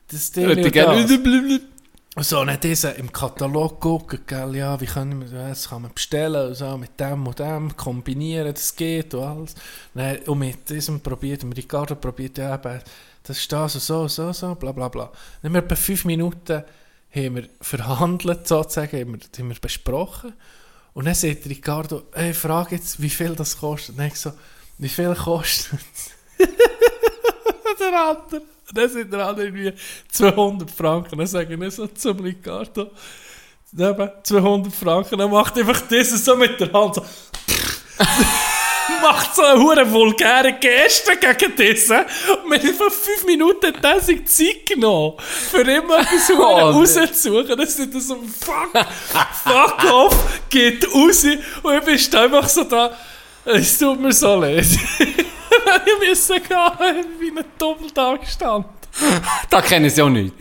das 0.07 0.31
Deli 0.31 0.55
Hätte 0.55 0.65
und 0.65 0.71
gerne-. 0.73 1.61
Und 2.13 2.25
so, 2.25 2.39
dann 2.39 2.51
hat 2.51 2.63
dieser 2.65 2.97
im 2.97 3.09
Katalog 3.11 3.79
geguckt, 3.79 4.27
gell, 4.27 4.57
ja, 4.57 4.79
wie 4.81 4.85
können 4.85 5.21
wir 5.21 5.29
das, 5.29 5.69
kann 5.69 5.83
man 5.83 5.93
bestellen 5.93 6.49
und 6.49 6.55
so, 6.55 6.77
mit 6.77 6.99
dem 6.99 7.25
und 7.25 7.39
dem 7.39 7.75
kombinieren, 7.77 8.53
das 8.53 8.75
geht 8.75 9.13
und 9.13 9.23
alles. 9.23 9.55
Dann, 9.93 10.17
und 10.17 10.39
mit 10.39 10.69
diesem 10.69 10.99
probiert, 10.99 11.45
mit 11.45 11.57
Ricardo 11.57 11.95
probiert, 11.95 12.37
ja, 12.37 12.55
eben, 12.55 12.81
das 13.23 13.37
ist 13.37 13.51
das 13.51 13.75
und 13.75 13.81
so, 13.81 14.07
so, 14.09 14.33
so, 14.33 14.55
bla 14.55 14.73
bla 14.73 14.89
bla. 14.89 15.09
Dann 15.41 15.49
haben 15.49 15.53
wir 15.53 15.63
etwa 15.63 15.75
fünf 15.75 16.03
Minuten 16.03 16.63
haben 17.13 17.35
wir 17.35 17.49
verhandelt, 17.59 18.47
sozusagen, 18.47 18.99
haben 18.99 19.13
wir, 19.13 19.19
haben 19.37 19.49
wir 19.49 19.59
besprochen. 19.59 20.33
Und 20.93 21.05
dann 21.05 21.15
sagt 21.15 21.45
Ricardo, 21.45 22.03
hey, 22.13 22.33
frage 22.33 22.75
jetzt, 22.75 23.01
wie 23.01 23.09
viel 23.09 23.35
das 23.35 23.57
kostet. 23.57 23.95
Und 23.95 23.99
dann 23.99 24.07
ich 24.07 24.15
so, 24.15 24.33
wie 24.77 24.89
viel 24.89 25.15
kostet 25.15 25.79
es? 25.93 26.47
der 27.79 28.01
andere. 28.01 28.41
Und 28.41 28.77
dann 28.77 28.89
sind 28.89 29.11
der 29.11 29.27
andere 29.27 29.45
irgendwie 29.47 29.73
200 30.09 30.71
Franken. 30.71 31.17
Dann 31.17 31.27
sage 31.27 31.53
ich 31.53 31.73
so 31.73 31.87
zum 31.87 32.19
Ricardo, 32.19 32.91
eben 33.73 34.09
200 34.23 34.73
Franken. 34.73 35.17
Dann 35.17 35.31
macht 35.31 35.57
einfach 35.57 35.81
dieses 35.87 36.23
so 36.23 36.35
mit 36.35 36.59
der 36.59 36.71
Hand 36.71 36.95
so. 36.95 37.05
Macht 39.01 39.35
so 39.35 39.43
eine 39.43 39.61
hure 39.61 39.91
vulgäre 39.91 40.53
Geste 40.53 41.17
gegen 41.17 41.55
diesen. 41.55 41.97
Und 41.99 42.51
wir 42.51 42.59
haben 42.59 42.73
vor 42.75 42.91
5 42.91 43.25
Minuten 43.25 43.73
in 44.07 44.25
Zeit 44.27 44.65
genommen, 44.65 45.13
für 45.19 45.61
immer 45.61 45.99
etwas 45.99 46.29
Oh, 46.37 46.71
rauszusuchen. 46.71 47.57
Das 47.57 47.75
so, 47.75 48.17
fuck, 48.39 48.85
fuck 49.43 49.91
off, 49.91 50.15
geht 50.49 50.85
raus. 50.93 51.25
Und 51.63 51.75
ich 51.77 51.83
bin 51.83 52.11
da 52.11 52.23
einfach 52.23 52.49
so 52.49 52.63
da, 52.63 52.97
es 53.45 53.77
tut 53.77 53.99
mir 53.99 54.13
so 54.13 54.35
leid. 54.35 54.65
ich 54.99 56.09
musste 56.09 56.39
gehen, 56.39 57.05
wie 57.19 57.29
ein 57.29 57.45
Doppeltag 57.57 58.27
stand. 58.27 58.80
Da 59.49 59.61
kennen 59.61 59.89
sie 59.89 60.01
auch 60.01 60.09
nicht. 60.09 60.33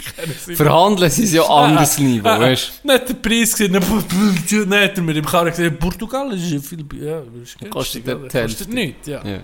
Verhandeln 0.56 1.10
sie 1.10 1.24
es 1.24 1.32
ja 1.32 1.42
anderes 1.42 1.98
Niveau, 1.98 2.24
weißt 2.28 2.82
du? 2.82 2.92
Nicht 2.92 3.08
der 3.08 3.14
Preis 3.14 3.52
gesehen, 3.52 3.72
dann 3.72 3.82
dann 3.82 4.82
hat 4.82 4.96
er 4.96 5.02
mir 5.02 5.16
im 5.16 5.24
Karren 5.24 5.50
gesagt, 5.50 5.78
Portugal 5.78 6.32
ist 6.32 6.50
ja 6.50 6.58
viel, 6.60 6.84
ja, 7.00 7.20
ist 7.20 7.58
günstig, 7.58 7.70
Kostet 7.70 8.06
Hälfte. 8.06 8.42
Kostet 8.42 8.68
nichts, 8.72 9.06
ja. 9.06 9.24
Ja. 9.24 9.42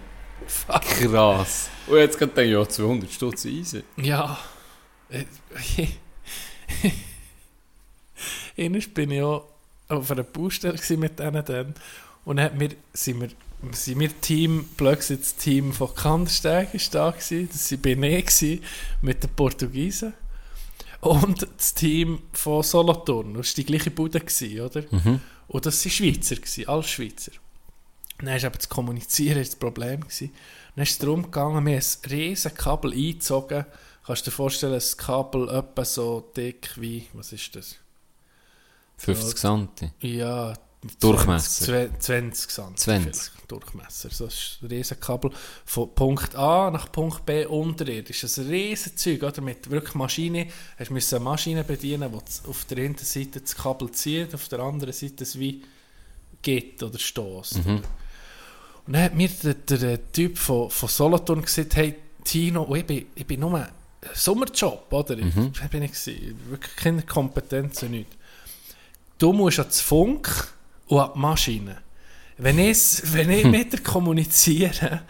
Krass. 0.79 1.71
Und 1.87 1.99
jetzt 1.99 2.19
gerade 2.19 2.33
denke 2.33 2.51
ich, 2.51 2.53
ja, 2.53 2.69
200 2.69 3.11
Stutz 3.11 3.45
easy. 3.45 3.85
Ja. 3.97 4.39
Einmal 8.59 8.81
bin 8.81 9.11
ich 9.11 9.23
auch 9.23 9.45
auf 9.89 10.11
einer 10.11 10.23
Baustelle 10.25 10.79
mit 10.97 11.19
denen 11.19 11.45
dann. 11.45 11.75
Und 12.25 12.37
dann 12.37 12.47
hat 12.47 12.57
mir, 12.59 12.71
sind 12.93 13.21
wir, 13.21 13.29
sind 13.73 14.01
wir 14.01 14.21
Team, 14.21 14.69
plötzlich 14.77 15.21
das 15.21 15.37
Team 15.37 15.73
von 15.73 15.95
Kandersteg 15.95 16.75
ist 16.75 16.95
da 16.95 17.11
gewesen. 17.11 17.49
Das 17.51 17.71
war 17.71 17.79
Benet 17.79 18.27
gewesen, 18.27 18.63
mit 19.03 19.23
den 19.23 19.31
Portugiesen. 19.31 20.15
Und 21.01 21.47
das 21.57 21.75
Team 21.75 22.23
von 22.33 22.63
Solothurn. 22.63 23.35
Das 23.35 23.49
war 23.49 23.55
die 23.57 23.65
gleiche 23.65 23.91
Bude, 23.91 24.21
gewesen, 24.21 24.61
oder? 24.61 24.85
Und 25.49 25.67
das 25.67 25.85
waren 25.85 25.93
Schweizer, 25.93 26.37
gewesen, 26.37 26.69
alles 26.69 26.89
Schweizer. 26.89 27.33
Dann 28.19 28.29
war 28.29 28.45
eben 28.45 28.55
das 28.57 28.69
Kommunizieren 28.69 29.39
das 29.39 29.57
Problem. 29.57 30.01
Gewesen. 30.01 30.33
Dann 30.75 30.83
ist 30.83 30.93
es 30.93 30.99
darum 30.99 31.23
gegangen, 31.23 31.67
wir 31.67 31.77
haben 31.77 31.85
ein 31.85 32.11
riesen 32.11 32.55
Kabel 32.55 32.93
eingezogen. 32.93 33.67
Kannst 34.07 34.27
du 34.27 34.31
dir 34.31 34.37
vorstellen, 34.37 34.75
ein 34.75 34.97
Kabel 34.97 35.49
etwa 35.49 35.85
so 35.85 36.31
dick 36.37 36.71
wie, 36.77 37.07
was 37.13 37.33
ist 37.33 37.55
das? 37.57 37.77
50 38.99 39.39
Santi. 39.39 39.91
Ja, 40.01 40.55
Durchmesser. 41.01 41.89
20, 41.99 42.51
20 42.51 42.51
cm. 42.51 42.77
20. 42.77 43.33
Durchmesser. 43.49 44.11
So 44.11 44.27
ist 44.27 44.59
ein 44.63 44.69
riesen 44.69 45.01
Kabel 45.01 45.31
von 45.65 45.95
Punkt 45.95 46.35
A 46.35 46.71
nach 46.71 46.91
Punkt 46.93 47.25
B 47.25 47.47
unterirdisch. 47.47 48.21
Das 48.21 48.33
ist 48.33 48.45
ein 48.45 48.51
riesen 48.51 48.97
Zeug, 48.97 49.23
oder? 49.23 49.41
Mit 49.41 49.71
wirklich 49.71 49.95
Maschine. 49.95 50.49
Hast 50.79 50.91
du 50.91 51.17
eine 51.17 51.25
Maschine 51.25 51.65
bedienen, 51.65 52.11
die 52.13 52.49
auf 52.49 52.65
der 52.67 52.79
einen 52.79 52.99
Seite 52.99 53.41
das 53.41 53.57
Kabel 53.57 53.91
zieht, 53.93 54.35
auf 54.35 54.49
der 54.49 54.61
anderen 54.61 54.93
Seite 54.93 55.25
es 55.25 55.39
wie 55.39 55.63
geht 56.43 56.83
oder 56.83 56.99
stößt. 56.99 57.67
Mhm. 57.67 57.83
Und 58.87 58.93
dann 58.93 59.03
hat 59.03 59.15
mir 59.15 59.29
der, 59.29 59.55
der, 59.55 60.13
Typ 60.13 60.39
von, 60.39 60.71
von 60.71 60.89
Solothurn 60.89 61.43
gesagt, 61.43 61.75
hey 61.75 61.97
Tino, 62.23 62.63
und 62.63 62.79
ich 62.79 62.87
bin, 62.87 63.07
ich 63.15 63.27
bin 63.27 63.41
nur 63.41 63.59
ein 63.59 63.69
Sommerjob, 64.15 64.93
oder? 64.93 65.17
Mhm. 65.17 65.53
Ich 65.53 65.71
bin 65.71 65.83
ich 65.83 66.07
wirklich 66.49 66.77
keine 66.77 67.03
Kompetenz 67.03 67.83
nichts. 67.83 68.15
Du 69.19 69.33
musst 69.33 69.59
ans 69.59 69.81
Funk 69.81 70.56
und 70.89 70.99
an 71.01 71.11
die 71.15 71.19
Maschine. 71.19 71.79
Wenn, 72.39 72.57
wenn 72.59 73.31
ich 73.31 73.45
mit 73.45 73.73
dir 73.73 73.83
kommuniziere, 73.83 75.03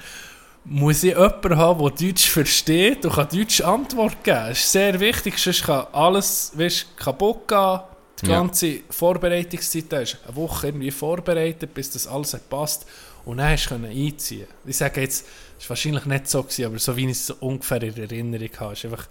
muss 0.64 1.04
ich 1.04 1.14
jemanden 1.14 1.56
haben, 1.56 1.80
der 1.80 1.90
Deutsch 2.08 2.28
versteht 2.28 3.04
und 3.04 3.12
kann 3.14 3.28
Deutsch 3.28 3.60
Antwort 3.60 4.22
geben. 4.24 4.48
Das 4.48 4.58
ist 4.58 4.72
sehr 4.72 4.98
wichtig, 4.98 5.38
sonst 5.38 5.62
kann 5.64 5.86
alles 5.92 6.52
weißt, 6.54 6.96
kaputt 6.96 7.46
gehen. 7.48 7.80
Die 8.22 8.26
Ja. 8.30 8.38
ganze 8.38 8.80
Vorbereitungszeit 8.88 9.84
da 9.90 10.00
ist 10.00 10.18
eine 10.26 10.34
Woche 10.36 10.68
irgendwie 10.68 10.90
vorbereitet, 10.90 11.74
bis 11.74 11.90
das 11.90 12.06
alles 12.06 12.32
hat 12.32 12.48
passt 12.48 12.86
und 13.26 13.36
dann 13.36 13.50
hast 13.50 13.68
du 13.68 13.74
einziehen. 13.74 14.46
Ich 14.64 14.76
sage 14.78 15.02
jetzt, 15.02 15.26
es 15.58 15.64
war 15.66 15.70
wahrscheinlich 15.70 16.06
nicht 16.06 16.28
so, 16.28 16.42
gewesen, 16.42 16.64
aber 16.64 16.78
so 16.78 16.96
wie 16.96 17.04
ich 17.04 17.10
es 17.10 17.26
so 17.26 17.34
ungefähr 17.40 17.82
in 17.82 17.96
Erinnerung 17.96 18.48
habe, 18.58 18.72
es 18.72 18.84
war 18.84 18.92
einfach 18.92 19.08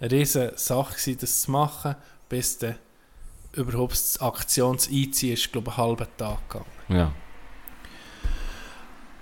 eine 0.00 0.10
riesige 0.10 0.52
Sache, 0.56 0.94
gewesen, 0.94 1.18
das 1.20 1.40
zu 1.42 1.50
machen, 1.50 1.96
bis 2.28 2.58
dann 2.58 2.76
überhaupt 3.56 3.92
das 3.92 4.20
Aktionseinziehen 4.20 5.34
ist, 5.34 5.52
glaube 5.52 5.70
ich, 5.70 5.78
einen 5.78 5.86
halben 5.86 6.06
Tag 6.16 6.48
gegangen. 6.48 6.70
Ja. 6.88 7.12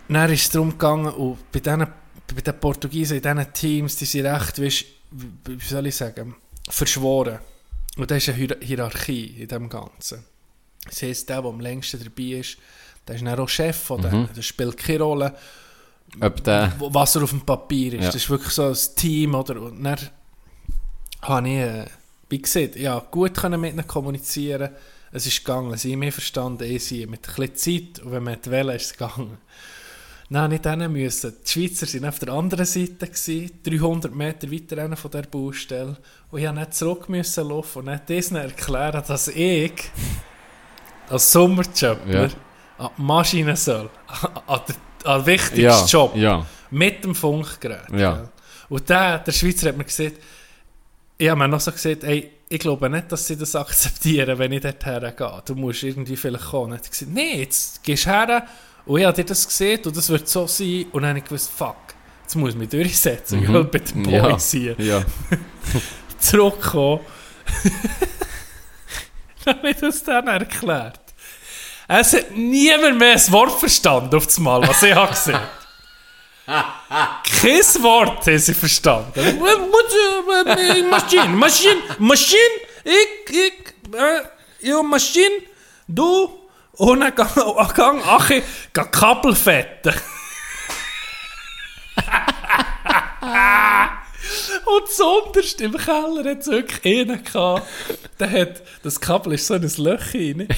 Dann 0.08 0.30
ist 0.30 0.42
es 0.42 0.50
darum 0.50 0.70
gegangen, 0.70 1.12
und 1.12 1.50
bei 1.50 1.60
diesen, 1.60 1.86
bei 2.34 2.40
den 2.40 2.60
Portugiesen, 2.60 3.16
in 3.16 3.22
diesen 3.22 3.52
Teams, 3.52 3.96
die 3.96 4.04
sind 4.04 4.26
recht, 4.26 4.60
weißt, 4.60 4.84
wie 5.46 5.64
soll 5.64 5.86
ich 5.86 5.96
sagen, 5.96 6.36
verschworen. 6.68 7.38
Und 7.96 8.10
da 8.10 8.16
ist 8.16 8.28
eine 8.28 8.36
Hier 8.36 8.56
Hierarchie 8.60 9.42
in 9.42 9.48
dem 9.48 9.68
Ganzen. 9.68 10.24
Das 10.84 11.02
heisst, 11.02 11.28
der, 11.28 11.40
der 11.40 11.50
am 11.50 11.60
längsten 11.60 12.02
dabei 12.02 12.38
ist, 12.38 12.58
der 13.06 13.16
ist 13.16 13.24
dann 13.24 13.38
auch 13.38 13.48
Chef 13.48 13.76
von 13.76 14.02
denen. 14.02 14.28
Das 14.34 14.44
spielt 14.44 14.76
keine 14.76 15.02
Rolle, 15.02 15.34
was 16.18 17.16
er 17.16 17.22
auf 17.22 17.30
dem 17.30 17.40
Papier 17.40 17.94
ist. 17.94 18.00
Ja. 18.00 18.06
Das 18.06 18.16
ist 18.16 18.30
wirklich 18.30 18.52
so 18.52 18.64
ein 18.66 18.76
Team, 18.96 19.34
oder? 19.34 19.60
Und 19.60 19.82
dann 19.82 19.98
habe 21.22 21.48
ich, 21.48 21.56
äh, 21.56 21.86
wie 22.34 22.42
gesagt, 22.42 22.74
ja, 22.74 22.98
gut 23.12 23.34
können 23.34 23.60
mit 23.60 23.74
ihnen 23.74 23.86
kommunizieren. 23.86 24.70
Es 25.12 25.24
ist 25.24 25.44
gegangen, 25.44 25.76
sie 25.76 25.92
haben 25.92 26.00
mich 26.00 26.12
verstanden, 26.14 26.64
ich 26.64 26.84
sie. 26.84 27.06
Mit 27.06 27.28
ein 27.28 27.34
bisschen 27.36 27.92
Zeit, 27.94 28.04
und 28.04 28.10
wenn 28.10 28.24
man 28.24 28.38
wollte, 28.44 28.72
ist 28.72 28.86
es 28.86 28.92
gegangen. 28.94 29.38
Musste 30.30 30.54
ich 30.56 30.60
denen 30.62 30.92
müssen. 30.92 31.32
Die 31.46 31.48
Schweizer 31.68 31.86
waren 31.94 32.08
auf 32.08 32.18
der 32.18 32.28
anderen 32.30 32.64
Seite, 32.64 33.06
gewesen, 33.06 33.50
300 33.62 34.12
Meter 34.12 34.50
weiter 34.50 34.96
von 34.96 35.10
der 35.12 35.22
Baustelle. 35.22 35.96
Und 36.32 36.40
ich 36.40 36.44
musste 36.46 36.58
nicht 36.58 36.74
zurück 36.74 37.08
müssen 37.08 37.48
laufen 37.48 37.78
und 37.80 37.84
nicht 37.84 38.08
diesen 38.08 38.36
erklären, 38.38 39.04
dass 39.06 39.28
ich 39.28 39.72
als 41.08 41.30
Sommerjobber 41.30 42.10
Ja. 42.12 42.28
an 42.78 42.90
die 42.98 43.02
Maschine 43.02 43.54
soll. 43.56 43.88
An, 44.48 44.60
den, 44.66 44.76
an 45.04 45.20
den 45.20 45.26
wichtigsten 45.26 45.60
Ja, 45.60 45.84
Job. 45.86 46.16
ja. 46.16 46.44
Mit 46.72 47.04
dem 47.04 47.14
Funkgerät. 47.14 47.88
Ja. 47.96 48.28
Und 48.68 48.88
der, 48.88 49.20
der 49.20 49.30
Schweizer 49.30 49.68
hat 49.68 49.76
mir 49.76 49.84
gesagt, 49.84 50.14
ich 51.24 51.30
habe 51.30 51.38
mir 51.38 51.48
noch 51.48 51.60
so 51.60 51.72
gesagt, 51.72 52.04
ey, 52.04 52.30
ich 52.48 52.58
glaube 52.60 52.88
nicht, 52.90 53.10
dass 53.10 53.26
sie 53.26 53.36
das 53.36 53.56
akzeptieren, 53.56 54.38
wenn 54.38 54.52
ich 54.52 54.60
dort 54.60 54.84
hergehe. 54.84 55.42
Du 55.46 55.54
musst 55.54 55.82
irgendwie 55.82 56.16
vielleicht 56.16 56.44
kommen. 56.46 56.72
Und 56.72 56.78
hat 56.78 56.90
gesagt, 56.90 57.10
nee, 57.12 57.38
jetzt 57.40 57.82
gehst 57.82 58.06
du 58.06 58.10
her 58.10 58.46
und 58.86 59.00
ich 59.00 59.06
habe 59.06 59.16
dir 59.16 59.24
das 59.24 59.46
gesehen 59.46 59.80
und 59.86 59.96
das 59.96 60.08
wird 60.10 60.28
so 60.28 60.46
sein. 60.46 60.86
Und 60.92 61.02
dann 61.02 61.10
habe 61.10 61.18
ich 61.18 61.24
gewusst, 61.24 61.50
fuck, 61.56 61.76
jetzt 62.22 62.34
muss 62.36 62.50
ich 62.50 62.56
mich 62.56 62.68
durchsetzen, 62.68 63.40
Mhm. 63.40 63.52
gell, 63.52 63.64
bei 63.64 63.78
den 63.78 64.04
Ja. 64.08 64.28
Boys 64.28 64.50
hier. 64.50 64.74
Ja. 64.78 65.02
Zurückgekommen. 66.18 67.00
dann 69.44 69.56
habe 69.56 69.70
ich 69.70 69.76
das 69.76 70.02
dann 70.04 70.26
erklärt. 70.28 71.00
Es 71.88 72.12
hat 72.14 72.30
niemand 72.34 72.98
mehr 72.98 73.12
ein 73.14 73.32
Wort 73.32 73.58
verstanden 73.58 74.14
auf 74.16 74.26
das 74.26 74.38
Mal, 74.38 74.66
was 74.66 74.82
ich 74.82 74.94
habe 74.94 75.12
gesehen. 75.12 75.40
Kein 76.46 77.82
Wort 77.82 78.26
haben 78.26 78.38
sie 78.38 78.54
verstanden. 78.54 79.40
Maschine, 80.90 81.28
Maschine, 81.28 81.82
Maschine, 81.98 82.40
ich, 82.84 83.34
ich, 83.34 83.94
äh, 83.94 84.68
ja, 84.68 84.82
Maschine, 84.82 85.42
du, 85.88 86.38
und 86.72 87.00
dann 87.00 87.14
gang, 87.14 87.34
gang, 87.74 88.02
ach, 88.06 88.30
ich, 88.30 88.42
gang 88.72 88.92
Kabel 88.92 89.34
fetten. 89.34 89.94
Und 94.66 94.88
sonderst 94.88 95.60
im 95.60 95.76
Keller 95.76 96.30
hat 96.30 96.40
es 96.40 96.46
wirklich 96.46 97.08
einen 97.08 97.22
gehabt. 97.22 97.66
Der 98.18 98.30
hat, 98.30 98.62
das 98.82 99.00
Kabel 99.00 99.34
ist 99.34 99.46
so 99.46 99.54
in 99.54 99.62
ein 99.62 99.72
Loch 99.76 100.14
rein. 100.14 100.48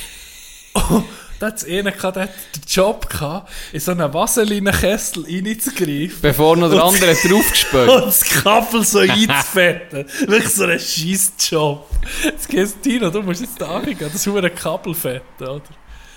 Da 1.39 1.49
hat 1.49 1.57
es 1.57 1.65
einen 1.65 1.93
gehabt, 1.93 2.17
der 2.17 2.23
hat 2.25 2.31
den 2.55 2.63
Job 2.67 3.09
gehabt, 3.09 3.53
in 3.73 3.81
so 3.81 3.91
einen 3.91 4.13
Vaseline-Kessel 4.13 5.25
reinzugreifen. 5.25 6.21
Bevor 6.23 6.57
noch 6.57 6.71
der 6.71 6.83
andere 6.83 7.15
draufgespielt. 7.29 7.89
Und 7.89 8.07
das 8.07 8.21
Kabel 8.21 8.85
so 8.85 9.01
einzufetten. 9.01 10.07
Wirklich 10.27 10.49
so 10.49 10.65
ein 10.65 10.79
Scheissjob. 10.79 11.89
Jetzt 12.25 12.49
gehst 12.49 12.77
du, 12.77 12.89
Tino, 12.89 13.11
du 13.11 13.23
musst 13.23 13.43
jetzt 13.43 13.61
da 13.61 13.81
hingehen, 13.81 14.11
das 14.13 14.27
ist 14.27 14.29
ein 14.29 14.55
Kabel 14.55 14.95
fetten, 14.95 15.45
oder? 15.45 15.61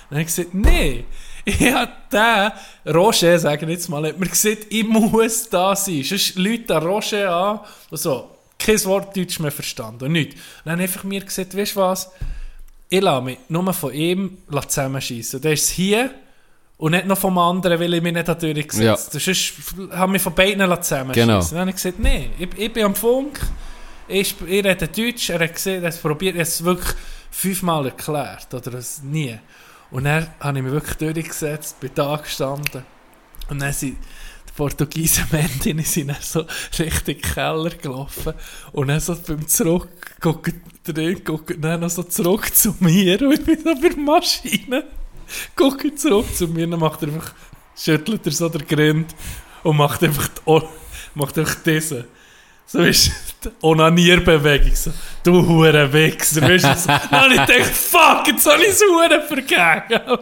Dann 0.10 0.20
habe 0.20 0.22
ich 0.22 0.28
gesagt, 0.28 0.54
nee. 0.54 1.06
Ich 1.46 1.74
habe 1.74 1.92
den, 2.12 2.94
Roger, 2.94 3.40
sagen 3.40 3.70
jetzt 3.70 3.90
mal, 3.90 4.08
hat 4.08 4.20
mir 4.20 4.28
gesagt, 4.28 4.68
ich 4.70 4.84
muss 4.84 5.50
da 5.50 5.76
sein. 5.76 6.04
Sonst 6.04 6.36
Leute 6.38 6.76
an 6.76 6.84
Roger 6.84 7.34
an, 7.34 7.60
und 7.90 7.98
so, 7.98 8.30
kein 8.58 8.84
Wort 8.86 9.16
Deutsch 9.16 9.40
mehr 9.40 9.52
verstanden 9.52 10.06
und 10.06 10.12
nichts. 10.12 10.36
Und 10.36 10.42
dann 10.66 10.74
habe 10.74 10.84
ich 10.84 10.90
einfach 10.90 11.04
mir 11.04 11.22
gesagt, 11.22 11.56
weißt 11.56 11.76
du 11.76 11.80
was, 11.80 12.10
ich 12.90 13.02
lasse 13.02 13.22
mich 13.24 13.38
nur 13.50 13.74
von 13.74 13.94
ihm 13.94 14.38
zusammenschießen. 14.50 15.42
Der 15.42 15.54
ist 15.54 15.70
hier 15.70 16.12
und 16.78 16.92
nicht 16.92 17.06
noch 17.06 17.18
vom 17.18 17.38
anderen, 17.38 17.80
weil 17.80 17.94
ich 17.94 18.02
mich 18.02 18.14
nicht 18.14 18.28
durchgesetzt 18.28 18.80
Ja. 18.80 18.92
habe. 18.98 19.20
Sonst 19.20 19.54
habe 19.92 20.06
ich 20.06 20.12
mich 20.14 20.22
von 20.22 20.34
beiden 20.34 20.82
zusammenschießen. 20.82 21.28
Genau. 21.30 21.44
Dann 21.44 21.60
habe 21.60 21.70
ich 21.70 21.76
gesagt, 21.76 22.00
nee, 22.00 22.30
ich, 22.40 22.50
ich 22.58 22.74
bin 22.74 22.86
am 22.86 22.96
Funk, 22.96 23.40
ich, 24.08 24.34
ich 24.42 24.48
rede 24.48 24.76
Deutsch, 24.88 25.30
er 25.30 25.40
hat 25.40 25.54
gesehen, 25.54 25.84
er 25.84 25.88
hat 25.88 25.94
es 25.96 26.00
probiert, 26.02 26.36
er 26.36 26.42
hat 26.42 26.48
es 26.48 26.64
wirklich 26.64 26.96
fünfmal 27.30 27.86
erklärt, 27.86 28.52
oder 28.54 28.74
es 28.74 29.04
nie. 29.04 29.38
Und 29.92 30.06
dann 30.06 30.28
habe 30.40 30.58
ich 30.58 30.64
mich 30.64 30.74
wirklich 30.74 30.96
durchgesetzt, 30.96 31.80
bin 31.80 31.92
da 31.94 32.16
gestanden 32.16 32.84
und 33.50 33.62
dann 33.62 33.74
sind 33.74 33.98
Portugiesen 34.60 35.24
Mäntinnen 35.32 35.86
sind 35.86 36.10
dann 36.10 36.18
so 36.20 36.46
Richtung 36.78 37.16
Keller 37.16 37.70
gelaufen 37.70 38.34
und 38.74 38.90
dann 38.90 39.00
so 39.00 39.16
beim 39.16 39.48
Zurück 39.48 39.88
gucken 40.20 40.62
drin, 40.84 41.24
gucken 41.24 41.62
dann 41.62 41.80
noch 41.80 41.90
so 41.90 42.04
zurück 42.04 42.54
zu 42.54 42.76
mir 42.82 43.22
und 43.22 43.32
ich 43.32 43.46
bin 43.46 43.58
so 43.58 43.74
bei 43.74 43.88
der 43.88 43.98
Maschine 43.98 44.84
gucke 45.56 45.96
zurück 45.96 46.26
zu 46.36 46.48
mir, 46.48 46.68
dann 46.68 46.80
macht 46.80 47.04
einfach, 47.04 47.34
schüttelt 47.76 48.26
er 48.26 48.32
so 48.32 48.50
den 48.50 48.68
Grind 48.68 49.16
und 49.64 49.78
macht 49.78 50.04
einfach, 50.04 50.28
die, 50.28 50.68
macht 51.16 51.38
einfach 51.38 51.56
diese. 51.66 52.06
So 52.72 52.80
ist 52.80 53.12
die 53.44 53.50
Onanierbewegung. 53.64 54.76
So, 54.76 54.92
du 55.24 55.48
hure 55.48 55.92
Wichser. 55.92 56.42
Weißt 56.44 56.66
du, 56.66 56.76
so. 56.76 56.88
Dann 57.10 57.32
ich 57.32 57.38
gedacht, 57.46 57.72
fuck, 57.74 58.28
jetzt 58.28 58.46
habe 58.46 58.62
ich 58.62 58.70
es 58.70 58.82
hure 58.82 59.22
vergeben. 59.28 60.20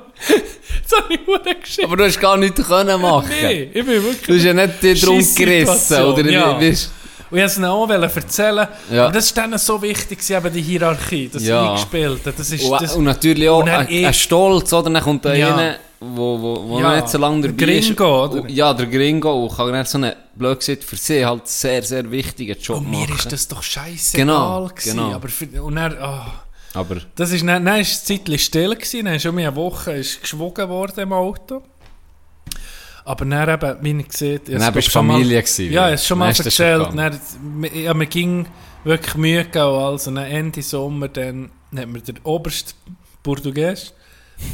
Jetzt 0.79 0.95
habe 0.95 1.13
ich 1.13 1.19
hure 1.27 1.55
geschickt. 1.61 1.83
Aber 1.85 1.97
du 1.97 2.05
hast 2.05 2.19
gar 2.21 2.37
nichts 2.37 2.65
können 2.65 3.01
machen. 3.01 3.29
Nee, 3.41 3.63
ich 3.73 3.85
bin 3.85 4.01
wirklich... 4.03 4.21
Du 4.27 4.35
hast 4.35 4.43
ja 4.43 4.53
nicht 4.53 4.81
dich 4.81 5.01
drum 5.01 5.35
gerissen, 5.35 6.01
oder? 6.03 6.29
ja. 6.29 6.59
Weißt, 6.59 6.91
Und 7.29 7.37
ich 7.37 7.43
wollte 7.43 7.43
es 7.45 7.57
ihnen 7.57 7.65
auch 7.65 7.89
erzählen. 7.89 8.67
Ja. 8.91 9.03
Aber 9.05 9.11
das 9.13 9.35
war 9.35 9.47
dann 9.47 9.57
so 9.59 9.81
wichtig, 9.81 10.29
eben 10.29 10.53
die 10.53 10.61
Hierarchie, 10.61 11.29
das 11.33 11.43
Ja. 11.43 11.71
Eingespielt. 11.71 12.21
Das 12.25 12.49
ist, 12.51 12.71
das, 12.79 12.95
und 12.95 13.03
natürlich 13.03 13.49
auch 13.49 13.65
ein, 13.65 13.87
ein 14.05 14.13
Stolz, 14.13 14.71
oder? 14.71 14.89
Dann 14.89 15.03
kommt 15.03 15.25
da 15.25 15.33
Ja. 15.33 15.53
einer, 15.53 15.75
wo, 15.99 16.39
wo, 16.41 16.69
wo 16.69 16.79
Ja, 16.79 16.95
nicht 16.95 17.09
so 17.09 17.17
lange 17.17 17.51
der 17.51 17.67
ist. 17.69 17.87
Gringo, 17.95 18.25
oder? 18.25 18.49
Ja, 18.49 18.73
der 18.73 18.85
Gringo. 18.85 19.47
Kann 19.55 19.71
dann 19.73 19.85
so 19.85 19.97
einen, 19.97 20.13
blöd 20.35 20.59
gesagt, 20.59 20.83
für 20.83 20.95
sie 20.95 21.25
halt 21.25 21.47
sehr, 21.47 21.81
sehr 21.83 22.09
wichtigen 22.11 22.57
Job 22.59 22.77
und 22.77 22.89
mir 22.91 22.99
machen. 22.99 23.15
ist 23.15 23.31
das 23.31 23.47
doch 23.47 23.63
scheiße 23.63 24.15
Genau, 24.17 24.65
gewesen. 24.67 24.91
genau. 24.97 25.13
Aber 25.13 25.27
für, 25.27 25.63
und 25.63 25.75
dann, 25.75 25.95
oh, 26.01 26.77
Aber 26.79 26.97
das 27.15 27.31
ist, 27.31 27.45
dann, 27.47 27.65
dann 27.65 27.79
ist 27.81 28.07
die 28.07 28.23
Zeit 28.23 28.39
still 28.39 28.75
gewesen, 28.75 29.05
dann 29.05 29.15
ist 29.15 29.23
schon 29.23 29.37
eine 29.39 29.55
Woche 29.55 29.93
ist 29.93 30.21
geschwogen 30.21 30.69
worden 30.69 30.99
im 30.99 31.13
Auto. 31.13 31.63
Aber 33.05 33.23
dann 33.25 33.49
eben, 33.49 33.77
wie 33.81 34.01
ich 34.01 34.07
gesehen 34.09 34.41
ich 34.45 34.57
Dann 34.57 34.73
bist 34.73 34.87
du 34.89 34.91
schon 34.91 35.07
mal- 35.07 35.13
Familie 35.13 35.41
gewesen, 35.41 35.71
Ja, 35.71 35.89
es 35.89 36.05
schon 36.05 36.19
mal 36.19 36.27
erzählt. 36.27 36.89
Dann, 36.93 37.19
ja, 37.73 37.93
mir 37.93 38.05
ging 38.07 38.45
wirklich 38.83 39.15
Mühe 39.15 39.43
gegeben. 39.45 39.63
Also 39.65 40.11
dann 40.11 40.25
Ende 40.25 40.61
Sommer, 40.61 41.07
dann 41.07 41.49
hat 41.75 41.87
mir 41.87 42.01
der 42.01 42.15
oberste 42.23 42.73
Portugies, 43.23 43.93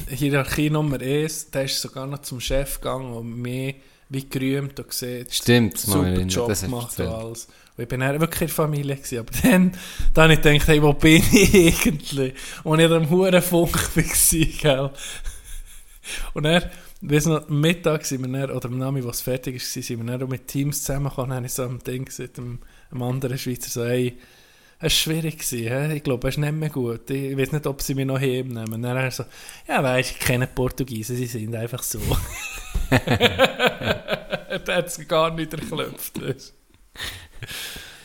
Hierarchie 0.09 0.69
Nummer 0.69 0.99
1, 0.99 1.51
der 1.51 1.65
ist 1.65 1.81
sogar 1.81 2.07
noch 2.07 2.21
zum 2.21 2.39
Chef 2.39 2.79
gegangen 2.79 3.13
und 3.13 3.41
mich 3.41 3.75
wie 4.09 4.29
gerühmt 4.29 4.79
und 4.79 4.89
gesehen, 4.89 5.25
Stimmt, 5.29 5.77
super 5.77 6.07
erinnern, 6.07 6.29
Job 6.29 6.47
das 6.47 6.61
gemacht 6.61 6.99
und 6.99 7.07
alles. 7.07 7.47
Und 7.75 7.83
ich 7.83 7.87
bin 7.87 8.01
dann 8.01 8.19
wirklich 8.19 8.41
in 8.41 8.47
der 8.47 8.55
Familie 8.55 8.95
gewesen. 8.95 9.19
Aber 9.19 9.31
dann, 9.41 9.71
dann 10.13 10.23
habe 10.23 10.33
ich 10.33 10.41
gedacht, 10.41 10.67
hey, 10.67 10.81
wo 10.81 10.93
bin 10.93 11.23
ich 11.31 11.55
eigentlich? 11.85 12.33
Und 12.63 12.79
ich 12.79 12.91
am 12.91 13.09
Hurenfunk 13.09 13.73
war, 13.95 14.45
gell? 14.61 14.89
Und 16.33 16.43
dann, 16.43 16.63
weiss 17.01 17.25
noch, 17.25 17.49
am 17.49 17.59
Mittag 17.61 18.05
sind 18.05 18.21
wir 18.21 18.47
dann, 18.47 18.55
oder 18.55 18.67
am 18.67 18.77
Nami, 18.77 19.03
was 19.03 19.21
fertig 19.21 19.55
ist, 19.55 19.73
sind 19.73 19.99
wir 19.99 20.05
dann 20.05 20.23
auch 20.23 20.29
mit 20.29 20.47
Teams 20.47 20.83
zusammengekommen, 20.83 21.35
habe 21.35 21.45
ich 21.45 21.53
so 21.53 21.63
am 21.63 21.79
Ding 21.79 22.05
gesagt, 22.05 22.37
am 22.37 23.01
anderen 23.01 23.37
Schweizer 23.37 23.69
so, 23.69 23.85
hey, 23.85 24.17
es 24.85 24.91
war 25.07 25.13
schwierig, 25.13 25.37
gewesen, 25.37 25.67
hä? 25.67 25.95
ich 25.95 26.03
glaube, 26.03 26.27
es 26.27 26.35
ist 26.35 26.39
nicht 26.39 26.53
mehr 26.53 26.69
gut. 26.69 27.09
Ich, 27.09 27.37
weiß 27.37 27.53
nicht, 27.53 27.65
ob 27.65 27.81
sie 27.81 27.95
mich 27.95 28.05
noch 28.05 28.19
heimnehmen. 28.19 28.81
Dann 28.81 28.97
er 28.97 29.11
so, 29.11 29.23
ja 29.67 29.81
weisst, 29.81 30.11
ich 30.11 30.19
kenne 30.19 30.45
Portugiesen, 30.47 31.15
sie 31.15 31.25
sind 31.25 31.55
einfach 31.55 31.81
so. 31.81 31.99
da 32.89 34.75
hat 34.75 34.87
es 34.87 35.07
gar 35.07 35.31
nicht 35.31 35.53
erklopft. 35.53 36.19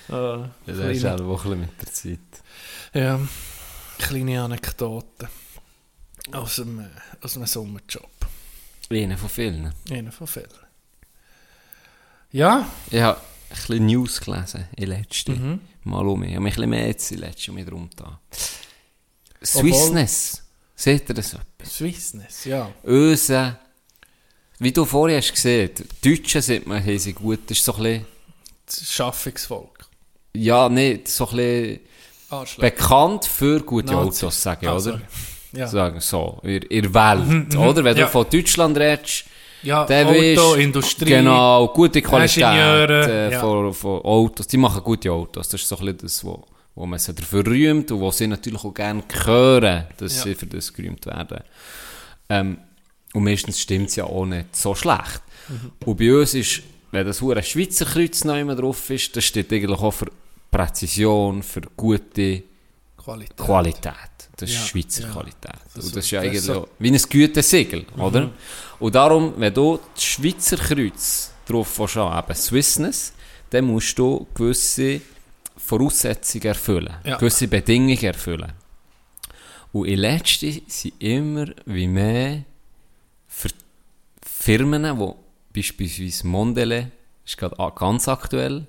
Ah, 0.08 0.14
Ja, 0.14 0.50
das 0.66 0.78
ist 0.78 1.04
auch 1.04 1.18
ein 1.20 1.26
bisschen 1.26 1.60
mit 1.60 1.82
der 1.82 1.92
Zeit. 1.92 2.18
ja, 2.94 3.20
kleine 3.98 4.42
Anekdote 4.42 5.28
aus 6.32 6.56
dem, 6.56 6.80
äh, 6.80 6.84
aus 7.20 7.36
einem 7.36 7.46
Sommerjob. 7.46 8.08
Einer 8.90 9.18
von 9.18 9.28
vielen. 9.28 9.72
Einer 9.90 10.12
von 10.12 10.26
vielen. 10.26 10.46
Ja, 12.30 12.66
habe 12.92 13.20
ein 13.50 13.56
bisschen 13.56 13.86
News 13.86 14.20
gelesen 14.20 14.64
in 14.76 14.88
letzter 14.88 15.32
Mhm. 15.32 15.60
Mal 15.84 16.06
um 16.06 16.20
mich. 16.20 16.30
Ich 16.30 16.34
habe 16.36 16.44
mich 16.44 16.52
ein 16.52 16.56
bisschen 16.56 16.70
mehr 16.70 16.86
jetzt 16.86 17.10
in 17.12 17.18
letzter 17.18 17.52
Mal 17.52 17.64
drum 17.64 17.88
da. 17.96 18.20
Swissness. 19.44 20.42
Seht 20.74 21.08
ihr 21.08 21.14
das 21.14 21.34
etwas? 21.34 21.76
Swissness, 21.76 22.44
ja. 22.44 22.70
Unser, 22.82 23.58
wie 24.58 24.72
du 24.72 24.84
vorher 24.84 25.18
hast 25.18 25.32
gesehen, 25.32 25.70
die 26.02 26.16
Deutschen 26.16 26.40
sind 26.42 26.66
man, 26.66 26.82
haben 26.84 26.98
sie 26.98 27.12
gut, 27.12 27.40
das 27.46 27.58
ist 27.58 27.64
so 27.64 27.74
ein 27.74 27.82
bisschen, 27.82 28.06
Das 28.66 28.92
Schaffungsvolk. 28.92 29.86
ja, 30.34 30.68
nicht, 30.68 31.08
so 31.08 31.28
ein 31.30 31.36
bisschen 31.36 31.80
Arschleck. 32.30 32.76
bekannt 32.76 33.24
für 33.24 33.60
gute 33.60 33.92
Nazis. 33.92 34.22
Autos, 34.24 34.42
sage 34.42 34.66
ich, 34.66 34.68
Ah, 34.68 34.76
oder? 34.76 35.00
Ja. 35.52 35.66
Sagen 35.66 36.00
so, 36.00 36.40
in, 36.42 36.62
in 36.62 36.92
der 36.92 36.94
Welt, 36.94 37.56
oder? 37.56 37.82
Wenn 37.82 37.96
ja. 37.96 38.04
du 38.06 38.10
von 38.12 38.26
Deutschland 38.30 38.76
redest, 38.76 39.24
Ja, 39.62 39.84
der 39.86 40.06
Auto, 40.06 40.14
weisst- 40.18 40.56
Industrie. 40.58 41.04
Genau, 41.10 41.68
gute 41.68 42.00
Qualität 42.02 42.42
äh, 42.90 43.32
ja. 43.32 43.40
von, 43.40 43.72
von 43.74 44.00
Autos. 44.02 44.46
Die 44.46 44.56
machen 44.56 44.82
gute 44.82 45.10
Autos. 45.10 45.48
Das 45.48 45.60
ist 45.60 45.68
so 45.68 45.76
ein 45.78 45.86
bisschen 45.86 45.98
das, 45.98 46.24
wo, 46.24 46.44
wo 46.74 46.86
man 46.86 46.98
sie 46.98 47.12
dafür 47.14 47.44
rühmt 47.46 47.90
und 47.90 48.00
wo 48.00 48.10
sie 48.10 48.26
natürlich 48.26 48.62
auch 48.64 48.72
gerne 48.74 49.02
hören, 49.24 49.84
dass 49.96 50.16
Ja. 50.18 50.22
sie 50.24 50.34
für 50.34 50.46
das 50.46 50.72
gerühmt 50.72 51.04
werden. 51.06 51.40
Ähm, 52.28 52.58
und 53.14 53.24
meistens 53.24 53.60
stimmt 53.60 53.88
es 53.88 53.96
ja 53.96 54.04
auch 54.04 54.26
nicht 54.26 54.54
so 54.54 54.74
schlecht. 54.74 55.22
Mhm. 55.48 55.72
Und 55.86 55.96
bei 55.96 56.14
uns 56.14 56.34
ist, 56.34 56.62
wenn 56.90 57.06
das 57.06 57.20
hure 57.20 57.42
Schweizer 57.42 57.84
Kreuz 57.86 58.24
noch 58.24 58.36
immer 58.36 58.54
drauf 58.54 58.90
ist, 58.90 59.16
das 59.16 59.24
steht 59.24 59.52
eigentlich 59.52 59.78
auch 59.80 59.90
für 59.92 60.06
Präzision, 60.50 61.42
für 61.42 61.62
gute 61.76 62.42
Qualität. 62.96 63.36
Qualität. 63.36 63.92
Das 64.38 64.48
ist 64.50 64.56
Ja, 64.56 64.62
Schweizer 64.62 65.02
ja. 65.02 65.08
Qualität. 65.12 65.52
Das 65.74 65.84
und 65.84 65.96
das 65.96 66.04
ist 66.04 66.04
ist- 66.06 66.10
ja 66.12 66.20
eigentlich 66.20 66.34
ist 66.34 66.44
so- 66.46 66.60
Mhm. 66.60 66.66
wie 66.78 66.90
ein 66.92 67.02
Gütesiegel, 67.10 67.86
oder? 67.98 68.30
Und 68.78 68.94
darum, 68.94 69.34
wenn 69.36 69.52
du 69.52 69.78
das 69.94 70.04
Schweizer 70.04 70.56
Kreuz 70.56 71.32
drauf 71.46 71.78
willst 71.78 71.96
eben 71.96 72.34
Swissness, 72.34 73.12
dann 73.50 73.64
musst 73.64 73.98
du 73.98 74.26
gewisse 74.34 75.00
Voraussetzungen 75.56 76.44
erfüllen, 76.46 76.94
Ja. 77.04 77.16
gewisse 77.16 77.48
Bedingungen 77.48 77.98
erfüllen. 78.02 78.52
Und 79.72 79.86
in 79.86 79.98
letzter 79.98 80.50
sind 80.68 80.94
immer 81.02 81.46
wie 81.66 81.88
mehr 81.88 82.44
Firmen, 84.22 84.82
die 84.98 85.14
beispielsweise 85.60 86.26
Mondele, 86.26 86.90
ist 87.26 87.36
gerade 87.36 87.56
ganz 87.74 88.08
aktuell, 88.08 88.66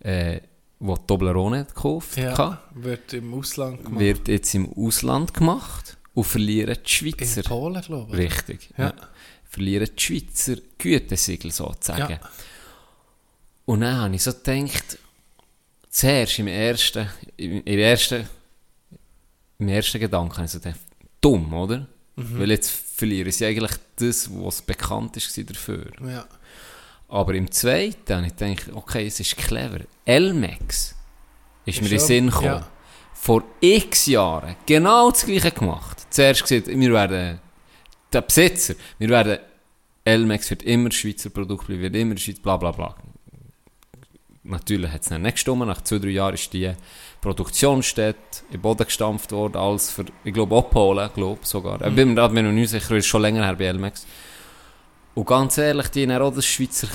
äh, 0.00 0.40
wo 0.78 0.96
Toblerone 0.96 1.64
gekauft 1.64 2.16
Ja, 2.16 2.36
hatte, 2.36 2.58
wird 2.74 3.12
im 3.14 3.32
Ausland 3.34 3.84
gemacht. 3.84 4.00
wird 4.00 4.28
jetzt 4.28 4.54
im 4.54 4.72
Ausland 4.76 5.32
gemacht 5.34 5.96
und 6.14 6.24
verlieren 6.24 6.76
die 6.84 6.90
Schweizer. 6.90 7.38
in 7.40 7.44
Polen, 7.44 7.82
glaube 7.82 8.12
ich. 8.12 8.18
Richtig. 8.32 8.70
Ja. 8.76 8.86
Ja. 8.88 8.94
Verlieren 9.44 9.88
die 9.96 10.02
Schweizer 10.02 10.56
Gütesiegel 10.78 11.50
sozusagen. 11.52 12.12
Ja. 12.12 12.20
Und 13.66 13.80
dann 13.80 13.96
habe 13.96 14.14
ich 14.14 14.22
so 14.22 14.32
gedacht, 14.32 14.98
zuerst 15.88 16.38
im 16.38 16.48
ersten, 16.48 17.08
im, 17.36 17.62
im 17.64 17.78
ersten, 17.78 18.28
im 19.58 19.68
ersten 19.68 20.00
Gedanken 20.00 20.34
habe 20.36 20.44
ich 20.46 20.50
so 20.50 20.58
gedacht, 20.58 20.80
dumm, 21.20 21.52
oder? 21.54 21.86
Weil 22.16 22.50
jetzt 22.50 22.70
verlieren 22.70 23.32
sie 23.32 23.44
eigentlich 23.46 23.72
das, 23.96 24.28
was 24.30 24.62
bekannt 24.62 25.16
ist 25.16 25.36
dafür. 25.50 25.90
Ja. 26.06 26.26
Aber 27.14 27.34
im 27.34 27.48
zweiten 27.48 28.12
habe 28.12 28.26
ich 28.26 28.34
gedacht, 28.34 28.72
okay, 28.74 29.06
es 29.06 29.20
ist 29.20 29.36
clever. 29.36 29.82
Elmex 30.04 30.96
ist, 31.64 31.80
mir 31.80 31.86
in 31.86 31.90
den 31.92 32.00
Sinn 32.00 32.26
gekommen. 32.26 32.46
ja. 32.46 32.68
Vor 33.12 33.44
x 33.60 34.06
Jahren 34.06 34.56
genau 34.66 35.12
das 35.12 35.24
gleiche 35.24 35.52
gemacht. 35.52 36.08
Zuerst 36.10 36.42
gesagt, 36.42 36.66
wir 36.66 36.92
werden, 36.92 37.38
der 38.12 38.20
Besitzer, 38.20 38.74
wir 38.98 39.08
werden, 39.10 39.38
Elmex 40.04 40.50
wird 40.50 40.64
immer 40.64 40.90
Schweizer 40.90 41.30
Produkt 41.30 41.68
bleiben, 41.68 41.82
wird 41.82 41.94
immer 41.94 42.16
Schweiz, 42.16 42.40
bla 42.40 42.56
bla 42.56 42.72
bla. 42.72 42.96
Natürlich 44.42 44.90
hat 44.90 45.02
es 45.02 45.08
dann 45.08 45.22
nicht 45.22 45.34
gestimmt. 45.34 45.66
Nach 45.66 45.82
zwei, 45.82 46.00
drei 46.00 46.08
Jahren 46.08 46.34
ist 46.34 46.52
die 46.52 46.72
Produktionsstätte 47.20 48.42
in 48.48 48.54
den 48.54 48.60
Boden 48.60 48.86
gestampft 48.86 49.30
worden, 49.30 49.56
als 49.56 49.88
für, 49.92 50.04
ich 50.24 50.34
glaube, 50.34 50.56
auch 50.56 50.68
Polen, 50.68 51.08
glaube 51.14 51.38
sogar. 51.44 51.80
Ich 51.80 51.94
bin 51.94 52.14
mir 52.14 52.42
noch 52.42 52.50
nicht 52.50 52.70
sicher, 52.70 52.96
ist 52.96 53.06
schon 53.06 53.22
länger 53.22 53.44
her 53.44 53.54
bei 53.54 53.66
Elmex. 53.66 54.04
Und 55.14 55.26
ganz 55.26 55.58
ehrlich, 55.58 55.88
die 55.88 56.06
haben 56.10 56.22
auch 56.22 56.34
das 56.34 56.46
Schweizer 56.46 56.88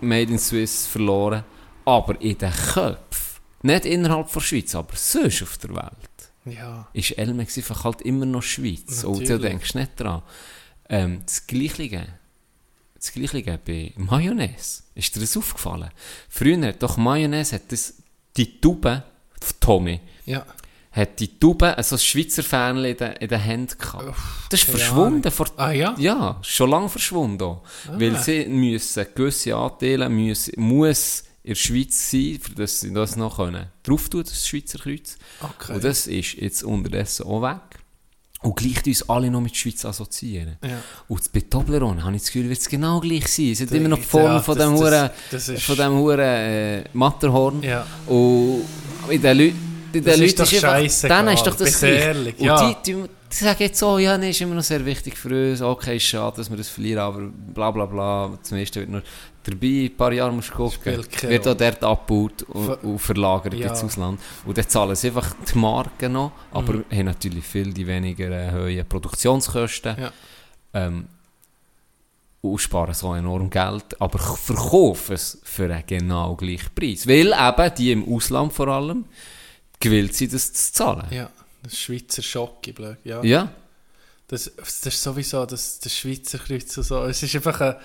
Made 0.00 0.30
in 0.32 0.38
Swiss 0.38 0.86
verloren. 0.86 1.44
Aber 1.84 2.20
in 2.20 2.38
den 2.38 2.52
Köpfen, 2.52 3.40
nicht 3.62 3.84
innerhalb 3.84 4.32
der 4.32 4.40
Schweiz, 4.40 4.74
aber 4.74 4.94
sonst 4.96 5.42
auf 5.42 5.58
der 5.58 5.70
Welt, 5.74 6.56
Ja. 6.56 6.88
ist 6.92 7.10
Elmex 7.18 7.56
einfach 7.58 7.84
halt 7.84 8.02
immer 8.02 8.26
noch 8.26 8.42
Schweiz. 8.42 9.02
Und 9.04 9.16
du 9.18 9.20
Natürlich. 9.22 9.42
denkst 9.42 9.74
nicht 9.74 9.98
dran. 9.98 10.22
Ähm, 10.88 11.22
das 11.24 11.46
Gleiche, 11.46 12.06
das 12.94 13.12
Gleiche 13.12 13.58
bei 13.64 13.92
Mayonnaise. 13.96 14.82
Ist 14.94 15.14
dir 15.16 15.20
das 15.20 15.36
aufgefallen? 15.36 15.90
Früher 16.28 16.72
doch 16.72 16.96
Mayonnaise, 16.96 17.56
hat 17.56 17.72
das, 17.72 17.94
die 18.36 18.60
Tube, 18.60 19.02
Tommy, 19.58 20.00
Ja. 20.26 20.46
Hat 20.92 21.20
die 21.20 21.38
Tube, 21.38 21.62
also 21.76 21.94
das 21.94 22.04
Schweizer 22.04 22.42
Fähnchen 22.42 22.84
in 22.84 22.96
den, 22.96 23.12
in 23.12 23.28
den 23.28 23.40
Händen 23.40 23.78
gehabt. 23.78 24.14
Das 24.50 24.60
ist 24.60 24.68
verschwunden. 24.70 25.30
Vor, 25.30 25.46
Ah, 25.56 25.70
ja? 25.70 25.94
Ja, 25.98 26.38
schon 26.42 26.68
lange 26.70 26.88
verschwunden. 26.88 27.42
auch. 27.44 27.62
Weil 27.92 28.16
sie 28.16 28.46
müssen 28.46 29.06
gewisse 29.14 29.54
Anteile 29.54 30.08
müssen, 30.08 30.52
muss 30.56 31.24
in 31.44 31.50
der 31.50 31.54
Schweiz 31.54 32.10
sein, 32.10 32.38
für 32.42 32.52
dass 32.54 32.80
sie 32.80 32.92
das 32.92 33.16
noch 33.16 33.36
können. 33.36 33.66
Drauf 33.84 34.08
tun, 34.08 34.24
das 34.24 34.46
Schweizer 34.46 34.78
Kreuz. 34.78 35.16
Okay. 35.40 35.74
Und 35.74 35.84
das 35.84 36.06
ist 36.08 36.34
jetzt 36.34 36.62
unterdessen 36.64 37.24
auch 37.26 37.42
weg. 37.42 37.60
Und 38.42 38.56
gleich 38.56 38.84
uns 38.86 39.08
alle 39.08 39.30
noch 39.30 39.42
mit 39.42 39.52
der 39.52 39.56
Schweiz 39.58 39.84
assoziieren. 39.84 40.56
Ja. 40.64 40.78
Und 41.08 41.30
bei 41.32 41.40
Toblerone 41.40 42.02
habe 42.02 42.16
ich 42.16 42.22
das 42.22 42.32
Gefühl, 42.32 42.48
wird 42.48 42.58
es 42.58 42.68
genau 42.68 42.98
gleich 42.98 43.28
sein. 43.28 43.52
Es 43.52 43.60
hat 43.60 43.70
immer 43.72 43.90
noch 43.90 43.98
die 43.98 44.02
Ja, 44.04 44.08
Form 44.08 44.42
von 44.42 44.58
dem 44.58 44.72
Huren, 44.72 45.10
ist- 45.30 45.62
von 45.62 45.76
dem 45.76 45.92
Huren 45.92 46.20
äh, 46.20 46.84
Matterhorn. 46.94 47.62
Ja. 47.62 47.86
Und 48.06 48.64
in 49.10 49.20
den 49.22 49.38
Leuten, 49.38 49.69
den 49.92 50.04
Das 50.04 50.14
ist 50.18 50.20
Leuten 50.20 50.36
doch 50.36 50.44
einfach- 50.52 50.60
scheissegal, 50.78 51.24
Dann 51.24 51.34
ist 51.34 51.46
doch 51.46 51.54
das 51.56 51.82
ehrlich, 51.82 52.38
Und 52.38 52.44
ja. 52.46 52.68
die, 52.84 52.92
die, 52.92 53.02
die 53.32 53.34
sagen 53.34 53.56
jetzt 53.62 53.78
so, 53.78 53.98
ja, 53.98 54.16
nee, 54.18 54.30
ist 54.30 54.40
immer 54.40 54.54
noch 54.54 54.62
sehr 54.62 54.84
wichtig 54.84 55.16
für 55.16 55.50
uns. 55.50 55.62
Okay, 55.62 55.96
ist 55.96 56.04
schade, 56.04 56.36
dass 56.36 56.50
wir 56.50 56.56
das 56.56 56.68
verlieren, 56.68 57.00
aber 57.00 57.20
bla 57.54 57.70
bla 57.70 57.86
bla. 57.86 58.38
Zum 58.42 58.58
ersten 58.58 58.80
wird 58.80 58.88
nur 58.90 59.02
dabei, 59.44 59.84
ein 59.90 59.96
paar 59.96 60.12
Jahre 60.12 60.32
musst 60.32 60.50
gucken. 60.52 61.04
Wird 61.22 61.46
auch 61.48 61.54
dort 61.56 61.82
abgebaut 61.84 62.42
und, 62.44 62.66
Ver- 62.66 62.84
und 62.84 62.98
verlagert 62.98 63.54
Ja. 63.54 63.68
ins 63.68 63.84
Ausland. 63.84 64.20
Und 64.44 64.58
dann 64.58 64.68
zahlen 64.68 64.96
sie 64.96 65.08
einfach 65.08 65.34
die 65.52 65.58
Marken 65.58 66.12
noch, 66.12 66.32
aber 66.52 66.72
Mhm. 66.74 66.84
haben 66.92 67.04
natürlich 67.06 67.44
viel 67.44 67.72
die 67.72 67.86
weniger 67.86 68.30
äh, 68.30 68.52
hohen 68.52 68.86
Produktionskosten. 68.88 69.96
Ja. 69.98 70.12
Ähm, 70.74 71.06
und 72.42 72.58
sparen 72.58 72.94
so 72.94 73.14
enorm 73.14 73.50
Geld, 73.50 74.00
aber 74.00 74.18
verkaufen 74.18 75.12
es 75.14 75.38
für 75.44 75.64
einen 75.64 75.84
genau 75.86 76.34
gleichen 76.36 76.70
Preis. 76.74 77.06
Weil 77.06 77.34
eben 77.34 77.74
die 77.76 77.92
im 77.92 78.12
Ausland 78.14 78.52
vor 78.54 78.68
allem 78.68 79.04
gewillt 79.80 80.14
sind, 80.14 80.32
das 80.32 80.52
zu 80.52 80.72
zahlen. 80.72 81.06
Ja. 81.10 81.30
Das 81.62 81.76
Schweizer 81.76 82.22
Schocke, 82.22 82.72
blöd. 82.72 82.96
Ja. 83.04 83.22
Ja, 83.22 83.52
Das, 84.28 84.50
das 84.56 84.86
ist 84.86 85.02
sowieso 85.02 85.44
das, 85.46 85.80
das 85.80 85.96
Schweizer 85.96 86.38
Kreuz 86.38 86.76
und 86.76 86.84
so. 86.84 87.02
Es 87.04 87.22
ist 87.22 87.34
einfach 87.34 87.60
eine, 87.60 87.80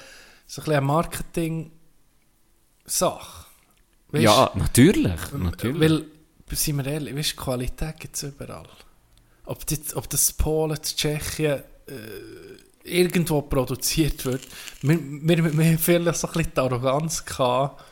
so 0.47 0.61
ein 0.61 0.71
eine 0.71 0.81
Marketing-Sache. 0.81 3.45
Ja 4.13 4.51
natürlich. 4.55 5.31
natürlich. 5.33 5.81
Weil, 5.81 6.05
seien 6.51 6.77
wir 6.77 6.85
ehrlich, 6.85 7.15
weißt, 7.15 7.35
Qualität 7.35 7.99
gibt 7.99 8.15
es 8.15 8.23
überall. 8.23 8.67
Ob, 9.45 9.65
die, 9.65 9.79
ob 9.95 10.09
das 10.09 10.31
Polen, 10.31 10.77
Tschechien 10.81 11.63
äh, 11.87 11.93
irgendwo 12.83 13.41
produziert 13.41 14.23
wird. 14.25 14.47
Wir, 14.81 14.99
wir, 15.01 15.57
wir 15.57 15.65
haben 15.65 15.79
vielleicht 15.79 16.17
so 16.17 16.27
ein 16.27 16.33
bisschen 16.33 16.51
die 16.55 16.59
Arroganz 16.59 17.25
gehabt, 17.25 17.83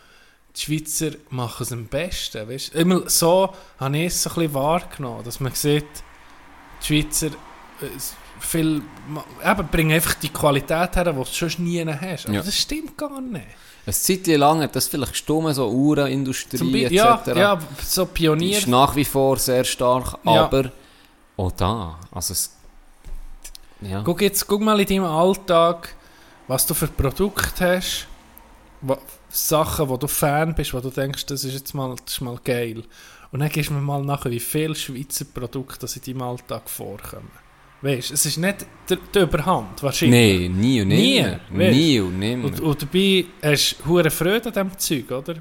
die 0.56 0.62
Schweizer 0.62 1.12
machen 1.30 1.64
es 1.64 1.72
am 1.72 1.86
besten. 1.86 2.48
Weißt? 2.48 2.76
Immer 2.76 3.10
so 3.10 3.54
habe 3.80 3.98
ich 3.98 4.06
es 4.08 4.28
ein 4.28 4.34
bisschen 4.36 4.54
wahrgenommen, 4.54 5.24
dass 5.24 5.40
man 5.40 5.54
sieht, 5.54 5.86
die 6.82 6.86
Schweizer 7.02 7.28
äh, 7.28 7.88
viel, 8.40 8.82
eben, 9.46 9.68
bringen 9.72 9.92
einfach 9.94 10.14
die 10.16 10.30
Qualität 10.30 10.96
her, 10.96 11.06
die 11.06 11.12
du 11.14 11.24
sonst 11.24 11.60
nie 11.60 11.84
hast. 11.86 12.26
Aber 12.26 12.36
Ja. 12.36 12.42
das 12.44 12.56
stimmt 12.56 12.98
gar 12.98 13.20
nicht. 13.22 13.46
Eine 13.86 13.94
Zeit 13.94 14.28
lang 14.28 14.62
hat 14.62 14.76
das 14.76 14.88
vielleicht 14.88 15.12
gestummen, 15.14 15.54
so 15.54 15.70
Uhrenindustrie 15.70 16.86
etc. 16.86 16.94
ja, 16.94 17.22
ja, 17.36 17.60
so 17.84 18.06
Die 18.06 18.12
Pionier. 18.14 18.58
ist 18.58 18.68
nach 18.68 18.96
wie 18.96 19.04
vor 19.06 19.38
sehr 19.38 19.64
stark, 19.66 20.18
Ja. 20.24 20.44
aber 20.46 20.72
auch 21.36 21.52
da, 21.52 22.00
also 22.12 22.32
es, 22.34 22.56
ja. 23.82 24.02
Guck, 24.04 24.22
jetzt, 24.22 24.48
guck 24.48 24.62
mal 24.62 24.80
in 24.80 24.86
deinem 24.88 25.04
Alltag, 25.06 25.96
was 26.48 26.66
du 26.66 26.74
für 26.74 26.88
Produkte 26.88 27.78
hast, 27.78 28.08
Sachen, 29.36 29.90
wo 29.90 29.98
du 29.98 30.08
Fan 30.08 30.54
bist, 30.54 30.74
wo 30.74 30.80
du 30.80 30.90
denkst, 30.90 31.26
das 31.26 31.44
ist 31.44 31.54
jetzt 31.54 31.74
mal, 31.74 31.96
das 32.06 32.14
ist 32.16 32.22
mal 32.22 32.38
geil. 32.44 32.84
Und 33.32 33.40
dann 33.40 33.50
gehst 33.50 33.70
du 33.70 33.74
mir 33.74 33.82
mal 33.82 34.04
nachher, 34.04 34.30
wie 34.32 34.40
viele 34.40 34.76
Schweizer 34.76 35.26
Produkte 35.26 35.80
das 35.80 35.96
in 35.98 36.04
deinem 36.04 36.22
Alltag 36.22 36.70
vorkommen. 36.70 37.32
Weißt 37.82 38.12
du, 38.12 38.14
es 38.14 38.26
ist 38.28 38.38
nicht 38.38 38.66
der, 38.90 38.98
die 39.14 39.20
Überhand, 39.20 39.82
wahrscheinlich. 39.82 40.50
Nee, 40.50 40.50
nie 40.50 40.82
und 40.82 40.88
Nie, 40.90 41.22
nimmer. 41.22 41.40
weißt? 41.50 41.76
Nie 41.76 42.00
und 42.00 42.20
nimmer. 42.20 42.46
Und, 42.46 42.60
und 42.62 42.82
dabei 42.82 43.26
hast 43.42 43.76
du 43.80 43.86
hure 43.90 44.10
Freude 44.12 44.46
an 44.56 44.70
diesem 44.70 44.78
Zeug, 44.78 45.12
oder? 45.12 45.36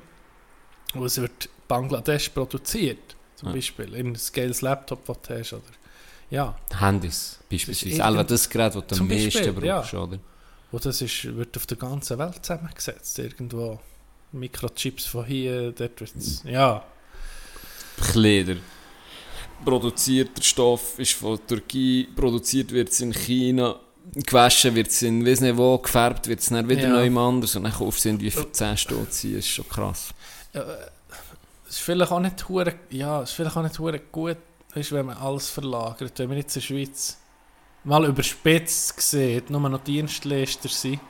Und 0.95 1.05
es 1.05 1.21
wird 1.21 1.49
Bangladesch 1.69 2.31
produziert, 2.31 3.15
zum 3.37 3.49
Ja. 3.51 3.55
Beispiel, 3.55 3.95
in 3.95 4.09
ein 4.09 4.19
geiles 4.33 4.61
Laptop, 4.63 5.05
das 5.07 5.21
du 5.23 5.39
hast, 5.39 5.53
oder? 5.53 5.63
Ja. 6.31 6.57
Handys 6.81 7.37
Das 7.39 7.49
beispielsweise. 7.51 7.97
irgend- 8.03 8.31
das 8.31 8.49
Gerät, 8.49 8.75
das 8.75 8.87
du 8.87 8.95
am 9.03 9.09
meisten 9.09 9.25
Beispiel, 9.45 9.65
ja. 9.67 9.79
brauchst, 9.81 9.95
oder? 9.95 10.19
Und 10.73 10.85
das 10.85 11.03
ist, 11.03 11.25
wird 11.37 11.57
auf 11.57 11.67
der 11.67 11.77
ganzen 11.77 12.19
Welt 12.19 12.45
zusammengesetzt, 12.45 13.19
irgendwo. 13.19 13.79
Mikrochips 14.33 15.05
von 15.05 15.27
hier, 15.27 15.73
dort 15.73 16.01
wird's, 16.01 16.43
ja. 16.45 16.83
Kleider. 18.01 18.57
Produzierter 19.63 20.43
Stoff 20.43 20.99
ist 20.99 21.13
von 21.13 21.39
Türkei, 21.47 22.09
produziert 22.17 22.73
wird 22.73 22.89
es 22.89 23.01
in 23.03 23.13
China, 23.13 23.79
gewaschen 24.15 24.75
wird 24.75 24.89
es 24.89 25.03
in 25.03 25.25
weiss 25.25 25.41
nicht 25.43 25.57
wo, 25.57 25.77
gefärbt 25.79 26.27
wird 26.29 26.41
es 26.41 26.49
dann 26.49 26.67
wieder 26.69 26.89
Ja. 26.89 26.89
neu 26.89 27.21
anders 27.21 27.55
und 27.57 27.65
dann 27.65 27.73
kaufst 27.73 28.05
du 28.05 28.09
irgendwie 28.09 28.31
für 28.31 28.51
10 28.51 28.77
Stutzi, 28.79 29.35
das 29.35 29.45
ist 29.45 29.49
schon 29.49 29.69
krass. 29.69 30.15
Es 31.69 31.77
ist 31.77 31.81
vielleicht 31.81 32.11
auch 32.11 32.21
nicht 32.21 32.49
hure, 32.49 32.75
ja, 32.91 33.23
es 33.23 33.31
ist 33.31 33.37
vielleicht 33.37 33.57
auch 33.57 33.63
nicht 33.63 33.79
hure 33.79 34.01
gut, 34.11 34.39
weißt, 34.75 34.93
wenn 34.93 35.07
man 35.07 35.19
alles 35.19 35.51
verlagert. 35.51 36.19
Wenn 36.19 36.31
wir 36.31 36.39
jetzt 36.39 36.57
in 36.57 36.61
der 36.61 36.67
Schweiz 36.67 37.19
mal 37.85 38.05
überspitzt 38.07 39.01
sieht, 39.01 39.51
nur 39.51 39.61
noch 39.69 39.83
Dienstleister 39.83 40.69
sind, 40.69 41.01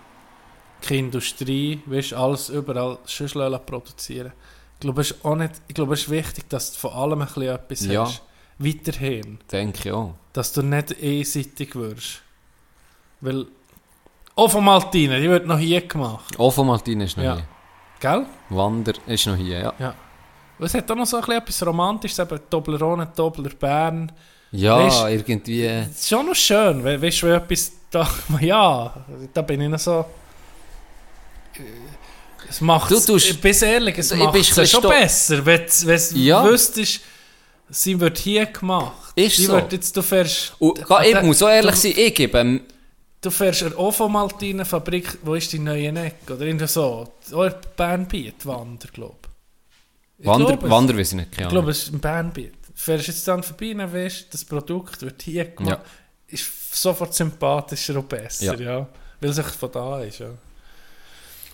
keine 0.81 1.01
Industrie, 1.01 1.81
weißt, 1.87 2.15
alles 2.15 2.49
überall 2.49 2.99
schon 3.07 3.29
lassen 3.35 3.65
produzieren. 3.67 4.33
Ich 4.75 4.81
glaube, 4.81 5.01
es 5.03 5.13
ist 5.13 5.25
auch 5.25 5.37
nicht, 5.37 5.53
ich 5.69 5.75
glaube, 5.75 5.95
es 5.95 6.01
ist 6.03 6.11
wichtig, 6.11 6.49
dass 6.49 6.73
du 6.73 6.79
von 6.79 6.93
allem 6.93 7.21
ein 7.23 7.29
bisschen 7.29 7.49
etwas 7.55 7.85
Ja. 7.87 8.05
hast. 8.05 8.23
Weiterhin. 8.59 9.39
Denke 9.51 9.79
ich 9.89 9.93
auch. 9.93 10.15
dass 10.33 10.53
du 10.53 10.63
nicht 10.63 10.97
einseitig 11.03 11.75
wirst. 11.77 12.23
Weil, 13.21 13.47
auch 14.35 14.51
von 14.51 14.65
Maltine, 14.65 15.21
die 15.21 15.29
wird 15.29 15.47
noch 15.47 15.59
hier 15.59 15.87
gemacht. 15.87 16.39
Auch 16.39 16.51
von 16.53 16.67
Martin 16.67 17.01
ist 17.03 17.17
noch 17.17 17.25
Ja. 17.25 17.35
hier. 17.37 17.45
Gell? 18.01 18.27
Wander 18.49 18.95
ist 19.07 19.27
noch 19.27 19.37
hier, 19.37 19.59
ja. 19.79 19.95
Und 20.59 20.67
es 20.67 20.75
hat 20.75 20.91
auch 20.91 20.97
noch 20.97 21.05
so 21.07 21.17
ein 21.19 21.23
bisschen 21.23 21.39
etwas 21.43 21.67
Romantisches, 21.67 22.19
eben 22.19 22.41
Toblerone, 22.51 23.13
Tobler, 23.13 23.51
Bern. 23.51 24.11
Ja, 24.53 24.79
Weisst- 24.79 25.09
irgendwie... 25.11 25.65
Es 25.67 25.89
ist 26.03 26.09
schon 26.09 26.27
noch 26.27 26.35
schön, 26.35 26.85
we 26.85 27.01
weißt 27.01 27.23
du, 27.23 27.27
wenn 27.27 27.35
etwas 27.37 27.73
da, 27.91 28.09
ja, 28.41 28.95
da 29.33 29.43
bin 29.43 29.61
ich 29.63 29.69
noch 29.69 29.79
so... 29.79 30.05
äh, 31.57 31.61
Es 32.49 32.61
macht 32.61 32.91
Du 32.91 32.97
tust- 33.01 33.31
ich 33.31 33.41
bin 33.41 33.55
ehrlich, 33.63 33.99
es 33.99 34.15
macht 34.15 34.35
es 34.37 34.71
schon 34.71 34.83
besser, 34.83 35.45
wenn 35.47 35.63
du 35.67 36.19
Ja. 36.19 36.45
wüsstest, 36.45 37.01
sie 37.71 37.99
wird 37.99 38.19
hier 38.19 38.47
gemacht. 38.47 39.13
Ist 39.15 39.37
sie 39.37 39.47
so. 39.47 39.55
wird 39.55 39.73
jetzt, 39.73 39.97
du 39.97 40.03
fährst... 40.03 40.53
Und, 40.59 40.85
ga- 40.87 41.03
ich 41.03 41.17
Ah, 41.17 41.23
muss 41.23 41.39
so 41.39 41.49
ehrlich 41.49 41.73
du- 41.75 41.77
sein, 41.81 41.95
ich 41.97 42.15
gebe... 42.15 42.61
Du 43.23 43.31
fährst 43.31 43.63
an 43.63 43.73
Ofomaltine 43.75 44.65
Fabrik, 44.65 45.17
wo 45.23 45.35
ist 45.35 45.53
die 45.53 45.61
neue 45.61 45.89
Ecke? 45.91 46.35
Oder 46.35 46.43
irgendwie 46.45 46.67
so. 46.67 47.09
Auch 47.33 47.45
in 47.45 47.55
Bernbiet, 47.77 48.45
Wander, 48.45 48.89
glaube 48.93 49.15
ich. 50.19 50.27
Wander, 50.27 50.61
Wander 50.69 50.97
weiß 50.99 51.11
ich 51.13 51.15
nicht, 51.19 51.31
keine 51.33 51.47
Ich 51.47 51.51
glaube, 51.51 51.59
Ahnung. 51.67 51.71
es 51.71 51.83
ist 51.85 51.93
ein 51.95 52.01
Bernbiet. 52.01 52.55
Du 52.83 52.87
fährst 52.87 53.07
jetzt 53.07 53.29
dann 53.29 53.45
vorbei, 53.45 53.75
dann 53.75 53.93
weißt, 53.93 54.35
das 54.35 54.45
Produkt 54.45 55.03
wird 55.03 55.23
hier 55.23 55.45
gemacht. 55.45 55.79
Ja. 55.79 56.35
Ist 56.35 56.75
sofort 56.75 57.15
sympathischer 57.15 57.95
und 57.95 58.09
besser, 58.09 58.61
ja. 58.61 58.79
Ja. 58.79 58.89
Weil 59.21 59.31
es 59.31 59.39
echt 59.39 59.55
von 59.55 59.71
da 59.71 60.01
ist, 60.01 60.19
ja. 60.19 60.31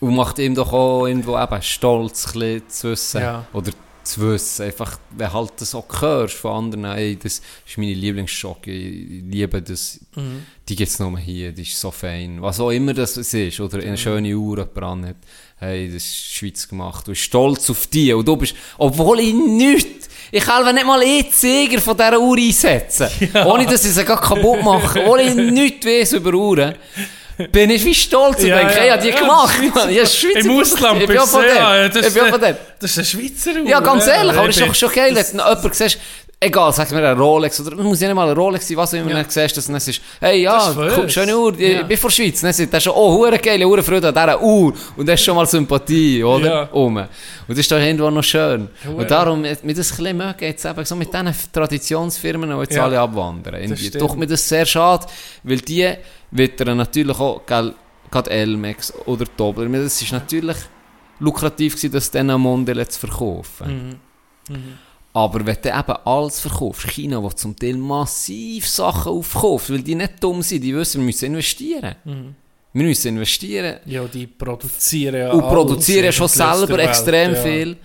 Und 0.01 0.15
macht 0.15 0.39
ihm 0.39 0.55
doch 0.55 0.73
auch 0.73 1.07
irgendwo 1.07 1.39
eben 1.39 1.61
stolz, 1.61 2.29
ein 2.29 2.33
bisschen 2.33 2.69
zu 2.71 2.91
wissen. 2.93 3.21
Ja. 3.21 3.47
Oder 3.53 3.73
zu 4.09 4.21
wissen, 4.33 4.65
einfach, 4.65 4.99
wenn 5.11 5.33
halt 5.33 5.53
das 5.59 5.75
auch 5.75 5.87
hörst 6.01 6.35
von 6.35 6.65
anderen, 6.65 6.85
ey, 6.97 7.17
das 7.17 7.41
ist 7.67 7.79
meine 7.79 7.95
Lieblingsschocke, 7.95 8.71
ich 8.71 9.23
liebe 9.31 9.63
das, 9.63 10.01
Mhm. 10.17 10.45
die 10.69 10.77
gibt 10.77 10.91
es 10.91 10.99
nur 10.99 11.19
hier, 11.19 11.53
die 11.53 11.63
ist 11.63 11.79
so 11.81 11.91
fein. 11.91 12.41
Was 12.43 12.59
auch 12.61 12.71
immer 12.71 12.95
das 12.95 13.17
ist, 13.17 13.61
oder 13.61 13.79
eine 13.79 13.97
schöne 13.97 14.35
Uhr 14.37 14.65
dran 14.65 15.07
hat, 15.07 15.17
hey, 15.59 15.87
das 15.87 16.05
ist 16.05 16.33
Schweiz 16.35 16.67
gemacht, 16.69 17.07
du 17.07 17.13
bist 17.13 17.23
stolz 17.23 17.71
auf 17.71 17.87
die, 17.87 18.13
und 18.13 18.27
du 18.27 18.37
bist, 18.37 18.55
obwohl 18.79 19.21
ich 19.21 19.35
nichts, 19.35 20.09
ich 20.31 20.43
kann 20.45 20.75
nicht 20.75 20.87
mal 20.87 21.01
einen 21.01 21.31
Zeiger 21.33 21.81
von 21.81 21.97
dieser 21.97 22.21
Uhr 22.21 22.37
einsetzen, 22.37 23.09
ohne 23.47 23.67
dass 23.67 23.85
ich 23.85 23.93
sie 23.93 24.05
gar 24.05 24.21
kaputt 24.21 24.63
mache, 24.63 25.01
obwohl 25.01 25.21
ich 25.21 25.35
nichts 25.35 25.87
weiss 25.87 26.13
über 26.13 26.33
Uhren, 26.35 26.75
bin 27.53 27.71
ich 27.71 27.85
wie 27.85 27.95
stolz 27.95 28.43
Ja, 28.43 28.59
denke, 28.59 28.75
ja. 28.77 28.85
ich 28.85 28.91
habe 28.93 29.03
die 29.03 29.09
Ja, 29.11 29.21
gemacht, 29.21 29.55
Schweizer- 29.57 29.91
habe 29.91 30.07
Schweizer 30.15 30.39
Im 30.41 30.51
Ausland 30.61 31.01
ich 31.03 31.07
bin 31.09 31.19
auch 31.19 31.29
von 31.29 31.43
dem. 31.43 31.55
ja, 31.57 31.77
ja, 31.77 31.89
das 31.89 32.07
Ich 32.07 32.15
bin 32.15 32.23
auch 32.25 32.29
von 32.29 32.41
dem. 32.41 32.57
Das 32.81 32.91
ist 32.91 32.99
ein 32.99 33.05
Schweizer. 33.05 33.61
Ja, 33.65 33.81
ganz 33.81 34.07
ehrlich, 34.07 34.37
aber 34.37 34.49
es 34.49 34.57
ist 34.57 34.67
doch 34.69 34.75
schon 34.75 34.93
geil, 34.93 35.15
wenn 35.15 35.25
du 35.25 35.45
jemanden 35.45 35.73
siehst, 35.73 35.99
egal, 36.41 36.73
sag 36.73 36.91
mir 36.93 37.09
ein 37.09 37.19
Rolex, 37.19 37.61
oder 37.61 37.77
es 37.79 37.85
muss 37.85 38.01
ja 38.01 38.09
nicht 38.09 38.15
mal 38.17 38.29
ein 38.29 38.37
Rolex 38.37 38.69
sein, 38.69 38.77
was 38.77 38.93
immer 38.93 39.11
Ja. 39.11 39.17
siehst, 39.29 39.57
dass 39.57 39.69
es 39.69 39.89
ist, 39.89 40.01
hey, 40.21 40.43
ja, 40.43 40.69
ist 40.71 40.77
guck, 40.95 41.11
schöne 41.11 41.37
Uhr, 41.37 41.59
ich 41.59 41.73
Ja. 41.75 41.83
bin 41.83 41.97
von 41.97 42.09
der 42.09 42.15
Schweiz, 42.15 42.41
dann 42.41 42.53
er 42.73 42.81
schon, 42.81 42.93
oh, 42.95 43.13
hure 43.13 43.39
geile 43.39 43.67
Uhrenfreude 43.67 44.09
an 44.09 44.15
dieser 44.15 44.41
Uhr, 44.43 44.73
und 44.97 45.09
das 45.09 45.19
ist 45.21 45.25
schon 45.27 45.35
mal 45.37 45.47
Sympathie, 45.47 46.23
oder? 46.23 46.47
Ja. 46.47 46.63
Um. 46.73 46.97
Und 46.97 47.09
das 47.49 47.59
ist 47.59 47.71
doch 47.71 47.79
irgendwo 47.79 48.11
noch 48.11 48.23
schön. 48.23 48.69
Hure. 48.87 48.97
Und 48.97 49.11
darum, 49.11 49.45
mit 49.65 49.77
das 49.79 49.91
ein 49.93 49.97
bisschen 49.97 50.17
mögen, 50.17 50.45
jetzt 50.45 50.65
eben 50.65 50.85
so 50.85 50.95
mit 50.97 51.13
diesen 51.13 51.35
Traditionsfirmen, 51.53 52.51
die 52.51 52.57
jetzt 52.57 52.75
Ja. 52.77 52.85
alle 52.85 53.01
abwandern. 53.01 53.77
Doch 53.99 54.15
mir 54.17 54.27
das 54.27 54.49
sehr 54.49 54.67
schade, 54.67 55.07
weil 55.43 55.59
die 55.59 55.93
wittern 56.31 56.77
natürlich 56.77 57.19
auch, 57.19 57.43
gell, 57.47 57.75
gerade 58.11 58.31
Elmex 58.31 58.93
oder 59.07 59.25
Tobler, 59.37 59.69
das 59.69 60.01
ist 60.01 60.13
natürlich 60.13 60.57
lukrativ 61.21 61.75
gewesen, 61.75 61.93
das 61.93 62.11
am 62.31 62.41
Mondele 62.43 62.87
zu 62.87 63.01
verkaufen. 63.01 63.99
Mhm. 64.49 64.55
Mhm. 64.57 64.79
Aber 65.23 65.45
wenn 65.47 65.57
du 65.63 65.69
eben 65.69 65.97
alles 66.05 66.41
verkaufst, 66.41 66.87
China, 66.91 67.23
wo 67.23 67.29
zum 67.31 67.57
Teil 67.57 67.77
massiv 67.77 68.69
Sachen 68.69 69.13
aufkauft, 69.13 69.71
weil 69.71 69.83
die 69.83 69.95
nicht 69.97 70.23
dumm 70.23 70.43
sind, 70.43 70.63
die 70.63 70.75
wissen, 70.77 71.01
wir 71.01 71.07
müssen 71.07 71.25
investieren. 71.33 71.95
Mhm. 72.05 72.35
Wir 72.75 72.85
müssen 72.85 73.09
investieren 73.17 73.81
Ja, 73.87 74.05
die 74.05 74.27
produzieren 74.27 75.17
ja 75.17 75.33
und 75.33 75.41
produzieren 75.41 76.05
in 76.07 76.13
schon 76.13 76.29
selber 76.29 76.77
Welt, 76.77 76.89
extrem 76.89 77.35
ja. 77.35 77.43
viel. 77.43 77.77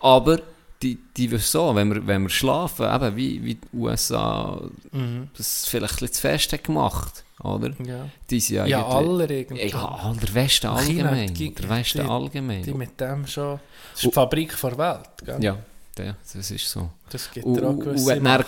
Aber 0.00 0.38
die, 0.82 0.98
die 1.16 1.30
wissen 1.30 1.50
so, 1.50 1.74
wenn 1.74 1.92
wir, 1.92 2.06
wenn 2.06 2.22
wir 2.22 2.28
schlafen, 2.28 2.86
eben 2.94 3.16
wie, 3.16 3.42
wie 3.44 3.54
die 3.54 3.68
USA 3.76 4.60
Mhm. 4.92 5.28
das 5.36 5.66
vielleicht 5.66 5.94
ein 5.94 6.06
bisschen 6.06 6.12
zu 6.12 6.20
fest 6.20 6.52
hat 6.52 6.64
gemacht, 6.64 7.24
oder? 7.42 7.70
Ja, 7.84 8.08
Die 8.30 8.38
sind 8.40 8.56
ja, 8.56 8.66
ja 8.66 8.86
alle 8.86 9.24
irgendwie. 9.26 9.68
Ja, 9.68 9.84
all 10.04 10.16
der 10.16 10.34
Westen 10.34 10.68
Und 10.68 10.80
China 10.82 11.08
allgemein. 11.08 11.34
die- 11.34 11.54
der 11.54 11.68
Westen 11.70 12.02
die- 12.02 12.08
allgemein. 12.08 12.62
Die 12.62 12.72
mit 12.74 13.00
dem 13.00 13.26
schon. 13.26 13.58
Das 13.92 14.02
ist 14.02 14.04
die 14.04 14.12
Fabrik 14.12 14.54
der 14.60 14.78
Welt, 14.78 15.00
gell? 15.24 15.38
ja, 15.42 15.56
ja, 15.98 16.16
das 16.32 16.50
ist 16.50 16.68
so. 16.70 16.90
Das 17.10 17.30
gibt 17.30 17.46
Und, 17.46 17.62
auch 17.62 17.70
und 17.70 17.80
gewisse 17.80 18.06
wenn 18.06 18.24
dann. 18.24 18.44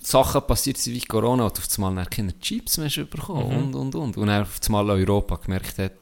Sachen 0.00 0.42
passiert 0.46 0.76
sind 0.78 0.94
wie 0.94 1.00
Corona, 1.00 1.44
und 1.44 1.58
auf 1.58 1.78
einmal 1.78 2.06
keine 2.06 2.38
Chips 2.38 2.78
mehr 2.78 2.90
bekommen 3.04 3.48
Mhm. 3.48 3.56
und, 3.56 3.74
und, 3.74 3.94
und. 3.94 4.16
Und 4.16 4.26
dann 4.26 4.42
auf 4.42 4.60
einmal 4.66 4.90
Europa 4.90 5.36
gemerkt 5.36 5.78
hat, 5.78 5.92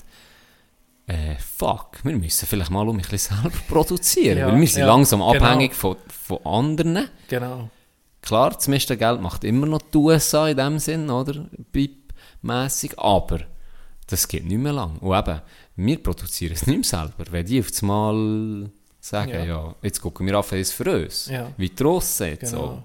äh, 1.07 1.37
fuck, 1.37 1.99
wir 2.05 2.17
müssen 2.17 2.47
vielleicht 2.47 2.71
mal 2.71 2.89
um 2.89 2.97
ein 2.97 3.03
bisschen 3.03 3.37
selber 3.37 3.57
produzieren. 3.69 4.39
Ja, 4.39 4.47
weil 4.49 4.61
wir 4.61 4.67
sind 4.67 4.81
ja, 4.81 4.87
langsam 4.87 5.21
genau. 5.21 5.33
abhängig 5.33 5.75
von, 5.75 5.97
von 6.09 6.45
anderen. 6.47 7.09
Genau. 7.29 7.71
Klar, 8.21 8.51
das 8.51 8.69
meiste 8.69 8.97
Geld 8.97 9.21
macht 9.21 9.43
immer 9.45 9.67
noch 9.67 9.83
die 9.83 9.99
USA 9.99 10.49
in 10.49 10.57
dem 10.57 10.79
Sinn, 10.79 11.11
oder? 11.11 11.47
BIP-mässig, 11.73 12.99
aber 12.99 13.41
das 14.07 14.29
geht 14.29 14.45
nicht 14.47 14.59
mehr 14.59 14.73
lang. 14.73 14.99
Und 14.99 15.17
eben, 15.19 15.41
wir 15.77 16.03
produzieren 16.03 16.53
es 16.53 16.67
nicht 16.67 16.77
mehr 16.77 16.85
selber. 16.85 17.31
Wenn 17.33 17.47
die 17.47 17.61
auf 17.61 17.69
einmal 17.81 18.71
sagen, 19.03 19.33
Ja. 19.33 19.45
ja, 19.45 19.75
jetzt 19.83 20.01
gucken 20.01 20.27
wir 20.27 20.39
auf, 20.39 20.53
es 20.53 20.73
für 20.73 20.91
uns. 20.91 21.27
Ja. 21.27 21.51
Wie 21.57 21.69
die 21.69 21.83
Russen 21.83 22.29
jetzt 22.29 22.53
Genau. 22.53 22.67
so. 22.67 22.83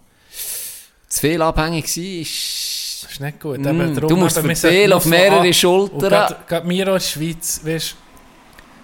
Zu 1.08 1.20
viel 1.22 1.42
abhängig 1.42 1.88
sein 1.88 2.22
ist... 2.22 3.04
Das 3.04 3.12
ist 3.12 3.22
nicht 3.22 3.40
gut. 3.40 3.60
Mm, 3.60 3.68
Eben 3.68 3.94
du 3.94 4.02
darum, 4.02 4.20
musst 4.20 4.38
eben, 4.38 4.56
verteilen 4.56 4.94
auf 4.94 5.06
mehrere 5.06 5.54
Schultern. 5.54 6.36
gerade, 6.48 6.68
wir 6.68 6.88
als 6.88 7.12
Schweiz, 7.12 7.62
weißt, 7.64 7.96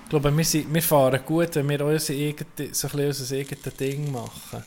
ich 0.04 0.10
glaube, 0.10 0.38
wir, 0.38 0.46
sind, 0.46 0.72
wir 0.72 0.82
fahren 0.84 1.20
gut, 1.26 1.56
wenn 1.56 1.68
wir 1.68 1.84
unser 1.84 2.14
eigene, 2.14 2.46
so 2.72 2.88
ein 2.88 2.92
bisschen 2.92 3.08
unser 3.08 3.36
eigenes 3.36 3.76
Ding 3.78 4.12
machen. 4.12 4.64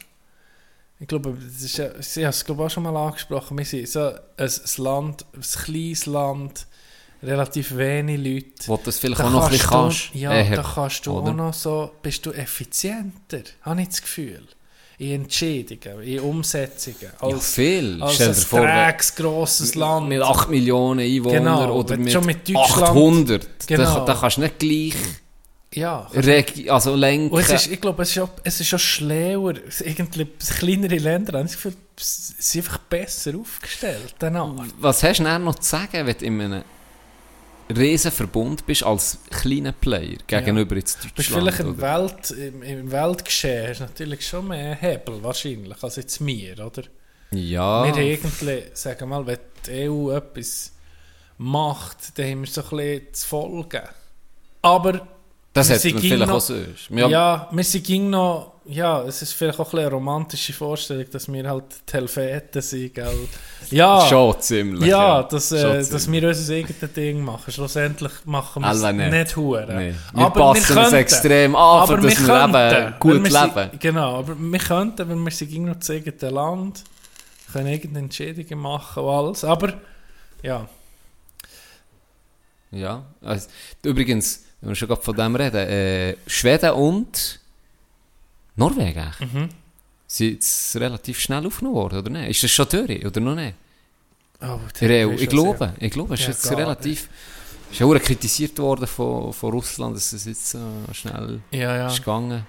Ich 0.99 1.07
glaube, 1.07 1.37
das 1.41 1.63
ist 1.63 1.79
ich 1.79 2.25
habe 2.25 2.31
es 2.31 2.45
glaube 2.45 2.65
auch 2.65 2.71
schon 2.71 2.83
mal 2.83 2.97
angesprochen, 2.97 3.57
wir 3.57 3.65
sind 3.65 3.89
so 3.89 4.01
ein, 4.09 4.19
ein 4.37 4.51
Land, 4.79 5.25
ein 5.35 5.43
kleines 5.65 6.07
Land, 6.07 6.67
relativ 7.27 7.77
wenig 7.77 8.19
Leute. 8.19 8.69
Wo 8.69 8.77
du 8.77 8.83
das 8.85 8.99
vielleicht 8.99 9.21
Da 9.21 9.27
auch 9.27 9.31
noch 9.31 9.45
ein 9.45 9.51
bisschen 9.51 9.69
du, 9.71 9.75
kannst. 9.77 10.15
Ja, 10.15 10.33
eher, 10.33 10.57
da 10.57 10.63
kannst 10.75 11.07
du 11.07 11.13
oder? 11.19 11.31
auch 11.31 11.35
noch 11.35 11.55
so, 11.55 11.91
bist 12.03 12.25
du 12.27 12.33
effizienter, 12.33 13.41
habe 13.63 13.83
ich 13.83 13.89
das 13.89 14.03
Gefühl. 14.03 14.47
In 14.99 15.25
Entscheidungen, 15.25 16.03
in 16.05 16.21
Umsetzungen. 16.21 16.97
Ja, 17.03 17.29
Als, 17.29 17.53
viel. 17.55 18.03
als 18.03 18.15
Stell 18.15 18.29
dir 18.29 18.35
vor, 18.35 18.61
träges, 18.63 19.15
grosses 19.15 19.75
Land. 19.75 20.09
mit 20.09 20.23
8 20.23 20.49
Millionen 20.49 21.01
Einwohnern 21.01 21.43
Genau, 21.45 21.75
oder 21.79 21.97
mit, 21.99 22.13
schon 22.13 22.25
mit 22.25 22.49
Deutschland- 22.49 22.83
800. 22.83 23.45
Da, 23.45 23.49
Genau. 23.67 24.05
da 24.07 24.15
kannst 24.15 24.39
du 24.39 24.41
nicht 24.41 24.59
gleich 24.59 24.95
ja, 25.75 26.09
regi 26.15 26.71
also 26.71 26.95
lenken. 26.95 27.29
Und 27.35 27.41
es 27.43 27.51
ist, 27.51 27.67
ich 27.71 27.79
glaube, 27.81 28.03
es 28.05 28.11
ist, 28.11 28.19
auch, 28.23 28.31
es 28.43 28.59
ist 28.61 28.73
auch 28.73 28.79
schlauer. 28.79 29.55
Irgendwie 29.81 30.25
kleinere 30.59 30.97
Länder 30.97 31.39
haben 31.39 31.47
das 31.47 31.53
Gefühl, 31.57 31.75
sie 32.01 32.33
sind 32.39 32.65
einfach 32.65 32.79
besser 32.79 33.33
aufgestellt. 33.39 34.15
Danach. 34.19 34.49
Was 34.79 35.03
hast 35.03 35.19
du 35.21 35.39
noch 35.39 35.57
zu 35.57 35.69
sagen, 35.69 36.07
wenn 36.07 36.17
du 36.17 36.25
in 36.25 36.41
einem 36.41 36.63
riesen 37.75 38.11
Verbund 38.13 38.67
bist 38.67 38.83
als 38.85 39.19
kleiner 39.31 39.73
Player 39.73 40.19
gegenüber 40.27 40.77
jetzt 40.77 40.99
Du 41.03 41.09
bist 41.15 41.31
Deutschland? 41.31 41.55
vielleicht 41.55 41.61
im? 41.61 41.81
Welt, 41.81 42.31
im, 42.31 42.63
im 42.63 42.93
Weltgeschehen 42.93 43.69
hast 43.69 43.81
natürlich 43.81 44.27
schon 44.27 44.49
mehr 44.49 44.75
Hebel, 44.75 45.23
wahrscheinlich, 45.23 45.83
als 45.83 45.97
jetzt 45.97 46.25
wir, 46.25 46.59
oder? 46.65 46.83
Ja, 47.33 47.85
Wir 47.95 48.03
irgendwie, 48.03 48.63
sagen 48.75 49.01
wir 49.01 49.07
mal, 49.07 49.27
wenn 49.27 49.39
die 49.67 49.89
EU 49.89 50.11
etwas 50.13 50.73
macht, 51.39 52.17
dann 52.19 52.31
haben 52.31 52.41
wir 52.43 52.47
so 52.51 52.63
ein 52.63 52.69
bisschen 52.77 53.15
zu 53.15 53.27
folgen. 53.29 53.83
Aber 54.63 55.07
das 55.53 55.71
hätte 55.71 55.93
man 55.95 56.03
vielleicht 56.03 56.27
noch- 56.29 56.37
auch 56.37 56.41
sonst. 56.41 56.91
Ja, 56.91 57.09
Ja, 57.09 57.49
wir 57.53 57.65
sind 57.65 58.11
noch, 58.11 58.55
ja, 58.67 59.03
es 59.03 59.23
ist 59.23 59.33
vielleicht 59.33 59.59
auch 59.59 59.73
ein 59.73 59.79
eine 59.81 59.91
romantische 59.91 60.53
Vorstellung, 60.53 61.07
dass 61.11 61.31
wir 61.33 61.49
halt 61.49 61.65
die 61.89 61.93
Helveten 61.95 62.63
sind, 62.63 62.95
gell? 62.95 63.29
Ja, 63.71 64.07
Schon 64.09 64.41
ziemlich. 64.41 64.89
ja, 64.89 65.23
dass, 65.23 65.49
Schon 65.49 65.59
äh, 65.59 65.79
dass 65.79 66.03
ziemlich. 66.05 66.23
wir 66.23 66.29
unser 66.29 66.55
eigenes 66.55 66.93
Ding 66.93 67.25
machen. 67.25 67.53
Schlussendlich 67.53 68.13
machen 68.25 68.63
wir 68.63 68.71
es 68.71 68.83
nicht, 68.93 69.11
nicht. 69.11 69.37
hure. 69.37 69.67
Nee. 69.75 69.95
Wir 70.13 70.27
Aber 70.27 70.53
passen 70.55 70.79
uns 70.79 70.93
extrem 70.93 71.57
an, 71.57 71.87
für 71.87 71.97
dass 71.97 72.27
wir 72.27 72.79
eben 72.79 72.95
gut 73.01 73.13
wir 73.25 73.31
leben. 73.31 73.71
Sind, 73.71 73.81
genau, 73.81 74.19
aber 74.19 74.37
wir 74.39 74.59
könnten, 74.59 75.09
wenn 75.09 75.19
wir 75.19 75.31
sind 75.31 75.65
noch 75.65 75.77
das 75.77 75.91
eigene 75.91 76.31
Land, 76.31 76.85
können 77.53 77.67
irgendeine 77.69 78.05
Entschädigungen 78.05 78.63
machen 78.63 79.03
und 79.03 79.11
alles. 79.11 79.45
Aber, 79.45 79.75
ja, 80.43 80.69
Ja, 82.71 83.05
also, 83.23 83.49
übrigens, 83.85 84.45
wenn 84.61 84.71
wir 84.71 84.75
schon 84.77 84.89
gerade 84.89 85.03
von 85.03 85.17
dem 85.17 85.37
reden, 85.37 85.69
äh, 85.69 86.17
Schweden 86.27 86.73
und 86.73 87.41
Norwegen 88.57 89.13
mhm. 89.21 89.49
Sind 90.17 90.33
jetzt 90.35 90.77
relativ 90.77 91.19
schnell 91.19 91.47
aufgenommen 91.47 91.77
worden, 91.77 91.99
oder 91.99 92.11
nicht? 92.11 92.31
Ist 92.31 92.43
das 92.45 92.51
schon 92.51 92.69
durch, 92.69 93.05
oder 93.05 93.21
noch 93.21 93.35
nicht? 93.35 93.55
Oh, 94.41 94.59
In 94.81 94.89
der 94.89 95.09
EU? 95.09 95.13
das 95.13 95.21
Ich 95.23 95.29
glaube, 95.29 95.75
ich 95.79 95.91
glaube, 95.91 96.15
es 96.15 96.21
ist 96.21 96.27
jetzt 96.27 96.51
relativ... 96.53 97.09
ist 97.71 97.83
auch 97.83 97.95
kritisiert 97.99 98.59
worden 98.59 98.87
von, 98.87 99.33
von 99.33 99.51
Russland, 99.51 99.97
dass 99.97 100.13
es 100.13 100.25
jetzt 100.25 100.51
so 100.51 100.59
schnell 100.93 101.41
Ja, 101.51 101.77
ja. 101.77 101.87
ist 101.87 101.99
gegangen. 101.99 102.47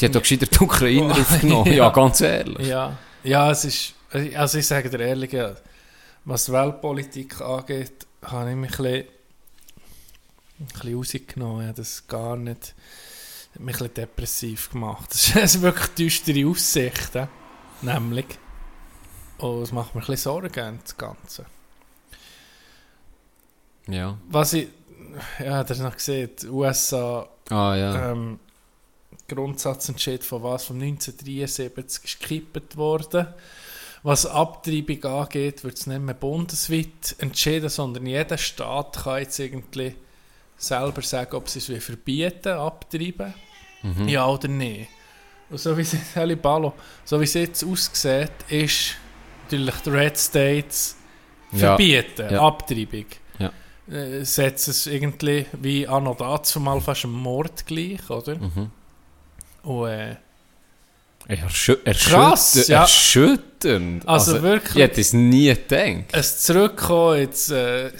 Die 0.00 0.04
hat 0.04 0.14
doch 0.14 0.22
gescheiter 0.22 0.46
die 0.46 0.58
Ukrainer 0.58 1.10
aufgenommen, 1.20 1.72
ja. 1.72 1.74
Ja. 1.74 1.90
ganz 1.90 2.20
ehrlich. 2.20 2.66
Ja, 2.66 2.96
ja, 3.24 3.50
es 3.50 3.64
ist, 3.64 3.94
also 4.36 4.58
ich 4.58 4.66
sage 4.66 4.88
dir 4.88 5.00
ehrlich, 5.00 5.32
ja, 5.32 5.54
was 6.24 6.52
Weltpolitik 6.52 7.40
angeht, 7.40 8.06
habe 8.22 8.50
ich 8.50 8.56
mich 8.56 8.78
ein 8.78 8.84
bisschen, 8.84 9.04
ein 10.60 10.66
bisschen 10.66 10.94
rausgenommen, 10.94 11.74
das 11.74 12.06
gar 12.06 12.36
nicht, 12.36 12.74
hat 13.58 13.64
mich 13.64 13.74
ein 13.74 13.78
bisschen 13.78 13.94
depressiv 13.94 14.70
gemacht. 14.70 15.10
Das 15.34 15.54
ist 15.54 15.62
wirklich 15.62 15.88
düstere 15.88 16.48
Aussichten, 16.48 17.28
nämlich, 17.82 18.26
und 19.38 19.62
es 19.62 19.72
macht 19.72 19.94
mir 19.94 20.00
ein 20.00 20.06
bisschen 20.06 20.32
Sorgen, 20.32 20.80
das 20.82 20.96
Ganze. 20.96 21.46
Ja. 23.88 24.16
Was 24.28 24.52
ich, 24.52 24.68
ja, 25.40 25.64
das 25.64 25.78
noch 25.78 25.94
gesehen, 25.94 26.30
die 26.40 26.46
USA 26.48 27.28
Ah 27.50 27.74
ja. 27.74 28.12
ähm, 28.12 28.38
Grundsatzentscheid 29.26 30.22
von 30.22 30.42
was? 30.42 30.64
Von 30.64 30.80
1973 30.80 32.04
ist 32.04 32.20
gekippt 32.20 32.76
worden. 32.76 33.26
Was 34.02 34.26
Abtreibung 34.26 35.02
angeht, 35.04 35.64
wird 35.64 35.76
es 35.76 35.86
nicht 35.86 36.00
mehr 36.00 36.14
bundesweit 36.14 37.16
entschieden, 37.18 37.68
sondern 37.68 38.06
jeder 38.06 38.38
Staat 38.38 39.02
kann 39.02 39.20
jetzt 39.20 39.38
irgendwie 39.38 39.94
selber 40.56 41.02
sagen, 41.02 41.36
ob 41.36 41.48
sie 41.48 41.58
es 41.58 41.68
will 41.68 41.80
verbieten, 41.80 42.52
abtreiben, 42.52 43.34
Mhm. 43.82 44.08
ja 44.08 44.26
oder 44.26 44.48
nein. 44.48 44.86
Und 45.50 45.58
so 45.58 45.76
wie 45.76 45.82
es 45.82 45.92
jetzt, 45.92 46.42
Ballo, 46.42 46.74
so 47.04 47.18
wie 47.20 47.24
es 47.24 47.34
jetzt 47.34 47.64
aussieht, 47.64 48.30
ist 48.48 48.96
natürlich 49.44 49.74
die 49.84 49.90
Red 49.90 50.18
States 50.18 50.96
Ja. 51.52 51.58
verbieten, 51.58 52.28
Ja. 52.30 52.40
Abtreibung. 52.46 53.06
Ja. 53.38 53.50
äh, 53.90 54.24
setzt 54.24 54.68
es 54.68 54.86
irgendwie 54.86 55.46
wie 55.52 55.88
an 55.88 56.06
und 56.06 56.20
dazu 56.20 56.60
mal 56.60 56.80
fast 56.80 57.04
einem 57.04 57.14
Mord 57.14 57.64
gleich, 57.66 58.10
oder? 58.10 58.36
Mhm. 58.36 58.70
Und 59.62 59.88
äh, 59.88 60.16
Erschü 61.26 61.76
Krass, 61.84 62.56
erschütter- 62.56 62.70
ja. 62.70 62.80
Erschütternd. 62.82 64.08
Also 64.08 64.42
wirklich. 64.42 64.76
Ich 64.76 64.82
hätte 64.82 65.00
es 65.00 65.12
nie 65.12 65.46
gedacht. 65.54 66.04
es 66.12 66.40
Zurückkommen 66.42 67.20
ins 67.22 67.50
äh, 67.50 67.90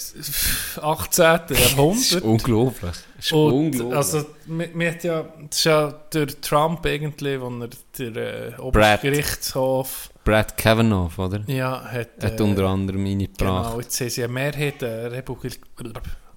18. 0.81 1.25
Das 1.49 1.51
ist 1.61 1.71
Jahrhundert. 1.73 2.23
unglaublich. 2.23 2.97
Ist 3.19 3.33
Und, 3.33 3.93
also, 3.93 4.25
mir, 4.47 4.69
mir 4.69 4.93
hat 4.93 5.03
ja, 5.03 5.23
das 5.49 5.59
ist 5.59 5.65
ja 5.65 5.93
durch 6.11 6.37
Trump 6.41 6.87
irgendwie, 6.87 7.41
wo 7.41 7.49
er 7.49 7.69
der 7.99 8.57
äh, 8.57 8.61
Obergerichtshof 8.61 10.11
Brad 10.25 10.57
Kavanaugh, 10.57 11.19
oder? 11.19 11.43
ja, 11.47 11.83
hat, 11.85 12.11
Hat 12.23 12.39
äh, 12.39 12.43
unter 12.43 12.67
anderem 12.67 13.05
eingebracht. 13.05 13.39
Genau, 13.39 13.81
jetzt 13.81 14.01
haben 14.01 14.11
sie 14.11 14.23
eine 14.25 14.33
Mehrheit, 14.33 14.83
eine 14.85 15.11
Republik 15.11 15.61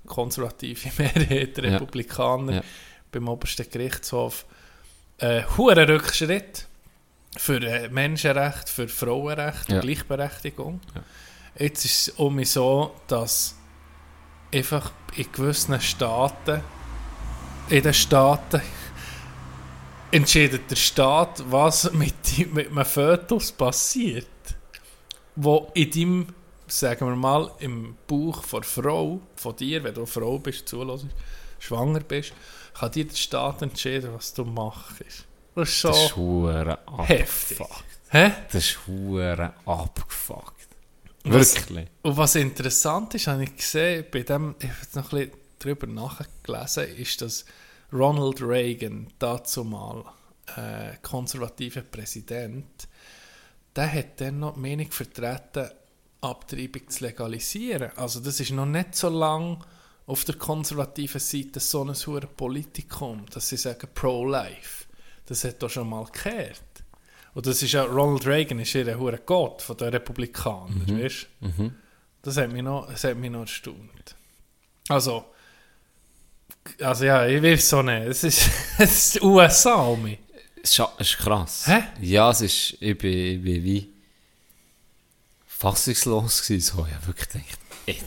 konservative 0.08 0.90
Mehrheit, 0.98 1.58
der 1.58 1.66
Ja. 1.66 1.72
Republikaner 1.74 2.54
Ja. 2.56 2.62
beim 3.12 3.28
obersten 3.28 3.70
Gerichtshof. 3.70 4.46
Äh, 5.20 5.44
hoher 5.58 5.88
Rückschritt 5.88 6.66
für 7.38 7.62
äh, 7.62 7.90
Menschenrecht, 7.90 8.70
für 8.70 8.88
Frauenrecht 8.88 9.70
Ja. 9.70 9.82
Gleichberechtigung. 9.82 10.80
Jetzt 11.60 11.86
ist 11.86 12.08
es 12.08 12.14
um 12.16 12.44
so, 12.44 12.96
dass 13.08 13.56
einfach 14.54 14.92
in 15.16 15.32
gewissen 15.32 15.80
Staaten, 15.80 16.62
in 17.70 17.84
den 17.84 17.94
Staaten, 17.94 18.62
entscheidet 20.12 20.70
der 20.70 20.76
Staat, 20.76 21.44
was 21.50 21.92
mit, 21.94 22.54
mit 22.54 22.68
einem 22.68 22.86
Fötus 22.86 23.52
passiert, 23.52 24.28
wo 25.36 25.72
in 25.74 25.92
deinem, 25.92 26.28
sagen 26.68 27.08
wir 27.08 27.16
mal, 27.16 27.52
im 27.60 27.96
Bauch 28.08 28.44
von 28.44 28.64
Frau, 28.64 29.22
von 29.36 29.56
dir, 29.56 29.84
wenn 29.84 29.94
du 29.94 30.06
Frau 30.06 30.38
bist, 30.40 30.68
zulässt, 30.68 31.08
schwanger 31.60 32.02
bist, 32.02 32.34
kann 32.74 32.92
dir 32.92 33.06
der 33.06 33.16
Staat 33.16 33.62
entscheiden, 33.62 34.14
was 34.14 34.34
du 34.34 34.44
machst. 34.46 35.04
Das 35.56 35.70
ist 35.70 35.82
Das 35.86 35.98
ist 35.98 37.10
heftig. 37.10 37.68
Hä? 38.10 38.32
Das 38.52 38.66
ist 38.66 38.80
abgefuckt. 39.66 40.61
Wirklich. 41.24 41.88
Und 42.02 42.18
was 42.18 42.36
interessant 42.36 43.14
ist, 43.16 43.28
habe 43.28 43.44
ich 43.44 43.56
gesehen, 43.56 44.06
bei 44.12 44.22
dem, 44.22 44.56
ich 44.60 44.70
habe 44.70 44.78
jetzt 44.82 44.96
noch 44.96 45.14
ein 45.14 45.20
bisschen 45.20 45.40
darüber 45.60 45.88
nachgelesen, 45.88 46.96
ist, 46.96 47.22
dass 47.22 47.46
Ronald 47.94 48.42
Reagan, 48.42 49.08
dazu 49.20 49.64
mal 49.64 50.04
äh, 50.56 50.96
konservativer 51.02 51.82
Präsident, 51.82 52.88
der 53.76 53.92
hat 53.92 54.20
dann 54.22 54.40
noch 54.40 54.56
die 54.56 54.60
Meinung 54.62 54.92
vertreten, 54.92 55.70
Abtreibung 56.22 56.90
zu 56.90 57.06
legalisieren. 57.06 57.92
Also 57.96 58.20
das 58.20 58.40
ist 58.40 58.52
noch 58.52 58.66
nicht 58.66 58.96
so 58.96 59.10
lange 59.10 59.60
auf 60.06 60.26
der 60.26 60.36
konservativen 60.36 61.22
Seite 61.22 61.60
so 61.60 61.84
ein 61.84 61.94
hohes 61.94 62.30
Politikum, 62.36 63.26
dass 63.32 63.50
sie 63.50 63.58
sagen 63.58 63.88
Pro-Life. 63.94 64.86
Das 65.26 65.44
hat 65.44 65.62
doch 65.64 65.70
schon 65.70 65.90
mal 65.90 66.06
gekehrt. 66.06 66.62
Und 67.34 67.46
das 67.46 67.64
ist 67.64 67.72
ja, 67.72 67.84
Ronald 67.84 68.26
Reagan 68.26 68.60
ist 68.60 68.76
ihr 68.76 68.98
hure 69.00 69.20
Gott 69.26 69.62
von 69.62 69.78
den 69.78 69.90
Republikanern, 69.90 70.86
weißt 71.02 71.28
du? 71.42 71.72
Das 72.22 72.38
hat 72.38 72.52
mich 72.52 72.62
noch, 72.62 72.90
das 72.90 73.04
hat 73.04 73.18
mich 73.18 73.32
noch 73.32 73.42
erstaunt. 73.42 74.16
Also, 74.90 75.26
also 76.80 77.06
ja, 77.06 77.26
ich 77.26 77.42
weiß 77.42 77.70
so 77.70 77.82
nicht. 77.82 78.08
Es 78.08 78.24
ist, 78.24 78.50
es 78.78 79.16
ist 79.16 79.22
USA 79.24 79.76
um 79.76 80.04
mich. 80.04 80.20
Es 80.62 80.80
ist 81.00 81.18
krass. 81.18 81.66
Hä? 81.68 81.84
Ja, 82.02 82.30
es 82.30 82.42
ist, 82.42 82.78
ich 82.80 82.98
bin, 82.98 83.12
ich 83.12 83.42
bin 83.42 83.64
wie 83.64 83.94
fassungslos 85.48 86.42
gewesen. 86.44 86.76
So, 86.76 86.86
ich 86.86 86.94
habe 86.94 87.08
wirklich 87.08 87.30
gedacht, 87.30 87.60
ey, 87.86 87.98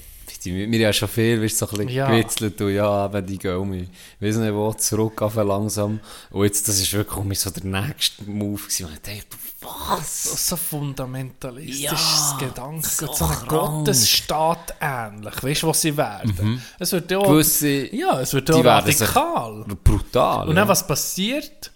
die 0.44 0.66
mir 0.66 0.78
ja 0.78 0.92
schon 0.92 1.08
viel, 1.08 1.42
weißt, 1.42 1.58
so 1.58 1.66
ein 1.66 1.70
bisschen 1.78 1.88
Ja. 1.88 2.10
gewitzelt 2.10 2.60
und 2.60 2.72
ja, 2.74 3.06
eben 3.06 3.26
die 3.26 3.38
gehen 3.38 3.70
mich, 3.70 3.88
ich 4.20 4.26
weiß 4.28 4.36
nicht 4.36 4.52
wo, 4.54 4.72
zurück 4.74 5.22
auf 5.22 5.34
langsam. 5.36 6.00
Und 6.30 6.44
jetzt, 6.44 6.68
das 6.68 6.78
ist 6.78 6.92
wirklich 6.92 7.16
um 7.16 7.32
so 7.34 7.50
der 7.50 7.64
nächste 7.64 8.24
Move 8.24 8.60
gewesen. 8.60 8.88
Ich 8.94 9.00
dachte, 9.00 9.36
was? 9.62 10.48
So 10.48 10.56
fundamentalistisches 10.56 11.80
Ja, 11.90 12.36
Gedanke. 12.38 12.86
so 12.88 13.06
So. 13.12 13.28
Gottesstaat 13.46 14.74
ähnlich. 14.80 15.42
Weißt 15.42 15.62
du, 15.62 15.66
was 15.68 15.80
sie 15.80 15.96
werden? 15.96 16.60
Es 16.78 16.92
wird 16.92 17.10
ja 17.10 17.18
auch, 17.18 17.26
Gewisse, 17.28 17.94
ja, 17.94 18.20
es 18.20 18.32
wird 18.34 18.48
ja 18.48 18.56
auch 18.56 18.64
radikal. 18.64 19.64
brutal. 19.82 20.42
Und 20.48 20.54
ja. 20.56 20.60
dann, 20.62 20.68
was 20.68 20.86
passiert? 20.86 21.70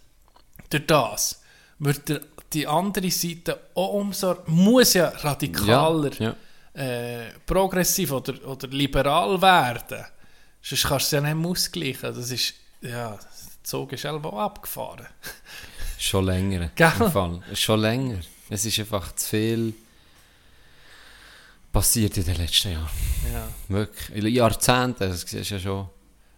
Durch 0.70 0.86
das 0.86 1.40
wird 1.78 2.08
der, 2.08 2.20
die 2.52 2.66
andere 2.66 3.10
Seite 3.10 3.58
auch 3.74 3.94
umso, 3.94 4.36
muss 4.46 4.94
ja 4.94 5.08
radikaler, 5.08 6.10
Ja, 6.18 6.34
Äh, 6.78 7.32
progressiv 7.44 8.12
oder, 8.12 8.46
oder 8.46 8.68
liberal 8.68 9.40
werden. 9.42 10.04
Sonst 10.62 10.84
kannst 10.84 11.12
du 11.12 11.16
es 11.16 11.22
ja 11.24 11.34
nicht 11.34 11.46
ausgleichen. 11.46 12.14
Das 12.14 12.30
ist, 12.30 12.54
ja, 12.80 13.10
der 13.10 13.20
Zug 13.64 13.92
ist 13.92 14.06
auch 14.06 14.22
abgefahren. 14.38 15.06
Schon 15.98 16.26
länger. 16.26 16.70
Gell? 16.76 17.42
Schon 17.54 17.80
länger. 17.80 18.20
Es 18.48 18.64
ist 18.64 18.78
einfach 18.78 19.12
zu 19.16 19.28
viel 19.28 19.74
passiert 21.72 22.16
in 22.16 22.24
den 22.24 22.36
letzten 22.36 22.72
Jahren. 22.72 22.90
Ja. 23.32 23.48
Wirklich. 23.68 24.34
Jahrzehnten. 24.34 25.08
Das 25.08 25.22
siehst 25.22 25.50
du 25.50 25.54
ja 25.54 25.60
schon. 25.60 25.88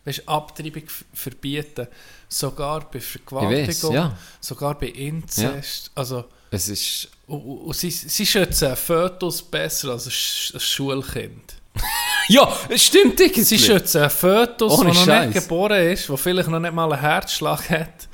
Weißt, 0.07 0.27
Abtreibung 0.27 0.85
verbieten, 1.13 1.87
sogar 2.29 2.89
bei 2.91 3.01
Vergewaltigung, 3.01 3.95
ja. 3.95 4.17
sogar 4.41 4.79
bei 4.79 4.87
Inzest. 4.87 5.91
Also, 5.95 6.25
Es 6.51 6.69
ist. 6.69 7.09
und, 7.27 7.77
sie, 7.77 7.91
sie 7.91 8.27
schützen 8.27 8.75
Fötus 8.77 9.43
besser 9.43 9.91
als 9.91 10.07
ein, 10.07 10.11
Sch 10.11 10.55
ein 10.55 10.61
Schulkind. 10.61 11.55
Ja, 12.29 12.49
es 12.69 12.85
stimmt 12.85 13.19
irgendwie. 13.19 13.43
Sie 13.43 13.59
schützen 13.59 14.03
einen 14.03 14.11
Fötus, 14.11 14.79
der 14.79 14.95
noch 14.95 15.27
nicht 15.27 15.35
geboren 15.35 15.83
ist, 15.89 16.09
der 16.09 16.17
vielleicht 16.17 16.49
noch 16.49 16.61
nicht 16.61 16.73
mal 16.73 16.93
einen 16.93 17.01
Herzschlag 17.01 17.69
hat, 17.71 18.09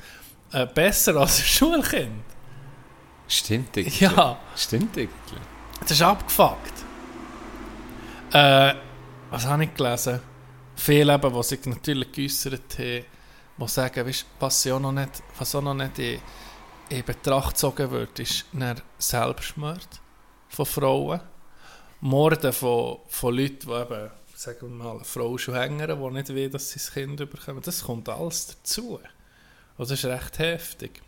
äh, 0.53 0.65
besser 0.65 1.17
als 1.17 1.37
ein 1.37 1.45
Schulkind. 1.45 2.23
Stimmt 3.27 3.77
irgendwie. 3.77 4.05
Ja, 4.05 4.39
Stimmt 4.55 4.97
irgendwie. 4.97 5.35
das 5.81 5.91
ist 5.91 6.01
abgefuckt. 6.01 6.73
Äh, 8.31 8.73
was 9.29 9.45
habe 9.45 9.65
ich 9.65 9.73
gelesen? 9.75 10.19
Viele 10.75 11.13
eben, 11.13 11.33
die 11.33 11.43
sich 11.43 11.65
natürlich 11.65 12.11
geäussert 12.11 12.79
haben, 12.79 13.05
die 13.57 13.67
sagen, 13.67 14.07
weißt, 14.07 14.25
was, 14.39 14.67
auch 14.67 14.79
noch 14.79 14.93
nicht, 14.93 15.11
was 15.37 15.53
auch 15.53 15.61
noch 15.61 15.73
nicht 15.75 15.99
in, 15.99 16.19
in 16.89 17.03
Betracht 17.03 17.49
gezogen 17.55 17.91
wird, 17.91 18.19
ist 18.19 18.45
dann 18.53 18.81
Selbstmord 18.97 19.87
von 20.49 20.65
Frauen. 20.65 21.19
Morden 21.99 22.53
von, 22.53 22.99
von 23.07 23.35
Leuten, 23.35 23.67
die 23.67 23.73
eben, 23.73 24.11
sagen 24.35 24.57
wir 24.61 24.69
mal, 24.69 24.99
Frauen 25.03 25.39
schon 25.39 25.55
hängen, 25.55 25.79
die 25.79 25.87
nicht 25.87 26.29
wollen, 26.29 26.51
dass 26.51 26.69
sie 26.69 26.79
das 26.79 26.93
Kind 26.93 27.17
bekommen. 27.17 27.61
Das 27.63 27.83
kommt 27.83 28.07
alles 28.09 28.47
dazu. 28.47 28.99
Und 29.77 29.89
das 29.89 29.91
ist 29.91 30.05
recht 30.05 30.39
heftig. 30.39 31.01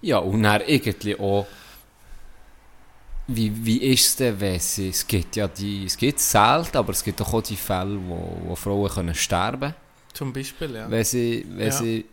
Ja, 0.00 0.18
und 0.18 0.42
dann 0.42 0.62
irgendwie 0.66 1.18
auch. 1.18 1.46
Wie, 3.26 3.64
wie 3.64 3.78
ist 3.78 4.06
es 4.06 4.16
denn, 4.16 4.38
wenn 4.38 4.60
sie, 4.60 4.90
es 4.90 5.06
gibt 5.06 5.34
ja 5.36 5.48
die, 5.48 5.86
es 5.86 5.96
gibt 5.96 6.20
selten, 6.20 6.76
aber 6.76 6.90
es 6.92 7.02
gibt 7.02 7.20
doch 7.20 7.32
auch 7.32 7.40
die 7.40 7.56
Fälle, 7.56 7.98
wo, 8.06 8.38
wo 8.44 8.54
Frauen 8.54 8.90
können 8.90 9.14
sterben 9.14 9.74
Zum 10.12 10.30
Beispiel, 10.30 10.74
ja. 10.74 10.90
wenn 10.90 11.04
sie, 11.04 11.46
wenn 11.48 11.66
Ja. 11.68 11.72
sie 11.72 12.04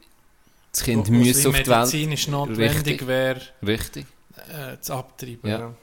das 0.72 0.84
Kind 0.84 1.08
Wo- 1.08 1.12
wie 1.14 1.32
auf 1.32 1.38
die 1.38 1.46
Welt. 1.54 1.68
medizinisch 1.68 2.28
notwendig 2.28 2.72
Richtig. 2.76 3.08
wäre, 3.08 3.42
Richtig. 3.66 4.06
äh, 4.50 4.80
zu 4.80 4.94
abtreiben. 4.94 5.50
Ja. 5.50 5.60
Ja. 5.60 5.74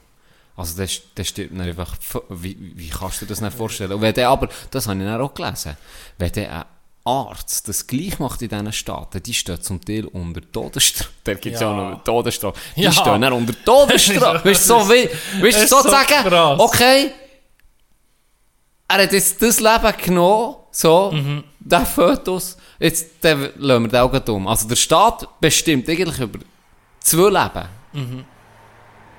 Also 0.57 0.77
das, 0.81 1.01
das 1.15 1.27
stimmt 1.29 1.53
mir 1.53 1.63
einfach, 1.63 1.95
wie, 2.29 2.57
wie 2.75 2.89
kannst 2.89 3.21
du 3.21 3.25
das 3.25 3.39
nicht 3.39 3.55
vorstellen? 3.55 3.93
Und 3.93 4.01
wenn 4.01 4.13
der 4.13 4.29
aber, 4.29 4.49
das 4.71 4.87
habe 4.87 4.99
ich 4.99 5.05
dann 5.05 5.21
auch 5.21 5.33
gelesen, 5.33 5.77
wenn 6.17 6.31
der 6.33 6.53
ein 6.53 6.65
Arzt 7.05 7.67
das 7.69 7.87
gleich 7.87 8.19
macht 8.19 8.41
in 8.41 8.49
diesen 8.49 8.73
Staaten, 8.73 9.23
die 9.23 9.33
stehen 9.33 9.61
zum 9.61 9.83
Teil 9.83 10.05
unter 10.05 10.41
Todesstrafe. 10.51 11.09
Da 11.23 11.33
gibt 11.35 11.55
es 11.55 11.61
ja. 11.61 11.71
Auch 11.71 11.91
noch 11.95 12.03
Todesstrafe. 12.03 12.59
Die 12.75 12.81
Ja. 12.81 12.91
stehen 12.91 13.21
dann 13.21 13.31
unter 13.33 13.53
Todesstrafe. 13.63 14.43
weißt 14.49 14.69
du, 14.69 14.79
so 14.81 14.89
wie, 14.89 15.09
weißt 15.43 15.69
so 15.69 15.81
so 15.81 15.89
sagen, 15.89 16.07
krass. 16.07 16.59
okay, 16.59 17.11
er 18.87 19.03
hat 19.03 19.13
jetzt 19.13 19.41
das 19.41 19.59
Leben 19.59 19.93
genommen, 20.03 20.55
so, 20.71 21.11
Mhm. 21.11 21.43
der 21.59 21.85
Fötus, 21.85 22.57
jetzt 22.79 23.07
dann 23.21 23.49
lassen 23.57 23.83
wir 23.83 23.89
den 23.89 23.99
auch 23.99 24.27
um. 24.29 24.47
Also 24.47 24.67
der 24.67 24.75
Staat 24.75 25.27
bestimmt 25.41 25.87
eigentlich 25.89 26.19
über 26.19 26.39
zwei 26.99 27.29
Leben. 27.29 27.67
Mhm. 27.93 28.25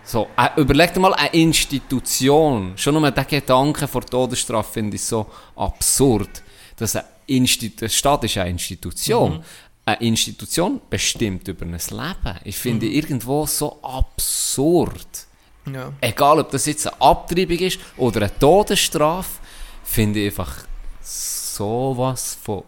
So, 0.05 0.29
äh, 0.37 0.61
überleg 0.61 0.93
dir 0.95 1.01
mal 1.01 1.15
eine 1.15 1.33
Institution. 1.35 2.73
Schon 2.77 2.95
nur 2.95 3.11
der 3.11 3.25
Gedanke 3.25 3.87
vor 3.87 4.05
Todesstrafe 4.05 4.73
finde 4.73 4.97
ich 4.97 5.05
so 5.05 5.27
absurd. 5.57 6.43
Dass 6.77 6.97
eine 6.97 7.05
Institu 7.27 7.81
der 7.81 7.89
Staat 7.89 8.25
ist 8.25 8.37
eine 8.39 8.51
Institution. 8.51 9.35
Mhm. 9.35 9.43
Eine 9.85 10.01
Institution 10.01 10.81
bestimmt 10.89 11.47
über 11.49 11.65
ein 11.67 11.73
Leben. 11.73 12.39
Ich 12.45 12.57
finde 12.57 12.87
Mhm. 12.87 12.93
irgendwo 12.93 13.47
so 13.47 13.79
absurd. 13.83 15.27
Ja. 15.73 15.93
Egal, 16.01 16.41
ob 16.41 16.51
das 16.51 16.67
jetzt 16.67 16.87
eine 16.87 17.01
Abtreibung 17.01 17.59
ist 17.59 17.79
oder 17.97 18.23
eine 18.23 18.39
Todesstrafe, 18.39 19.31
finde 19.85 20.21
ich 20.21 20.27
einfach 20.31 20.65
sowas 21.61 22.39
von 22.43 22.65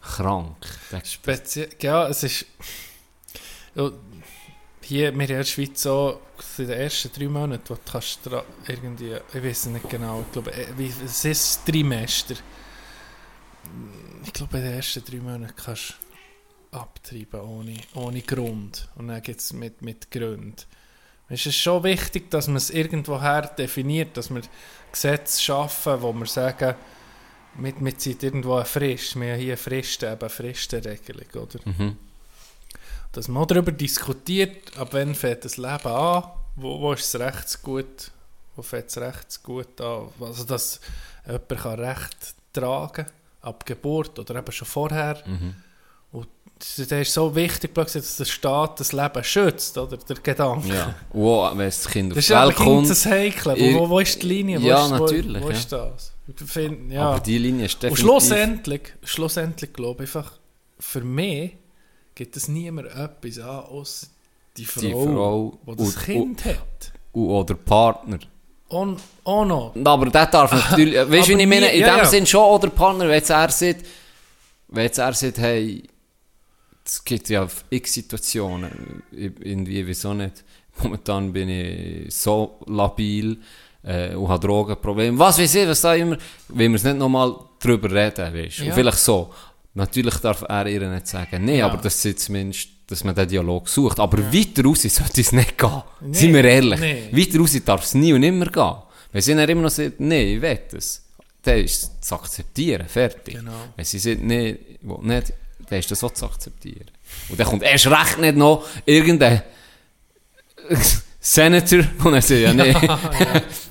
krank. 0.00 0.56
Speziell, 1.02 1.68
ja, 1.80 2.06
es 2.06 2.22
ist. 2.22 2.46
Hier, 4.82 5.12
wir 5.12 5.20
in 5.22 5.26
der 5.26 5.44
Schweiz 5.44 5.82
so 5.82 6.20
in 6.58 6.66
den 6.68 6.78
ersten 6.78 7.10
drei 7.12 7.26
Monaten, 7.26 7.64
wo 7.68 7.74
du 7.74 7.80
kannst 7.90 8.20
irgendwie, 8.68 9.16
ich 9.32 9.42
weiß 9.42 9.66
nicht 9.66 9.88
genau, 9.88 10.20
ich 10.20 10.32
glaube, 10.32 10.52
wie, 10.76 10.92
es 11.04 11.24
ist 11.24 11.66
Trimester. 11.66 12.34
Ich 14.24 14.32
glaube, 14.32 14.58
in 14.58 14.64
den 14.64 14.74
ersten 14.74 15.04
drei 15.04 15.16
Monaten 15.16 15.56
kannst 15.56 15.94
du 16.70 16.76
abtreiben 16.78 17.40
ohne, 17.40 17.76
ohne 17.94 18.20
Grund. 18.20 18.88
Und 18.94 19.08
dann 19.08 19.22
gibt 19.22 19.40
es 19.40 19.52
mit, 19.52 19.82
mit 19.82 20.10
Gründen. 20.10 20.54
Es 21.28 21.46
ist 21.46 21.56
schon 21.56 21.82
wichtig, 21.82 22.30
dass 22.30 22.46
man 22.46 22.56
es 22.56 22.70
irgendwoher 22.70 23.42
definiert, 23.42 24.16
dass 24.16 24.32
wir 24.32 24.42
Gesetze 24.92 25.42
schaffen, 25.42 26.02
wo 26.02 26.12
wir 26.12 26.26
sagen, 26.26 26.76
mit, 27.58 27.80
mit 27.80 28.00
sind 28.00 28.22
irgendwo 28.22 28.54
eine 28.56 28.64
Frist. 28.64 29.18
Wir 29.18 29.32
haben 29.32 29.40
hier 29.40 29.56
Fristen, 29.56 30.12
eben 30.12 30.28
Fristenregelung, 30.28 31.26
oder? 31.34 31.58
Mhm. 31.64 31.96
dass 33.12 33.28
man 33.28 33.46
darüber 33.46 33.72
diskutiert, 33.72 34.76
ab 34.76 34.88
wann 34.92 35.14
fängt 35.14 35.44
das 35.44 35.56
Leben 35.56 35.86
an, 35.86 36.24
wo, 36.56 36.80
wo 36.80 36.92
ist 36.92 37.14
das 37.14 37.20
Rechtsgut, 37.20 38.10
wo 38.56 38.62
fängt 38.62 38.86
das 38.86 38.98
Rechtsgut 38.98 39.80
an, 39.80 40.08
also 40.20 40.44
dass 40.44 40.80
jemand 41.26 41.48
kann 41.48 41.80
Recht 41.80 42.34
tragen 42.52 43.06
ab 43.42 43.64
Geburt 43.66 44.18
oder 44.18 44.36
eben 44.36 44.52
schon 44.52 44.66
vorher. 44.66 45.22
Mhm. 45.26 45.54
Und 46.12 46.28
das 46.58 46.78
ist 46.78 47.12
so 47.12 47.34
wichtig, 47.34 47.74
dass 47.74 48.16
der 48.16 48.24
Staat 48.24 48.80
das 48.80 48.92
Leben 48.92 49.22
schützt, 49.22 49.76
oder 49.76 49.96
der 49.96 50.16
Gedanke. 50.16 50.68
Ja. 50.68 50.94
Wo, 51.12 51.42
wenn 51.50 51.66
das 51.66 51.86
Kind 51.86 52.12
auf 52.12 52.16
Das 52.16 52.26
die 52.26 52.32
ist 52.32 52.40
Welt 52.40 52.56
kommt, 52.56 52.90
das 52.90 53.06
Heikle. 53.06 53.56
Wo, 53.58 53.80
wo, 53.80 53.90
wo 53.90 53.98
ist 54.00 54.22
die 54.22 54.26
Linie? 54.26 54.62
Wo 54.62 54.66
Ja, 54.66 54.84
ist, 54.84 54.90
natürlich, 54.90 55.42
Wo, 55.42 55.46
wo 55.46 55.50
ja. 55.50 55.56
ist 55.56 55.70
das? 55.70 56.13
Find, 56.46 56.90
ja. 56.90 57.10
Aber 57.10 57.20
die 57.20 57.38
Linie 57.38 57.66
ist 57.66 57.74
Und 57.74 57.82
definitiv... 57.82 58.04
schlussendlich, 58.04 58.80
schlussendlich 59.02 59.72
glaube 59.72 60.04
ich 60.04 60.08
einfach, 60.14 60.32
für 60.78 61.02
mich 61.02 61.56
gibt 62.14 62.36
es 62.36 62.48
niemand 62.48 62.88
etwas 62.88 63.38
an, 63.38 63.64
außer 63.66 64.06
die 64.56 64.64
Frau, 64.64 64.80
Die 64.80 64.92
Frau 64.92 65.58
die 65.66 65.76
das 65.76 65.86
und- 65.96 66.04
Kind 66.04 66.44
hat. 66.46 66.92
Und- 67.12 67.28
Oder 67.28 67.54
Partner. 67.54 68.18
Und 68.68 69.00
auch 69.24 69.44
noch. 69.44 69.74
Aber 69.84 70.06
der 70.06 70.26
darf 70.26 70.50
natürlich... 70.70 70.96
Weißt 70.96 71.28
du, 71.28 71.36
wie 71.36 71.42
ich 71.42 71.48
meine? 71.48 71.68
In 71.72 71.80
ja, 71.80 71.94
dem 71.94 71.98
ja. 71.98 72.04
Sinn 72.06 72.26
schon 72.26 72.42
oder 72.44 72.70
Partner, 72.70 73.04
wenn 73.06 73.14
jetzt 73.14 73.30
er 73.30 73.50
sagt... 73.50 73.84
Wenn 74.68 74.84
jetzt 74.84 74.98
er 74.98 75.12
sagt, 75.12 75.38
hey... 75.38 75.82
Es 76.84 77.04
gibt 77.04 77.28
ja 77.28 77.46
x 77.70 77.94
Situationen. 77.94 79.02
Irgendwie, 79.12 79.86
wieso 79.86 80.12
nicht? 80.14 80.44
Momentan 80.82 81.32
bin 81.32 81.48
ich 81.48 82.14
so 82.14 82.58
labil 82.66 83.38
äh, 83.84 84.14
und 84.14 84.28
habe 84.28 84.46
Drogenprobleme. 84.46 85.18
Was 85.18 85.38
weiß 85.38 85.54
ich, 85.54 85.68
was 85.68 85.80
da 85.80 85.94
immer... 85.94 86.16
Wenn 86.48 86.70
wir 86.72 86.76
es 86.76 86.84
nicht 86.84 86.96
nochmal 86.96 87.34
drüber 87.60 87.90
reden, 87.90 88.34
weißt? 88.34 88.58
Ja. 88.58 88.66
Und 88.66 88.72
vielleicht 88.74 88.98
so. 88.98 89.32
Natürlich 89.74 90.14
darf 90.16 90.42
er 90.48 90.66
ihr 90.66 90.88
nicht 90.88 91.06
sagen, 91.08 91.44
nee, 91.44 91.58
Ja. 91.58 91.66
aber 91.66 91.78
das 91.78 92.04
ist 92.04 92.20
zumindest, 92.20 92.68
dass 92.86 93.02
man 93.02 93.14
den 93.14 93.28
Dialog 93.28 93.68
sucht. 93.68 93.98
Aber 93.98 94.18
weiter 94.32 94.62
raus 94.64 94.82
sollte 94.82 95.20
es 95.20 95.32
nicht 95.32 95.58
gehen. 95.58 95.82
Nee, 96.00 96.14
Sind 96.16 96.34
wir 96.34 96.44
ehrlich. 96.44 96.80
nee. 96.80 97.08
Weiter 97.12 97.38
raus 97.40 97.56
darf 97.64 97.82
es 97.82 97.94
nie 97.94 98.12
und 98.12 98.20
nimmer 98.20 98.46
gehen. 98.46 98.74
Wenn 99.12 99.22
sie 99.22 99.34
dann 99.34 99.48
immer 99.48 99.62
noch 99.62 99.70
sagt, 99.70 99.98
nee, 100.00 100.34
ich 100.36 100.42
will 100.42 100.58
das, 100.70 101.02
dann 101.42 101.58
ist 101.58 101.82
es 101.82 102.00
zu 102.08 102.14
akzeptieren, 102.14 102.86
fertig. 102.88 103.34
Genau. 103.34 103.52
Wenn 103.76 103.84
sie 103.84 103.98
sagt, 103.98 104.22
nee, 104.22 104.50
ich 104.50 104.78
will 104.88 104.98
nicht, 105.02 105.32
dann 105.68 105.78
ist 105.78 105.90
das 105.90 106.04
auch 106.04 106.12
zu 106.12 106.26
akzeptieren. 106.26 106.90
Und 107.28 107.38
dann 107.40 107.46
kommt 107.46 107.62
erst 107.62 107.86
recht 107.86 108.18
nicht 108.18 108.36
noch 108.36 108.64
irgendein 108.84 109.42
Senator, 111.20 111.80
und 112.04 112.12
dann 112.12 112.20
sagt, 112.22 112.40
ja, 112.40 112.52
nee, 112.52 112.74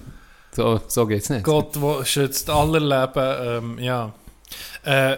so, 0.56 0.82
so 0.88 1.08
geht's 1.08 1.30
nicht. 1.30 1.44
Gott, 1.44 1.80
wo 1.80 2.04
schützt 2.04 2.50
aller 2.50 2.80
Leben, 2.80 3.76
ähm, 3.76 3.80
ja. 3.80 4.14
Äh, 4.84 5.18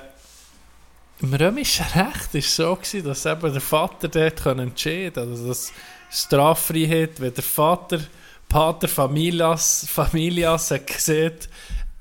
Im 1.22 1.34
römischen 1.34 1.86
Recht 1.86 2.34
war 2.34 2.40
es 2.40 2.56
so, 2.56 2.76
gewesen, 2.76 3.04
dass 3.06 3.26
eben 3.26 3.52
der 3.52 3.62
Vater 3.62 4.08
dort 4.08 4.46
entscheiden 4.46 5.14
konnte. 5.14 5.22
Also 5.22 5.48
das 5.48 5.72
Straffreiheit, 6.10 7.20
wenn 7.20 7.34
der 7.34 7.44
Vater, 7.44 8.00
Pater 8.48 8.88
Familias, 8.88 9.86
Familias 9.90 10.72
hat 10.72 10.88
gesehen, 10.88 11.34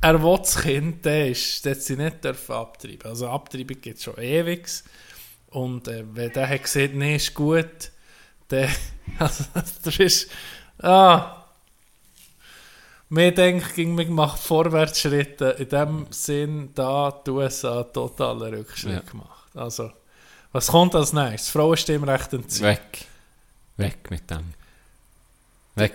er 0.00 0.22
will 0.22 0.36
das 0.38 0.60
Kind, 0.60 1.06
dann 1.06 1.28
ist, 1.28 1.64
hat 1.64 1.80
sie 1.80 1.96
nicht 1.96 2.22
dürfen 2.22 2.54
abtreiben. 2.54 3.10
Also 3.10 3.28
Abtreibung 3.28 3.80
gibt 3.80 3.98
es 3.98 4.04
schon 4.04 4.18
ewig. 4.18 4.68
Und 5.48 5.88
äh, 5.88 6.04
wenn 6.12 6.32
der 6.32 6.48
hat 6.48 6.62
gesehen, 6.62 6.98
nee, 6.98 7.16
ist 7.16 7.32
gut, 7.32 7.90
dann, 8.48 8.68
also 9.18 9.44
das 9.82 9.98
ist, 9.98 10.30
ah, 10.82 11.43
mir 13.08 13.32
denkt, 13.32 13.74
ging 13.74 13.94
mir 13.94 14.06
macht 14.10 14.40
Vorwärtsschritte. 14.40 15.56
In 15.58 15.68
dem 15.68 16.06
Sinn, 16.10 16.70
da 16.74 17.10
die 17.26 17.30
USA 17.30 17.82
totalen 17.84 18.54
Rückschritt 18.54 18.92
Ja. 19.04 19.10
gemacht. 19.10 19.48
Also, 19.54 19.90
was 20.52 20.66
kommt 20.68 20.94
als 20.94 21.12
nächstes? 21.12 21.50
Frauenstimmrecht 21.50 22.32
entziehen. 22.32 22.66
Weg. 22.66 23.06
Weg 23.76 24.10
mit 24.10 24.28
dem. 24.30 24.54
Weg. 25.76 25.92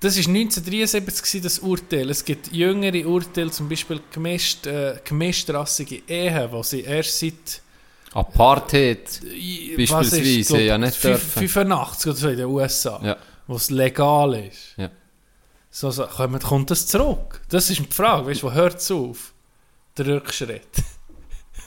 Das 0.00 0.16
war 0.18 0.24
1973 0.34 1.22
gewesen, 1.22 1.42
das 1.42 1.58
Urteil. 1.60 2.10
Es 2.10 2.22
gibt 2.24 2.52
jüngere 2.52 3.06
Urteile, 3.06 3.50
zum 3.50 3.68
Beispiel 3.70 4.00
gemischt, 4.12 4.66
äh, 4.66 4.98
gemischtrassige 5.02 6.02
Ehen, 6.06 6.48
wo 6.52 6.62
sie 6.62 6.82
erst 6.82 7.18
seit 7.20 7.62
Apartheid. 8.12 9.20
äh, 9.24 9.76
Beispielsweise, 9.76 10.44
glaub, 10.44 10.60
ja, 10.60 10.78
nicht 10.78 10.94
fünf- 10.96 11.20
dürfen. 11.34 11.48
85 11.48 12.06
oder 12.10 12.16
so 12.18 12.28
in 12.28 12.36
den 12.36 12.46
USA, 12.46 13.00
Ja. 13.02 13.16
wo 13.46 13.56
es 13.56 13.70
legal 13.70 14.34
ist. 14.34 14.74
Ja. 14.76 14.90
So, 15.76 15.90
so, 15.90 16.06
kommt, 16.06 16.40
kommt 16.44 16.70
das 16.70 16.86
zurück? 16.86 17.40
Das 17.48 17.68
ist 17.68 17.80
die 17.80 17.92
Frage, 17.92 18.28
weißt 18.28 18.42
du, 18.44 18.46
wo 18.46 18.52
hört 18.52 18.76
es 18.76 18.88
auf? 18.92 19.34
Der 19.98 20.06
Rückschritt. 20.06 20.68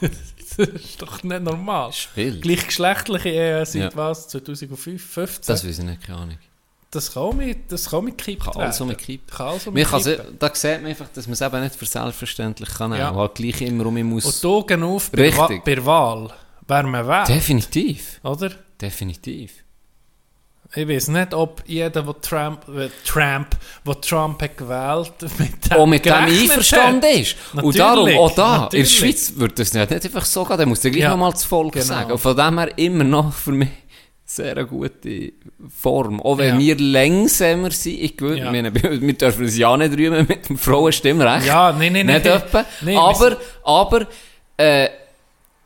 das 0.00 0.66
ist 0.66 1.02
doch 1.02 1.22
nicht 1.22 1.42
normal. 1.42 1.92
Spiel. 1.92 2.40
Gleichgeschlechtliche 2.40 3.28
Ehe 3.28 3.66
seit 3.66 3.92
Ja. 3.92 3.96
was? 3.96 4.28
2005, 4.28 5.04
15? 5.04 5.46
Das 5.46 5.62
weiß 5.62 5.78
ich 5.80 5.84
nicht, 5.84 6.02
keine 6.06 6.18
Ahnung. 6.20 6.38
das 6.90 7.12
kann 7.12 7.22
auch 7.22 7.34
mit, 7.34 7.70
das 7.70 7.90
kann 7.90 8.02
mit 8.02 8.16
gekippt 8.16 8.44
Kann 8.44 8.54
werden. 8.54 8.62
alles 8.62 8.76
so 8.78 8.86
mit 8.86 8.96
gekippt. 8.96 9.30
Kann 9.30 9.46
also 9.48 9.70
Mir 9.70 9.80
mit 9.80 9.88
kann 9.90 10.02
kippen. 10.02 10.38
da 10.38 10.54
sieht 10.54 10.80
man 10.80 10.86
einfach, 10.90 11.08
dass 11.12 11.26
man 11.26 11.32
es 11.34 11.40
eben 11.42 11.60
nicht 11.62 11.74
für 11.76 11.84
selbstverständlich 11.84 12.68
kann 12.70 12.90
nehmen. 12.92 13.00
Ja. 13.02 13.10
Und 13.10 13.18
halt 13.18 13.34
gleich 13.34 13.60
immer 13.60 13.84
um 13.84 14.02
muss. 14.08 14.24
Und 14.42 14.50
Augen 14.50 14.84
auf 14.84 15.10
bei, 15.10 15.36
Wa 15.36 15.50
bei 15.62 15.84
Wahl. 15.84 16.32
Wer 16.66 16.82
man 16.84 17.06
wählt, 17.06 17.28
Definitiv. 17.28 18.20
oder? 18.22 18.52
Definitiv. 18.80 19.52
Ich 20.74 20.86
weiß 20.86 21.08
nicht, 21.08 21.32
ob 21.32 21.62
jeder, 21.66 22.02
der 22.02 22.20
Trump, 22.20 22.68
äh, 22.68 22.90
Trump, 23.06 23.48
wo 23.84 23.94
Trump 23.94 24.42
hat 24.42 24.56
gewählt 24.56 25.12
mit 25.38 25.70
dem, 25.70 25.76
Auch 25.78 25.86
mit 25.86 26.04
dem 26.04 26.12
einverstanden 26.12 27.08
hat. 27.10 27.16
ist. 27.20 27.36
Und 27.54 27.74
Natürlich, 27.74 27.76
darum, 27.78 28.08
auch 28.18 28.34
da, 28.34 28.44
in 28.44 28.52
der 28.52 28.60
natürlich. 28.60 28.98
Schweiz 28.98 29.32
wird 29.36 29.58
das 29.58 29.72
nicht 29.72 29.90
einfach 29.92 30.24
so 30.26 30.44
gehen, 30.44 30.58
dann 30.58 30.68
muss 30.68 30.80
der 30.80 30.90
gleich 30.90 31.02
Ja, 31.04 31.10
nochmal 31.10 31.32
das 31.32 31.44
Volk 31.44 31.72
genau. 31.72 31.84
sagen. 31.86 32.12
Und 32.12 32.18
von 32.18 32.36
dem 32.36 32.58
her 32.58 32.76
immer 32.76 33.04
noch 33.04 33.32
für 33.32 33.52
mich 33.52 33.70
sehr 34.26 34.52
eine 34.52 34.66
gute 34.66 35.32
Form. 35.74 36.20
Auch 36.20 36.36
wenn 36.36 36.60
Ja. 36.60 36.76
wir 36.76 36.78
langsamer 36.78 37.70
sind, 37.70 37.98
ich 38.00 38.14
gewöhne, 38.18 38.40
Ja. 38.40 38.52
wir, 38.52 38.74
wir 39.00 39.12
dürfen 39.14 39.44
uns 39.46 39.56
ja 39.56 39.74
nicht 39.74 39.94
rühmen 39.96 40.26
mit 40.28 40.50
dem 40.50 40.58
Frauenstimmrecht. 40.58 41.46
Ja, 41.46 41.72
nein, 41.72 41.94
nein, 41.94 42.04
nicht 42.06 42.24
nein. 42.26 42.36
etwa. 42.36 42.64
Nee, 42.82 42.92
wir 42.92 43.00
aber, 43.00 43.36
aber, 43.64 44.06
äh, 44.58 44.90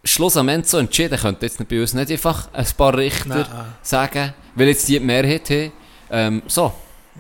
schlussendlich 0.05 0.67
so 0.67 0.79
entschieden, 0.79 1.19
könnte 1.19 1.47
jetzt 1.47 1.69
bei 1.69 1.81
uns 1.81 1.93
nicht 1.93 2.11
einfach 2.13 2.49
ein 2.53 2.67
paar 2.77 2.97
Richter 2.97 3.29
Nein. 3.29 3.47
sagen, 3.83 4.35
weil 4.55 4.69
jetzt 4.69 4.89
die 4.89 5.01
Mehrheit 5.01 5.49
haben, 5.51 5.73
ähm, 6.11 6.43
so, 6.47 6.73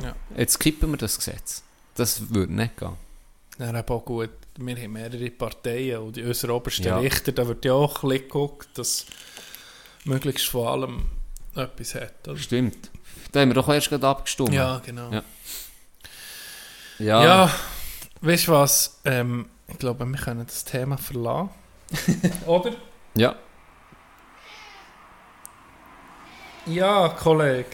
Ja. 0.03 0.15
jetzt 0.37 0.59
kippen 0.59 0.91
wir 0.91 0.97
das 0.99 1.17
Gesetz. 1.17 1.63
Das 1.95 2.33
würde 2.35 2.53
nicht 2.55 2.77
gehen. 2.79 2.97
Dann 3.59 3.77
eben 3.77 3.89
auch 3.89 4.05
gut, 4.05 4.31
wir 4.57 4.77
haben 4.77 4.93
mehrere 4.93 5.31
Parteien 5.31 5.99
und 5.99 6.17
die 6.17 6.23
unsere 6.23 6.55
obersten 6.55 6.85
Ja. 6.87 6.99
Richter, 6.99 7.33
da 7.33 7.47
wird 7.47 7.65
ja 7.65 7.73
auch 7.75 8.03
ein 8.03 8.09
bisschen 8.09 8.23
geguckt, 8.29 8.69
dass 8.79 9.07
möglichst 10.05 10.49
von 10.49 10.67
allem 10.67 11.05
etwas 11.55 11.95
hat. 11.95 12.29
Oder? 12.29 12.37
Stimmt. 12.39 12.91
Da 13.31 13.41
haben 13.41 13.49
wir 13.51 13.55
doch 13.55 13.69
erst 13.69 13.89
gerade 13.91 14.07
abgestimmt. 14.09 14.53
Ja, 14.53 14.79
genau. 14.85 15.11
Ja. 15.11 15.23
Ja, 16.99 17.25
Ja. 17.25 17.55
weißt 18.21 18.49
du 18.49 18.53
was? 18.53 19.01
Ähm, 19.05 19.47
ich 19.69 19.79
glaube, 19.79 20.05
wir 20.05 20.19
können 20.19 20.47
das 20.47 20.65
Thema 20.65 20.97
verlassen. 20.99 21.51
Oder? 22.47 22.73
Ja. 23.15 23.37
Ja, 26.67 27.09
Kollege. 27.09 27.67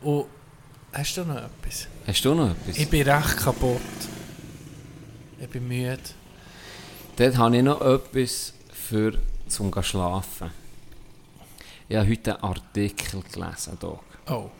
Und 0.00 0.26
hast 0.92 1.16
du 1.16 1.24
noch 1.24 1.36
etwas? 1.36 1.88
Hast 2.06 2.24
du 2.24 2.34
noch 2.34 2.50
etwas? 2.52 2.78
Ich 2.78 2.88
bin 2.88 3.08
recht 3.08 3.36
kaputt. 3.36 3.80
Ich 5.38 5.48
bin 5.48 5.68
müde. 5.68 5.98
Dort 7.16 7.36
habe 7.36 7.56
ich 7.56 7.62
noch 7.62 7.82
etwas 7.82 8.54
für 8.72 9.18
zum 9.46 9.70
schlafen. 9.82 10.50
Ich 11.88 11.96
habe 11.96 12.08
heute 12.08 12.34
einen 12.34 12.44
Artikel 12.44 13.22
gelesen. 13.30 13.76
Hier. 13.80 13.98
Oh. 14.28 14.50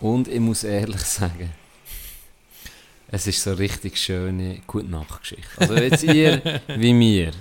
Und 0.00 0.28
ich 0.28 0.40
muss 0.40 0.64
ehrlich 0.64 1.02
sagen, 1.02 1.52
es 3.08 3.26
ist 3.26 3.42
so 3.42 3.50
eine 3.50 3.58
richtig 3.58 3.98
schöne 3.98 4.60
Gute-Nacht-Geschichte. 4.66 5.60
Also 5.60 5.74
jetzt 5.74 6.02
ihr, 6.02 6.62
wie 6.68 6.94
mir, 6.94 7.32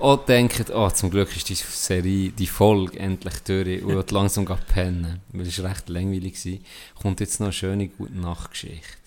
auch 0.00 0.24
denkt, 0.24 0.70
oh, 0.70 0.90
zum 0.90 1.10
Glück 1.10 1.34
ist 1.36 1.48
die 1.48 1.54
Serie, 1.54 2.30
die 2.30 2.46
Folge 2.46 2.98
endlich 2.98 3.38
durch 3.40 3.82
und 3.82 3.94
will 3.94 4.04
langsam 4.10 4.44
pennen, 4.44 5.20
weil 5.32 5.46
es 5.46 5.62
recht 5.62 5.88
langweilig 5.88 6.44
war, 6.44 6.58
kommt 7.02 7.20
jetzt 7.20 7.40
noch 7.40 7.46
eine 7.46 7.52
schöne 7.52 7.88
Gute-Nacht-Geschichte. 7.88 8.98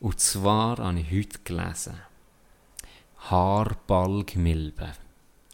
Und 0.00 0.20
zwar 0.20 0.78
habe 0.78 1.00
ich 1.00 1.10
heute 1.10 1.38
gelesen, 1.44 1.94
Haarballgmilbe. 3.30 4.92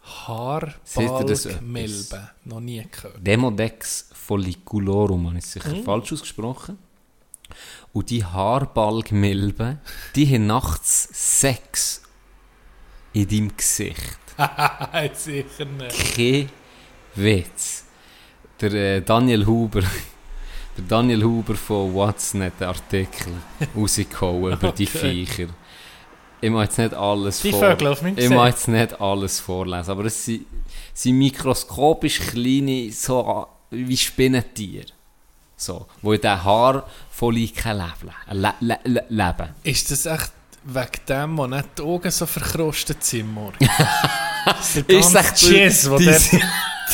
Haarbalgmilbe. 0.03 2.29
Noch 2.43 2.59
nie 2.59 2.85
gehört. 2.91 3.25
Demodex 3.25 4.09
folliculorum, 4.13 5.27
habe 5.27 5.39
ich 5.39 5.45
sicher 5.45 5.75
falsch 5.83 6.13
ausgesprochen. 6.13 6.77
Und 7.93 8.09
die 8.09 8.23
Haarbalgmilben, 8.23 9.79
die 10.15 10.27
haben 10.27 10.47
nachts 10.47 11.09
Sex 11.11 12.01
in 13.13 13.27
deinem 13.27 13.55
Gesicht. 13.55 14.24
Sicher 15.13 15.65
nicht. 15.65 16.15
Kein 16.15 16.49
Witz. 17.15 17.85
Der 18.59 18.73
äh, 18.73 19.01
Daniel 19.01 19.45
Huber, 19.45 19.81
der 20.77 20.83
Daniel 20.87 21.23
Huber 21.23 21.55
von 21.55 21.93
What's 21.93 22.33
Artikel 22.61 23.33
rausgehauen 23.75 24.53
über 24.53 24.71
die 24.71 24.87
Okay. 24.87 25.25
Viecher. 25.25 25.47
Ich 26.41 26.49
mag 26.51 26.63
jetzt 26.65 26.77
nicht 26.77 26.93
alles 26.93 27.41
Die 27.41 27.51
vor- 27.51 27.59
Vögel 27.61 27.87
auf 27.87 28.01
meinem 28.01 28.17
Ich 28.17 28.29
Gesicht. 28.29 28.45
jetzt 28.45 28.67
nicht 28.67 29.01
alles 29.01 29.39
vorlesen, 29.39 29.91
aber 29.91 30.05
es 30.05 30.25
sind, 30.25 30.45
sind 30.93 31.17
mikroskopisch 31.17 32.19
kleine, 32.19 32.91
so 32.91 33.47
wie 33.71 33.97
Spinnentiere. 33.97 34.85
So, 35.57 35.87
wo 36.01 36.11
in 36.13 36.19
diesen 36.21 36.43
Haarfollikeln 36.43 37.77
leben. 37.77 38.13
Le 38.41 38.53
le 38.59 38.77
le 38.83 39.05
leben. 39.09 39.49
Ist 39.63 39.89
das 39.89 40.05
echt 40.05 40.31
wegen 40.65 41.05
dem, 41.07 41.37
wo 41.37 41.47
nicht 41.47 41.65
die 41.77 41.81
Augen 41.83 42.11
so 42.11 42.25
verkrustet 42.25 43.03
sind 43.03 43.33
morgen? 43.33 43.57
ist 44.59 44.75
der 44.89 44.99
Ist 44.99 45.15
echt 45.15 45.39
Schiss, 45.39 45.81
der 45.83 45.97
die- 45.97 46.05
dort 46.05 46.29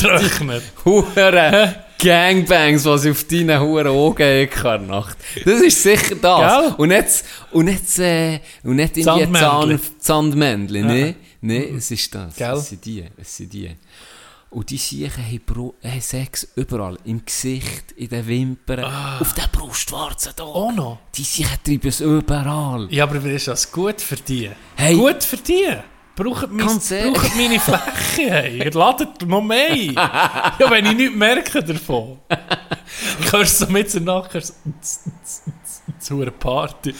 trocknet. 0.00 0.62
Hure 0.84 1.74
Gangbangs, 1.98 2.84
was 2.84 3.06
auf 3.06 3.24
deinen 3.24 3.60
Huren 3.60 3.86
Augen 3.86 4.48
haben 4.64 4.86
Nacht. 4.88 5.16
Das 5.44 5.60
ist 5.60 5.82
sicher 5.82 6.16
das. 6.16 6.62
Gell? 6.64 6.74
Und 6.76 6.90
jetzt, 6.90 7.24
und 7.52 7.68
jetzt, 7.68 7.98
äh, 8.00 8.40
und 8.64 8.76
nicht 8.76 8.96
irgendwie 8.96 9.32
Zahn. 9.38 9.80
Zandmännchen, 9.98 10.86
ne? 10.86 11.14
Ne, 11.40 11.64
es 11.76 11.90
ist 11.90 12.14
das. 12.14 12.34
Gell? 12.36 12.54
Es 12.54 12.68
sind 12.68 12.84
die, 12.84 13.04
es 13.16 13.36
sind 13.36 13.52
die. 13.52 13.70
Und 14.52 14.68
die 14.68 14.76
Siechen 14.76 15.24
haben, 15.24 15.40
Bro 15.46 15.74
haben 15.82 16.00
Sex 16.02 16.46
überall. 16.56 16.98
Im 17.04 17.24
Gesicht, 17.24 17.92
in 17.92 18.10
den 18.10 18.26
Wimpern, 18.26 18.84
auf 19.18 19.32
den 19.32 19.44
Brustwarzen 19.50 20.32
da. 20.36 20.44
Auch 20.44 20.72
noch? 20.72 20.98
Die 21.14 21.22
Siechen 21.22 21.56
treiben 21.64 21.88
es 21.88 22.00
überall. 22.00 22.86
Ja, 22.90 23.04
aber 23.04 23.24
ist 23.24 23.48
das 23.48 23.72
gut 23.72 24.02
für 24.02 24.16
die? 24.16 24.50
Hey. 24.76 24.94
Gut 24.94 25.24
für 25.24 25.38
die? 25.38 25.68
Braucht, 26.14 26.52
mein, 26.52 26.66
braucht 26.66 27.36
meine 27.36 27.58
Fläche, 27.58 28.30
hey. 28.30 28.68
Ladet 28.68 29.26
noch 29.26 29.40
mehr 29.40 29.70
ein. 29.70 29.94
Ja, 30.58 30.70
wenn 30.70 30.84
ich 30.84 30.96
nichts 30.96 31.16
merke 31.16 31.64
davon. 31.64 32.18
Ich 33.20 33.32
höre 33.32 33.46
so 33.46 33.66
mit 33.68 33.92
der 33.94 34.02
Nacht 34.02 34.32
zu 35.98 36.20
einer 36.20 36.30
Party. 36.30 36.94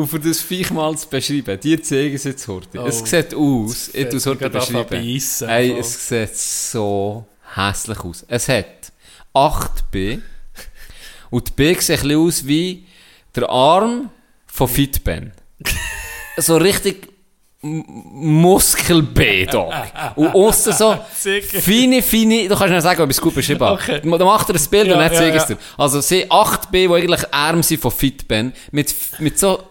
Und 0.00 0.06
für 0.08 0.18
das 0.18 0.40
Viech 0.40 0.70
mal 0.70 0.96
zu 0.96 1.06
beschreiben, 1.08 1.60
die 1.60 1.80
zeigen 1.82 2.14
es 2.14 2.24
jetzt 2.24 2.48
heute. 2.48 2.80
Oh. 2.80 2.86
Es 2.86 3.00
sieht 3.00 3.34
aus, 3.34 3.88
ich 3.92 4.08
tue 4.08 4.16
es 4.16 4.24
heute 4.24 4.48
beschreiben. 4.48 4.88
Voll. 4.88 5.78
es 5.78 6.08
sieht 6.08 6.34
so 6.36 7.26
hässlich 7.54 8.00
aus. 8.00 8.24
Es 8.26 8.48
hat 8.48 8.92
8 9.34 9.90
B. 9.90 10.18
Und 11.28 11.48
die 11.48 11.52
B 11.52 11.74
sieht 11.74 11.90
ein 11.90 12.02
bisschen 12.08 12.18
aus 12.18 12.46
wie 12.46 12.86
der 13.36 13.50
Arm 13.50 14.08
von 14.46 14.68
Fitben. 14.68 15.32
so 16.38 16.56
richtig 16.56 17.08
M- 17.62 17.84
Muskel-B, 17.86 19.44
Dog. 19.44 19.74
Und 20.16 20.28
aussen 20.28 20.72
so 20.72 20.96
feine, 21.12 22.00
feine, 22.00 22.48
du 22.48 22.56
kannst 22.56 22.72
nicht 22.72 22.82
sagen, 22.82 23.02
ob 23.02 23.10
ich 23.10 23.16
es 23.18 23.20
gut 23.20 23.34
beschrieben 23.34 23.60
habe. 23.60 23.74
Okay. 23.78 24.00
Dann 24.00 24.10
macht 24.18 24.48
er 24.48 24.54
ein 24.54 24.70
Bild 24.70 24.86
Ja, 24.86 24.94
und 24.94 24.98
dann 25.00 25.12
ja, 25.12 25.18
zeige 25.18 25.36
ich 25.36 25.42
es 25.42 25.48
ja. 25.50 25.54
dir. 25.56 25.60
Also, 25.76 26.00
sie 26.00 26.24
8B, 26.30 26.70
die 26.72 26.88
eigentlich 26.94 27.34
Arme 27.34 27.62
sind 27.62 27.82
von 27.82 27.90
Fitben, 27.90 28.54
mit, 28.72 28.94
mit 29.18 29.38
so 29.38 29.62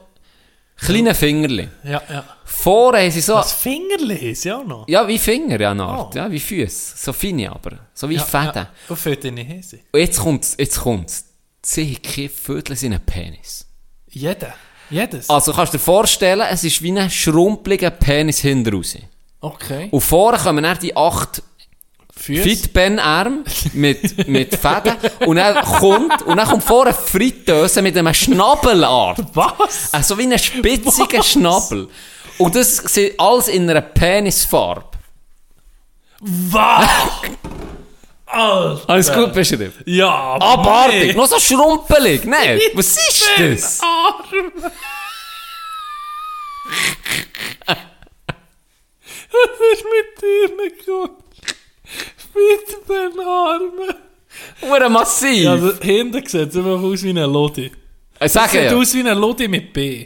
kleinen 0.79 1.15
Fingerchen. 1.15 1.69
Ja, 1.83 2.01
ja. 2.09 2.23
Vorne 2.45 2.99
haben 2.99 3.11
sie 3.11 3.21
so, 3.21 3.33
Das 3.35 3.53
Fingerli 3.53 4.31
ist 4.31 4.43
ja 4.43 4.57
auch 4.57 4.65
noch. 4.65 4.87
ja, 4.87 5.07
wie 5.07 5.17
Finger, 5.19 5.59
ja, 5.59 5.71
eine 5.71 5.83
Art. 5.83 6.13
Oh. 6.13 6.17
Ja, 6.17 6.31
wie 6.31 6.39
Füße. 6.39 6.93
So 6.97 7.13
feine 7.13 7.51
aber. 7.51 7.79
So 7.93 8.09
wie 8.09 8.15
ja, 8.15 8.23
Fäden. 8.23 8.55
Ja. 8.55 8.69
Und 8.87 8.97
für 8.97 9.15
deine 9.15 9.41
Hese. 9.41 9.79
Und 9.91 9.99
jetzt 9.99 10.19
kommt's, 10.19 10.55
jetzt 10.57 10.79
kommt's. 10.79 11.25
Sie 11.61 11.85
haben 11.95 12.01
kein 12.01 12.29
Viertel 12.29 12.77
in 12.85 12.93
einen 12.93 13.05
Penis. 13.05 13.65
Jeder. 14.07 14.53
Jedes. 14.89 15.29
Also 15.29 15.53
kannst 15.53 15.73
du 15.73 15.77
dir 15.77 15.83
vorstellen, 15.83 16.45
es 16.49 16.63
ist 16.63 16.81
wie 16.81 16.97
ein 16.97 17.09
schrumpeliger 17.09 17.91
Penis 17.91 18.39
hinten 18.39 18.73
raus. 18.73 18.97
Okay. 19.41 19.87
Und 19.91 20.01
vorne 20.01 20.37
kommen 20.37 20.63
dann 20.63 20.79
die 20.79 20.95
acht 20.97 21.43
Füße. 22.19 22.43
Fitben-Arm 22.43 23.43
mit, 23.73 24.27
mit 24.27 24.55
Fäden. 24.55 24.95
und 25.25 25.37
dann 25.37 25.63
kommt, 25.63 26.21
und 26.23 26.37
dann 26.37 26.47
kommt 26.47 26.63
vorne 26.63 26.89
eine 26.91 26.97
Fritteuse 26.99 27.81
mit 27.81 27.97
einem 27.97 28.13
Schnabelart. 28.13 29.19
Was? 29.33 29.93
Also 29.93 30.17
wie 30.17 30.23
ein 30.31 30.37
spitziger 30.37 31.19
Was? 31.19 31.31
Schnabel. 31.31 31.87
Und 32.37 32.55
das 32.55 32.77
sind 32.77 33.19
alles 33.19 33.47
in 33.47 33.69
einer 33.69 33.81
Penisfarbe. 33.81 34.85
Was? 36.19 36.89
Alter. 38.25 38.89
Alles 38.89 39.11
gut 39.11 39.33
beschrieben? 39.33 39.73
Ja, 39.85 40.09
aber 40.09 40.45
Abartig, 40.45 41.07
nee. 41.07 41.13
noch 41.13 41.25
so 41.25 41.39
schrumpelig. 41.39 42.25
Nein, 42.25 42.59
was 42.73 42.97
ist 42.97 43.29
das? 43.37 43.79
Arm. 43.81 44.23
Was 49.31 49.59
ist 49.73 49.83
mit 49.85 50.21
dir 50.21 50.69
gekommen? 50.69 51.15
Mit 52.39 52.89
den 52.89 53.19
Armen. 53.19 53.95
Hure 54.61 54.89
massiv. 54.89 55.43
Ja, 55.43 55.51
also, 55.53 55.73
hinten 55.81 56.25
sieht 56.25 56.49
es 56.49 56.55
einfach 56.55 56.79
aus 56.81 57.03
wie 57.03 57.09
eine 57.09 57.25
Lodi. 57.25 57.71
Es 58.19 58.33
sage 58.33 58.49
sieht 58.51 58.63
ja. 58.71 58.75
aus 58.77 58.93
wie 58.93 58.99
eine 58.99 59.13
Lodi 59.13 59.47
mit 59.47 59.73
B. 59.73 60.05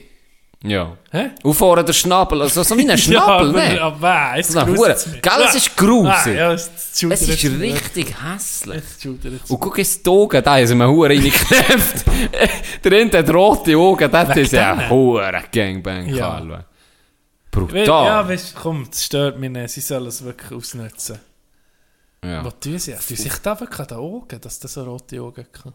Ja. 0.66 0.96
Hä? 1.12 1.32
Und 1.44 1.54
vorne 1.56 1.84
der 1.84 1.92
Schnabel, 1.92 2.42
also 2.42 2.64
so 2.64 2.78
wie 2.78 2.90
ein 2.90 2.98
Schnabel, 3.06 3.54
ja, 3.54 3.74
ne? 3.74 3.82
aber, 3.82 4.08
aber 4.10 4.40
es 4.40 4.56
ein 4.56 4.68
Hure- 4.78 4.96
Gell, 5.22 5.46
es 5.50 5.56
ist 5.56 5.76
grusig. 5.76 6.36
Ja, 6.38 6.54
es 6.54 6.72
Es 7.04 7.22
ist 7.28 7.44
richtig 7.60 8.16
hässlich. 8.24 8.82
Und 9.50 9.60
guck 9.60 9.78
jetzt 9.78 10.06
die 10.06 10.10
Augen, 10.10 10.42
da 10.42 10.56
haben 10.56 10.66
sie 10.66 10.74
mir 10.76 10.88
Huren 10.90 11.12
reingeknäpft. 11.12 12.06
der 12.86 12.98
hinten 12.98 13.18
hat 13.18 13.34
rote 13.34 13.76
Augen, 13.76 14.10
Wegen 14.14 14.40
ist 14.40 14.54
ja? 14.54 14.90
Huren 14.90 15.44
Gangbang, 15.52 16.08
Ja. 16.08 16.42
We- 16.42 16.48
Ja, 16.50 16.66
Brutal. 17.52 18.30
weißt 18.30 18.56
komm, 18.56 18.88
das 18.90 19.04
stört 19.04 19.38
mich 19.40 19.50
nicht. 19.52 19.70
Sie 19.70 19.82
sollen 19.82 20.08
es 20.08 20.24
wirklich 20.24 20.52
ausnutzen. 20.54 21.20
Ja. 22.24 22.46
Was 22.46 22.60
tun 22.60 22.80
sie? 22.80 22.94
Tun 22.94 23.18
sich 23.18 23.38
da 23.38 23.54
an 23.54 23.68
den 23.68 23.98
Augen, 23.98 24.42
dass 24.42 24.60
das 24.60 24.74
so 24.74 24.84
rote 24.84 25.22
Augen 25.22 25.46
kann? 25.52 25.74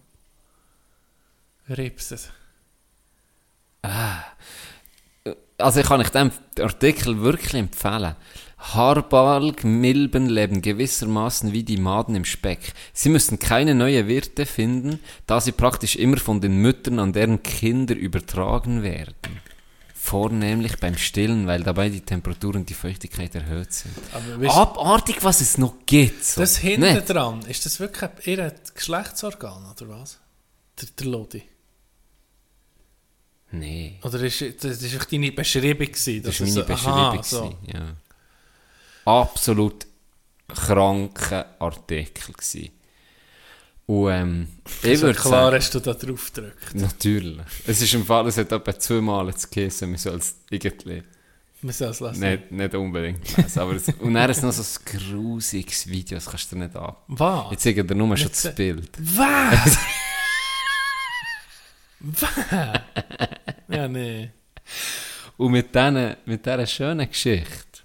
Ripsen. 1.68 2.18
Also 5.58 5.80
ich 5.80 5.86
kann 5.86 6.00
euch 6.00 6.10
den 6.10 6.32
Artikel 6.60 7.20
wirklich 7.20 7.54
empfehlen. 7.54 8.16
Haarbalgmilben 8.58 10.26
leben 10.26 10.62
gewissermaßen 10.62 11.52
wie 11.52 11.62
die 11.62 11.76
Maden 11.76 12.16
im 12.16 12.24
Speck. 12.24 12.72
Sie 12.92 13.08
müssen 13.08 13.38
keine 13.38 13.74
neue 13.74 14.08
Wirte 14.08 14.46
finden, 14.46 14.98
da 15.26 15.40
sie 15.40 15.52
praktisch 15.52 15.96
immer 15.96 16.16
von 16.16 16.40
den 16.40 16.56
Müttern 16.56 16.98
an 16.98 17.12
deren 17.12 17.42
Kinder 17.42 17.94
übertragen 17.94 18.82
werden. 18.82 19.40
Vornehmlich 20.00 20.78
beim 20.78 20.96
Stillen, 20.96 21.46
weil 21.48 21.62
dabei 21.64 21.88
die 21.88 22.00
Temperatur 22.00 22.54
und 22.54 22.68
die 22.68 22.74
Feuchtigkeit 22.74 23.34
erhöht 23.34 23.72
sind. 23.72 23.94
Aber 24.12 24.40
weißt, 24.40 24.56
Abartig, 24.56 25.24
was 25.24 25.40
es 25.40 25.58
noch 25.58 25.74
gibt. 25.86 26.24
So. 26.24 26.40
das 26.40 26.56
hinten 26.56 26.94
Nicht? 26.94 27.10
dran, 27.10 27.42
ist 27.42 27.66
das 27.66 27.80
wirklich 27.80 28.08
ihr 28.26 28.54
Geschlechtsorgan, 28.74 29.66
oder 29.70 29.88
was? 29.88 30.18
Der, 30.80 30.88
der 30.98 31.06
Lodi? 31.08 31.42
Nee, 33.50 33.98
Oder 34.02 34.20
ist 34.20 34.40
das 34.62 34.82
ist 34.82 34.94
echt 34.94 35.10
deine 35.12 35.32
Beschreibung 35.32 35.86
gewesen? 35.86 36.22
das 36.22 36.38
war 36.38 36.46
meine 36.46 36.52
so- 36.60 36.64
Beschreibung. 36.66 37.18
Aha, 37.18 37.22
so. 37.22 37.58
Ja. 37.66 37.96
Absolut 39.04 39.86
kranker 40.48 41.46
Artikel. 41.58 42.32
Gewesen. 42.34 42.70
Und 43.88 44.10
ähm, 44.10 44.48
ich 44.82 45.00
würde 45.00 45.18
klar 45.18 45.44
sagen, 45.50 45.56
hast 45.56 45.74
du 45.74 45.80
da 45.80 45.94
drauf 45.94 46.30
gedrückt. 46.30 46.74
natürlich. 46.74 47.40
Es 47.66 47.80
ist 47.80 47.94
im 47.94 48.04
Fall, 48.04 48.26
es 48.26 48.36
hat 48.36 48.52
etwa 48.52 48.78
zweimal 48.78 49.28
jetzt 49.28 49.50
geheißen, 49.50 49.88
man 49.88 49.98
soll 49.98 50.16
es 50.16 50.36
irgendwie 50.50 51.02
Wir 51.62 51.72
sollen 51.72 51.92
es 51.92 52.00
lassen. 52.00 52.20
nicht, 52.20 52.52
nicht 52.52 52.74
unbedingt 52.74 53.34
lesen. 53.38 53.58
Aber 53.58 53.72
es, 53.72 53.88
und 53.88 54.12
dann 54.12 54.28
ist 54.28 54.42
noch 54.42 54.52
so 54.52 54.62
ein 54.62 54.84
grusiges 54.84 55.86
Video, 55.86 56.18
das 56.18 56.26
kannst 56.26 56.52
du 56.52 56.56
dir 56.56 56.64
nicht 56.64 56.76
ab. 56.76 57.02
Was? 57.08 57.52
Ich 57.52 57.58
zeige 57.60 57.82
dir 57.82 57.94
nur 57.94 58.14
schon 58.18 58.28
das 58.28 58.54
Bild. 58.54 58.90
Was? 58.98 59.78
Was? 62.00 62.30
Ja, 63.70 63.88
nee. 63.88 64.30
Und 65.38 65.50
mit, 65.52 65.74
diesen, 65.74 66.14
mit 66.26 66.44
dieser 66.44 66.66
schönen 66.66 67.08
Geschichte 67.08 67.80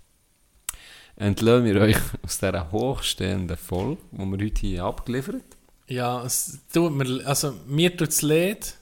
entlassen 1.15 1.63
wir 1.63 1.80
euch 1.80 1.95
aus 2.23 2.39
dieser 2.39 2.69
hochstehenden 2.73 3.55
Folge, 3.55 4.01
die 4.11 4.17
wir 4.17 4.31
heute 4.31 4.59
hier 4.59 4.84
abgeliefert 4.84 5.43
Ja, 5.88 6.23
es 6.23 6.60
tut 6.72 6.93
mir, 6.93 7.26
also 7.26 7.53
mir 7.68 7.95
tut 7.95 8.10
es 8.10 8.22
leid. 8.22 8.77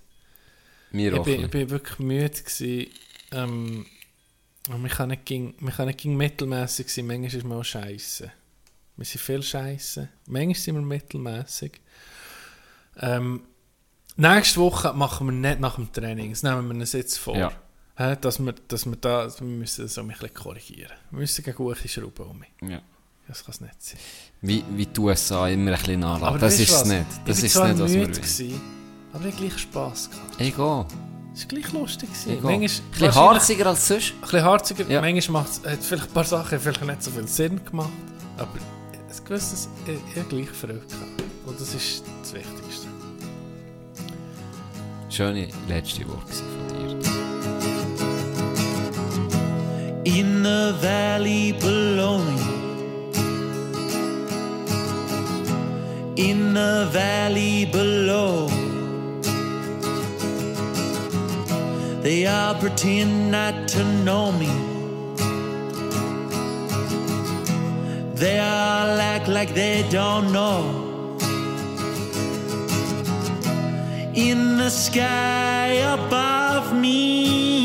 Ich 0.91 1.13
auch. 1.13 1.23
bin, 1.23 1.45
ich 1.45 1.49
bin 1.49 1.69
wirklich 1.69 1.99
müde 1.99 2.29
gewesen. 2.29 2.91
Ähm, 3.31 3.85
und 4.69 4.81
man 4.81 4.91
kann 4.91 5.09
nicht 5.09 5.25
gegen, 5.25 5.55
man 5.59 5.73
kann 5.73 5.87
nicht 5.87 5.99
gegen 5.99 6.17
mittelmässig 6.17 6.89
sein, 6.89 7.07
manchmal 7.07 7.33
ist 7.33 7.43
man 7.43 7.57
auch 7.59 7.63
scheiße. 7.63 8.31
Wir 8.97 9.05
sind 9.05 9.21
viel 9.21 9.41
scheiße. 9.41 10.09
Manchmal 10.27 10.55
sind 10.55 10.75
wir 10.75 10.81
mittelmässig. 10.81 11.81
Ähm, 12.99 13.41
nächste 14.17 14.59
Woche 14.59 14.93
machen 14.93 15.27
wir 15.27 15.31
nicht 15.31 15.59
nach 15.59 15.75
dem 15.75 15.91
Training. 15.91 16.29
Das 16.31 16.43
nehmen 16.43 16.67
wir 16.67 16.75
uns 16.75 16.91
jetzt 16.91 17.17
vor. 17.17 17.35
Ja. 17.35 17.51
Dass 18.15 18.39
wir, 18.39 18.53
dass 18.67 18.85
wir 18.85 18.95
da, 18.95 19.27
wir 19.39 19.47
müssen 19.47 19.83
das 19.83 19.93
so 19.93 20.01
ein 20.01 20.07
bisschen 20.07 20.33
korrigieren. 20.33 20.91
Wir 21.11 21.19
müssen 21.19 21.43
gegen 21.43 21.57
hohe 21.57 21.75
Schrauben 21.75 22.25
um. 22.25 22.43
Ja. 22.69 22.81
Das 23.27 23.43
kann 23.45 23.53
es 23.53 23.61
nicht 23.61 23.73
sein. 23.81 23.99
Wie, 24.41 24.63
wie 24.71 24.85
die 24.85 24.99
USA 24.99 25.47
immer 25.47 25.71
ein 25.71 25.77
bisschen 25.77 25.99
nachladen. 25.99 26.39
Das 26.39 26.59
ist 26.59 26.71
es 26.71 26.85
nicht. 26.85 27.05
Das 27.25 27.39
ich 27.39 27.45
ist 27.45 27.55
war 27.55 27.67
nicht, 27.67 27.79
was 27.79 27.93
wir 27.93 28.07
gewesen, 28.07 28.61
aber 29.13 29.25
ich 29.25 29.33
hatte 29.33 29.43
gleich 29.47 29.57
Spass. 29.59 30.09
Gehabt. 30.09 30.41
Egal. 30.41 30.85
Es 31.33 31.41
war 31.41 31.47
gleich 31.47 31.71
lustig. 31.71 32.09
Manchmal, 32.41 32.53
Ein 32.53 32.59
bisschen 32.91 33.15
harziger 33.15 33.65
als 33.67 33.87
sonst. 33.87 34.13
Ein 34.13 34.21
bisschen 34.21 34.43
harziger. 34.43 34.89
Ja. 34.89 35.01
Manchmal 35.01 35.43
macht 35.43 35.51
es 35.63 35.85
vielleicht 35.85 36.07
ein 36.07 36.13
paar 36.13 36.23
Sachen 36.25 36.59
vielleicht 36.59 36.85
nicht 36.85 37.03
so 37.03 37.11
viel 37.11 37.27
Sinn 37.27 37.63
gemacht. 37.63 37.89
Aber 38.37 38.49
ein 38.53 39.25
gewisses, 39.25 39.69
ich, 39.85 39.93
ich 39.93 40.19
habe 40.19 40.27
gleich 40.27 40.49
Freude 40.49 40.73
gehabt. 40.73 41.23
Und 41.45 41.59
das 41.59 41.73
ist 41.73 42.03
das 42.21 42.33
Wichtigste. 42.33 42.87
Schöne 45.09 45.47
letzte 45.67 46.07
Worte 46.07 46.33
von 46.33 46.67
dir. 46.67 47.31
in 50.03 50.43
the 50.43 50.75
valley 50.81 51.53
below 51.53 52.17
me. 52.17 52.60
In 56.15 56.53
the 56.53 56.89
valley 56.91 57.65
below. 57.65 58.47
They 62.01 62.27
all 62.27 62.55
pretend 62.55 63.31
not 63.31 63.67
to 63.69 63.83
know 64.03 64.31
me. 64.31 64.51
They 68.15 68.39
all 68.39 68.99
act 69.13 69.27
like 69.27 69.53
they 69.53 69.85
don't 69.89 70.31
know. 70.31 70.59
In 74.13 74.57
the 74.57 74.69
sky 74.69 75.67
above 75.95 76.73
me 76.73 77.61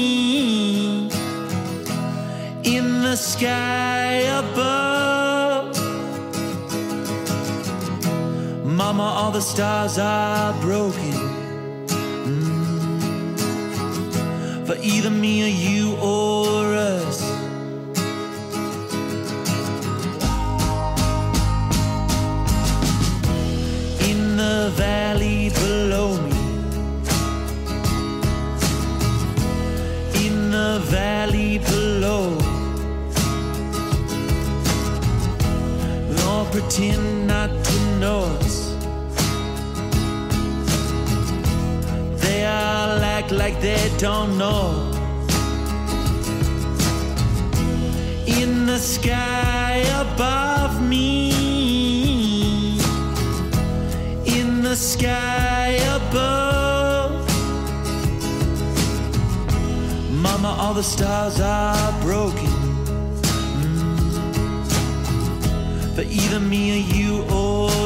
in 2.66 3.02
the 3.02 3.16
sky 3.16 4.12
above. 4.40 5.16
Mama, 8.77 9.05
all 9.05 9.31
the 9.31 9.40
stars 9.40 9.98
are 9.98 10.53
broken. 10.61 11.15
Mm. 12.28 13.47
For 14.66 14.77
either 14.82 15.09
me 15.09 15.44
or 15.44 15.48
you 15.48 15.97
or 15.97 16.74
us. 16.74 17.23
In 24.11 24.36
the 24.36 24.70
valley 24.74 25.48
below 25.48 26.20
me. 26.20 26.36
in 30.27 30.51
the 30.51 30.81
valley 30.85 31.59
below. 31.59 32.36
All 36.28 36.44
pretend 36.47 37.27
not 37.27 37.51
to 37.65 37.81
know 38.01 38.45
They 42.37 42.45
all 42.45 43.01
act 43.17 43.31
like 43.33 43.61
they 43.63 43.91
don't 43.97 44.37
know. 44.37 44.93
In 48.27 48.67
the 48.67 48.79
sky 48.79 49.77
above 50.05 50.83
me, 50.83 51.31
in 54.39 54.61
the 54.61 54.77
sky 54.77 55.79
above. 55.99 57.13
Mama, 60.11 60.51
all 60.61 60.75
the 60.75 60.83
stars 60.83 61.41
are 61.41 61.93
broken. 62.03 62.53
Mm. 63.63 63.97
For 65.95 66.03
either 66.03 66.41
me 66.41 66.63
or 66.77 66.83
you 66.97 67.13
or 67.33 67.86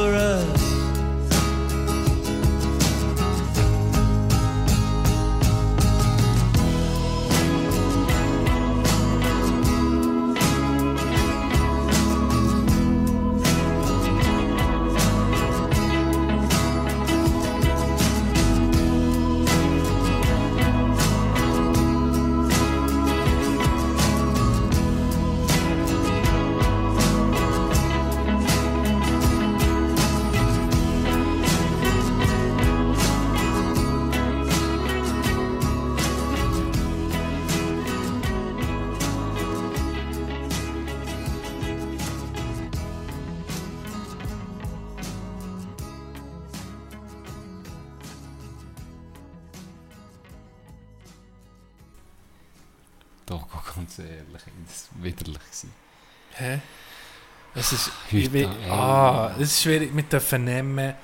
ich 58.32 58.48
bin, 58.48 58.70
ah, 58.70 59.34
es 59.38 59.52
ist 59.52 59.62
schwierig 59.62 59.92
mit 59.92 60.12
dem 60.12 60.20
Vernehmen 60.20 60.94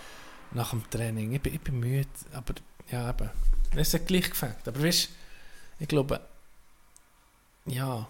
nach 0.53 0.70
dem 0.70 0.89
Training. 0.89 1.32
Ich 1.32 1.40
bin, 1.40 1.55
ich 1.55 1.61
bin 1.61 1.81
müde, 1.81 2.09
aber 2.32 2.55
ja, 2.90 3.11
eben. 3.11 3.31
Es 3.74 3.93
hat 3.94 4.07
gleich 4.07 4.31
gefällt. 4.31 4.57
Aber 4.66 4.82
weißt 4.82 5.11
ich 5.78 5.89
glaube, 5.89 6.20
ja, 7.66 8.07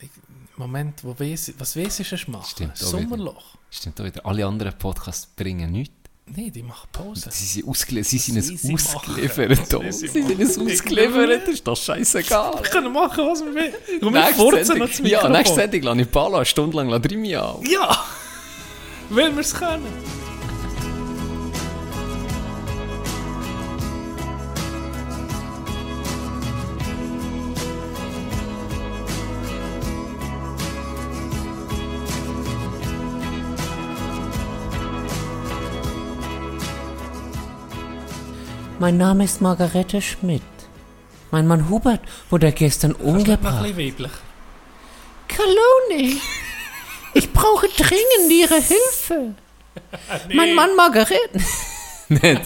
ich, 0.00 0.10
Moment, 0.56 1.02
wo 1.04 1.18
weiss, 1.18 1.52
was 1.58 1.76
weiss 1.76 2.00
ich 2.00 2.08
schon 2.08 2.32
machen? 2.32 2.48
Stimmt 2.50 2.76
Sommerloch. 2.76 3.56
Stimmt 3.70 4.00
auch 4.00 4.04
wieder, 4.04 4.26
alle 4.26 4.44
anderen 4.44 4.76
Podcasts 4.76 5.26
bringen 5.26 5.70
nichts. 5.72 5.94
Nein, 6.26 6.52
die 6.52 6.62
machen 6.62 6.88
Pause. 6.92 7.30
Sie 7.32 7.46
sind, 7.46 7.66
ausgele 7.66 8.04
sie 8.04 8.18
sind 8.18 8.42
Sie 8.42 8.52
ein 8.52 8.58
sind 8.58 8.74
ausgeliefert. 8.74 9.72
machen. 9.72 9.92
Sie 9.92 10.08
sind 10.08 10.30
ein 10.30 10.36
machen. 10.36 10.70
ausgeliefert, 10.72 11.48
ist 11.48 11.66
doch 11.66 11.76
scheißegal. 11.76 12.52
Wir 12.54 12.70
können 12.70 12.92
machen, 12.92 13.26
was 13.26 13.40
wir 13.40 13.54
wollen. 13.54 13.72
Wir 14.02 14.10
Nächste 14.10 14.34
furzen 14.34 14.78
das 14.78 14.98
ja, 14.98 15.28
nächste 15.30 15.54
Sendung 15.54 15.82
lasse 15.82 16.00
ich 16.02 16.10
Palo 16.10 16.36
eine 16.36 16.44
Stunde 16.44 16.76
lang 16.76 16.88
mich 16.90 17.38
an. 17.38 17.64
Ja! 17.64 18.04
Weil 19.10 19.32
wir 19.34 19.40
es 19.40 19.54
können. 19.54 19.86
Mein 38.78 38.96
Name 38.96 39.24
ist 39.24 39.40
Margarete 39.40 40.00
Schmidt. 40.00 40.42
Mein 41.30 41.46
Mann 41.46 41.68
Hubert 41.68 42.00
wurde 42.30 42.52
gestern 42.52 42.92
ein 42.92 43.00
umgebracht. 43.02 43.62
bisschen 43.62 43.76
weiblich. 43.76 44.12
Kaloni, 45.26 46.20
ich 47.14 47.32
brauche 47.32 47.68
dringend 47.68 48.30
Ihre 48.30 48.56
Hilfe. 48.56 49.34
Mein 50.34 50.54
Mann 50.54 50.74
Margarete. 50.76 51.18
Nicht? 52.08 52.42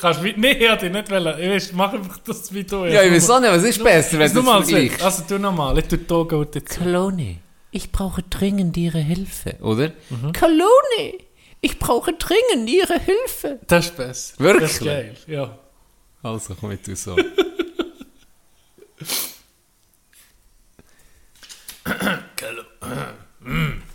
Kannst 0.00 0.20
du 0.20 0.24
mit... 0.24 0.36
Nein, 0.36 0.56
ich 0.58 0.68
hätte 0.68 0.90
nicht 0.90 1.08
wollen. 1.08 1.38
Ich 1.38 1.48
weiß, 1.48 1.72
mach 1.74 1.92
einfach 1.92 2.18
das 2.18 2.52
wie 2.52 2.64
du. 2.64 2.86
Ja, 2.86 3.04
ich 3.04 3.12
weiß 3.12 3.30
auch 3.30 3.38
nicht, 3.38 3.50
was 3.50 3.62
ist 3.62 3.82
besser, 3.82 4.18
wenn 4.18 4.32
du 4.32 4.42
nochmal 4.42 4.62
es 4.62 4.70
vergleichst. 4.70 5.00
Also 5.00 5.22
tu 5.28 5.38
nochmal. 5.38 5.78
Ich 5.78 5.86
tu 5.86 5.96
die 5.96 6.12
Augen 6.12 6.28
gut 6.28 6.56
dazu. 6.56 6.80
Kaloni, 6.80 7.38
ich 7.70 7.92
brauche 7.92 8.24
dringend 8.24 8.76
Ihre 8.76 8.98
Hilfe. 8.98 9.54
Oder? 9.60 9.92
Kaloni, 10.32 11.24
ich 11.60 11.78
brauche 11.78 12.14
dringend 12.14 12.68
Ihre 12.68 12.98
Hilfe. 12.98 13.60
Das 13.68 13.86
ist 13.86 13.96
besser. 13.96 14.34
Wirklich? 14.38 14.62
Das 14.62 14.72
ist 14.72 14.84
geil, 14.84 15.16
ja. 15.28 15.56
Also, 16.24 16.56
komm 16.58 16.70
mit 16.70 16.84
du 16.84 16.96
so. 16.96 17.14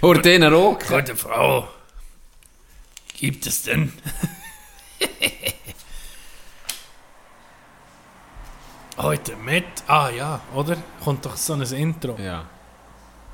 Hör 0.00 0.14
den 0.22 0.42
Rock. 0.44 0.86
Gute 0.86 1.16
Frau, 1.16 1.68
gibt 3.18 3.46
es 3.46 3.62
denn? 3.62 3.92
Heute 8.96 9.36
mit... 9.36 9.64
Ah 9.88 10.08
ja, 10.10 10.40
oder? 10.54 10.76
Kommt 11.02 11.24
doch 11.26 11.36
so 11.36 11.54
ein 11.54 11.62
Intro. 11.62 12.16
Ja. 12.18 12.44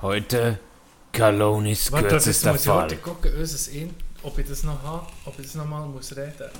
Heute 0.00 0.58
Calonis 1.12 1.92
Warte, 1.92 2.06
jetzt 2.06 2.12
kürzester 2.12 2.52
muss 2.52 2.60
ich 2.62 2.66
Fall. 2.66 2.82
heute 2.84 2.96
gucken, 2.96 3.32
ob 4.22 4.38
ich 4.38 4.48
das 4.48 4.62
noch 4.62 4.82
habe, 4.82 5.06
ob 5.26 5.38
ich 5.38 5.46
das 5.46 5.54
noch 5.56 5.66
mal 5.66 5.86
muss 5.86 6.16
reden 6.16 6.50